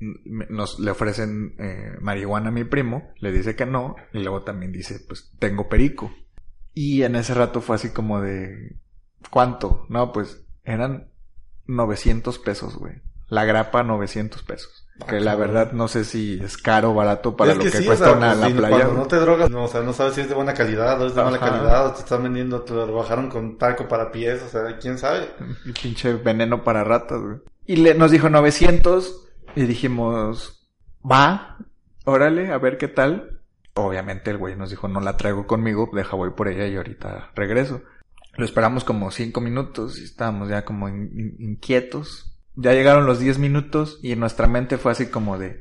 nos 0.00 0.78
le 0.78 0.90
ofrecen 0.90 1.54
eh, 1.58 1.96
marihuana 2.00 2.48
a 2.48 2.52
mi 2.52 2.64
primo, 2.64 3.10
le 3.18 3.32
dice 3.32 3.56
que 3.56 3.66
no, 3.66 3.96
y 4.12 4.20
luego 4.20 4.42
también 4.42 4.72
dice, 4.72 5.00
pues 5.06 5.32
tengo 5.38 5.68
perico. 5.68 6.12
Y 6.74 7.02
en 7.02 7.16
ese 7.16 7.34
rato 7.34 7.60
fue 7.60 7.76
así 7.76 7.90
como 7.90 8.20
de, 8.20 8.76
¿cuánto? 9.30 9.86
No, 9.88 10.12
pues 10.12 10.44
eran 10.64 11.08
900 11.66 12.38
pesos, 12.38 12.76
güey. 12.76 13.02
La 13.28 13.44
grapa 13.44 13.82
900 13.82 14.42
pesos. 14.44 14.86
Ah, 15.00 15.06
que 15.06 15.20
la 15.20 15.36
verdad 15.36 15.72
no 15.72 15.86
sé 15.86 16.04
si 16.04 16.40
es 16.42 16.56
caro 16.56 16.90
o 16.90 16.94
barato 16.94 17.36
para 17.36 17.52
Es 17.52 17.58
lo 17.58 17.64
que, 17.64 17.70
sí, 17.70 17.84
cuesta 17.84 18.06
o 18.06 18.08
sea, 18.08 18.16
una 18.16 18.34
pues, 18.34 18.52
la 18.52 18.56
playa. 18.56 18.84
Cuando 18.84 19.00
no 19.00 19.06
te 19.06 19.16
drogas, 19.16 19.50
no, 19.50 19.64
o 19.64 19.68
sea, 19.68 19.82
no 19.82 19.92
sabes 19.92 20.14
si 20.14 20.22
es 20.22 20.28
de 20.28 20.34
buena 20.34 20.54
calidad 20.54 21.00
o 21.00 21.06
es 21.06 21.14
de 21.14 21.22
mala 21.22 21.36
Ajá. 21.36 21.50
calidad 21.50 21.86
o 21.86 21.92
te 21.92 22.00
están 22.00 22.22
vendiendo, 22.22 22.62
te 22.62 22.72
lo 22.72 22.92
bajaron 22.92 23.28
con 23.28 23.58
talco 23.58 23.86
para 23.86 24.10
pies, 24.10 24.42
o 24.42 24.48
sea, 24.48 24.78
quién 24.78 24.98
sabe. 24.98 25.28
Pinche 25.80 26.14
veneno 26.14 26.64
para 26.64 26.84
ratas, 26.84 27.20
güey. 27.20 27.36
Y 27.66 27.76
le, 27.76 27.94
nos 27.94 28.10
dijo 28.10 28.28
900 28.30 29.27
y 29.54 29.62
dijimos, 29.66 30.68
va, 31.08 31.58
órale, 32.04 32.52
a 32.52 32.58
ver 32.58 32.78
qué 32.78 32.88
tal. 32.88 33.40
Obviamente 33.74 34.30
el 34.30 34.38
güey 34.38 34.56
nos 34.56 34.70
dijo, 34.70 34.88
no 34.88 35.00
la 35.00 35.16
traigo 35.16 35.46
conmigo, 35.46 35.88
deja 35.92 36.16
voy 36.16 36.30
por 36.30 36.48
ella 36.48 36.66
y 36.66 36.76
ahorita 36.76 37.30
regreso. 37.34 37.82
Lo 38.36 38.44
esperamos 38.44 38.84
como 38.84 39.10
cinco 39.10 39.40
minutos 39.40 39.98
y 39.98 40.04
estábamos 40.04 40.48
ya 40.48 40.64
como 40.64 40.88
in- 40.88 41.10
in- 41.16 41.36
inquietos. 41.38 42.36
Ya 42.56 42.72
llegaron 42.72 43.06
los 43.06 43.20
10 43.20 43.38
minutos 43.38 44.00
y 44.02 44.10
en 44.12 44.20
nuestra 44.20 44.48
mente 44.48 44.78
fue 44.78 44.90
así 44.92 45.06
como 45.10 45.38
de, 45.38 45.60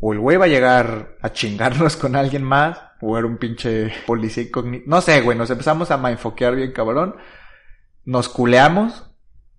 o 0.00 0.12
el 0.12 0.18
güey 0.18 0.36
va 0.36 0.46
a 0.46 0.48
llegar 0.48 1.16
a 1.22 1.30
chingarnos 1.32 1.96
con 1.96 2.16
alguien 2.16 2.42
más, 2.42 2.80
o 3.00 3.16
era 3.16 3.26
un 3.28 3.36
pinche 3.38 3.92
policía 4.06 4.42
incógnito. 4.42 4.84
No 4.88 5.00
sé, 5.00 5.20
güey, 5.20 5.38
nos 5.38 5.50
empezamos 5.50 5.92
a 5.92 5.96
mindfoquear 5.98 6.56
bien 6.56 6.72
cabrón. 6.72 7.14
Nos 8.04 8.28
culeamos 8.28 9.07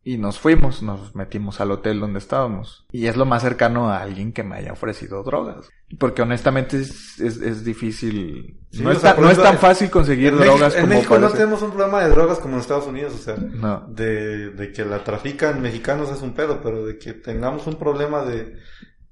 y 0.03 0.17
nos 0.17 0.39
fuimos, 0.39 0.81
nos 0.81 1.13
metimos 1.15 1.59
al 1.61 1.71
hotel 1.71 1.99
donde 1.99 2.19
estábamos. 2.19 2.85
Y 2.91 3.07
es 3.07 3.17
lo 3.17 3.25
más 3.25 3.43
cercano 3.43 3.89
a 3.89 4.01
alguien 4.01 4.31
que 4.33 4.43
me 4.43 4.55
haya 4.55 4.71
ofrecido 4.71 5.23
drogas. 5.23 5.69
Porque 5.97 6.21
honestamente 6.21 6.77
es, 6.77 7.19
es, 7.19 7.37
es 7.41 7.63
difícil. 7.65 8.57
Sí, 8.71 8.81
no, 8.83 8.91
es 8.91 8.99
sea, 8.99 9.15
tan- 9.15 9.23
no 9.23 9.29
es 9.31 9.37
tan 9.41 9.57
fácil 9.57 9.89
conseguir 9.89 10.29
en 10.33 10.37
drogas 10.39 10.73
México, 10.73 10.77
en 10.77 10.81
como 10.83 10.93
México 10.95 11.19
no 11.19 11.29
tenemos 11.31 11.61
un 11.63 11.71
problema 11.71 12.03
de 12.03 12.09
drogas 12.09 12.37
como 12.39 12.53
en 12.55 12.61
Estados 12.61 12.87
Unidos, 12.87 13.13
o 13.15 13.17
sea, 13.17 13.35
No. 13.37 13.85
de, 13.89 14.51
de 14.51 14.71
que 14.71 14.85
la 14.85 15.03
trafican 15.03 15.61
mexicanos 15.61 16.09
es 16.11 16.21
un 16.21 16.33
pedo, 16.33 16.61
pero 16.61 16.85
de 16.85 16.97
que 16.97 17.13
tengamos 17.13 17.65
un 17.67 17.75
problema 17.75 18.23
de, 18.23 18.55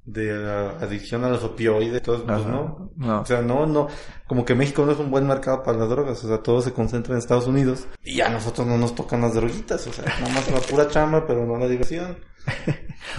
de 0.07 0.31
ah, 0.49 0.77
adicción 0.81 1.23
a 1.25 1.29
los 1.29 1.43
opioides, 1.43 2.01
todo, 2.01 2.25
pues 2.25 2.45
no. 2.45 2.89
No. 2.95 3.21
O 3.21 3.25
sea, 3.25 3.41
no, 3.41 3.65
no, 3.67 3.87
como 4.25 4.43
que 4.45 4.55
México 4.55 4.83
no 4.85 4.93
es 4.93 4.97
un 4.99 5.11
buen 5.11 5.27
mercado 5.27 5.61
para 5.63 5.77
las 5.77 5.89
drogas, 5.89 6.23
o 6.23 6.27
sea, 6.27 6.39
todo 6.41 6.61
se 6.61 6.73
concentra 6.73 7.13
en 7.13 7.19
Estados 7.19 7.45
Unidos 7.45 7.85
y 8.03 8.21
a 8.21 8.29
nosotros 8.29 8.65
no 8.65 8.77
nos 8.77 8.95
tocan 8.95 9.21
las 9.21 9.35
droguitas, 9.35 9.85
o 9.85 9.93
sea, 9.93 10.05
nada 10.19 10.33
más 10.33 10.49
la 10.49 10.59
pura 10.61 10.87
chamba, 10.87 11.27
pero 11.27 11.45
no 11.45 11.57
la 11.57 11.67
diversión. 11.67 12.17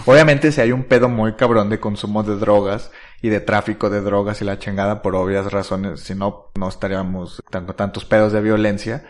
Obviamente 0.06 0.52
si 0.52 0.60
hay 0.60 0.72
un 0.72 0.84
pedo 0.84 1.08
muy 1.08 1.34
cabrón 1.34 1.68
de 1.70 1.78
consumo 1.80 2.22
de 2.22 2.36
drogas 2.36 2.90
y 3.20 3.28
de 3.28 3.40
tráfico 3.40 3.90
de 3.90 4.00
drogas 4.00 4.40
y 4.40 4.44
la 4.44 4.58
chingada 4.58 5.02
por 5.02 5.14
obvias 5.14 5.52
razones, 5.52 6.00
si 6.00 6.14
no, 6.14 6.46
no 6.58 6.68
estaríamos 6.68 7.42
tan- 7.50 7.66
con 7.66 7.76
tantos 7.76 8.04
pedos 8.04 8.32
de 8.32 8.40
violencia, 8.40 9.04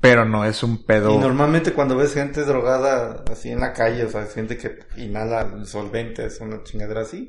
pero 0.00 0.24
no 0.24 0.44
es 0.44 0.62
un 0.62 0.84
pedo... 0.84 1.14
Y 1.14 1.18
normalmente 1.18 1.72
cuando 1.72 1.96
ves 1.96 2.14
gente 2.14 2.44
drogada 2.44 3.24
así 3.30 3.50
en 3.50 3.60
la 3.60 3.72
calle, 3.72 4.04
o 4.04 4.08
sea, 4.10 4.26
gente 4.26 4.56
que 4.56 4.78
inhala 4.96 5.64
solventes, 5.64 6.40
una 6.40 6.62
chingadera 6.62 7.02
así, 7.02 7.28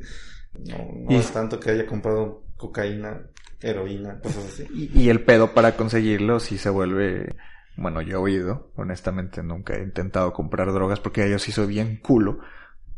no, 0.54 0.78
no 0.96 1.12
Y- 1.12 1.16
es 1.18 1.32
tanto 1.32 1.60
que 1.60 1.72
haya 1.72 1.86
comprado 1.86 2.44
cocaína, 2.58 3.28
heroína, 3.62 4.20
cosas 4.20 4.46
así. 4.46 4.68
Y, 4.74 5.02
y 5.04 5.10
el 5.10 5.24
pedo 5.24 5.54
para 5.54 5.76
conseguirlo 5.76 6.40
sí 6.40 6.58
se 6.58 6.70
vuelve... 6.70 7.36
Bueno, 7.78 8.02
yo 8.02 8.18
he 8.18 8.22
oído, 8.22 8.72
honestamente 8.76 9.42
nunca 9.44 9.76
he 9.76 9.82
intentado 9.84 10.34
comprar 10.34 10.72
drogas 10.74 11.00
porque 11.00 11.30
yo 11.30 11.40
sí 11.40 11.52
soy 11.52 11.68
bien 11.68 11.98
culo. 11.98 12.40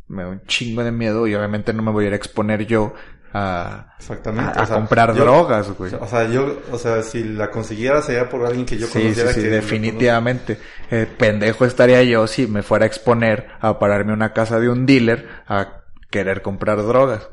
Me 0.07 0.23
da 0.23 0.29
un 0.29 0.41
chingo 0.45 0.83
de 0.83 0.91
miedo 0.91 1.27
y 1.27 1.35
obviamente 1.35 1.73
no 1.73 1.83
me 1.83 1.91
voy 1.91 2.05
a 2.05 2.07
ir 2.07 2.13
a 2.13 2.17
exponer 2.17 2.65
yo 2.65 2.93
a, 3.33 3.95
Exactamente. 3.97 4.51
a, 4.57 4.61
a 4.61 4.63
o 4.63 4.65
sea, 4.67 4.75
comprar 4.75 5.13
yo- 5.15 5.23
drogas, 5.23 5.71
güey. 5.77 5.93
O 5.99 6.07
sea, 6.07 6.27
yo, 6.29 6.61
o 6.71 6.77
sea, 6.77 7.01
si 7.03 7.23
la 7.23 7.49
consiguiera 7.49 8.01
sería 8.01 8.29
por 8.29 8.45
alguien 8.45 8.65
que 8.65 8.77
yo 8.77 8.85
Sí, 8.87 8.93
sí, 8.93 8.99
conociera 9.01 9.33
sí, 9.33 9.41
que 9.41 9.49
definitivamente. 9.49 10.59
Eh, 10.91 11.07
pendejo 11.17 11.65
estaría 11.65 12.03
yo 12.03 12.27
si 12.27 12.45
me 12.47 12.61
fuera 12.63 12.85
a 12.85 12.87
exponer 12.87 13.47
a 13.59 13.79
pararme 13.79 14.11
a 14.11 14.15
una 14.15 14.33
casa 14.33 14.59
de 14.59 14.69
un 14.69 14.85
dealer 14.85 15.27
a 15.47 15.81
querer 16.11 16.41
comprar 16.41 16.77
drogas. 16.83 17.29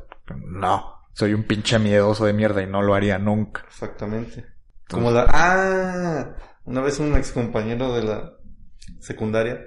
No, 0.47 0.95
soy 1.13 1.33
un 1.33 1.43
pinche 1.43 1.77
miedoso 1.77 2.25
de 2.25 2.33
mierda 2.33 2.61
y 2.63 2.67
no 2.67 2.81
lo 2.81 2.93
haría 2.95 3.19
nunca. 3.19 3.63
Exactamente. 3.67 4.45
Como 4.89 5.11
la, 5.11 5.25
ah, 5.29 6.25
una 6.65 6.81
vez 6.81 6.99
un 6.99 7.15
ex 7.15 7.31
compañero 7.31 7.93
de 7.93 8.03
la 8.03 8.33
secundaria, 8.99 9.59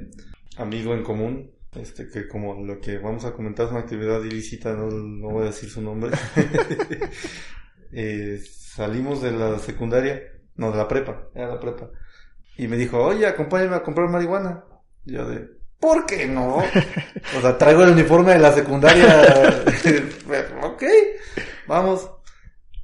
amigo 0.59 0.95
en 0.95 1.03
común, 1.03 1.51
este, 1.77 2.09
que 2.09 2.29
como 2.29 2.64
lo 2.64 2.81
que 2.81 2.99
vamos 2.99 3.25
a 3.25 3.33
comentar 3.33 3.66
es 3.66 3.72
una 3.72 3.81
actividad 3.81 4.22
ilícita, 4.22 4.72
no, 4.72 4.87
no 4.91 5.29
voy 5.31 5.43
a 5.45 5.47
decir 5.47 5.68
su 5.70 5.81
nombre. 5.83 6.11
Eh, 7.97 8.43
salimos 8.45 9.22
de 9.22 9.31
la 9.31 9.57
secundaria, 9.61 10.20
no, 10.57 10.72
de 10.72 10.79
la 10.79 10.89
prepa, 10.89 11.29
era 11.33 11.47
la 11.47 11.61
prepa. 11.61 11.91
Y 12.57 12.66
me 12.66 12.77
dijo, 12.77 13.01
oye, 13.01 13.25
acompáñame 13.25 13.77
a 13.77 13.85
comprar 13.85 14.09
marihuana. 14.09 14.64
Yo 15.05 15.25
de, 15.29 15.49
¿por 15.79 16.05
qué 16.05 16.27
no? 16.27 16.57
O 16.57 17.41
sea, 17.41 17.57
traigo 17.57 17.85
el 17.85 17.91
uniforme 17.91 18.33
de 18.33 18.41
la 18.41 18.53
secundaria. 18.53 19.07
ok, 20.64 20.83
vamos. 21.68 22.11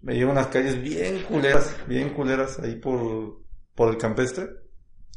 Me 0.03 0.15
llevo 0.15 0.31
unas 0.33 0.47
calles 0.47 0.81
bien 0.81 1.23
culeras, 1.25 1.75
bien 1.89 2.11
culeras, 2.11 2.61
ahí 2.61 2.77
por, 2.77 3.41
por 3.75 3.91
el 3.91 3.99
campestre. 3.99 4.49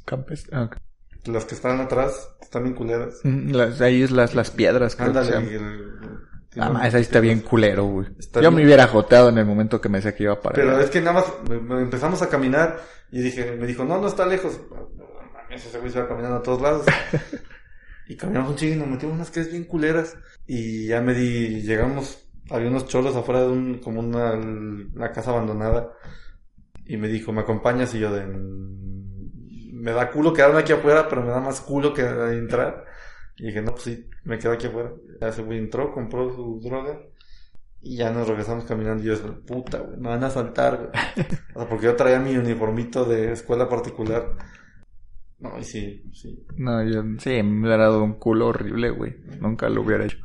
Campes- 0.06 0.50
ah, 0.52 0.64
ok. 0.64 0.78
Las 1.26 1.46
que 1.46 1.56
están 1.56 1.80
atrás 1.80 2.30
están 2.42 2.64
bien 2.64 2.76
culeras. 2.76 3.20
Mm, 3.24 3.52
Las, 3.52 3.80
ahí 3.82 4.02
es 4.04 4.12
las, 4.12 4.36
las 4.36 4.52
piedras, 4.52 4.96
creo 4.96 5.14
que 5.14 5.20
Ándale. 5.20 5.56
el- 5.56 5.94
Ah, 6.60 6.84
esa 6.88 6.98
ahí 6.98 7.04
está 7.04 7.20
bien 7.20 7.40
culero, 7.40 7.86
güey. 7.86 8.08
Yo 8.36 8.40
bien. 8.42 8.54
me 8.56 8.64
hubiera 8.64 8.86
joteado 8.88 9.30
en 9.30 9.40
el 9.40 9.46
momento 9.46 9.82
que 9.82 9.90
me 9.90 9.98
decía 9.98 10.14
que 10.16 10.24
iba 10.24 10.40
para 10.40 10.54
Pero 10.56 10.76
allá. 10.76 10.84
es 10.84 10.92
que 10.92 11.02
nada 11.02 11.14
más 11.14 11.26
me- 11.50 11.60
me 11.60 11.82
empezamos 11.82 12.22
a 12.22 12.30
caminar 12.30 12.78
y 13.12 13.22
dije, 13.22 13.56
me 13.60 13.66
dijo, 13.66 13.84
no, 13.86 14.00
no 14.00 14.08
está 14.08 14.26
lejos. 14.28 14.60
Ese 15.50 15.80
güey 15.80 15.92
se 15.92 16.00
va 16.02 16.08
caminando 16.08 16.38
a 16.38 16.44
todos 16.44 16.62
lados. 16.62 16.86
y 18.08 18.16
caminamos 18.16 18.52
un 18.52 18.56
chingo 18.56 18.76
y 18.76 18.78
nos 18.78 18.88
metimos 18.88 19.16
unas 19.16 19.32
calles 19.32 19.52
bien 19.52 19.64
culeras. 19.64 20.16
Y 20.46 20.88
ya 20.88 21.02
me 21.02 21.14
di, 21.16 21.62
llegamos, 21.62 22.24
había 22.52 22.68
unos 22.70 22.86
cholos 22.88 23.16
afuera 23.16 23.42
de 23.42 23.48
un, 23.48 23.80
como 23.80 24.00
una, 24.02 24.34
una 24.34 25.12
casa 25.12 25.32
abandonada. 25.32 25.90
Y 26.86 26.98
me 26.98 27.08
dijo, 27.08 27.32
¿me 27.32 27.42
acompañas? 27.42 27.96
Y 27.96 28.00
yo 28.00 28.12
de, 28.14 28.28
"Mm, 28.28 29.13
me 29.84 29.92
da 29.92 30.10
culo 30.10 30.32
quedarme 30.32 30.60
aquí 30.60 30.72
afuera, 30.72 31.10
pero 31.10 31.22
me 31.24 31.30
da 31.30 31.42
más 31.42 31.60
culo 31.60 31.94
que 31.94 32.04
entrar. 32.04 32.86
Y 33.36 33.48
dije, 33.48 33.62
no, 33.62 33.72
pues 33.72 33.84
sí, 33.84 34.10
me 34.24 34.40
quedo 34.40 34.54
aquí 34.54 34.68
afuera. 34.68 34.94
Ya 35.20 35.28
ese 35.28 35.42
güey 35.42 35.60
entró, 35.60 35.92
compró 35.92 36.34
su 36.34 36.62
droga. 36.64 37.02
Y 37.82 37.98
ya 37.98 38.10
nos 38.10 38.26
regresamos 38.26 38.64
caminando 38.64 39.04
y 39.04 39.08
yo, 39.08 39.42
puta, 39.46 39.80
güey, 39.80 40.00
me 40.00 40.08
van 40.08 40.24
a 40.24 40.30
saltar, 40.30 40.78
güey. 40.78 40.90
O 41.54 41.60
sea, 41.60 41.68
porque 41.68 41.88
yo 41.88 41.98
traía 41.98 42.18
mi 42.18 42.38
uniformito 42.38 43.04
de 43.04 43.34
escuela 43.34 43.68
particular. 43.68 44.38
No, 45.40 45.60
y 45.60 45.66
sí, 45.66 46.02
sí. 46.14 46.46
No, 46.56 46.82
yo 46.90 47.04
sí, 47.20 47.44
me 47.44 47.68
hubiera 47.68 47.84
dado 47.84 48.06
un 48.06 48.14
culo 48.14 48.48
horrible, 48.48 48.90
güey. 48.90 49.18
Nunca 49.42 49.68
lo 49.68 49.82
hubiera 49.82 50.06
hecho. 50.06 50.18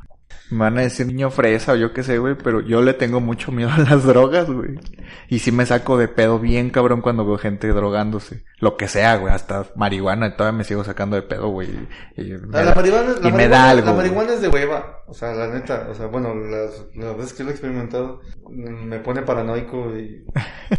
Me 0.51 0.59
van 0.59 0.79
a 0.79 0.81
decir 0.81 1.05
niño 1.05 1.29
fresa 1.29 1.73
o 1.73 1.75
yo 1.75 1.93
qué 1.93 2.01
sé, 2.01 2.17
güey, 2.17 2.35
pero 2.35 2.61
yo 2.61 2.81
le 2.81 2.93
tengo 2.93 3.19
mucho 3.19 3.51
miedo 3.51 3.69
a 3.75 3.77
las 3.77 4.03
drogas, 4.03 4.49
güey. 4.49 4.79
Y 5.27 5.39
sí 5.39 5.51
me 5.51 5.65
saco 5.65 5.97
de 5.97 6.07
pedo 6.07 6.39
bien 6.39 6.71
cabrón 6.71 7.01
cuando 7.01 7.23
veo 7.25 7.37
gente 7.37 7.67
drogándose. 7.67 8.43
Lo 8.59 8.75
que 8.75 8.87
sea, 8.87 9.15
güey, 9.17 9.31
hasta 9.33 9.67
marihuana 9.75 10.27
y 10.27 10.35
todavía 10.35 10.57
me 10.57 10.63
sigo 10.63 10.83
sacando 10.83 11.15
de 11.15 11.21
pedo, 11.21 11.49
güey. 11.49 11.69
Y, 12.17 12.21
me 12.23 12.57
Ah, 12.57 12.63
da- 12.63 12.65
la 12.65 12.75
marihuana, 12.75 13.09
la 13.11 13.17
y 13.19 13.31
me 13.31 13.31
marihuana- 13.31 13.49
da 13.49 13.69
algo. 13.69 13.85
La 13.87 13.93
marihuana 13.93 14.33
es 14.33 14.41
de 14.41 14.47
hueva. 14.49 14.97
O 15.07 15.13
sea, 15.13 15.33
la 15.33 15.47
neta. 15.47 15.87
O 15.91 15.93
sea, 15.95 16.07
bueno, 16.07 16.33
las, 16.33 16.83
las 16.95 17.15
veces 17.17 17.33
que 17.33 17.43
lo 17.43 17.49
he 17.49 17.53
experimentado, 17.53 18.21
me 18.49 18.99
pone 18.99 19.21
paranoico 19.21 19.95
y 19.97 20.23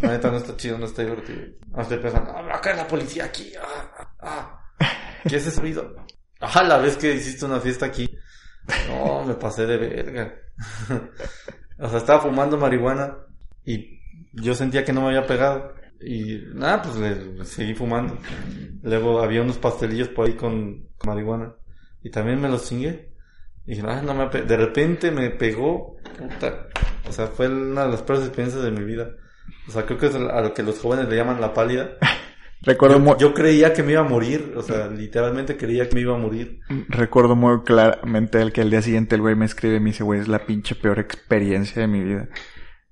la 0.01 0.09
neta 0.11 0.29
no 0.31 0.37
está 0.37 0.55
chido, 0.57 0.77
no 0.77 0.85
está 0.85 1.01
divertido. 1.03 1.39
Estoy 1.77 1.97
pensando, 1.99 2.31
ah, 2.35 2.41
va 2.41 2.55
a 2.57 2.61
caer 2.61 2.75
la 2.75 2.87
policía 2.87 3.23
aquí. 3.25 3.53
Ah, 3.61 3.91
ah, 3.97 4.59
ah. 4.79 4.87
¿Qué 5.27 5.37
es 5.37 5.47
ese 5.47 5.61
ruido? 5.61 5.95
Ajá, 6.41 6.63
la 6.63 6.77
vez 6.77 6.97
que 6.97 7.13
hiciste 7.13 7.45
una 7.45 7.59
fiesta 7.59 7.85
aquí. 7.85 8.09
No, 8.87 9.23
me 9.25 9.33
pasé 9.35 9.65
de 9.65 9.77
verga. 9.77 10.33
o 11.79 11.89
sea, 11.89 11.97
estaba 11.97 12.21
fumando 12.21 12.57
marihuana 12.57 13.17
y 13.65 13.99
yo 14.33 14.55
sentía 14.55 14.85
que 14.85 14.93
no 14.93 15.01
me 15.01 15.07
había 15.07 15.25
pegado. 15.27 15.73
Y 15.99 16.43
nada, 16.53 16.81
pues 16.81 16.95
le, 16.97 17.45
seguí 17.45 17.73
fumando. 17.73 18.17
Luego 18.81 19.21
había 19.21 19.41
unos 19.41 19.57
pastelillos 19.57 20.07
por 20.09 20.27
ahí 20.27 20.33
con, 20.33 20.87
marihuana. 21.05 21.53
Y 22.03 22.09
también 22.09 22.41
me 22.41 22.49
los 22.49 22.67
chingué. 22.67 23.11
Y 23.65 23.75
dije, 23.75 23.83
ah, 23.87 24.01
no 24.01 24.13
me 24.13 24.27
pe-". 24.27 24.43
De 24.43 24.57
repente 24.57 25.11
me 25.11 25.29
pegó. 25.29 25.97
O 27.07 27.11
sea, 27.11 27.27
fue 27.27 27.47
una 27.47 27.85
de 27.85 27.91
las 27.91 28.01
peores 28.01 28.25
experiencias 28.25 28.63
de 28.63 28.71
mi 28.71 28.83
vida. 28.83 29.11
O 29.67 29.71
sea, 29.71 29.85
creo 29.85 29.97
que 29.97 30.07
es 30.07 30.15
a 30.15 30.41
lo 30.41 30.53
que 30.53 30.63
los 30.63 30.79
jóvenes 30.79 31.07
le 31.07 31.15
llaman 31.15 31.39
la 31.39 31.53
pálida. 31.53 31.97
Recuerdo, 32.63 33.17
Yo, 33.17 33.33
creía 33.33 33.73
que 33.73 33.81
me 33.81 33.93
iba 33.93 34.01
a 34.01 34.07
morir. 34.07 34.53
O 34.55 34.61
sea, 34.61 34.87
literalmente 34.87 35.57
creía 35.57 35.89
que 35.89 35.95
me 35.95 36.01
iba 36.01 36.15
a 36.15 36.19
morir. 36.19 36.59
recuerdo 36.89 37.35
muy 37.35 37.61
claramente 37.63 38.41
el 38.41 38.51
que 38.51 38.61
al 38.61 38.69
día 38.69 38.81
siguiente 38.81 39.15
el 39.15 39.21
güey 39.21 39.35
me 39.35 39.45
escribe 39.45 39.77
y 39.77 39.79
me 39.79 39.89
dice, 39.89 40.03
güey, 40.03 40.19
es 40.19 40.27
la 40.27 40.45
pinche 40.45 40.75
peor 40.75 40.99
experiencia 40.99 41.81
de 41.81 41.87
mi 41.87 42.03
vida. 42.03 42.29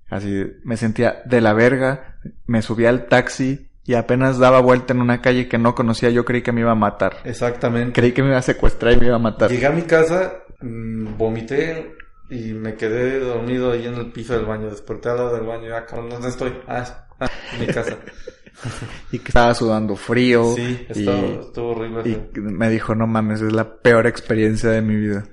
Así, 0.10 0.44
me 0.64 0.76
sentía 0.76 1.22
de 1.26 1.40
la 1.40 1.54
verga, 1.54 2.20
me 2.48 2.64
subí 2.64 2.88
al 2.88 3.08
taxi 3.08 3.70
y 3.86 3.94
apenas 3.94 4.40
daba 4.40 4.60
vuelta 4.60 4.94
en 4.94 5.02
una 5.02 5.22
calle 5.22 5.48
que 5.48 5.58
no 5.58 5.76
conocía, 5.76 6.10
yo 6.10 6.26
creí 6.26 6.42
que 6.42 6.52
me 6.52 6.62
iba 6.62 6.72
a 6.72 6.76
matar. 6.76 7.18
Exactamente. 7.24 7.94
Creí 7.94 8.12
que 8.12 8.24
me 8.24 8.30
iba 8.30 8.38
a 8.38 8.44
secuestrar 8.44 8.94
y 8.94 8.98
me 8.98 9.08
iba 9.08 9.16
a 9.16 9.20
matar. 9.20 9.52
Llegué 9.52 9.68
a 9.68 9.72
mi 9.72 9.84
casa, 9.84 10.44
mm, 10.62 11.18
vomité 11.18 11.96
y 12.30 12.54
me 12.54 12.76
quedé 12.76 13.20
dormido 13.20 13.72
ahí 13.72 13.88
en 13.88 13.96
el 13.96 14.12
piso 14.12 14.34
del 14.34 14.46
baño. 14.46 14.70
Desperté 14.70 15.10
al 15.10 15.18
lado 15.18 15.36
del 15.36 15.46
baño. 15.46 15.76
Ah, 15.76 15.86
cabrón, 15.86 16.10
¿dónde 16.10 16.30
estoy? 16.30 16.54
Ah, 16.68 17.08
ah, 17.20 17.30
en 17.54 17.60
mi 17.60 17.68
casa. 17.68 17.98
Y 19.12 19.20
que 19.20 19.30
estaba 19.30 19.54
sudando 19.54 19.96
frío. 19.96 20.54
Sí, 20.56 20.86
y, 20.88 20.92
estuvo, 20.92 21.42
estuvo 21.42 21.70
horrible. 21.70 22.30
y 22.36 22.40
me 22.40 22.70
dijo, 22.70 22.96
no 22.96 23.08
mames, 23.08 23.42
es 23.42 23.54
la 23.54 23.78
peor 23.80 24.08
experiencia 24.08 24.70
de 24.70 24.82
mi 24.82 24.96
vida. 24.96 25.26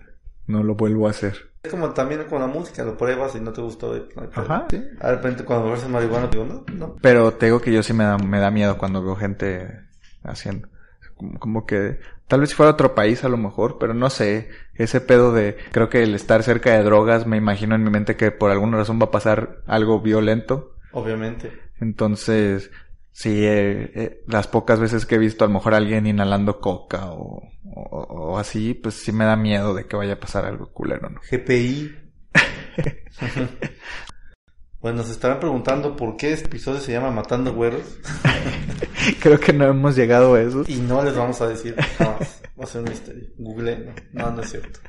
No 0.46 0.62
lo 0.62 0.74
vuelvo 0.74 1.06
a 1.06 1.10
hacer. 1.10 1.50
Es 1.62 1.70
como 1.72 1.90
también 1.90 2.24
con 2.24 2.40
la 2.40 2.46
música, 2.46 2.84
lo 2.84 2.96
pruebas 2.96 3.34
y 3.34 3.40
no 3.40 3.52
te 3.52 3.60
gustó. 3.60 3.94
no. 3.94 4.22
Ajá, 4.34 4.66
sí. 4.70 4.78
De 4.78 5.10
repente 5.10 5.44
cuando 5.44 5.70
ves 5.70 5.82
el 5.82 5.90
marihuana 5.90 6.28
digo, 6.28 6.44
no, 6.44 6.64
no. 6.72 6.96
Pero 7.00 7.32
te 7.34 7.46
digo 7.46 7.60
que 7.60 7.72
yo 7.72 7.82
sí 7.82 7.92
me 7.92 8.04
da, 8.04 8.18
me 8.18 8.38
da 8.38 8.50
miedo 8.50 8.78
cuando 8.78 9.02
veo 9.02 9.16
gente 9.16 9.80
haciendo. 10.22 10.68
Como, 11.16 11.38
como 11.40 11.66
que 11.66 11.98
tal 12.28 12.40
vez 12.40 12.50
si 12.50 12.54
fuera 12.54 12.72
otro 12.72 12.94
país 12.94 13.24
a 13.24 13.28
lo 13.28 13.36
mejor, 13.36 13.78
pero 13.78 13.94
no 13.94 14.10
sé. 14.10 14.48
Ese 14.74 15.00
pedo 15.00 15.32
de, 15.32 15.56
creo 15.72 15.88
que 15.88 16.02
el 16.02 16.14
estar 16.14 16.42
cerca 16.42 16.72
de 16.72 16.84
drogas, 16.84 17.26
me 17.26 17.36
imagino 17.36 17.74
en 17.74 17.82
mi 17.82 17.90
mente 17.90 18.16
que 18.16 18.30
por 18.30 18.50
alguna 18.50 18.76
razón 18.76 19.00
va 19.00 19.06
a 19.06 19.10
pasar 19.10 19.62
algo 19.66 20.00
violento. 20.00 20.76
Obviamente. 20.92 21.50
Entonces, 21.80 22.70
sí, 23.16 23.46
eh, 23.46 23.92
eh, 23.94 24.24
las 24.26 24.46
pocas 24.46 24.78
veces 24.78 25.06
que 25.06 25.14
he 25.14 25.18
visto 25.18 25.44
a 25.44 25.48
lo 25.48 25.54
mejor 25.54 25.72
a 25.72 25.78
alguien 25.78 26.06
inhalando 26.06 26.60
coca 26.60 27.12
o, 27.12 27.48
o, 27.64 27.98
o 27.98 28.38
así, 28.38 28.74
pues 28.74 28.96
sí 28.96 29.10
me 29.10 29.24
da 29.24 29.36
miedo 29.36 29.72
de 29.72 29.86
que 29.86 29.96
vaya 29.96 30.12
a 30.12 30.20
pasar 30.20 30.44
algo 30.44 30.70
culero, 30.70 31.08
¿no? 31.08 31.20
GPI. 31.30 31.96
bueno, 34.82 35.02
se 35.02 35.12
estarán 35.12 35.40
preguntando 35.40 35.96
por 35.96 36.18
qué 36.18 36.34
este 36.34 36.48
episodio 36.48 36.78
se 36.80 36.92
llama 36.92 37.10
Matando 37.10 37.54
Güeros. 37.54 37.98
Creo 39.22 39.40
que 39.40 39.54
no 39.54 39.64
hemos 39.64 39.96
llegado 39.96 40.34
a 40.34 40.42
eso. 40.42 40.64
Y 40.68 40.76
no 40.76 41.02
les 41.02 41.16
vamos 41.16 41.40
a 41.40 41.48
decir 41.48 41.74
jamás. 41.96 42.42
Va 42.60 42.64
a 42.64 42.66
ser 42.66 42.82
un 42.82 42.90
misterio. 42.90 43.28
Google, 43.38 43.94
no, 44.12 44.24
no, 44.24 44.30
no 44.32 44.42
es 44.42 44.50
cierto. 44.50 44.80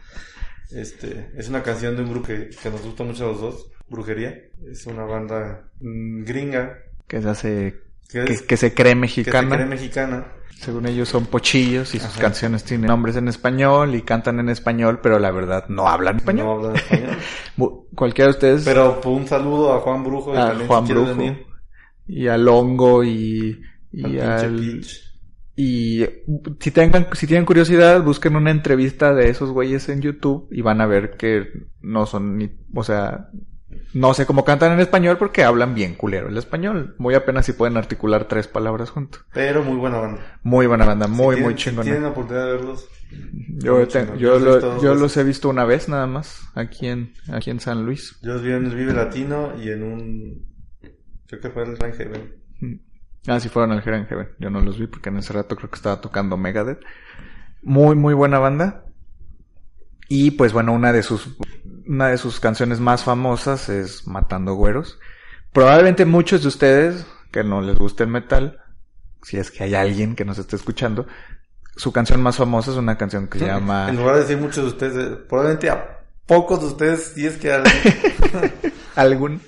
Este, 0.71 1.31
es 1.37 1.47
una 1.47 1.63
canción 1.63 1.95
de 1.95 2.03
un 2.03 2.09
grupo 2.09 2.27
que, 2.27 2.49
que 2.49 2.69
nos 2.69 2.81
gusta 2.81 3.05
mucho 3.05 3.23
a 3.23 3.27
los 3.31 3.39
dos. 3.39 3.71
Brujería. 3.87 4.37
Es 4.69 4.85
una 4.85 5.05
banda 5.05 5.71
mm, 5.79 6.25
gringa. 6.25 6.77
Que 7.07 7.21
se 7.21 7.29
hace, 7.29 7.86
Que, 8.09 8.23
que, 8.25 8.33
es- 8.33 8.41
que 8.41 8.57
se 8.57 8.73
cree 8.73 8.93
que 8.93 8.99
mexicana. 8.99 9.49
se 9.49 9.55
cree 9.55 9.65
mexicana. 9.67 10.27
Según 10.59 10.87
ellos 10.87 11.07
son 11.07 11.27
pochillos 11.27 11.93
y 11.93 11.99
sus 11.99 12.17
canciones 12.17 12.63
tienen 12.63 12.87
nombres 12.87 13.15
en 13.15 13.27
español 13.27 13.93
y 13.93 14.01
cantan 14.01 14.39
en 14.39 14.49
español, 14.49 15.01
pero 15.03 15.19
la 15.19 15.29
verdad 15.29 15.65
no 15.69 15.87
hablan 15.87 16.17
español. 16.17 16.45
No 16.47 16.51
hablan 16.53 16.75
español. 16.77 17.17
Cualquiera 17.95 18.31
de 18.31 18.35
ustedes, 18.37 18.65
Pero 18.65 18.99
un 19.05 19.27
saludo 19.27 19.73
a 19.73 19.81
Juan 19.81 20.03
Brujo. 20.03 20.33
y 20.33 20.37
a 20.37 20.55
Juan 20.65 20.87
Brujo 20.87 21.15
venir, 21.15 21.45
y 22.07 22.27
al 22.27 22.47
Hongo 22.47 23.03
y, 23.03 23.61
y 23.91 24.17
al. 24.19 24.81
Y 25.55 26.05
si 26.59 26.71
tengan, 26.71 27.07
si 27.13 27.25
tienen 27.27 27.45
curiosidad, 27.45 28.03
busquen 28.03 28.35
una 28.35 28.49
entrevista 28.51 29.13
de 29.13 29.29
esos 29.29 29.51
güeyes 29.51 29.89
en 29.89 30.01
YouTube 30.01 30.47
y 30.51 30.61
van 30.61 30.81
a 30.81 30.85
ver 30.87 31.17
que 31.17 31.47
no 31.81 32.05
son 32.07 32.37
ni, 32.37 32.49
o 32.73 32.83
sea, 32.83 33.29
no 33.93 34.13
sé 34.13 34.25
cómo 34.25 34.45
cantan 34.45 34.71
en 34.73 34.79
español 34.79 35.17
porque 35.17 35.43
hablan 35.43 35.75
bien 35.75 35.95
culero 35.95 36.29
el 36.29 36.37
español. 36.37 36.95
Muy 36.97 37.15
apenas 37.15 37.45
si 37.45 37.53
pueden 37.53 37.77
articular 37.77 38.25
tres 38.25 38.47
palabras 38.47 38.89
juntos. 38.91 39.25
Pero 39.33 39.63
muy 39.63 39.75
buena 39.77 39.97
banda. 39.99 40.39
Muy 40.43 40.67
buena 40.67 40.85
banda, 40.85 41.07
muy, 41.07 41.35
Si 41.37 41.41
muy 41.41 41.53
si 41.53 41.59
chingona. 41.59 41.83
tienen 41.83 42.03
la 42.03 42.09
oportunidad 42.09 42.45
de 42.45 42.51
verlos. 42.53 42.87
Yo, 43.59 43.87
te- 43.87 44.05
yo, 44.17 44.37
Los 44.39 44.41
he 44.41 44.45
lo- 44.45 44.51
visto 44.53 44.67
dos 44.73 44.81
yo 44.83 44.89
veces. 44.89 45.01
los 45.01 45.17
he 45.17 45.23
visto 45.23 45.49
una 45.49 45.65
vez 45.65 45.89
nada 45.89 46.07
más, 46.07 46.41
aquí 46.55 46.87
en, 46.87 47.13
aquí 47.31 47.49
en 47.49 47.59
San 47.59 47.85
Luis. 47.85 48.17
Yo 48.21 48.33
los 48.33 48.41
vi 48.43 48.51
en 48.51 48.65
el 48.65 48.75
Vive 48.75 48.93
Latino 48.93 49.53
y 49.61 49.69
en 49.69 49.83
un... 49.83 50.45
Creo 51.27 51.41
que 51.41 51.49
fue 51.49 51.63
el 51.63 51.77
Rain 51.77 51.93
Heaven. 51.93 52.35
Ah, 53.27 53.39
sí 53.41 53.49
fueron 53.49 53.71
al 53.73 53.81
Heaven 53.81 54.05
Heaven. 54.07 54.29
Yo 54.39 54.49
no 54.49 54.61
los 54.61 54.79
vi 54.79 54.87
porque 54.87 55.09
en 55.09 55.17
ese 55.17 55.33
rato 55.33 55.57
creo 55.57 55.69
que 55.69 55.75
estaba 55.75 55.99
tocando 55.99 56.37
Megadeth. 56.37 56.79
Muy, 57.61 57.95
muy 57.97 58.13
buena 58.13 58.39
banda. 58.39 58.85
Y 60.07 60.31
pues 60.31 60.53
bueno, 60.53 60.71
una 60.73 60.93
de 60.93 61.03
sus, 61.03 61.35
una 61.87 62.07
de 62.09 62.17
sus 62.17 62.39
canciones 62.39 62.79
más 62.79 63.03
famosas 63.03 63.69
es 63.69 64.07
Matando 64.07 64.53
Güeros. 64.53 64.99
Probablemente 65.53 66.05
muchos 66.05 66.41
de 66.41 66.47
ustedes 66.49 67.05
que 67.31 67.43
no 67.43 67.61
les 67.61 67.77
guste 67.77 68.03
el 68.03 68.09
metal, 68.09 68.59
si 69.23 69.37
es 69.37 69.51
que 69.51 69.63
hay 69.63 69.75
alguien 69.75 70.15
que 70.15 70.25
nos 70.25 70.37
esté 70.37 70.55
escuchando, 70.55 71.07
su 71.75 71.91
canción 71.91 72.21
más 72.21 72.37
famosa 72.37 72.71
es 72.71 72.77
una 72.77 72.97
canción 72.97 73.27
que 73.27 73.39
se 73.39 73.45
llama... 73.45 73.89
En 73.89 73.97
lugar 73.97 74.15
de 74.15 74.21
decir 74.21 74.37
muchos 74.37 74.63
de 74.63 74.69
ustedes, 74.69 74.95
eh, 74.97 75.15
probablemente 75.29 75.69
a 75.69 75.99
pocos 76.25 76.59
de 76.61 76.67
ustedes, 76.67 77.13
si 77.15 77.25
es 77.25 77.37
que 77.37 77.53
alguien... 77.53 77.73
algún. 78.95 79.41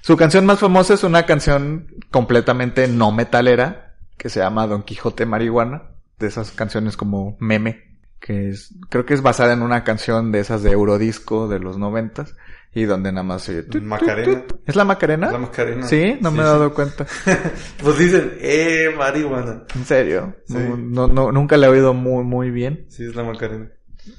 Su 0.00 0.16
canción 0.16 0.46
más 0.46 0.58
famosa 0.58 0.94
es 0.94 1.04
una 1.04 1.26
canción 1.26 1.88
completamente 2.10 2.88
no 2.88 3.12
metalera 3.12 3.94
que 4.16 4.28
se 4.28 4.40
llama 4.40 4.66
Don 4.66 4.82
Quijote 4.82 5.26
Marihuana, 5.26 5.82
de 6.18 6.28
esas 6.28 6.50
canciones 6.50 6.96
como 6.96 7.36
meme, 7.40 7.93
que 8.24 8.48
es, 8.48 8.74
creo 8.88 9.04
que 9.04 9.12
es 9.12 9.20
basada 9.20 9.52
en 9.52 9.60
una 9.60 9.84
canción 9.84 10.32
de 10.32 10.40
esas 10.40 10.62
de 10.62 10.70
Eurodisco 10.72 11.46
de 11.46 11.58
los 11.58 11.76
noventas 11.76 12.34
y 12.72 12.84
donde 12.84 13.12
nada 13.12 13.22
más 13.22 13.42
se... 13.42 13.66
Macarena. 13.82 14.44
¿Es 14.64 14.76
la 14.76 14.84
Macarena? 14.86 15.30
La 15.30 15.36
Macarena. 15.38 15.86
Sí, 15.86 16.16
no 16.22 16.30
me 16.30 16.40
he 16.40 16.44
dado 16.44 16.70
sí. 16.70 16.74
cuenta. 16.74 17.06
Pues 17.82 17.98
dicen, 17.98 18.32
eh, 18.40 18.94
marihuana. 18.96 19.64
En 19.74 19.84
serio. 19.84 20.34
Sí. 20.46 20.56
No, 20.78 21.06
no, 21.06 21.32
nunca 21.32 21.58
la 21.58 21.66
he 21.66 21.68
oído 21.68 21.92
muy, 21.92 22.24
muy 22.24 22.50
bien. 22.50 22.86
Sí, 22.88 23.04
es 23.04 23.14
la 23.14 23.24
Macarena. 23.24 23.68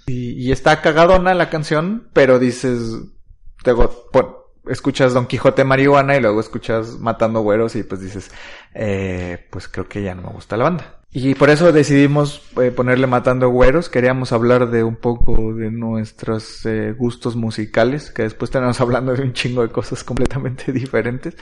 Y, 0.06 0.34
y 0.34 0.52
está 0.52 0.82
cagadona 0.84 1.34
la 1.34 1.50
canción, 1.50 2.08
pero 2.14 2.38
dices, 2.38 2.80
luego 3.66 4.08
pon- 4.14 4.36
escuchas 4.68 5.16
Don 5.16 5.26
Quijote 5.26 5.64
marihuana 5.64 6.16
y 6.16 6.22
luego 6.22 6.40
escuchas 6.40 7.00
Matando 7.00 7.42
Güeros 7.42 7.76
y 7.76 7.82
pues 7.84 8.02
dices, 8.02 8.30
eh, 8.76 9.48
pues 9.50 9.68
creo 9.68 9.88
que 9.90 10.04
ya 10.04 10.14
no 10.14 10.22
me 10.22 10.30
gusta 10.34 10.58
la 10.58 10.64
banda. 10.66 11.02
Y 11.18 11.34
por 11.34 11.50
eso 11.50 11.72
decidimos 11.72 12.42
eh, 12.62 12.72
ponerle 12.72 13.08
Matando 13.08 13.48
Güeros. 13.48 13.88
Queríamos 13.88 14.34
hablar 14.34 14.70
de 14.70 14.84
un 14.84 14.98
poco 14.98 15.54
de 15.54 15.72
nuestros 15.72 16.66
eh, 16.66 16.92
gustos 16.92 17.38
musicales, 17.38 18.12
que 18.12 18.24
después 18.24 18.52
tenemos 18.52 18.82
hablando 18.82 19.14
de 19.14 19.24
un 19.24 19.32
chingo 19.32 19.62
de 19.62 19.70
cosas 19.70 20.04
completamente 20.04 20.72
diferentes, 20.74 21.38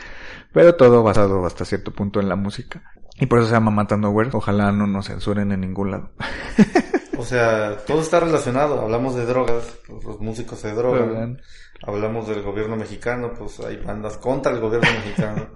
pero 0.51 0.75
todo 0.75 1.01
basado 1.01 1.43
hasta 1.47 1.65
cierto 1.65 1.89
punto 1.89 2.19
en 2.19 2.29
la 2.29 2.35
música. 2.35 2.83
Y 3.19 3.25
por 3.25 3.39
eso 3.39 3.47
se 3.47 3.55
llama 3.55 3.71
Matando 3.71 4.11
Güeros. 4.11 4.35
Ojalá 4.35 4.71
no 4.71 4.85
nos 4.85 5.07
censuren 5.07 5.51
en 5.51 5.61
ningún 5.61 5.89
lado. 5.89 6.11
O 7.15 7.25
sea, 7.25 7.77
todo 7.85 8.01
está 8.01 8.19
relacionado. 8.19 8.81
Hablamos 8.81 9.15
de 9.15 9.25
drogas, 9.25 9.77
pues 9.87 10.03
los 10.03 10.19
músicos 10.19 10.59
se 10.59 10.73
drogan. 10.73 11.39
Hablamos 11.85 12.27
del 12.27 12.41
gobierno 12.41 12.75
mexicano, 12.75 13.31
pues 13.37 13.59
hay 13.59 13.77
bandas 13.77 14.17
contra 14.17 14.51
el 14.51 14.59
gobierno 14.59 14.89
mexicano. 14.91 15.47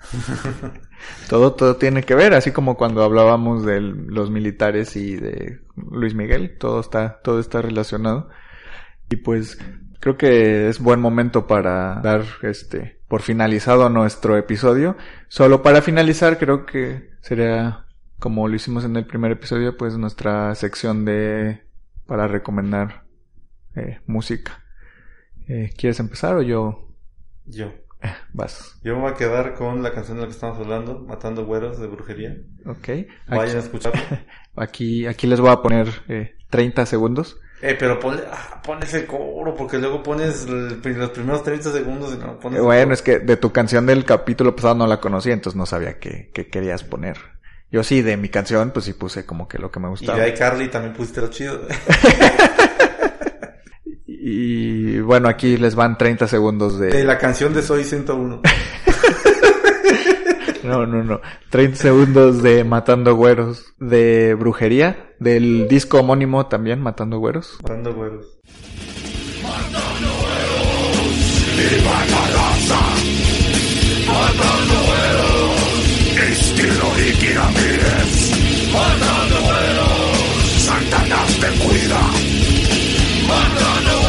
Todo, 1.28 1.54
todo 1.54 1.76
tiene 1.76 2.02
que 2.02 2.14
ver, 2.14 2.34
así 2.34 2.50
como 2.50 2.76
cuando 2.76 3.04
hablábamos 3.04 3.64
de 3.64 3.80
los 3.80 4.30
militares 4.30 4.96
y 4.96 5.14
de 5.16 5.60
Luis 5.76 6.14
Miguel, 6.14 6.58
todo 6.58 6.80
está, 6.80 7.20
todo 7.22 7.38
está 7.38 7.62
relacionado. 7.62 8.28
Y 9.10 9.16
pues 9.16 9.58
creo 10.00 10.16
que 10.16 10.68
es 10.68 10.80
buen 10.80 11.00
momento 11.00 11.46
para 11.46 12.00
dar 12.02 12.24
este 12.42 13.00
por 13.08 13.22
finalizado 13.22 13.88
nuestro 13.88 14.36
episodio. 14.36 14.96
Solo 15.28 15.62
para 15.62 15.82
finalizar, 15.82 16.38
creo 16.38 16.66
que 16.66 17.10
sería 17.20 17.86
como 18.18 18.48
lo 18.48 18.56
hicimos 18.56 18.84
en 18.84 18.96
el 18.96 19.06
primer 19.06 19.32
episodio, 19.32 19.76
pues 19.76 19.96
nuestra 19.96 20.54
sección 20.54 21.04
de 21.04 21.62
para 22.06 22.26
recomendar 22.26 23.04
eh, 23.76 24.00
música. 24.06 24.64
Eh, 25.46 25.72
¿Quieres 25.76 26.00
empezar 26.00 26.36
o 26.36 26.42
yo? 26.42 26.88
Yo. 27.46 27.72
Vas. 28.32 28.78
Yo 28.84 28.94
me 28.94 29.02
voy 29.02 29.10
a 29.12 29.14
quedar 29.14 29.54
con 29.54 29.82
la 29.82 29.92
canción 29.92 30.16
de 30.16 30.22
la 30.22 30.28
que 30.28 30.34
estamos 30.34 30.58
hablando, 30.58 31.00
Matando 31.00 31.44
Güeros 31.44 31.78
de 31.80 31.86
Brujería. 31.88 32.36
Ok. 32.66 32.88
Vayan 33.28 33.56
a 33.56 33.58
Aquí, 33.58 33.66
escucharla. 33.66 34.24
aquí, 34.56 35.06
aquí 35.06 35.26
les 35.26 35.40
voy 35.40 35.50
a 35.50 35.60
poner 35.62 35.88
eh, 36.08 36.34
30 36.50 36.86
segundos. 36.86 37.38
Eh, 37.60 37.76
pero 37.76 37.98
ponle, 37.98 38.22
ah, 38.30 38.62
pones 38.64 38.94
el 38.94 39.04
coro, 39.06 39.52
porque 39.56 39.78
luego 39.78 40.00
pones 40.02 40.46
el- 40.46 40.80
los 40.96 41.10
primeros 41.10 41.42
30 41.42 41.72
segundos 41.72 42.14
y 42.14 42.18
no 42.18 42.38
pones 42.38 42.60
Eh, 42.60 42.62
bueno, 42.62 42.94
es 42.94 43.02
que 43.02 43.18
de 43.18 43.36
tu 43.36 43.50
canción 43.50 43.84
del 43.84 44.04
capítulo 44.04 44.54
pasado 44.54 44.76
no 44.76 44.86
la 44.86 45.00
conocía, 45.00 45.32
entonces 45.32 45.56
no 45.56 45.66
sabía 45.66 45.98
qué, 45.98 46.30
qué 46.32 46.46
querías 46.48 46.84
poner. 46.84 47.16
Yo 47.72 47.82
sí, 47.82 48.00
de 48.00 48.16
mi 48.16 48.28
canción, 48.28 48.70
pues 48.70 48.84
sí 48.84 48.92
puse 48.92 49.26
como 49.26 49.48
que 49.48 49.58
lo 49.58 49.72
que 49.72 49.80
me 49.80 49.88
Y 49.88 49.90
gustaba. 49.90 50.20
de 50.20 50.28
iCarly 50.28 50.68
también 50.68 50.94
pusiste 50.94 51.20
lo 51.20 51.28
chido. 51.30 51.60
Y 54.30 55.00
bueno, 55.00 55.28
aquí 55.28 55.56
les 55.56 55.74
van 55.74 55.96
30 55.96 56.28
segundos 56.28 56.78
De 56.78 56.88
de... 56.88 57.04
la 57.04 57.18
canción 57.18 57.54
de 57.54 57.62
Soy 57.62 57.84
101. 57.84 58.42
No, 60.64 60.84
no, 60.84 61.02
no. 61.02 61.20
30 61.48 61.76
segundos 61.78 62.42
de 62.42 62.62
Matando 62.62 63.14
Güeros. 63.14 63.72
De 63.78 64.34
Brujería. 64.34 65.14
Del 65.18 65.66
disco 65.66 66.00
homónimo 66.00 66.46
también, 66.46 66.80
Matando 66.80 67.18
Güeros. 67.18 67.58
Matando 67.62 67.94
Güeros. 67.94 68.26
Estilo 76.30 76.86
Ricky 76.96 77.32
Ramírez. 77.32 78.32
Matando 78.72 79.40
vuelos. 79.42 80.28
Satanás 80.58 81.40
te 81.40 81.46
cuida. 81.64 82.00
Matando 83.28 83.90
vuelos. 84.00 84.07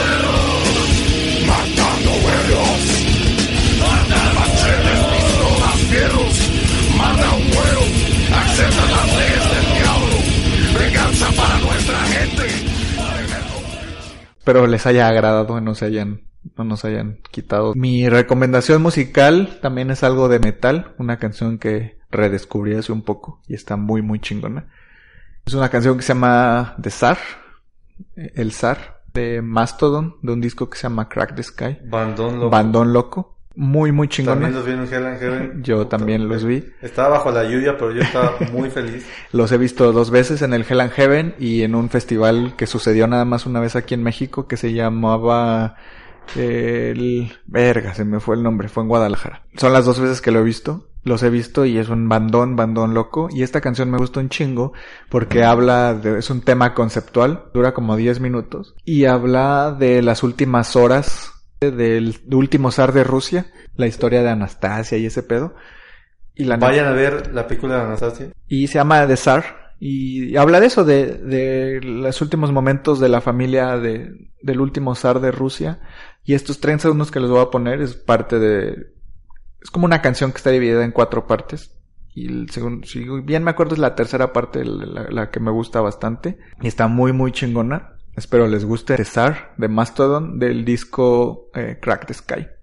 Espero 14.50 14.66
les 14.66 14.88
haya 14.88 15.08
agradado 15.08 15.60
y 15.60 15.62
no 15.62 15.76
se 15.76 15.86
hayan, 15.86 16.24
no 16.58 16.64
nos 16.64 16.84
hayan 16.84 17.20
quitado. 17.30 17.76
Mi 17.76 18.10
recomendación 18.10 18.82
musical 18.82 19.60
también 19.62 19.92
es 19.92 20.04
algo 20.04 20.28
de 20.28 20.40
metal. 20.40 20.96
Una 20.98 21.20
canción 21.20 21.60
que 21.60 22.00
redescubrí 22.10 22.74
hace 22.74 22.92
un 22.92 23.04
poco 23.04 23.44
y 23.48 23.54
está 23.54 23.76
muy, 23.76 24.02
muy 24.02 24.20
chingona. 24.20 24.66
Es 25.46 25.54
una 25.54 25.70
canción 25.70 25.98
que 25.98 26.02
se 26.02 26.16
llama 26.16 26.76
The 26.82 26.90
Zar. 26.90 27.20
El 28.16 28.52
Zar. 28.52 29.04
De 29.14 29.44
Mastodon. 29.44 30.16
De 30.24 30.34
un 30.34 30.42
disco 30.42 30.68
que 30.68 30.80
se 30.80 30.84
llama 30.84 31.08
Crack 31.08 31.36
the 31.36 31.44
Sky. 31.44 31.78
Bandón 31.86 32.40
Loco. 32.40 32.50
Bandón 32.50 32.92
Loco. 32.92 33.39
Muy, 33.62 33.92
muy 33.92 34.08
chingona. 34.08 34.36
También 34.36 34.56
los 34.56 34.66
vi 34.66 34.72
en 34.72 34.94
Hell 34.94 35.06
and 35.06 35.20
Heaven. 35.20 35.64
Yo 35.64 35.88
también 35.88 36.30
los 36.30 36.46
vi. 36.46 36.64
Estaba 36.82 37.10
bajo 37.10 37.30
la 37.30 37.44
lluvia, 37.44 37.78
pero 37.78 37.92
yo 37.92 38.02
estaba 38.02 38.38
muy 38.54 38.70
feliz. 38.70 39.06
Los 39.34 39.52
he 39.52 39.58
visto 39.58 39.92
dos 39.92 40.12
veces 40.12 40.42
en 40.42 40.54
el 40.54 40.66
Hell 40.68 40.80
and 40.80 40.94
Heaven 40.94 41.36
y 41.40 41.64
en 41.64 41.76
un 41.76 41.90
festival 41.90 42.54
que 42.56 42.68
sucedió 42.68 43.06
nada 43.08 43.26
más 43.26 43.46
una 43.46 43.60
vez 43.60 43.76
aquí 43.76 43.96
en 43.96 44.02
México 44.02 44.48
que 44.48 44.56
se 44.56 44.72
llamaba 44.72 45.76
el 46.38 47.34
verga, 47.48 47.94
se 47.96 48.06
me 48.06 48.22
fue 48.22 48.38
el 48.38 48.44
nombre, 48.44 48.70
fue 48.70 48.84
en 48.84 48.90
Guadalajara. 48.90 49.44
Son 49.58 49.74
las 49.74 49.84
dos 49.84 50.00
veces 50.00 50.22
que 50.22 50.32
lo 50.32 50.40
he 50.40 50.44
visto. 50.44 50.88
Los 51.04 51.22
he 51.24 51.30
visto 51.30 51.66
y 51.66 51.78
es 51.80 51.90
un 51.90 52.08
bandón, 52.08 52.56
bandón 52.56 52.94
loco. 52.94 53.28
Y 53.30 53.44
esta 53.44 53.60
canción 53.60 53.92
me 53.92 53.98
gusta 53.98 54.22
un 54.22 54.30
chingo 54.30 54.72
porque 55.10 55.44
habla 55.44 55.94
de, 55.96 56.20
es 56.20 56.30
un 56.30 56.40
tema 56.40 56.74
conceptual, 56.74 57.44
dura 57.54 57.74
como 57.74 57.98
10 57.98 58.22
minutos. 58.22 58.74
Y 58.86 59.04
habla 59.04 59.76
de 59.78 60.02
las 60.02 60.24
últimas 60.24 60.78
horas 60.78 61.34
del 61.60 62.16
último 62.32 62.72
zar 62.72 62.94
de 62.94 63.04
Rusia, 63.04 63.48
la 63.76 63.88
historia 63.88 64.24
de 64.24 64.30
Anastasia 64.30 64.98
y 64.98 65.06
ese 65.06 65.24
pedo. 65.24 65.56
Y 66.36 66.46
la 66.46 66.58
Vayan 66.58 66.86
a 66.86 66.94
ver 66.94 67.34
la 67.34 67.48
película 67.48 67.76
de 67.76 67.82
Anastasia. 67.82 68.30
y 68.48 68.68
se 68.68 68.76
llama 68.76 69.06
The 69.06 69.16
Tsar 69.16 69.74
y 69.80 70.36
habla 70.36 70.60
de 70.60 70.68
eso, 70.68 70.84
de, 70.84 71.14
de 71.14 71.80
los 71.82 72.22
últimos 72.22 72.52
momentos 72.52 73.00
de 73.00 73.10
la 73.10 73.22
familia 73.22 73.78
de, 73.78 74.30
del 74.42 74.60
último 74.60 74.94
zar 74.96 75.22
de 75.22 75.32
Rusia. 75.32 75.80
Y 76.24 76.34
estos 76.34 76.60
30 76.60 76.84
segundos 76.84 77.12
que 77.12 77.20
les 77.20 77.30
voy 77.30 77.42
a 77.42 77.50
poner 77.50 77.82
es 77.82 77.96
parte 77.96 78.40
de... 78.40 78.94
Es 79.62 79.72
como 79.72 79.86
una 79.86 80.02
canción 80.02 80.32
que 80.32 80.38
está 80.38 80.50
dividida 80.50 80.84
en 80.84 80.92
cuatro 80.92 81.28
partes. 81.28 81.78
Y 82.14 82.28
el 82.28 82.50
segundo, 82.50 82.86
si 82.88 83.06
bien 83.22 83.44
me 83.44 83.52
acuerdo 83.52 83.74
es 83.74 83.80
la 83.80 83.96
tercera 83.96 84.34
parte 84.34 84.66
la, 84.66 85.08
la 85.10 85.30
que 85.32 85.40
me 85.40 85.52
gusta 85.52 85.80
bastante. 85.80 86.38
Y 86.62 86.68
está 86.68 86.88
muy 86.88 87.14
muy 87.14 87.32
chingona. 87.32 87.99
Espero 88.20 88.48
les 88.48 88.66
guste 88.66 88.98
The 88.98 89.06
Tsar 89.06 89.54
de 89.56 89.70
Mastodon 89.70 90.40
del 90.40 90.66
disco 90.66 91.50
eh, 91.54 91.78
Crack 91.80 92.06
the 92.06 92.14
Sky. 92.14 92.59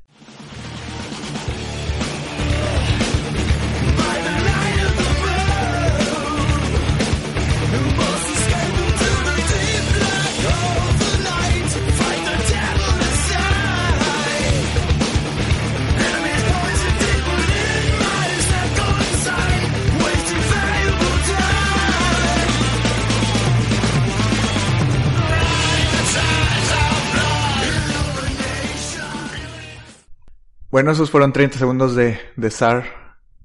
Bueno, 30.76 30.90
esos 30.90 31.10
fueron 31.10 31.32
30 31.32 31.56
segundos 31.56 31.96
de, 31.96 32.18
de 32.36 32.50
Tsar 32.50 32.84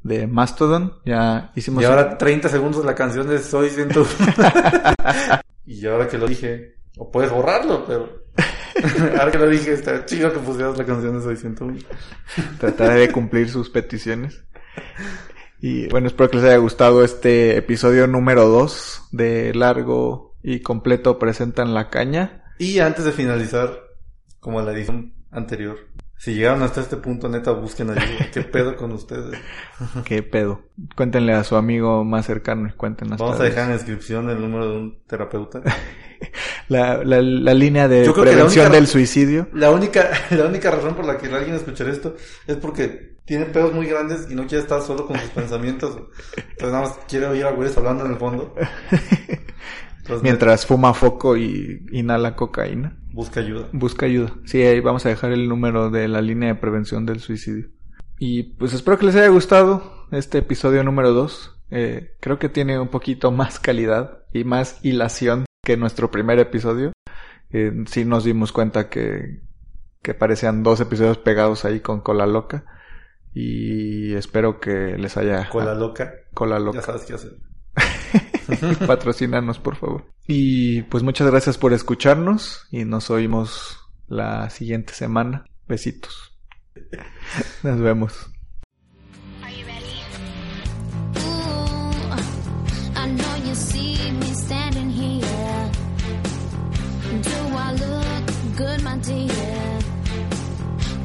de 0.03 0.27
Mastodon. 0.27 0.95
Ya 1.05 1.53
hicimos... 1.55 1.81
Y 1.81 1.85
ahora 1.85 2.17
30 2.17 2.49
segundos 2.49 2.83
la 2.83 2.93
canción 2.93 3.25
de 3.29 3.39
Soy 3.39 3.69
101. 3.69 4.05
y 5.65 5.85
ahora 5.85 6.09
que 6.09 6.17
lo 6.17 6.27
dije, 6.27 6.75
o 6.97 7.09
puedes 7.09 7.31
borrarlo, 7.31 7.85
pero... 7.87 8.25
ahora 9.17 9.31
que 9.31 9.37
lo 9.37 9.47
dije, 9.47 9.71
está 9.71 10.05
chido 10.05 10.33
que 10.33 10.39
pusieras 10.39 10.77
la 10.77 10.83
canción 10.83 11.17
de 11.17 11.23
Soy 11.23 11.37
101. 11.37 11.79
Trataré 12.59 12.99
de 12.99 13.11
cumplir 13.13 13.49
sus 13.49 13.69
peticiones. 13.69 14.43
Y 15.61 15.87
bueno, 15.87 16.07
espero 16.07 16.29
que 16.29 16.35
les 16.35 16.47
haya 16.47 16.57
gustado 16.57 17.01
este 17.01 17.55
episodio 17.55 18.07
número 18.07 18.49
2 18.49 19.07
de 19.13 19.53
Largo 19.53 20.35
y 20.43 20.59
Completo 20.59 21.17
Presentan 21.17 21.73
la 21.73 21.89
Caña. 21.89 22.43
Y 22.59 22.79
antes 22.79 23.05
de 23.05 23.13
finalizar, 23.13 23.79
como 24.41 24.59
en 24.59 24.65
la 24.65 24.73
edición 24.73 25.13
anterior, 25.31 25.77
si 26.23 26.35
llegaron 26.35 26.61
hasta 26.61 26.81
este 26.81 26.97
punto, 26.97 27.27
neta, 27.29 27.51
busquen 27.51 27.89
ayuda. 27.89 28.27
¿Qué 28.31 28.41
pedo 28.53 28.75
con 28.77 28.91
ustedes? 28.91 29.39
¿Qué 30.05 30.21
pedo? 30.21 30.61
Cuéntenle 30.95 31.33
a 31.33 31.43
su 31.43 31.55
amigo 31.55 32.03
más 32.03 32.27
cercano 32.27 32.67
y 32.69 32.73
cuéntenos. 32.73 33.19
Vamos 33.19 33.39
a 33.39 33.43
dejar 33.43 33.63
en 33.63 33.69
la 33.69 33.75
descripción 33.77 34.29
el 34.29 34.39
número 34.39 34.69
de 34.69 34.77
un 34.77 34.99
terapeuta. 35.07 35.61
la, 36.67 37.03
la, 37.03 37.21
la 37.23 37.53
línea 37.55 37.87
de 37.87 38.07
prevención 38.13 38.65
única- 38.67 38.69
del 38.69 38.85
suicidio. 38.85 39.47
La 39.51 39.71
única, 39.71 40.11
la 40.29 40.45
única 40.45 40.69
razón 40.69 40.93
por 40.93 41.05
la 41.05 41.17
que 41.17 41.25
alguien 41.25 41.55
escuchar 41.55 41.89
esto 41.89 42.15
es 42.45 42.55
porque 42.57 43.15
tiene 43.25 43.45
pedos 43.45 43.73
muy 43.73 43.87
grandes 43.87 44.27
y 44.29 44.35
no 44.35 44.45
quiere 44.45 44.61
estar 44.61 44.79
solo 44.83 45.07
con 45.07 45.17
sus 45.19 45.29
pensamientos. 45.31 45.97
Entonces 46.37 46.71
nada 46.71 46.81
más 46.81 46.99
quiere 47.07 47.25
oír 47.25 47.45
a 47.45 47.51
güeyes 47.51 47.75
hablando 47.77 48.05
en 48.05 48.11
el 48.11 48.17
fondo. 48.19 48.53
Entonces, 49.97 50.21
Mientras 50.21 50.67
fuma 50.67 50.93
foco 50.93 51.35
y 51.35 51.83
inhala 51.91 52.35
cocaína. 52.35 52.97
Busca 53.13 53.39
ayuda. 53.39 53.67
Busca 53.73 54.05
ayuda. 54.05 54.33
Sí, 54.45 54.61
ahí 54.61 54.79
vamos 54.79 55.05
a 55.05 55.09
dejar 55.09 55.31
el 55.31 55.47
número 55.47 55.89
de 55.89 56.07
la 56.07 56.21
línea 56.21 56.49
de 56.49 56.55
prevención 56.59 57.05
del 57.05 57.19
suicidio. 57.19 57.69
Y 58.19 58.43
pues 58.53 58.73
espero 58.73 58.97
que 58.99 59.05
les 59.07 59.15
haya 59.15 59.29
gustado 59.29 60.07
este 60.11 60.39
episodio 60.39 60.83
número 60.83 61.11
2. 61.13 61.57
Eh, 61.71 62.15
creo 62.19 62.37
que 62.39 62.49
tiene 62.49 62.79
un 62.79 62.89
poquito 62.89 63.31
más 63.31 63.59
calidad 63.59 64.19
y 64.33 64.43
más 64.43 64.79
hilación 64.83 65.45
que 65.63 65.77
nuestro 65.77 66.11
primer 66.11 66.37
episodio. 66.39 66.91
Eh, 67.51 67.71
sí 67.87 68.05
nos 68.05 68.23
dimos 68.23 68.51
cuenta 68.51 68.89
que, 68.89 69.41
que 70.01 70.13
parecían 70.13 70.63
dos 70.63 70.79
episodios 70.81 71.17
pegados 71.17 71.65
ahí 71.65 71.79
con 71.79 72.01
cola 72.01 72.25
loca. 72.25 72.65
Y 73.33 74.13
espero 74.13 74.59
que 74.59 74.97
les 74.97 75.15
haya... 75.17 75.49
Cola 75.49 75.73
loca. 75.73 76.13
cola 76.33 76.57
Ya 76.57 76.65
loca. 76.65 76.81
sabes 76.81 77.03
qué 77.05 77.13
hacer. 77.13 77.31
Patrocínanos 78.87 79.59
por 79.59 79.75
favor. 79.75 80.05
Y 80.27 80.83
pues 80.83 81.03
muchas 81.03 81.29
gracias 81.29 81.57
por 81.57 81.73
escucharnos 81.73 82.67
y 82.71 82.85
nos 82.85 83.09
oímos 83.09 83.79
la 84.07 84.49
siguiente 84.49 84.93
semana. 84.93 85.45
Besitos. 85.67 86.37
Nos 87.63 87.79
vemos. 87.79 88.27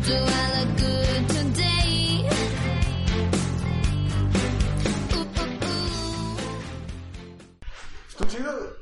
Do 0.07 0.15
I 0.15 0.65
look 0.65 0.79
good? 0.79 1.06
two 8.37 8.76